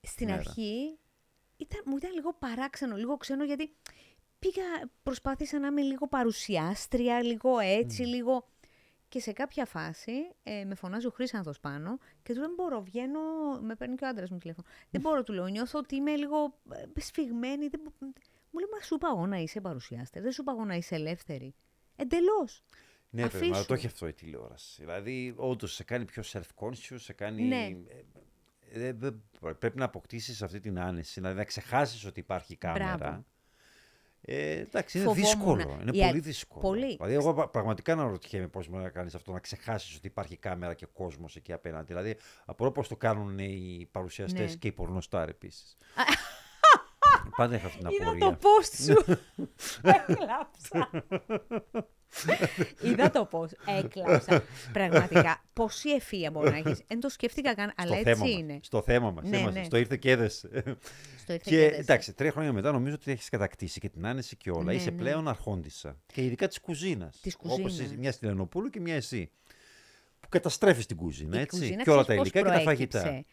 στην 0.02 0.28
μέρα; 0.28 0.40
αρχή 0.40 1.00
ήταν, 1.58 1.82
μου 1.86 1.98
ήταν 1.98 2.14
λίγο 2.14 2.34
παράξενο, 2.40 2.96
λίγο 2.96 3.18
ξένο, 3.18 3.44
γιατί 3.44 3.76
πήγα, 4.40 4.64
προσπάθησα 5.04 5.60
να 5.60 5.68
είμαι 5.68 5.82
λίγο 5.82 6.08
παρουσιάστρια, 6.08 7.24
λίγο 7.24 7.60
έτσι, 7.60 8.02
λίγο... 8.02 8.48
Και 9.10 9.20
σε 9.20 9.32
κάποια 9.32 9.66
φάση 9.66 10.12
ε, 10.44 10.64
με 10.66 10.76
φωνάζει 10.76 11.06
ο 11.08 11.10
Χρήσανθος 11.10 11.60
πάνω 11.60 11.98
και 12.24 12.34
του 12.34 12.40
λέω 12.40 12.48
δεν 12.48 12.56
μπορώ, 12.56 12.82
βγαίνω, 12.82 13.20
με 13.62 13.76
παίρνει 13.76 13.96
και 13.96 14.06
ο 14.06 14.08
άντρας 14.08 14.30
μου 14.30 14.38
τηλέφωνο. 14.38 14.68
Δεν 14.90 15.02
μπορώ, 15.02 15.24
του 15.24 15.34
λέω, 15.34 15.48
νιώθω 15.48 15.80
ότι 15.80 15.96
είμαι 15.96 16.16
λίγο 16.16 16.60
ε, 16.96 17.00
σφιγμένη. 17.00 17.68
Δεν... 17.68 17.80
μπο- 17.84 17.92
Μου 18.52 18.60
λέει, 18.60 18.70
μα 18.78 18.86
σου 18.86 18.96
είπα 18.96 19.08
εγώ 19.16 19.28
να 19.28 19.38
είσαι 19.38 19.62
παρουσιάστερη, 19.62 20.24
δεν 20.24 20.34
σου 20.34 20.42
είπα 20.42 20.52
εγώ 20.52 20.66
να 20.66 20.76
είσαι 20.76 20.96
ελεύθερη. 20.96 21.54
Εντελώς. 21.96 22.64
Ναι, 23.10 23.22
παιδί, 23.30 23.46
μα 23.46 23.52
Αφήσου. 23.52 23.68
το 23.68 23.74
έχει 23.74 23.86
αυτό 23.86 24.08
η 24.08 24.14
τηλεόραση. 24.14 24.82
Δηλαδή, 24.82 25.34
όντως 25.38 25.74
σε 25.74 25.84
κάνει 25.84 26.06
πιο 26.06 26.24
self-conscious, 26.26 26.96
σε 27.00 27.14
κάνει. 27.14 27.44
Ναι. 27.44 27.70
Ε, 28.72 28.88
ε, 28.88 28.94
δεν- 28.94 29.24
πρέπει 29.60 29.78
να 29.78 29.86
αποκτήσεις 29.86 30.42
αυτή 30.42 30.60
την 30.60 30.80
άνεση, 30.80 31.14
δηλαδή 31.14 31.36
να 31.38 31.44
ξεχάσεις 31.44 32.06
ότι 32.06 32.20
υπάρχει 32.20 32.56
κάμερα. 32.56 32.98
Μπράβο. 32.98 33.26
Ε, 34.28 34.60
εντάξει, 34.60 34.98
είναι 34.98 35.08
Φοβόμουν. 35.08 35.26
δύσκολο. 35.30 35.78
Είναι 35.82 35.98
Η 35.98 36.04
α- 36.04 36.08
πολύ 36.08 36.20
δύσκολο. 36.20 36.62
πολύ. 36.62 36.96
Δηλαδή, 36.96 37.14
εγώ 37.14 37.34
πα- 37.34 37.48
πραγματικά 37.50 37.92
αναρωτιέμαι 37.94 38.48
πώς 38.48 38.68
μπορεί 38.70 38.84
να 38.84 38.90
κάνεις 38.90 39.16
αυτό, 39.16 39.32
να 39.32 39.40
ξεχάσεις 39.40 39.96
ότι 39.96 40.08
υπάρχει 40.08 40.38
κάμερα 40.38 40.74
και 40.74 40.86
κόσμος 40.94 41.36
εκεί 41.36 41.54
απέναντι. 41.54 41.86
Δηλαδή, 41.86 42.18
απορώ 42.46 42.72
πώς 42.72 42.88
το 42.88 42.96
κάνουν 42.96 43.40
οι 43.40 43.88
παρουσιαστές 43.92 44.50
Ναι. 44.50 44.56
και 44.56 44.68
οι 44.68 44.72
πορνοστάρ 44.72 45.30
επίσης. 45.30 45.78
Πάντα 47.38 47.56
είχα 47.56 47.68
αυτή 47.68 47.78
την 47.80 47.90
Είδα 47.90 48.04
απορία. 48.04 48.38
το 48.38 48.38
post 48.42 48.74
σου. 48.86 49.18
Έκλαψα. 49.98 50.90
Είδα 52.92 53.10
το 53.12 53.30
post. 53.32 53.52
Έκλαψα. 53.84 54.44
Πραγματικά. 54.74 55.44
Πόση 55.54 55.90
ευφία 55.90 56.32
μπορεί 56.32 56.50
να 56.50 56.58
έχεις. 56.58 56.82
Δεν 56.88 57.00
το 57.00 57.10
σκέφτηκα 57.10 57.54
καν, 57.56 57.74
αλλά 57.76 57.88
στο 57.98 58.10
έτσι 58.10 58.14
θέμα 58.14 58.30
είναι. 58.40 58.54
Μας, 58.54 58.66
στο 58.66 58.82
θέμα 58.82 59.12
μας. 59.12 59.30
Ναι, 59.30 59.50
ναι. 59.52 59.64
Στο 59.64 59.78
ήρθε 59.78 59.98
και 59.98 60.12
έδεσε. 60.12 60.48
Στο 61.18 61.34
ήρθε 61.34 61.50
Και 61.50 61.64
έδεσε. 61.64 61.80
εντάξει, 61.82 62.14
τρία 62.14 62.32
χρόνια 62.32 62.54
μετά 62.54 62.72
νομίζω 62.72 62.96
ότι 62.96 63.12
έχεις 63.12 63.30
κατακτήσει 63.30 63.80
και 63.80 63.90
την 63.90 64.06
άνεση 64.06 64.36
και 64.36 64.50
όλα. 64.52 64.64
Ναι, 64.64 64.74
Είσαι 64.76 64.90
ναι. 64.90 64.98
πλέον 64.98 65.28
αρχόντισα. 65.28 65.98
Και 66.14 66.24
ειδικά 66.24 66.48
της 66.48 66.60
κουζίνας. 66.60 67.20
Της 67.22 67.36
Όπως 67.40 67.60
κουζίνας. 67.62 67.96
μια 67.96 68.12
στη 68.12 68.26
Λενοπούλου 68.26 68.70
και 68.70 68.80
μια 68.80 68.96
εσύ. 68.96 69.32
Που 70.20 70.28
καταστρέφεις 70.30 70.86
την 70.86 70.98
κουζίνα, 70.98 71.38
Η 71.38 71.42
έτσι. 71.42 71.58
κουζίνα 71.60 71.84
και 71.84 71.90
όλα 71.90 72.06
τα 72.06 72.14
ξέρεις 72.14 72.22
πώς 72.22 72.32
υλικά 72.32 72.50
και 72.52 72.58
τα 72.58 72.64
προέκυψε. 72.64 73.00
φαγητά. 73.00 73.26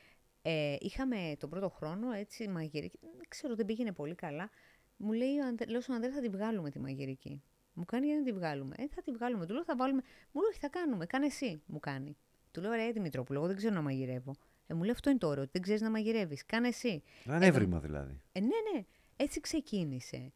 Ε, 0.42 0.76
είχαμε 0.80 1.16
τον 1.38 1.50
πρώτο 1.50 1.68
χρόνο 1.68 2.12
έτσι 2.12 2.48
μαγειρική. 2.48 2.98
Δεν 3.16 3.26
ξέρω, 3.28 3.54
δεν 3.54 3.66
πήγαινε 3.66 3.92
πολύ 3.92 4.14
καλά. 4.14 4.50
Μου 4.96 5.12
λέει, 5.12 5.38
ο 5.38 5.46
Ανδρέ, 5.46 5.70
λέω 5.70 5.80
στον 5.80 5.94
Ανδρέα 5.94 6.12
θα 6.14 6.20
τη 6.20 6.28
βγάλουμε 6.28 6.70
τη 6.70 6.78
μαγειρική. 6.80 7.42
Μου 7.74 7.84
κάνει 7.84 8.06
για 8.06 8.16
να 8.16 8.22
τη 8.22 8.32
βγάλουμε. 8.32 8.74
Ε, 8.78 8.88
θα 8.94 9.02
τη 9.02 9.10
βγάλουμε. 9.10 9.46
Του 9.46 9.52
λέω 9.52 9.64
θα 9.64 9.76
βάλουμε. 9.76 10.02
Μου 10.32 10.40
λέει, 10.40 10.50
όχι, 10.50 10.58
θα 10.58 10.68
κάνουμε. 10.68 11.06
Κάνε 11.06 11.26
εσύ, 11.26 11.62
μου 11.66 11.80
κάνει. 11.80 12.16
Του 12.50 12.60
λέω, 12.60 12.72
ρε 12.72 12.90
Δημητρόπουλο, 12.92 13.38
εγώ 13.38 13.46
δεν 13.48 13.56
ξέρω 13.56 13.74
να 13.74 13.82
μαγειρεύω. 13.82 14.34
Ε, 14.66 14.74
μου 14.74 14.82
λέει, 14.82 14.90
αυτό 14.90 15.10
είναι 15.10 15.18
το 15.18 15.26
ωραίο, 15.26 15.42
ότι 15.42 15.50
δεν 15.52 15.62
ξέρεις 15.62 15.80
να 15.80 15.90
μαγειρεύεις. 15.90 16.46
Κάνε 16.46 16.68
εσύ. 16.68 17.02
Ανέβριμα 17.26 17.80
δηλαδή. 17.80 18.20
Ε, 18.32 18.40
ναι, 18.40 18.46
ναι, 18.46 18.84
έτσι 19.16 19.40
ξεκίνησε. 19.40 20.32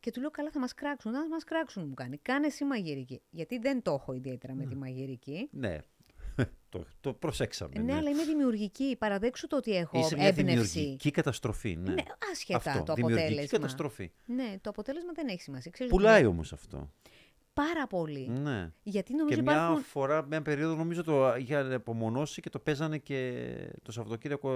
Και 0.00 0.10
του 0.10 0.20
λέω, 0.20 0.30
καλά, 0.30 0.50
θα 0.50 0.58
μας 0.58 0.74
κράξουν. 0.74 1.12
Να 1.12 1.28
μας 1.28 1.44
κράξουν, 1.44 1.88
μου 1.88 1.94
κάνει. 1.94 2.18
Κάνε 2.18 2.46
εσύ 2.46 2.64
μαγειρική. 2.64 3.22
Γιατί 3.30 3.58
δεν 3.58 3.82
το 3.82 3.92
έχω 3.92 4.12
ιδιαίτερα 4.12 4.54
με 4.54 4.66
τη 4.66 4.76
μαγειρική. 4.76 5.48
Ναι. 5.52 5.78
το, 6.68 6.84
το 7.00 7.12
προσέξαμε. 7.12 7.78
Ναι, 7.80 7.94
αλλά 7.94 8.10
είμαι 8.10 8.24
δημιουργική. 8.24 8.96
Παραδέξου 8.98 9.46
το 9.46 9.56
ότι 9.56 9.76
έχω 9.76 9.98
Είσαι 9.98 10.16
μια 10.16 10.26
έμπνευση. 10.26 10.78
δημιουργική 10.78 11.10
καταστροφή. 11.10 11.76
Ναι, 11.76 11.92
Ναι, 11.92 12.02
άσχετα 12.32 12.70
αυτό, 12.70 12.82
το 12.82 12.94
δημιουργική 12.94 13.22
αποτέλεσμα. 13.26 13.58
καταστροφή. 13.58 14.10
Ναι, 14.26 14.54
το 14.60 14.70
αποτέλεσμα 14.70 15.12
δεν 15.14 15.28
έχει 15.28 15.40
σημασία. 15.40 15.70
Ξέρεις 15.70 15.92
Πουλάει 15.92 16.18
ότι- 16.18 16.26
όμως 16.26 16.52
αυτό. 16.52 16.90
πάρα 17.52 17.86
πολύ. 17.86 18.28
Ναι. 18.28 18.70
Γιατί 18.82 19.14
νομίζω 19.14 19.36
Και 19.36 19.42
μια 19.42 19.52
υπάρχουν. 19.52 19.82
φορά, 19.84 20.22
μια 20.26 20.42
περίοδο 20.42 20.74
νομίζω 20.74 21.04
το 21.04 21.34
είχε 21.36 21.56
απομονώσει 21.56 22.40
και 22.40 22.50
το 22.50 22.58
παίζανε 22.58 22.98
και 22.98 23.48
το 23.82 23.92
Σαββατοκύριακο 23.92 24.50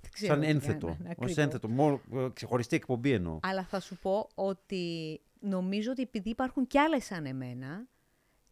Δεν 0.00 0.10
ξέρω 0.12 0.32
σαν 0.32 0.40
τι 0.42 0.46
ένθετο. 0.48 0.86
κάνανε, 0.86 1.04
Ως 1.04 1.10
ακριβώς. 1.10 1.36
ένθετο, 1.36 1.68
μόνο 1.68 2.00
ε, 2.14 2.26
ξεχωριστή 2.32 2.76
εκπομπή 2.76 3.12
εννοώ. 3.12 3.38
Αλλά 3.42 3.64
θα 3.64 3.80
σου 3.80 3.96
πω 4.02 4.28
ότι 4.34 5.20
νομίζω 5.40 5.90
ότι 5.90 6.02
επειδή 6.02 6.30
υπάρχουν 6.30 6.66
κι 6.66 6.78
άλλες 6.78 7.04
σαν 7.04 7.26
εμένα, 7.26 7.86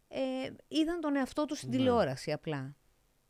ε, 0.07 0.19
είδαν 0.67 0.99
τον 0.99 1.15
εαυτό 1.15 1.45
τους 1.45 1.57
στην 1.57 1.69
Ναι. 1.69 1.75
τηλεόραση 1.75 2.31
απλά. 2.31 2.75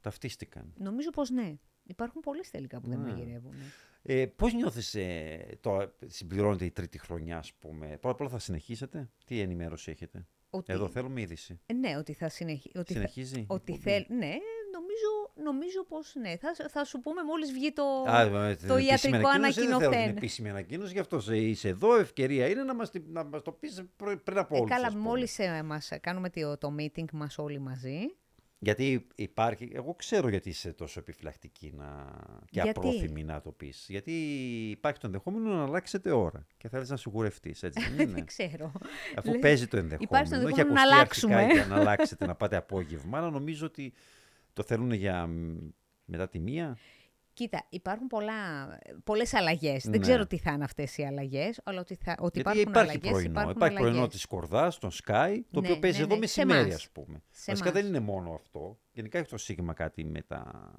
Ταυτίστηκαν. 0.01 0.73
Νομίζω 0.77 1.09
πως 1.09 1.29
ναι. 1.29 1.53
Υπάρχουν 1.83 2.21
πολλές 2.21 2.49
τελικά 2.49 2.79
που 2.81 2.89
δεν 2.89 2.99
Ναι. 3.01 3.11
μαγειρεύουν. 3.11 3.53
Ε, 4.01 4.25
πώς 4.25 4.53
νιώθεις 4.53 4.95
ε, 4.95 5.57
το 5.61 5.93
συμπληρώνεται 6.05 6.65
η 6.65 6.71
τρίτη 6.71 6.97
χρονιά, 6.97 7.37
ας 7.37 7.53
πούμε. 7.53 7.87
Πρώτα 7.87 8.09
απ' 8.09 8.21
όλα 8.21 8.29
θα 8.29 8.39
συνεχίσετε; 8.39 9.09
Τι 9.25 9.39
ενημέρωση 9.39 9.91
έχετε; 9.91 10.27
Ότι, 10.49 10.73
Εδώ 10.73 10.89
θέλουμε 10.89 11.21
είδηση. 11.21 11.59
Ε, 11.65 11.73
Ναι, 11.73 11.97
ότι 11.97 12.13
θα 12.13 12.29
συνεχίσει. 12.29 12.77
Ότι, 12.77 12.93
θα, 12.93 12.99
Συνεχίζει. 12.99 13.39
η 13.39 13.45
ότι 13.47 13.73
εκπομπή; 13.73 13.91
θέλ, 13.91 14.05
ναι, 14.17 14.35
νομίζω, 15.43 15.53
νομίζω 15.53 15.83
πως 15.83 16.13
ναι. 16.15 16.35
Θα, 16.37 16.69
θα 16.69 16.83
σου 16.83 16.99
πούμε 16.99 17.23
μόλις 17.23 17.51
βγει 17.51 17.71
το... 17.73 17.83
Α, 18.07 18.21
ε, 18.21 18.55
την 18.55 18.67
το 18.67 18.73
επίσημη 18.75 18.85
ιατρικό 18.85 19.27
ανακοίνωση 19.27 19.59
Δεν 19.59 19.67
θέλω 19.67 19.77
την 19.77 19.85
ανακοινωθέν. 19.87 20.17
επίσημη 20.17 20.49
ανακοίνωση, 20.49 20.93
γι' 20.93 20.99
αυτό 20.99 21.19
σε- 21.19 21.37
είσαι 21.37 21.67
εδώ. 21.69 21.95
Ευκαιρία 21.95 22.47
είναι 22.47 22.63
να 22.63 22.73
μας, 22.75 22.89
τη- 22.91 23.03
να 23.07 23.23
μας 23.23 23.41
το 23.41 23.51
πεις 23.51 23.83
προ- 23.95 24.17
πριν 24.23 24.37
από 24.37 24.55
Ε, 24.55 24.59
όλους. 24.59 24.71
καλά, 24.71 24.87
ας 24.87 24.93
πούμε. 24.93 25.03
μόλις 25.05 25.39
ε, 25.39 25.63
μας 25.63 25.89
κάνουμε 26.01 26.29
το, 26.29 26.57
το 26.57 26.75
meeting 26.79 27.11
μας 27.13 27.37
όλοι 27.37 27.59
μαζί. 27.59 27.99
Γιατί 28.59 29.07
υπάρχει, 29.15 29.71
εγώ 29.73 29.93
ξέρω 29.93 30.29
γιατί 30.29 30.49
είσαι 30.49 30.73
τόσο 30.73 30.99
επιφυλακτική 30.99 31.73
να... 31.77 32.05
και 32.39 32.47
Γιατί; 32.51 32.69
απρόθυμη 32.69 33.23
να 33.23 33.41
το 33.41 33.51
πεις. 33.51 33.85
Γιατί 33.89 34.11
υπάρχει 34.69 34.99
το 34.99 35.05
ενδεχόμενο 35.07 35.49
να 35.55 35.63
αλλάξετε 35.63 36.11
ώρα 36.11 36.45
και 36.57 36.69
θέλεις 36.69 36.89
να 36.89 36.97
σιγουρευτείς, 36.97 37.63
έτσι 37.63 37.79
δεν 37.89 37.99
είναι; 38.07 38.13
δεν 38.13 38.25
ξέρω. 38.25 38.71
Αφού 39.15 39.31
Λες, 39.31 39.39
παίζει 39.41 39.67
το 39.67 39.77
ενδεχόμενο, 39.77 40.07
υπάρχει 40.09 40.29
το 40.29 40.35
έχει 40.35 40.45
ενδεχόμενο 40.59 40.73
να 40.73 40.81
ακουστεί 40.81 41.25
αλλάξουμε. 41.25 41.35
αρχικά 41.35 41.53
για 41.53 41.65
να 41.75 41.75
αλλάξετε, 41.81 42.25
να 42.25 42.35
πάτε 42.35 42.55
απόγευμα, 42.55 43.17
αλλά 43.17 43.29
νομίζω 43.29 43.65
ότι 43.65 43.93
το 44.57 44.63
θέλουν 44.63 44.91
για 44.91 45.27
μ, 45.27 45.57
μετά 46.05 46.29
τη 46.29 46.39
μία; 46.39 46.77
Κοίτα, 47.33 47.65
υπάρχουν 47.69 48.07
πολλά, 48.07 48.67
πολλές 49.03 49.33
αλλαγές. 49.33 49.85
Ναι. 49.85 49.91
Δεν 49.91 50.01
ξέρω 50.01 50.27
τι 50.27 50.37
θα 50.37 50.51
είναι 50.51 50.63
αυτές 50.63 50.97
οι 50.97 51.05
αλλαγές, 51.05 51.59
αλλά 51.63 51.79
ότι, 51.79 51.95
θα, 51.95 52.15
ότι 52.19 52.41
Γιατί 52.41 52.59
υπάρχουν 52.59 52.61
υπάρχει 52.61 52.89
αλλαγές, 52.89 53.11
πρωινό. 53.11 53.29
υπάρχουν 53.29 53.51
υπάρχει 53.55 53.75
πρωινό 53.77 53.95
αλλαγές. 53.95 54.13
της 54.13 54.25
Κορδάς, 54.25 54.77
τον 54.77 54.89
Sky, 54.91 55.39
το 55.51 55.59
Ναι, 55.61 55.67
οποίο 55.67 55.79
παίζει 55.79 55.97
ναι, 55.97 56.03
εδώ 56.03 56.13
ναι. 56.13 56.19
μεσημέρι, 56.19 56.59
Σε 56.69 56.75
ας 56.75 56.83
εμάς. 56.83 56.89
πούμε. 56.91 57.21
Σε 57.29 57.51
Βασικά 57.51 57.69
εμάς. 57.69 57.81
δεν 57.81 57.89
είναι 57.89 57.99
μόνο 57.99 58.33
αυτό. 58.33 58.79
Γενικά 58.91 59.17
έχει 59.19 59.29
το 59.29 59.37
Σίγμα 59.37 59.73
κάτι 59.73 60.03
με, 60.03 60.21
τα... 60.21 60.71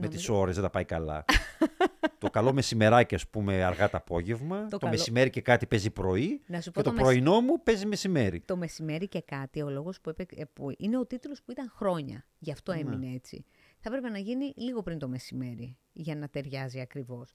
με 0.00 0.04
Νομίζω- 0.06 0.18
τις 0.18 0.28
ώρες, 0.28 0.54
δεν 0.54 0.64
τα 0.64 0.70
πάει 0.70 0.84
καλά. 0.84 1.24
το 2.18 2.30
καλό 2.30 2.52
μεσημεράκι, 2.52 3.14
ας 3.14 3.28
πούμε, 3.28 3.64
αργά 3.64 3.90
το 3.90 3.96
απόγευμα. 3.96 4.66
Το, 4.68 4.78
καλό- 4.78 4.92
μεσημέρι 4.92 5.30
και 5.30 5.40
κάτι 5.40 5.66
παίζει 5.66 5.90
πρωί. 5.90 6.40
Να 6.46 6.60
σου 6.60 6.70
πω 6.70 6.80
Και 6.80 6.88
το, 6.88 6.94
το, 6.94 6.96
μεσ- 7.02 7.04
πρωινό 7.08 7.40
μου 7.40 7.62
παίζει 7.62 7.86
μεσημέρι. 7.86 8.40
το 8.40 8.56
μεσημέρι 8.56 9.08
και 9.08 9.20
κάτι, 9.20 9.62
ο 9.62 9.70
λόγος 9.70 10.00
που, 10.00 10.10
έπαι- 10.10 10.38
ε, 10.38 10.44
που 10.52 10.70
είναι 10.78 10.98
ο 10.98 11.06
τίτλος 11.06 11.42
που 11.42 11.50
ήταν 11.50 11.72
χρόνια. 11.76 12.24
Γι' 12.38 12.50
αυτό 12.52 12.72
Ναι. 12.72 12.78
έμεινε 12.80 13.14
έτσι. 13.14 13.44
Θα 13.80 13.88
έπρεπε 13.88 14.08
να 14.08 14.18
γίνει 14.18 14.52
λίγο 14.56 14.82
πριν 14.82 14.98
το 14.98 15.08
μεσημέρι, 15.08 15.76
για 15.92 16.14
να 16.16 16.28
ταιριάζει 16.28 16.80
ακριβώς. 16.80 17.32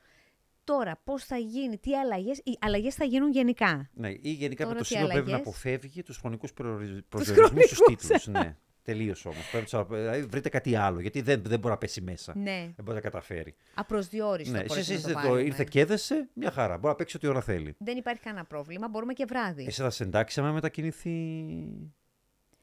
Τώρα, 0.64 1.02
πώς 1.04 1.24
θα 1.24 1.38
γίνει, 1.38 1.78
τι 1.78 1.98
αλλαγές, 1.98 2.38
οι 2.38 2.58
αλλαγές 2.62 2.96
θα 2.96 3.06
γίνουν 3.06 3.32
γενικά; 3.32 3.90
Ναι, 3.94 4.10
ή 4.10 4.32
γενικά 4.32 4.64
Τώρα 4.64 4.76
το 4.76 4.82
τι 4.82 4.88
σύλλογο 4.88 5.08
πρέπει 5.08 5.26
να 5.26 5.32
αλλαγές; 5.34 5.48
αποφεύγει 5.48 6.04
τους 6.04 6.18
χρονικούς 6.18 6.54
προσδιορισμούς 6.54 7.66
στους 7.66 7.78
χρονικούς. 7.78 7.80
τίτλους. 8.08 8.28
ναι. 8.28 8.56
Τελείως 8.84 9.26
όμως. 9.26 9.50
Πρέπει 9.52 9.68
να 9.72 9.86
τους- 9.86 9.98
δηλαδή, 9.98 10.24
βρείτε 10.26 10.50
κάτι 10.50 10.76
άλλο, 10.76 11.00
γιατί 11.00 11.22
δεν, 11.22 11.42
δεν 11.46 11.60
μπορεί 11.60 11.74
να 11.74 11.78
πέσει 11.80 12.02
μέσα. 12.02 12.34
Ναι, 12.38 12.60
Δεν 12.76 12.84
μπορεί 12.86 12.96
να 12.96 13.02
καταφέρει. 13.02 13.56
απροσδιόριστο. 13.74 14.58
Ναι, 14.58 14.64
μπορείς 14.64 14.90
εσείς 14.90 14.96
να 14.96 15.02
το 15.02 15.10
είστε 15.10 15.22
το, 15.22 15.28
βάλουμε. 15.28 15.42
ήρθε 15.48 15.64
και 15.64 15.80
έδεσε, 15.80 16.30
μια 16.34 16.52
χαρά. 16.52 16.74
Μπορεί 16.76 16.88
να 16.88 16.96
παίξει 16.96 17.16
ό,τι 17.18 17.28
ώρα 17.28 17.42
θέλει. 17.42 17.76
Δεν 17.78 17.98
υπάρχει 17.98 18.22
κανένα 18.22 18.46
πρόβλημα, 18.46 18.88
μπορούμε 18.90 19.14
και 19.14 19.26
βράδυ. 19.26 19.66
Εσύ 19.66 19.82
θα 19.82 19.90
σε 19.90 20.04
εντάξει 20.04 20.40
άμα 20.40 20.52
μετακινηθεί; 20.52 21.10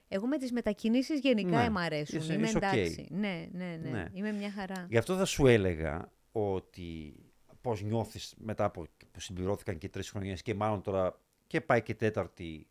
Εγώ 0.08 0.26
με 0.26 0.38
τις 0.38 0.52
μετακινήσεις 0.52 1.20
γενικά 1.20 1.62
Ναι, 1.62 1.70
μ' 1.70 1.78
αρέσουν. 1.78 2.18
είσαι- 2.18 2.32
Είμαι 2.32 2.46
είσαι 2.46 2.56
οκ. 2.56 2.62
εντάξει. 2.62 3.06
Ναι, 3.10 3.46
ναι, 3.52 3.78
ναι, 3.82 3.90
Ναι. 3.90 4.06
Είμαι 4.12 4.32
μια 4.32 4.50
χαρά. 4.50 4.86
Γι' 4.88 4.98
αυτό 4.98 5.16
θα 5.16 5.24
σου 5.24 5.46
έλεγα 5.46 6.10
ότι 6.32 7.14
πώς 7.60 7.82
νιώθεις 7.82 8.34
μετά 8.38 8.64
από 8.64 8.86
που 9.12 9.20
συμπληρώθηκαν 9.20 9.78
και 9.78 9.88
τρεις 9.88 10.10
χρονιές 10.10 10.42
και 10.42 10.54
μάλλον 10.54 10.82
τώρα 10.82 11.18
και 11.46 11.60
πάει 11.60 11.82
και 11.82 11.94
τέταρτη, 11.94 12.66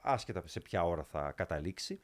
άσχετα 0.00 0.42
σε 0.44 0.60
ποια 0.60 0.84
ώρα 0.84 1.02
θα 1.04 1.32
καταλήξει. 1.36 2.00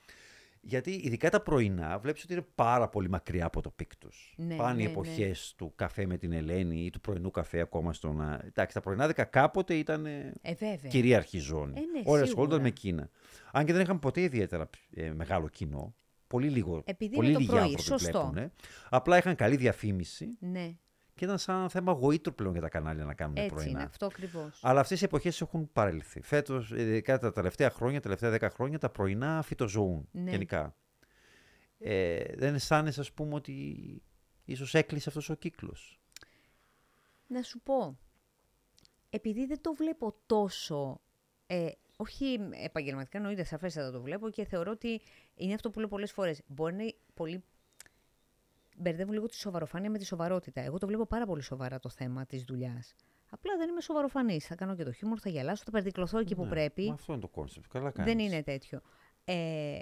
Γιατί 0.69 0.91
ειδικά 0.91 1.31
τα 1.31 1.41
πρωινά 1.41 1.99
βλέπεις 1.99 2.23
ότι 2.25 2.33
είναι 2.33 2.47
πάρα 2.55 2.89
πολύ 2.89 3.09
μακριά 3.09 3.45
από 3.47 3.61
το 3.63 3.71
peak 3.71 3.97
τους. 3.97 4.35
Ναι, 4.37 4.57
Πάνε 4.57 4.83
οι 4.83 4.85
ναι, 4.85 4.91
εποχές 4.91 5.55
του 5.57 5.73
καφέ 5.77 6.07
με 6.07 6.17
την 6.17 6.33
Ελένη 6.33 6.85
ή 6.85 6.91
του 6.91 7.01
πρωινού 7.01 7.31
καφέ 7.31 7.61
ακόμα 7.61 7.93
στον... 7.93 8.21
α- 8.21 8.41
Εντάξει, 8.47 8.75
τα 8.75 8.81
πρωινάδικα 8.81 9.25
κάποτε 9.25 9.75
ήταν 9.75 10.07
Ε, 10.07 10.33
βέβαια. 10.43 10.77
κυρίαρχη 10.89 11.39
ζώνη. 11.39 11.73
Ε, 11.77 11.81
ναι, 11.81 12.03
Όλοι 12.05 12.23
ασχολούνταν 12.23 12.59
σίγουρα. 12.59 12.63
με 12.63 12.69
εκείνα. 12.69 13.11
Αν 13.53 13.65
και 13.65 13.73
δεν 13.73 13.83
είχαν 13.83 13.99
ποτέ 13.99 14.21
ιδιαίτερα 14.21 14.69
ε, 14.95 15.11
μεγάλο 15.13 15.49
κοινό. 15.49 15.95
Πολύ 16.27 16.49
λίγο. 16.49 16.83
Επειδή 16.85 17.15
πολύ 17.15 17.27
είναι 17.29 17.35
το 17.35 17.41
λίγοι 17.41 17.51
πρωί, 17.53 17.61
άνθρωποι 17.63 17.83
σωστό. 17.83 18.19
βλέπουνε. 18.19 18.53
Απλά 18.89 19.17
είχαν 19.19 19.35
καλή 19.35 19.57
διαφήμιση 19.57 20.37
Ναι, 20.41 20.77
και 21.19 21.25
ήταν 21.25 21.39
σαν 21.39 21.71
θέμα 21.71 21.93
γοήτρου 21.93 22.35
πλέον 22.35 22.53
για 22.53 22.61
τα 22.63 22.69
κανάλια 22.69 23.05
να 23.05 23.15
κάνουν 23.15 23.37
έτσι 23.37 23.49
πρωινά. 23.49 23.71
είναι. 23.71 23.83
Αυτό 23.83 24.07
ακριβώς. 24.07 24.61
Αλλά 24.63 24.81
αυτές 24.81 25.01
οι 25.01 25.05
εποχές 25.05 25.41
έχουν 25.41 25.73
παρελθεί. 25.73 26.21
Φέτος, 26.23 26.71
ειδικά 26.71 27.19
τα 27.19 27.33
τελευταία 27.33 27.71
χρόνια, 27.71 27.97
τα 27.97 28.03
τελευταία 28.03 28.31
δέκα 28.31 28.51
χρόνια, 28.51 28.79
τα 28.79 28.91
πρωινά 28.91 29.43
φυτοζωούν 29.43 30.09
Ναι. 30.11 30.31
γενικά. 30.31 30.75
Ε, 31.79 32.23
δεν 32.37 32.55
αισθάνεσαι, 32.55 33.01
ας 33.01 33.13
πούμε, 33.13 33.35
ότι 33.35 33.77
ίσως 34.45 34.75
έκλεισε 34.75 35.09
αυτός 35.09 35.29
ο 35.29 35.35
κύκλος. 35.35 36.01
Να 37.27 37.43
σου 37.43 37.61
πω, 37.61 37.99
επειδή 39.11 39.47
δεν 39.47 39.61
το 39.61 39.73
βλέπω 39.73 40.15
τόσο, 40.27 41.01
ε, 41.47 41.69
όχι 41.97 42.39
επαγγελματικά, 42.65 43.19
εννοείται 43.19 43.45
σαφέστατα 43.45 43.91
το 43.91 44.03
βλέπω 44.03 44.31
και 44.31 44.45
θεωρώ 44.45 44.71
ότι 44.71 45.01
είναι 45.35 45.55
αυτό 45.55 45.71
που 45.71 45.79
λέω 45.79 45.89
πολλές 45.89 46.13
φορές. 46.13 46.43
Μπορεί 46.47 46.75
να 46.75 46.83
είναι 46.83 46.95
πολύ... 47.15 47.45
Μπερδεύουν 48.81 49.13
λίγο 49.13 49.27
τη 49.27 49.37
σοβαροφάνεια 49.37 49.91
με 49.91 49.99
τη 49.99 50.05
σοβαρότητα. 50.05 50.61
Εγώ 50.61 50.79
το 50.79 50.87
βλέπω 50.87 51.07
πάρα 51.07 51.27
πολύ 51.27 51.43
σοβαρά 51.43 51.79
το 51.79 51.89
θέμα 51.89 52.27
της 52.27 52.43
δουλειάς. 52.45 52.95
Απλά 53.31 53.57
δεν 53.57 53.69
είμαι 53.69 53.81
σοβαροφανής. 53.81 54.47
Θα 54.47 54.55
κάνω 54.55 54.75
και 54.77 54.85
το 54.85 54.93
χιούμορ, 54.93 55.19
θα 55.21 55.29
γελάσω, 55.31 55.63
θα 55.65 55.71
περδικλωθώ 55.71 56.19
εκεί 56.19 56.35
που 56.35 56.43
Ναι, 56.45 56.49
πρέπει. 56.51 56.87
μα 56.87 56.95
αυτό 56.95 57.13
είναι 57.13 57.21
το 57.21 57.29
κόνσεπτ. 57.29 57.67
Καλά 57.73 57.91
κάνεις. 57.91 58.13
Δεν 58.15 58.25
είναι 58.25 58.43
τέτοιο. 58.43 58.81
Ε, 59.25 59.79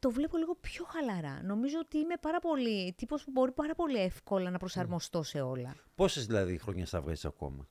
το 0.00 0.10
βλέπω 0.10 0.36
λίγο 0.36 0.54
πιο 0.60 0.84
χαλαρά. 0.84 1.42
Νομίζω 1.42 1.78
ότι 1.78 1.98
είμαι 1.98 2.14
πάρα 2.20 2.38
πολύ, 2.38 2.92
τύπος 2.96 3.24
που 3.24 3.30
μπορεί 3.30 3.52
πάρα 3.52 3.74
πολύ 3.74 3.96
εύκολα 3.98 4.50
να 4.50 4.58
προσαρμοστώ 4.58 5.22
σε 5.22 5.40
όλα. 5.40 5.74
Πόσες 5.94 6.26
δηλαδή 6.26 6.58
χρονιές 6.58 6.90
θα 6.90 7.00
βγει 7.00 7.26
ακόμα; 7.26 7.68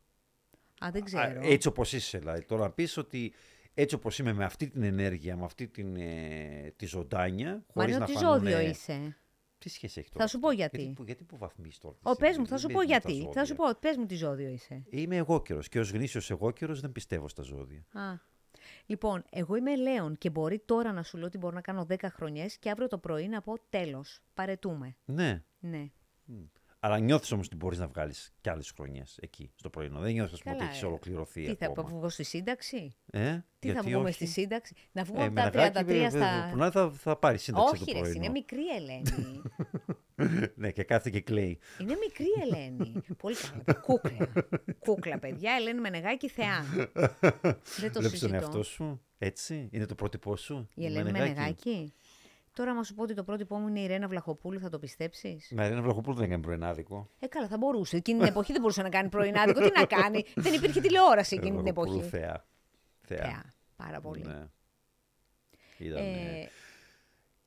Α, 0.85 0.89
δεν 0.91 1.01
Α, 1.01 1.05
ξέρω. 1.05 1.39
έτσι 1.43 1.67
όπως 1.67 1.93
είσαι, 1.93 2.17
δηλαδή. 2.17 2.45
Τώρα 2.45 2.61
να 2.63 2.69
πεις 2.71 2.97
ότι 2.97 3.33
έτσι 3.73 3.95
όπως 3.95 4.19
είμαι 4.19 4.33
με 4.33 4.43
αυτή 4.43 4.67
την 4.69 4.83
ενέργεια, 4.83 5.35
με 5.37 5.45
αυτή 5.45 5.67
την, 5.67 5.95
ε, 5.95 6.73
τη 6.75 6.85
ζωντάνια. 6.85 7.51
Μα 7.53 7.63
χωρίς 7.73 7.89
είναι 7.89 7.97
να 7.97 8.03
ότι 8.03 8.13
φανούνε- 8.13 8.51
ζώδιο 8.53 8.69
είσαι. 8.69 9.17
Τι 9.59 9.69
σχέση 9.69 9.99
έχει 9.99 10.09
τώρα. 10.09 10.23
Θα 10.25 10.29
σου 10.31 10.39
πω 10.39 10.51
γιατί. 10.51 10.77
Γιατί, 10.77 10.93
που- 10.93 11.03
γιατί 11.03 11.23
που 11.23 11.37
βαθμίζεις 11.37 11.77
τώρα. 11.77 11.95
Ο, 12.03 12.11
τη 12.11 12.17
πες 12.17 12.37
μου, 12.37 12.45
στιγμή, 12.45 12.47
θα 12.47 12.57
σου 12.57 12.67
δεν 12.67 12.75
πω 12.75 12.81
παίζει 12.85 12.93
με 12.93 12.99
τα 12.99 13.09
γιατί. 13.11 13.33
Θα 13.33 13.45
σου 13.45 13.55
ζώδια. 13.55 13.73
πω, 13.73 13.79
πες 13.81 13.97
μου 13.97 14.05
τι 14.05 14.15
ζώδιο 14.15 14.47
είσαι. 14.49 14.83
Είμαι 14.89 15.15
εγώ 15.15 15.41
καιρο 15.41 15.59
και 15.59 15.79
ως 15.79 15.91
γνήσιος 15.91 16.29
εγώ 16.31 16.51
καιρο 16.51 16.75
δεν 16.75 16.91
πιστεύω 16.91 17.27
στα 17.27 17.43
ζώδια. 17.43 17.85
Α. 17.91 18.27
Λοιπόν, 18.85 19.23
εγώ 19.29 19.55
είμαι 19.55 19.75
Λέων 19.77 20.17
και 20.17 20.29
μπορεί 20.29 20.59
τώρα 20.59 20.91
να 20.91 21.03
σου 21.03 21.17
λέω 21.17 21.25
ότι 21.25 21.37
μπορώ 21.37 21.53
να 21.55 21.61
κάνω 21.61 21.85
10 21.89 21.95
χρονιές 22.09 22.57
και 22.57 22.69
αύριο 22.69 22.87
το 22.87 22.97
πρωί 22.97 23.27
να 23.27 23.41
πω 23.41 23.53
τέλος, 23.69 24.21
παρετούμε. 24.33 24.95
Ναι. 25.05 25.43
Ναι. 25.59 25.89
Αλλά 26.81 26.99
νιώθεις 26.99 27.31
όμως 27.31 27.45
ότι 27.45 27.55
μπορείς 27.55 27.79
να 27.79 27.87
βγάλεις 27.87 28.33
κι 28.41 28.49
άλλες 28.49 28.71
χρονιές 28.75 29.17
εκεί 29.21 29.51
στο 29.55 29.69
πρωινό. 29.69 29.99
Δεν 29.99 30.13
νιώθεις 30.13 30.33
ότι 30.33 30.43
Καλά, 30.43 30.63
έχεις 30.63 30.81
ε. 30.81 30.85
ολοκληρωθεί 30.85 31.45
Τι 31.45 31.55
θα 31.55 31.65
ακόμα. 31.65 31.89
βγω 31.89 32.09
στη 32.09 32.23
σύνταξη; 32.23 32.95
Ε, 33.11 33.19
Τι 33.59 33.67
θα 33.67 33.73
γιατί 33.73 33.89
βγούμε 33.89 34.03
όχι; 34.09 34.13
στη 34.13 34.25
σύνταξη; 34.25 34.73
Να 34.91 35.03
βγω 35.03 35.21
Ε, 35.21 35.23
από 35.23 35.33
με 35.33 35.41
τα 35.41 35.49
ναγάκι, 35.55 35.79
33 35.79 35.85
βέβαια, 35.85 36.09
στα... 36.09 36.47
Που 36.51 36.57
να 36.57 36.71
θα, 36.71 36.91
θα 36.91 37.15
πάρει 37.17 37.37
σύνταξη 37.37 37.73
Όχι 37.73 37.85
το 37.85 37.91
ρε, 37.93 37.99
πρωινό. 37.99 38.15
είναι 38.23 38.29
μικρή 38.29 38.67
Ελένη. 38.75 39.41
ναι, 40.55 40.71
και 40.71 40.83
κάθεται 40.83 41.09
και 41.09 41.21
κλαίει. 41.21 41.59
είναι 41.81 41.95
μικρή 42.07 42.25
Ελένη. 42.41 43.01
Πολύ 43.17 43.35
καλά. 43.35 43.79
Κούκλα. 43.79 44.27
Κούκλα, 44.79 45.19
παιδιά. 45.19 45.51
Ελένη 45.59 45.79
Μενεγάκη 45.79 46.29
θεά. 46.29 46.63
Δεν 47.77 47.91
το 47.91 47.99
Βλέπεις 47.99 48.01
τον 48.01 48.29
συζητώ. 48.29 48.35
εαυτό 48.35 48.63
σου 48.63 49.01
έτσι; 49.17 49.69
Είναι 49.71 49.85
το 49.85 49.95
πρότυπό 49.95 50.35
σου. 50.35 50.69
Η 50.75 50.85
Ελένη 50.85 51.11
Μενεγάκη. 51.11 51.93
Μενεγάκη. 52.59 52.63
Τώρα, 52.63 52.73
μα 52.73 52.83
σου 52.83 52.93
πω 52.93 53.03
ότι 53.03 53.13
το 53.13 53.23
πρότυπό 53.23 53.57
μου 53.57 53.67
είναι 53.67 53.79
η 53.79 53.87
Ρένα 53.87 54.07
Βλαχοπούλου, 54.07 54.59
θα 54.59 54.69
το 54.69 54.79
πιστέψεις; 54.79 55.51
Με 55.51 55.65
ένα 55.65 55.81
Βλαχοπούλου 55.81 56.15
δεν 56.15 56.25
έκανε 56.25 56.41
πρωινάδικο. 56.41 57.09
Ε, 57.19 57.27
καλά, 57.27 57.47
θα 57.47 57.57
μπορούσε. 57.57 57.97
Εκείνη 57.97 58.19
την 58.19 58.27
εποχή 58.27 58.51
δεν 58.51 58.61
μπορούσε 58.61 58.81
να 58.81 58.89
κάνει 58.89 59.09
πρωινάδικο. 59.09 59.61
Τι 59.61 59.69
να 59.79 59.85
κάνει; 59.85 60.25
δεν 60.35 60.53
υπήρχε 60.53 60.81
τηλεόραση 60.81 61.35
εκείνη 61.35 61.51
την 61.55 61.61
Βλαχοπούλου 61.63 61.97
εποχή. 61.97 62.09
Θεά. 62.09 62.45
Θεά. 63.01 63.17
Θεά. 63.17 63.45
Πάρα 63.75 64.01
πολύ. 64.01 64.23
Ναι. 64.25 64.47
Ήταν, 65.77 66.03
Ε, 66.03 66.49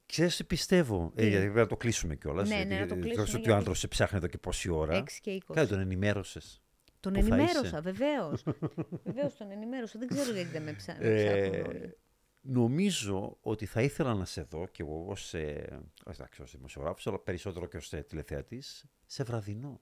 Ξέρεις 0.06 0.36
τι 0.36 0.44
πιστεύω, 0.44 1.12
ε, 1.14 1.22
Τι; 1.22 1.28
γιατί 1.28 1.44
πρέπει 1.44 1.58
να 1.58 1.66
το 1.66 1.76
κλείσουμε 1.76 2.14
κιόλας. 2.16 2.48
Ναι, 2.48 2.54
γιατί, 2.54 2.68
ναι, 2.74 2.80
να 2.80 2.86
το 2.86 2.94
γιατί 2.94 3.00
κλείσουμε, 3.08 3.22
ότι 3.24 3.34
ο 3.34 3.38
γιατί- 3.38 3.52
άνθρωπος 3.52 3.78
σε 3.78 3.88
ψάχνει 3.88 4.18
εδώ 4.18 4.26
και 4.26 4.38
πόση 4.38 4.70
ώρα. 4.70 4.94
6 4.96 5.20
και 5.20 5.30
20. 5.30 5.54
Κάτι 5.54 5.68
τον 5.68 5.78
ενημέρωσες. 5.80 6.62
Τον 7.00 7.12
Πού 7.12 7.20
θα 7.22 7.26
ενημέρωσα, 7.26 7.60
είσαι; 7.66 7.80
βεβαίως. 7.80 8.42
βεβαίως 9.04 9.36
τον 9.36 9.50
ενημέρωσα. 9.50 9.98
Δεν 9.98 10.08
ξέρω 10.08 10.32
γιατί 10.32 10.48
δεν 10.48 10.62
με 10.62 10.72
ψά- 10.72 10.98
με 11.00 11.06
Ε, 11.08 11.48
ψάχνουν 11.48 11.66
όλοι. 11.66 11.96
Νομίζω 12.42 13.38
ότι 13.40 13.66
θα 13.66 13.82
ήθελα 13.82 14.14
να 14.14 14.24
σε 14.24 14.42
δω 14.42 14.66
κι 14.66 14.80
εγώ 14.82 15.04
ως, 15.08 15.34
ε, 15.34 15.80
όχι, 16.04 16.16
εντάξει, 16.20 16.42
ως 16.42 16.50
δημοσιογράφος, 16.50 17.06
αλλά 17.06 17.18
περισσότερο 17.18 17.66
και 17.66 17.76
ως 17.76 17.92
ε, 17.92 18.02
τηλεθεατής, 18.02 18.84
σε 19.06 19.22
βραδινό. 19.22 19.80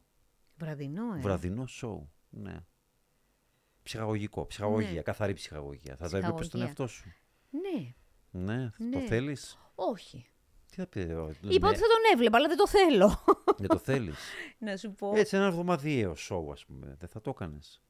Βραδινό, 0.57 1.15
ε. 1.17 1.19
Βραδινό 1.21 1.67
σοου. 1.67 2.13
Ναι. 2.31 2.65
Ψυχαγωγικό, 3.83 4.47
ψυχαγωγία, 4.47 4.93
Ναι. 4.93 5.01
καθαρή 5.03 5.33
ψυχαγωγία. 5.33 5.97
Θα 5.97 6.09
τα 6.09 6.17
έβλεπες 6.17 6.49
τον 6.49 6.61
Ψυχαγωγία. 6.61 6.67
εαυτό 6.67 6.87
σου. 6.87 7.13
Ναι. 7.51 7.95
Ναι, 8.31 8.71
το 8.91 8.99
Ναι. 8.99 9.07
θέλεις; 9.07 9.59
Όχι. 9.75 10.27
Τι 10.71 10.77
θα 10.77 10.87
πει, 10.87 10.99
ο- 10.99 11.05
Είπα 11.05 11.67
ναι, 11.67 11.69
ότι 11.69 11.79
θα 11.79 11.87
τον 11.87 12.13
έβλεπα, 12.13 12.37
αλλά 12.37 12.49
δεν 12.49 12.57
το 12.57 12.69
θέλω. 12.69 13.25
Δεν 13.59 13.69
το 13.69 13.79
θέλεις. 13.79 14.17
να 14.59 14.77
σου 14.77 14.93
πω. 14.95 15.13
Έτσι, 15.17 15.37
ένα 15.37 15.47
εβδομαδιαίο 15.47 16.15
σοου, 16.15 16.53
ας 16.53 16.65
πούμε. 16.67 16.97
Δεν 16.99 17.09
θα 17.09 17.21
το 17.21 17.31
έκανες. 17.31 17.83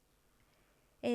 Ε, 1.01 1.11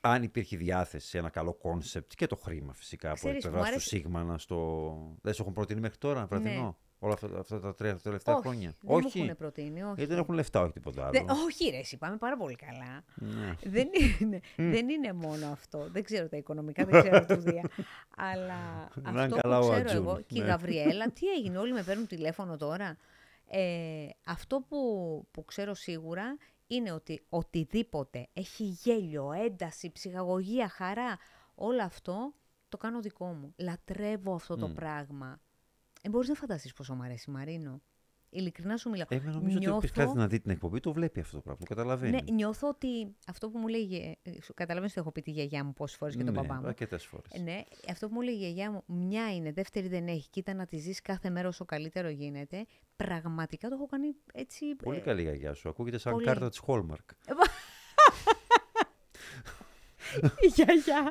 Αν 0.00 0.22
υπήρχε 0.22 0.56
διάθεση, 0.56 1.18
ένα 1.18 1.28
καλό 1.28 1.52
κόνσεπτ 1.54 2.12
και 2.16 2.26
το 2.26 2.36
χρήμα 2.36 2.72
φυσικά 2.72 3.08
από 3.10 3.16
Ξέρεις, 3.18 3.36
την 3.42 3.46
μου 3.50 3.56
πλευρά 3.56 3.68
του 3.70 3.74
άρεσε- 3.74 3.88
Σίγμα 3.96 4.22
να 4.22 4.38
στο. 4.38 4.96
Δεν 5.22 5.34
σου 5.34 5.42
έχουν 5.42 5.54
προτείνει 5.54 5.80
μέχρι 5.80 5.98
τώρα, 5.98 6.26
βραδινό. 6.26 6.62
Ναι. 6.62 6.70
Όλα 7.02 7.12
αυτά, 7.12 7.38
αυτά 7.38 7.60
τα 7.60 7.74
τρία 7.74 7.96
τελευταία 7.96 8.34
όχι, 8.34 8.42
χρόνια. 8.46 8.74
δεν 8.80 8.94
όχι. 8.96 9.18
μου 9.18 9.24
έχουν 9.24 9.36
προτείνει, 9.36 9.82
όχι. 9.82 9.94
Γιατί 9.96 10.10
δεν 10.12 10.18
έχουν 10.22 10.34
λεφτά, 10.34 10.60
όχι 10.60 10.72
τίποτα 10.72 11.02
άλλο. 11.02 11.10
Δεν- 11.12 11.26
όχι 11.30 11.70
ρε, 11.70 11.76
εσύ, 11.78 11.96
πάμε 11.96 12.16
πάρα 12.16 12.36
πολύ 12.36 12.56
καλά. 12.56 13.04
Ναι. 13.14 13.54
δεν, 13.62 13.88
είναι, 14.20 14.40
δεν 14.56 14.88
είναι 14.88 15.12
μόνο 15.12 15.46
αυτό. 15.46 15.88
Δεν 15.90 16.02
ξέρω 16.04 16.28
τα 16.28 16.36
οικονομικά, 16.36 16.84
δεν 16.84 17.00
ξέρω 17.02 17.24
του 17.26 17.34
Δία. 17.40 17.70
Αλλά 18.16 18.88
Να 19.02 19.10
είναι 19.10 19.22
αυτό 19.22 19.36
καλά 19.40 19.60
που 19.60 19.66
ο 19.66 19.68
ξέρω 19.70 19.82
Ατζούν, 19.88 20.06
εγώ 20.06 20.20
και 20.26 20.38
η 20.38 20.40
ναι. 20.40 20.46
Γαβριέλα, 20.46 21.10
τι 21.10 21.26
έγινε, 21.26 21.58
όλοι 21.58 21.72
με 21.72 21.82
παίρνουν 21.82 22.06
τηλέφωνο 22.06 22.56
τώρα. 22.56 22.96
Ε, 23.52 24.06
αυτό 24.26 24.64
που, 24.68 24.78
που 25.30 25.44
ξέρω 25.44 25.74
σίγουρα 25.74 26.36
είναι 26.70 26.92
ότι 26.92 27.26
οτιδήποτε 27.28 28.28
έχει 28.32 28.64
γέλιο, 28.64 29.32
ένταση, 29.32 29.90
ψυχαγωγία, 29.90 30.68
χαρά, 30.68 31.18
όλο 31.54 31.82
αυτό 31.82 32.34
το 32.68 32.76
κάνω 32.76 33.00
δικό 33.00 33.26
μου. 33.26 33.54
Λατρεύω 33.56 34.34
αυτό 34.34 34.56
το 34.56 34.68
Μμ. 34.68 34.74
πράγμα. 34.74 35.40
Ε, 36.02 36.08
μπορείς 36.08 36.28
να 36.28 36.34
φανταστείς 36.34 36.72
πόσο 36.72 36.94
μου 36.94 37.02
αρέσει, 37.02 37.30
Μαρίνο. 37.30 37.82
Ειλικρινά 38.32 38.76
σου 38.76 38.90
μιλάω. 38.90 39.06
Ε, 39.10 39.20
με 39.24 39.30
νομίζω 39.32 39.56
ότι 39.56 39.66
όποιος 39.68 39.82
Νιώθω- 39.92 40.06
κάτι 40.06 40.18
να 40.18 40.26
δει 40.28 40.40
την 40.40 40.50
εκπομπή 40.50 40.80
το 40.80 40.92
βλέπει 40.92 41.20
αυτό 41.20 41.36
το 41.36 41.42
πράγμα. 41.42 41.60
Το 41.60 41.74
καταλαβαίνει. 41.74 42.12
ναι, 42.12 42.32
νιώθω 42.32 42.68
ότι 42.68 43.14
αυτό 43.26 43.50
που 43.50 43.58
μου 43.58 43.66
λέει. 43.68 44.18
Καταλαβαίνεις 44.54 44.92
ότι 44.92 45.00
έχω 45.00 45.12
πει 45.12 45.22
τη 45.22 45.30
γιαγιά 45.30 45.64
μου 45.64 45.72
πόσες 45.72 45.96
φορές 45.96 46.16
και 46.16 46.24
τον 46.24 46.34
ναι, 46.34 46.40
παπά 46.40 46.54
μου. 46.60 46.66
αρκετές 46.66 47.04
φορές. 47.06 47.26
Ε, 47.32 47.38
Ναι, 47.40 47.62
αυτό 47.90 48.08
που 48.08 48.14
μου 48.14 48.20
λέει 48.20 48.34
η 48.34 48.36
γιαγιά 48.36 48.70
μου, 48.70 48.82
μια 48.86 49.34
είναι, 49.34 49.52
δεύτερη 49.52 49.88
δεν 49.88 50.06
έχει. 50.08 50.28
Κοίτα 50.30 50.54
να 50.54 50.66
τη 50.66 50.76
ζεις 50.78 51.00
κάθε 51.02 51.30
μέρα 51.30 51.48
όσο 51.48 51.64
καλύτερο 51.64 52.08
γίνεται. 52.08 52.66
Πραγματικά 52.96 53.68
το 53.68 53.74
έχω 53.74 53.86
κάνει 53.86 54.14
έτσι. 54.32 54.74
Πολύ 54.74 54.96
ε, 54.96 55.00
καλή 55.00 55.20
η 55.20 55.24
γιαγιά 55.24 55.54
σου. 55.54 55.68
Ακούγεται 55.68 55.98
σαν 55.98 56.12
πολύ. 56.12 56.24
κάρτα 56.26 56.48
της 56.48 56.60
Hallmark. 56.66 57.04
Η 60.40 60.46
γιαγιά. 60.46 61.10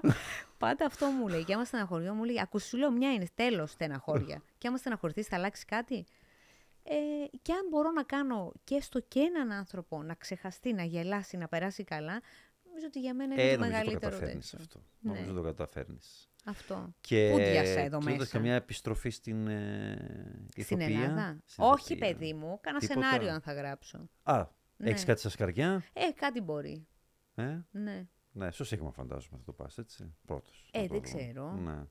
Πάντα 0.57 0.85
αυτό 0.85 1.05
μου 1.07 1.27
λέει. 1.27 1.43
Και 1.43 1.53
άμα 1.53 1.65
στεναχωριώ, 1.65 2.13
μου 2.13 2.23
λέει: 2.23 2.39
Ακούς, 2.41 2.63
σου 2.67 2.77
λέω 2.77 2.91
μια 2.91 3.13
είναι 3.13 3.27
τέλος 3.35 3.71
στεναχώρια. 3.71 4.41
και 4.57 4.67
άμα 4.67 4.77
στεναχωρηθείς, 4.77 5.27
θα 5.27 5.35
αλλάξεις 5.35 5.65
κάτι; 5.65 6.05
Ε, 6.91 7.37
και 7.41 7.53
αν 7.53 7.67
μπορώ 7.69 7.91
να 7.91 8.03
κάνω 8.03 8.51
και 8.63 8.75
έστω 8.75 8.99
και 8.99 9.19
έναν 9.19 9.51
άνθρωπο 9.51 10.03
να 10.03 10.13
ξεχαστεί, 10.13 10.73
να 10.73 10.83
γελάσει, 10.83 11.37
να 11.37 11.47
περάσει 11.47 11.83
καλά, 11.83 12.21
νομίζω 12.65 12.85
ότι 12.87 12.99
για 12.99 13.13
μένα 13.13 13.33
είναι 13.33 13.43
Ε, 13.43 13.53
το 13.55 13.59
νομίζω 13.59 13.71
το 13.71 13.77
μεγαλύτερο 13.77 14.11
καταφέρνεις 14.11 14.49
τέτοιο. 14.49 14.65
αυτό. 14.67 14.83
Ναι. 14.99 15.11
Νομίζω 15.11 15.33
το 15.33 15.41
καταφέρνεις. 15.41 16.29
Αυτό. 16.45 16.93
Και 17.01 17.29
Πούντιασα 17.31 17.79
εδώ 17.79 17.97
κλείνοντας 17.97 18.17
μέσα; 18.17 18.31
και 18.31 18.39
μια 18.39 18.53
επιστροφή 18.55 19.09
στην 19.09 19.47
ε, 19.47 20.45
Στην 20.51 20.79
ηθοποιία. 20.79 21.03
Ελλάδα. 21.03 21.41
Στην 21.45 21.63
Όχι, 21.63 21.93
ηθοποιία. 21.93 22.15
παιδί 22.15 22.33
μου. 22.33 22.59
Κάνα 22.61 22.79
Τίποτα. 22.79 23.01
σενάριο 23.01 23.31
αν 23.33 23.41
θα 23.41 23.53
γράψω. 23.53 24.09
Α, 24.23 24.45
Ναι. 24.77 24.89
έχεις 24.89 25.05
κάτι 25.05 25.19
στα 25.19 25.29
σκαριά; 25.29 25.83
Ε, 25.93 26.11
κάτι 26.15 26.41
μπορεί. 26.41 26.87
Ε; 27.35 27.57
Ναι. 27.71 28.07
Ναι, 28.31 28.51
στο 28.51 28.63
Σίγμα 28.63 28.91
φαντάζομαι 28.91 29.37
θα 29.37 29.43
το 29.43 29.53
πας, 29.53 29.77
έτσι. 29.77 30.13
Πρώτος. 30.25 30.69
Ε, 30.73 30.81
να 30.81 30.87
το 30.87 30.93
δεν 30.93 31.01
δω. 31.03 31.17
ξέρω. 31.17 31.51
Ναι. 31.51 31.83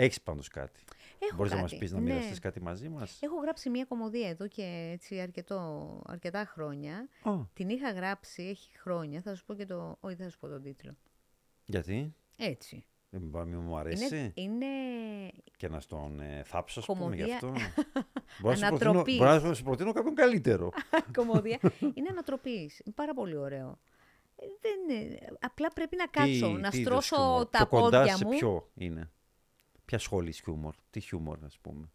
Έχεις 0.00 0.20
πάντως 0.20 0.48
κάτι. 0.48 0.80
Έχω 1.18 1.36
Μπορείς 1.36 1.52
να 1.52 1.58
κάτι. 1.60 1.70
μας 1.72 1.80
πεις 1.80 1.92
να 1.92 2.00
ναι. 2.00 2.04
μοιραστείς 2.12 2.38
κάτι 2.38 2.60
μαζί 2.62 2.88
μας; 2.88 3.18
Έχω 3.22 3.36
γράψει 3.40 3.70
μια 3.70 3.84
κομμωδία 3.84 4.28
εδώ 4.28 4.48
και 4.48 4.90
έτσι 4.92 5.20
αρκετό, 5.20 6.02
αρκετά 6.06 6.44
χρόνια. 6.44 7.08
Α, 7.22 7.32
Την 7.52 7.68
είχα 7.68 7.90
γράψει, 7.90 8.42
έχει 8.42 8.78
χρόνια. 8.78 9.20
Θα 9.20 9.34
σου 9.34 9.44
πω 9.44 9.54
και 9.54 9.66
το. 9.66 9.96
Όχι, 10.00 10.14
δεν 10.14 10.26
θα 10.26 10.32
σου 10.32 10.38
πω 10.38 10.48
τον 10.48 10.62
τίτλο. 10.62 10.96
γιατί; 11.64 12.14
Έτσι. 12.36 12.84
Δεν 13.10 13.22
μου- 13.32 13.46
μη 13.46 13.56
μου 13.56 13.76
αρέσει. 13.78 14.16
Είναι, 14.16 14.32
είναι 14.34 14.66
Και 15.56 15.68
να 15.68 15.80
στον 15.80 16.20
ε, 16.20 16.42
θάψω, 16.44 16.80
ας 16.80 16.86
πούμε, 16.86 17.16
γι' 17.16 17.22
Κομμωδία 17.22 17.34
αυτό. 17.34 17.52
Μπορώ 18.40 18.54
να 18.54 18.56
σου 18.56 18.68
προτείνω- 18.68 18.82
ανατροπής. 18.92 19.16
μπορώ 19.18 19.40
να 19.40 19.54
σου 19.54 19.62
προτείνω 19.62 19.92
κάποιον 19.92 20.14
καλύτερο. 20.14 20.70
κομμωδία. 21.16 21.58
είναι 21.80 22.08
ανατροπής. 22.10 22.78
Είναι 22.84 22.94
πάρα 22.94 23.14
πολύ 23.14 23.36
ωραίο. 23.36 23.78
Ε, 24.36 24.44
Δεν 24.60 24.96
είναι. 25.06 25.18
Απλά 25.40 25.68
πρέπει 25.74 25.96
να 25.96 26.06
κάτσω, 26.06 26.46
Τι- 26.46 26.60
να 26.60 26.70
τι 26.70 26.78
είδος 26.78 27.04
στρώσω 27.04 27.22
χιούμορ; 27.24 27.46
τα 27.46 27.58
Πιο 27.58 27.66
κοντά 27.78 27.98
πόδια 27.98 28.16
σε 28.16 28.24
μου. 28.24 28.30
ποιο 28.30 28.70
είναι; 28.74 29.10
Ποια 29.88 29.98
σχόλη 29.98 30.32
χιούμορ. 30.32 30.74
Τι 30.90 31.00
χιούμορ, 31.00 31.38
ας 31.44 31.58
πούμε; 31.58 31.88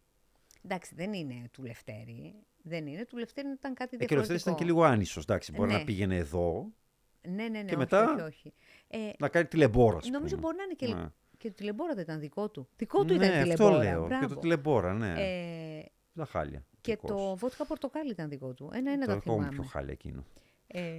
Εντάξει, 0.64 0.94
δεν 0.94 1.12
είναι 1.12 1.48
του 1.52 1.62
Λευτέρη. 1.62 2.34
Δεν 2.62 2.86
είναι. 2.86 3.04
Του 3.04 3.16
Λευτέρη 3.16 3.48
ήταν 3.48 3.74
κάτι 3.74 3.96
Ε, 4.00 4.04
και 4.04 4.14
ο 4.14 4.16
Λευτέρης 4.16 4.42
ήταν 4.42 4.54
διαφορετικό. 4.54 4.56
και 4.58 4.64
λίγο 4.64 4.82
άνισος. 4.94 5.22
Εντάξει, 5.22 5.52
μπορεί 5.52 5.70
Ναι. 5.72 5.78
να 5.78 5.84
πήγαινε 5.84 6.16
εδώ 6.16 6.66
Ναι, 7.28 7.32
ναι, 7.32 7.48
ναι. 7.48 7.58
και 7.58 7.64
όχι, 7.66 7.76
μετά 7.76 8.12
όχι, 8.12 8.20
όχι. 8.20 8.52
Ε, 8.88 9.10
να 9.18 9.28
κάνει 9.28 9.46
τηλεμπόρα, 9.46 9.96
ας 9.96 10.08
νομίζω 10.08 10.34
πούμε. 10.36 10.46
μπορεί 10.46 10.56
να 10.56 10.62
είναι 10.62 10.74
και. 10.74 10.86
Ναι. 11.02 11.08
Και 11.38 11.48
το 11.48 11.54
τηλεμπόρα 11.54 11.94
δεν 11.94 12.02
ήταν 12.02 12.20
δικό 12.20 12.50
του. 12.50 12.68
Δικό 12.76 13.04
του 13.04 13.14
ναι, 13.16 13.24
ήταν 13.26 13.28
αυτό 13.40 13.42
τηλεμπόρα. 13.54 13.82
λέω. 13.82 14.00
Και 14.02 14.06
μπράβο. 14.08 14.28
το 14.34 14.40
τηλεμπόρα, 14.40 14.94
ναι. 14.94 15.14
Ε, 15.16 15.84
Τα 16.14 16.24
χάλια. 16.24 16.64
και 16.80 16.92
δικός. 16.94 17.10
το 17.10 17.36
βότκα 17.36 17.64
πορτοκάλι 17.66 18.10
ήταν 18.10 18.28
δικό 18.28 18.54
του. 18.54 18.70
Ένα-ένα 18.74 19.00
το 19.06 19.10
τα 19.12 19.16
ακόμα 19.16 19.36
θυμάμαι. 19.36 19.54
πιο 19.54 19.62
χάλια 19.62 19.92
εκείνο. 19.92 20.24
Ε, 20.66 20.98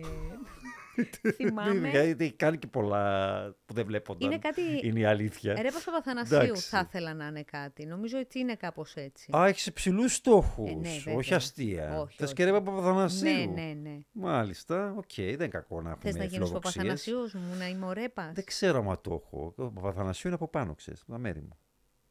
θυμάμαι. 1.35 1.89
Γιατί 1.89 2.31
κάνει 2.31 2.57
και 2.57 2.67
πολλά 2.67 3.55
που 3.65 3.73
δεν 3.73 3.85
βλέπονταν. 3.85 4.29
Είναι 4.31 4.39
κάτι. 4.39 4.61
Είναι 4.83 4.99
η 4.99 5.05
αλήθεια. 5.05 5.61
Ρε 5.61 5.69
Παπαθανασίου 5.85 6.37
Εντάξει. 6.37 6.67
θα 6.69 6.83
ήθελα 6.87 7.13
να 7.13 7.25
είναι 7.25 7.43
κάτι. 7.43 7.85
Νομίζω 7.85 8.17
ότι 8.19 8.39
είναι 8.39 8.55
κάπως 8.55 8.95
έτσι. 8.95 9.31
Α, 9.37 9.47
έχεις 9.47 9.65
υψηλούς 9.65 10.13
στόχους. 10.15 10.69
Ε, 10.69 10.73
ναι, 10.73 10.89
βέβαια. 10.89 11.15
όχι 11.15 11.33
αστεία. 11.33 11.99
Όχι, 11.99 12.15
Θες 12.17 12.25
όχι. 12.25 12.35
και 12.35 12.43
ρε 12.43 12.51
Παπαθανασίου. 12.51 13.29
ναι, 13.29 13.61
ναι, 13.61 13.73
ναι. 13.81 13.97
Μάλιστα, 14.11 14.93
οκ, 14.97 15.11
δεν 15.15 15.25
είναι 15.33 15.47
κακό 15.47 15.81
να 15.81 15.89
έχουμε 15.89 16.11
Θες 16.11 16.15
να 16.15 16.23
γίνεις 16.23 16.47
φιλοδοξίες. 16.47 16.73
Παπαθανασίους 16.75 17.33
μου, 17.33 17.55
να 17.57 17.67
είμαι 17.67 17.85
ο 17.85 17.91
Ρέπας. 17.93 18.31
Δεν 18.33 18.45
ξέρω 18.45 18.89
αν 18.89 19.01
το 19.01 19.21
έχω. 19.23 19.53
Ο 19.57 19.71
Παπαθανασίου 19.71 20.27
είναι 20.27 20.35
από 20.35 20.47
πάνω, 20.47 20.75
ξέρεις, 20.75 21.01
από 21.01 21.11
τα 21.11 21.17
μέρη 21.17 21.41
μου. 21.41 21.57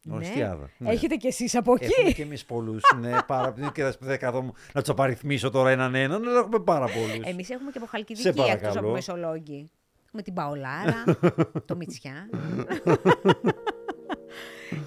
Ναι. 0.07 0.15
Οριστιάδα. 0.15 0.71
Ναι. 0.79 0.91
Έχετε 0.91 1.15
κι 1.15 1.27
εσείς 1.27 1.55
από 1.55 1.73
εκεί. 1.73 1.85
Έχουμε 1.97 2.11
και 2.13 2.23
εμείς 2.23 2.45
πολλούς. 2.45 2.83
ναι, 3.01 3.17
πάρα 3.27 3.53
πολύ. 3.53 3.71
Και 3.73 3.83
θα 3.83 3.95
δέκα 4.01 4.27
εδώ 4.29 4.43
μου 4.43 4.53
να 4.73 4.81
τους 4.81 4.91
απαριθμίσω 4.91 5.51
τώρα 5.51 5.71
έναν 5.71 5.95
έναν, 5.95 6.29
αλλά 6.29 6.39
έχουμε 6.39 6.59
πάρα 6.61 6.87
πολλούς. 6.87 7.27
Εμείς 7.27 7.51
έχουμε 7.51 7.71
και 7.71 7.79
από 7.79 7.87
Σε 7.87 7.91
Χαλκιδική 7.91 8.29
εκτός 8.29 8.45
παρακαλώ. 8.47 8.79
από 8.81 8.91
Μεσολόγγι. 8.91 9.71
Έχουμε 10.07 10.23
την 10.23 10.35
Παολάρα, 10.35 11.05
το 11.67 11.77
Μιτσιά. 11.77 12.29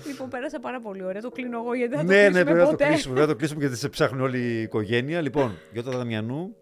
λοιπόν, 0.07 0.30
πέρασα 0.30 0.59
πάρα 0.59 0.82
πολύ 0.82 1.03
ωραία. 1.03 1.22
Το 1.22 1.30
κλείνω 1.30 1.57
εγώ 1.59 1.74
γιατί 1.74 1.89
δεν 1.95 1.99
θα 1.99 2.05
το 2.05 2.11
ναι, 2.11 2.18
ναι, 2.22 2.28
κλείσουμε 2.30 2.43
πρέπει 2.43 2.57
να 2.59 2.65
το 2.65 2.72
ποτέ. 2.72 2.86
κλείσουμε. 2.88 3.13
Πρέπει 3.13 3.28
να 3.28 3.34
το 3.34 3.39
κλείσουμε 3.39 3.59
γιατί 3.59 3.76
σε 3.78 3.89
ψάχνει 3.89 4.22
όλη 4.22 4.39
η 4.39 4.61
οικογένεια. 4.61 5.22
Λοιπόν, 5.22 5.57
Γιώτα 5.74 5.91
Δαμιανού, 5.91 6.55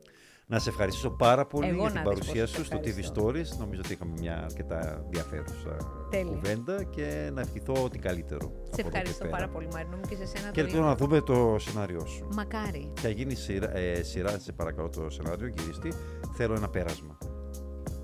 να 0.48 0.60
σε 0.60 0.70
ευχαριστήσω 0.70 1.10
πάρα 1.10 1.46
πολύ 1.46 1.68
Εγώ 1.68 1.76
για 1.82 1.86
την 1.92 1.96
να 1.96 2.02
δεις 2.02 2.10
παρουσία 2.10 2.42
πόσο 2.42 2.54
σε 2.54 2.60
σου 2.60 2.66
στο 2.66 2.78
TV 2.78 2.86
ευχαριστώ. 2.86 3.26
Stories. 3.28 3.60
Νομίζω 3.60 3.82
ότι 3.84 3.94
είχαμε 3.94 4.14
μια 4.20 4.44
αρκετά 4.44 5.02
ενδιαφέρουσα 5.06 5.78
Τέλεια. 6.10 6.32
κουβέντα 6.32 6.84
και 6.84 7.30
να 7.34 7.42
ευχηθώ 7.42 7.74
ό,τι 7.84 7.98
καλύτερο. 8.00 8.42
Σε 8.42 8.52
από 8.52 8.66
εδώ 8.82 8.90
και 8.90 8.98
ευχαριστώ 8.98 9.24
πέρα. 9.24 9.36
πάρα 9.38 9.48
πολύ, 9.48 9.68
Μαρινό 9.74 9.96
μου, 9.96 10.02
και 10.10 10.16
σε 10.16 10.26
σένα 10.26 10.48
Και 10.48 10.54
το 10.54 10.60
ελπίζω 10.60 10.78
ίδιο. 10.78 10.90
να 10.90 10.96
δούμε 10.96 11.22
το 11.22 11.56
σενάριό 11.60 12.06
σου. 12.06 12.28
Μακάρι. 12.36 12.92
Θα 13.00 13.10
γίνει 13.10 13.36
σειρά, 13.36 13.76
ε, 13.78 14.04
σειρά, 14.04 14.40
σε 14.40 14.52
παρακαλώ 14.52 14.90
το 14.90 15.10
σενάριο, 15.10 15.48
γυριστή. 15.48 15.94
Θέλω 16.34 16.54
ένα 16.56 16.70
πέρασμα. 16.70 17.18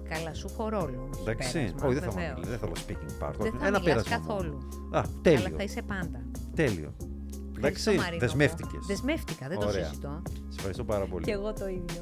Καλά, 0.09 0.33
σου 0.33 0.47
έχω 0.51 0.69
ρόλο. 0.69 1.09
όχι 1.11 1.21
Εντάξει. 1.21 1.51
πέρασμα, 1.53 1.85
Όχι, 1.87 1.93
δεν 1.93 2.03
θα, 2.03 2.09
βεβαίως. 2.09 2.33
μιλ- 2.39 2.47
δεν 2.47 2.59
θέλω 2.59 2.71
speaking 2.87 3.23
part. 3.25 3.33
Δεν 3.39 3.51
θα 3.59 3.67
ένα 3.67 3.79
μιλάς 3.79 3.83
πέρασμα. 3.83 4.17
μόνο. 4.17 4.27
καθόλου. 4.27 4.57
Α, 4.91 4.99
Αλλά 4.99 5.05
τέλειο. 5.21 5.55
θα 5.57 5.63
είσαι 5.63 5.81
πάντα. 5.81 6.21
Τέλειο. 6.55 6.93
Ευχαριστώ, 7.55 7.57
Εντάξει, 7.57 7.89
Μαρίνο 7.89 8.13
μου. 8.13 8.19
δεσμεύτηκες. 8.19 8.85
Δεσμεύτηκα, 8.87 9.47
δεν 9.47 9.59
το 9.59 9.67
Ωραία. 9.67 9.85
συζητώ. 9.85 10.21
Σε 10.49 10.55
ευχαριστώ 10.57 10.83
πάρα 10.83 11.05
πολύ. 11.05 11.23
Και 11.25 11.31
εγώ 11.31 11.53
το 11.53 11.67
ίδιο. 11.67 12.01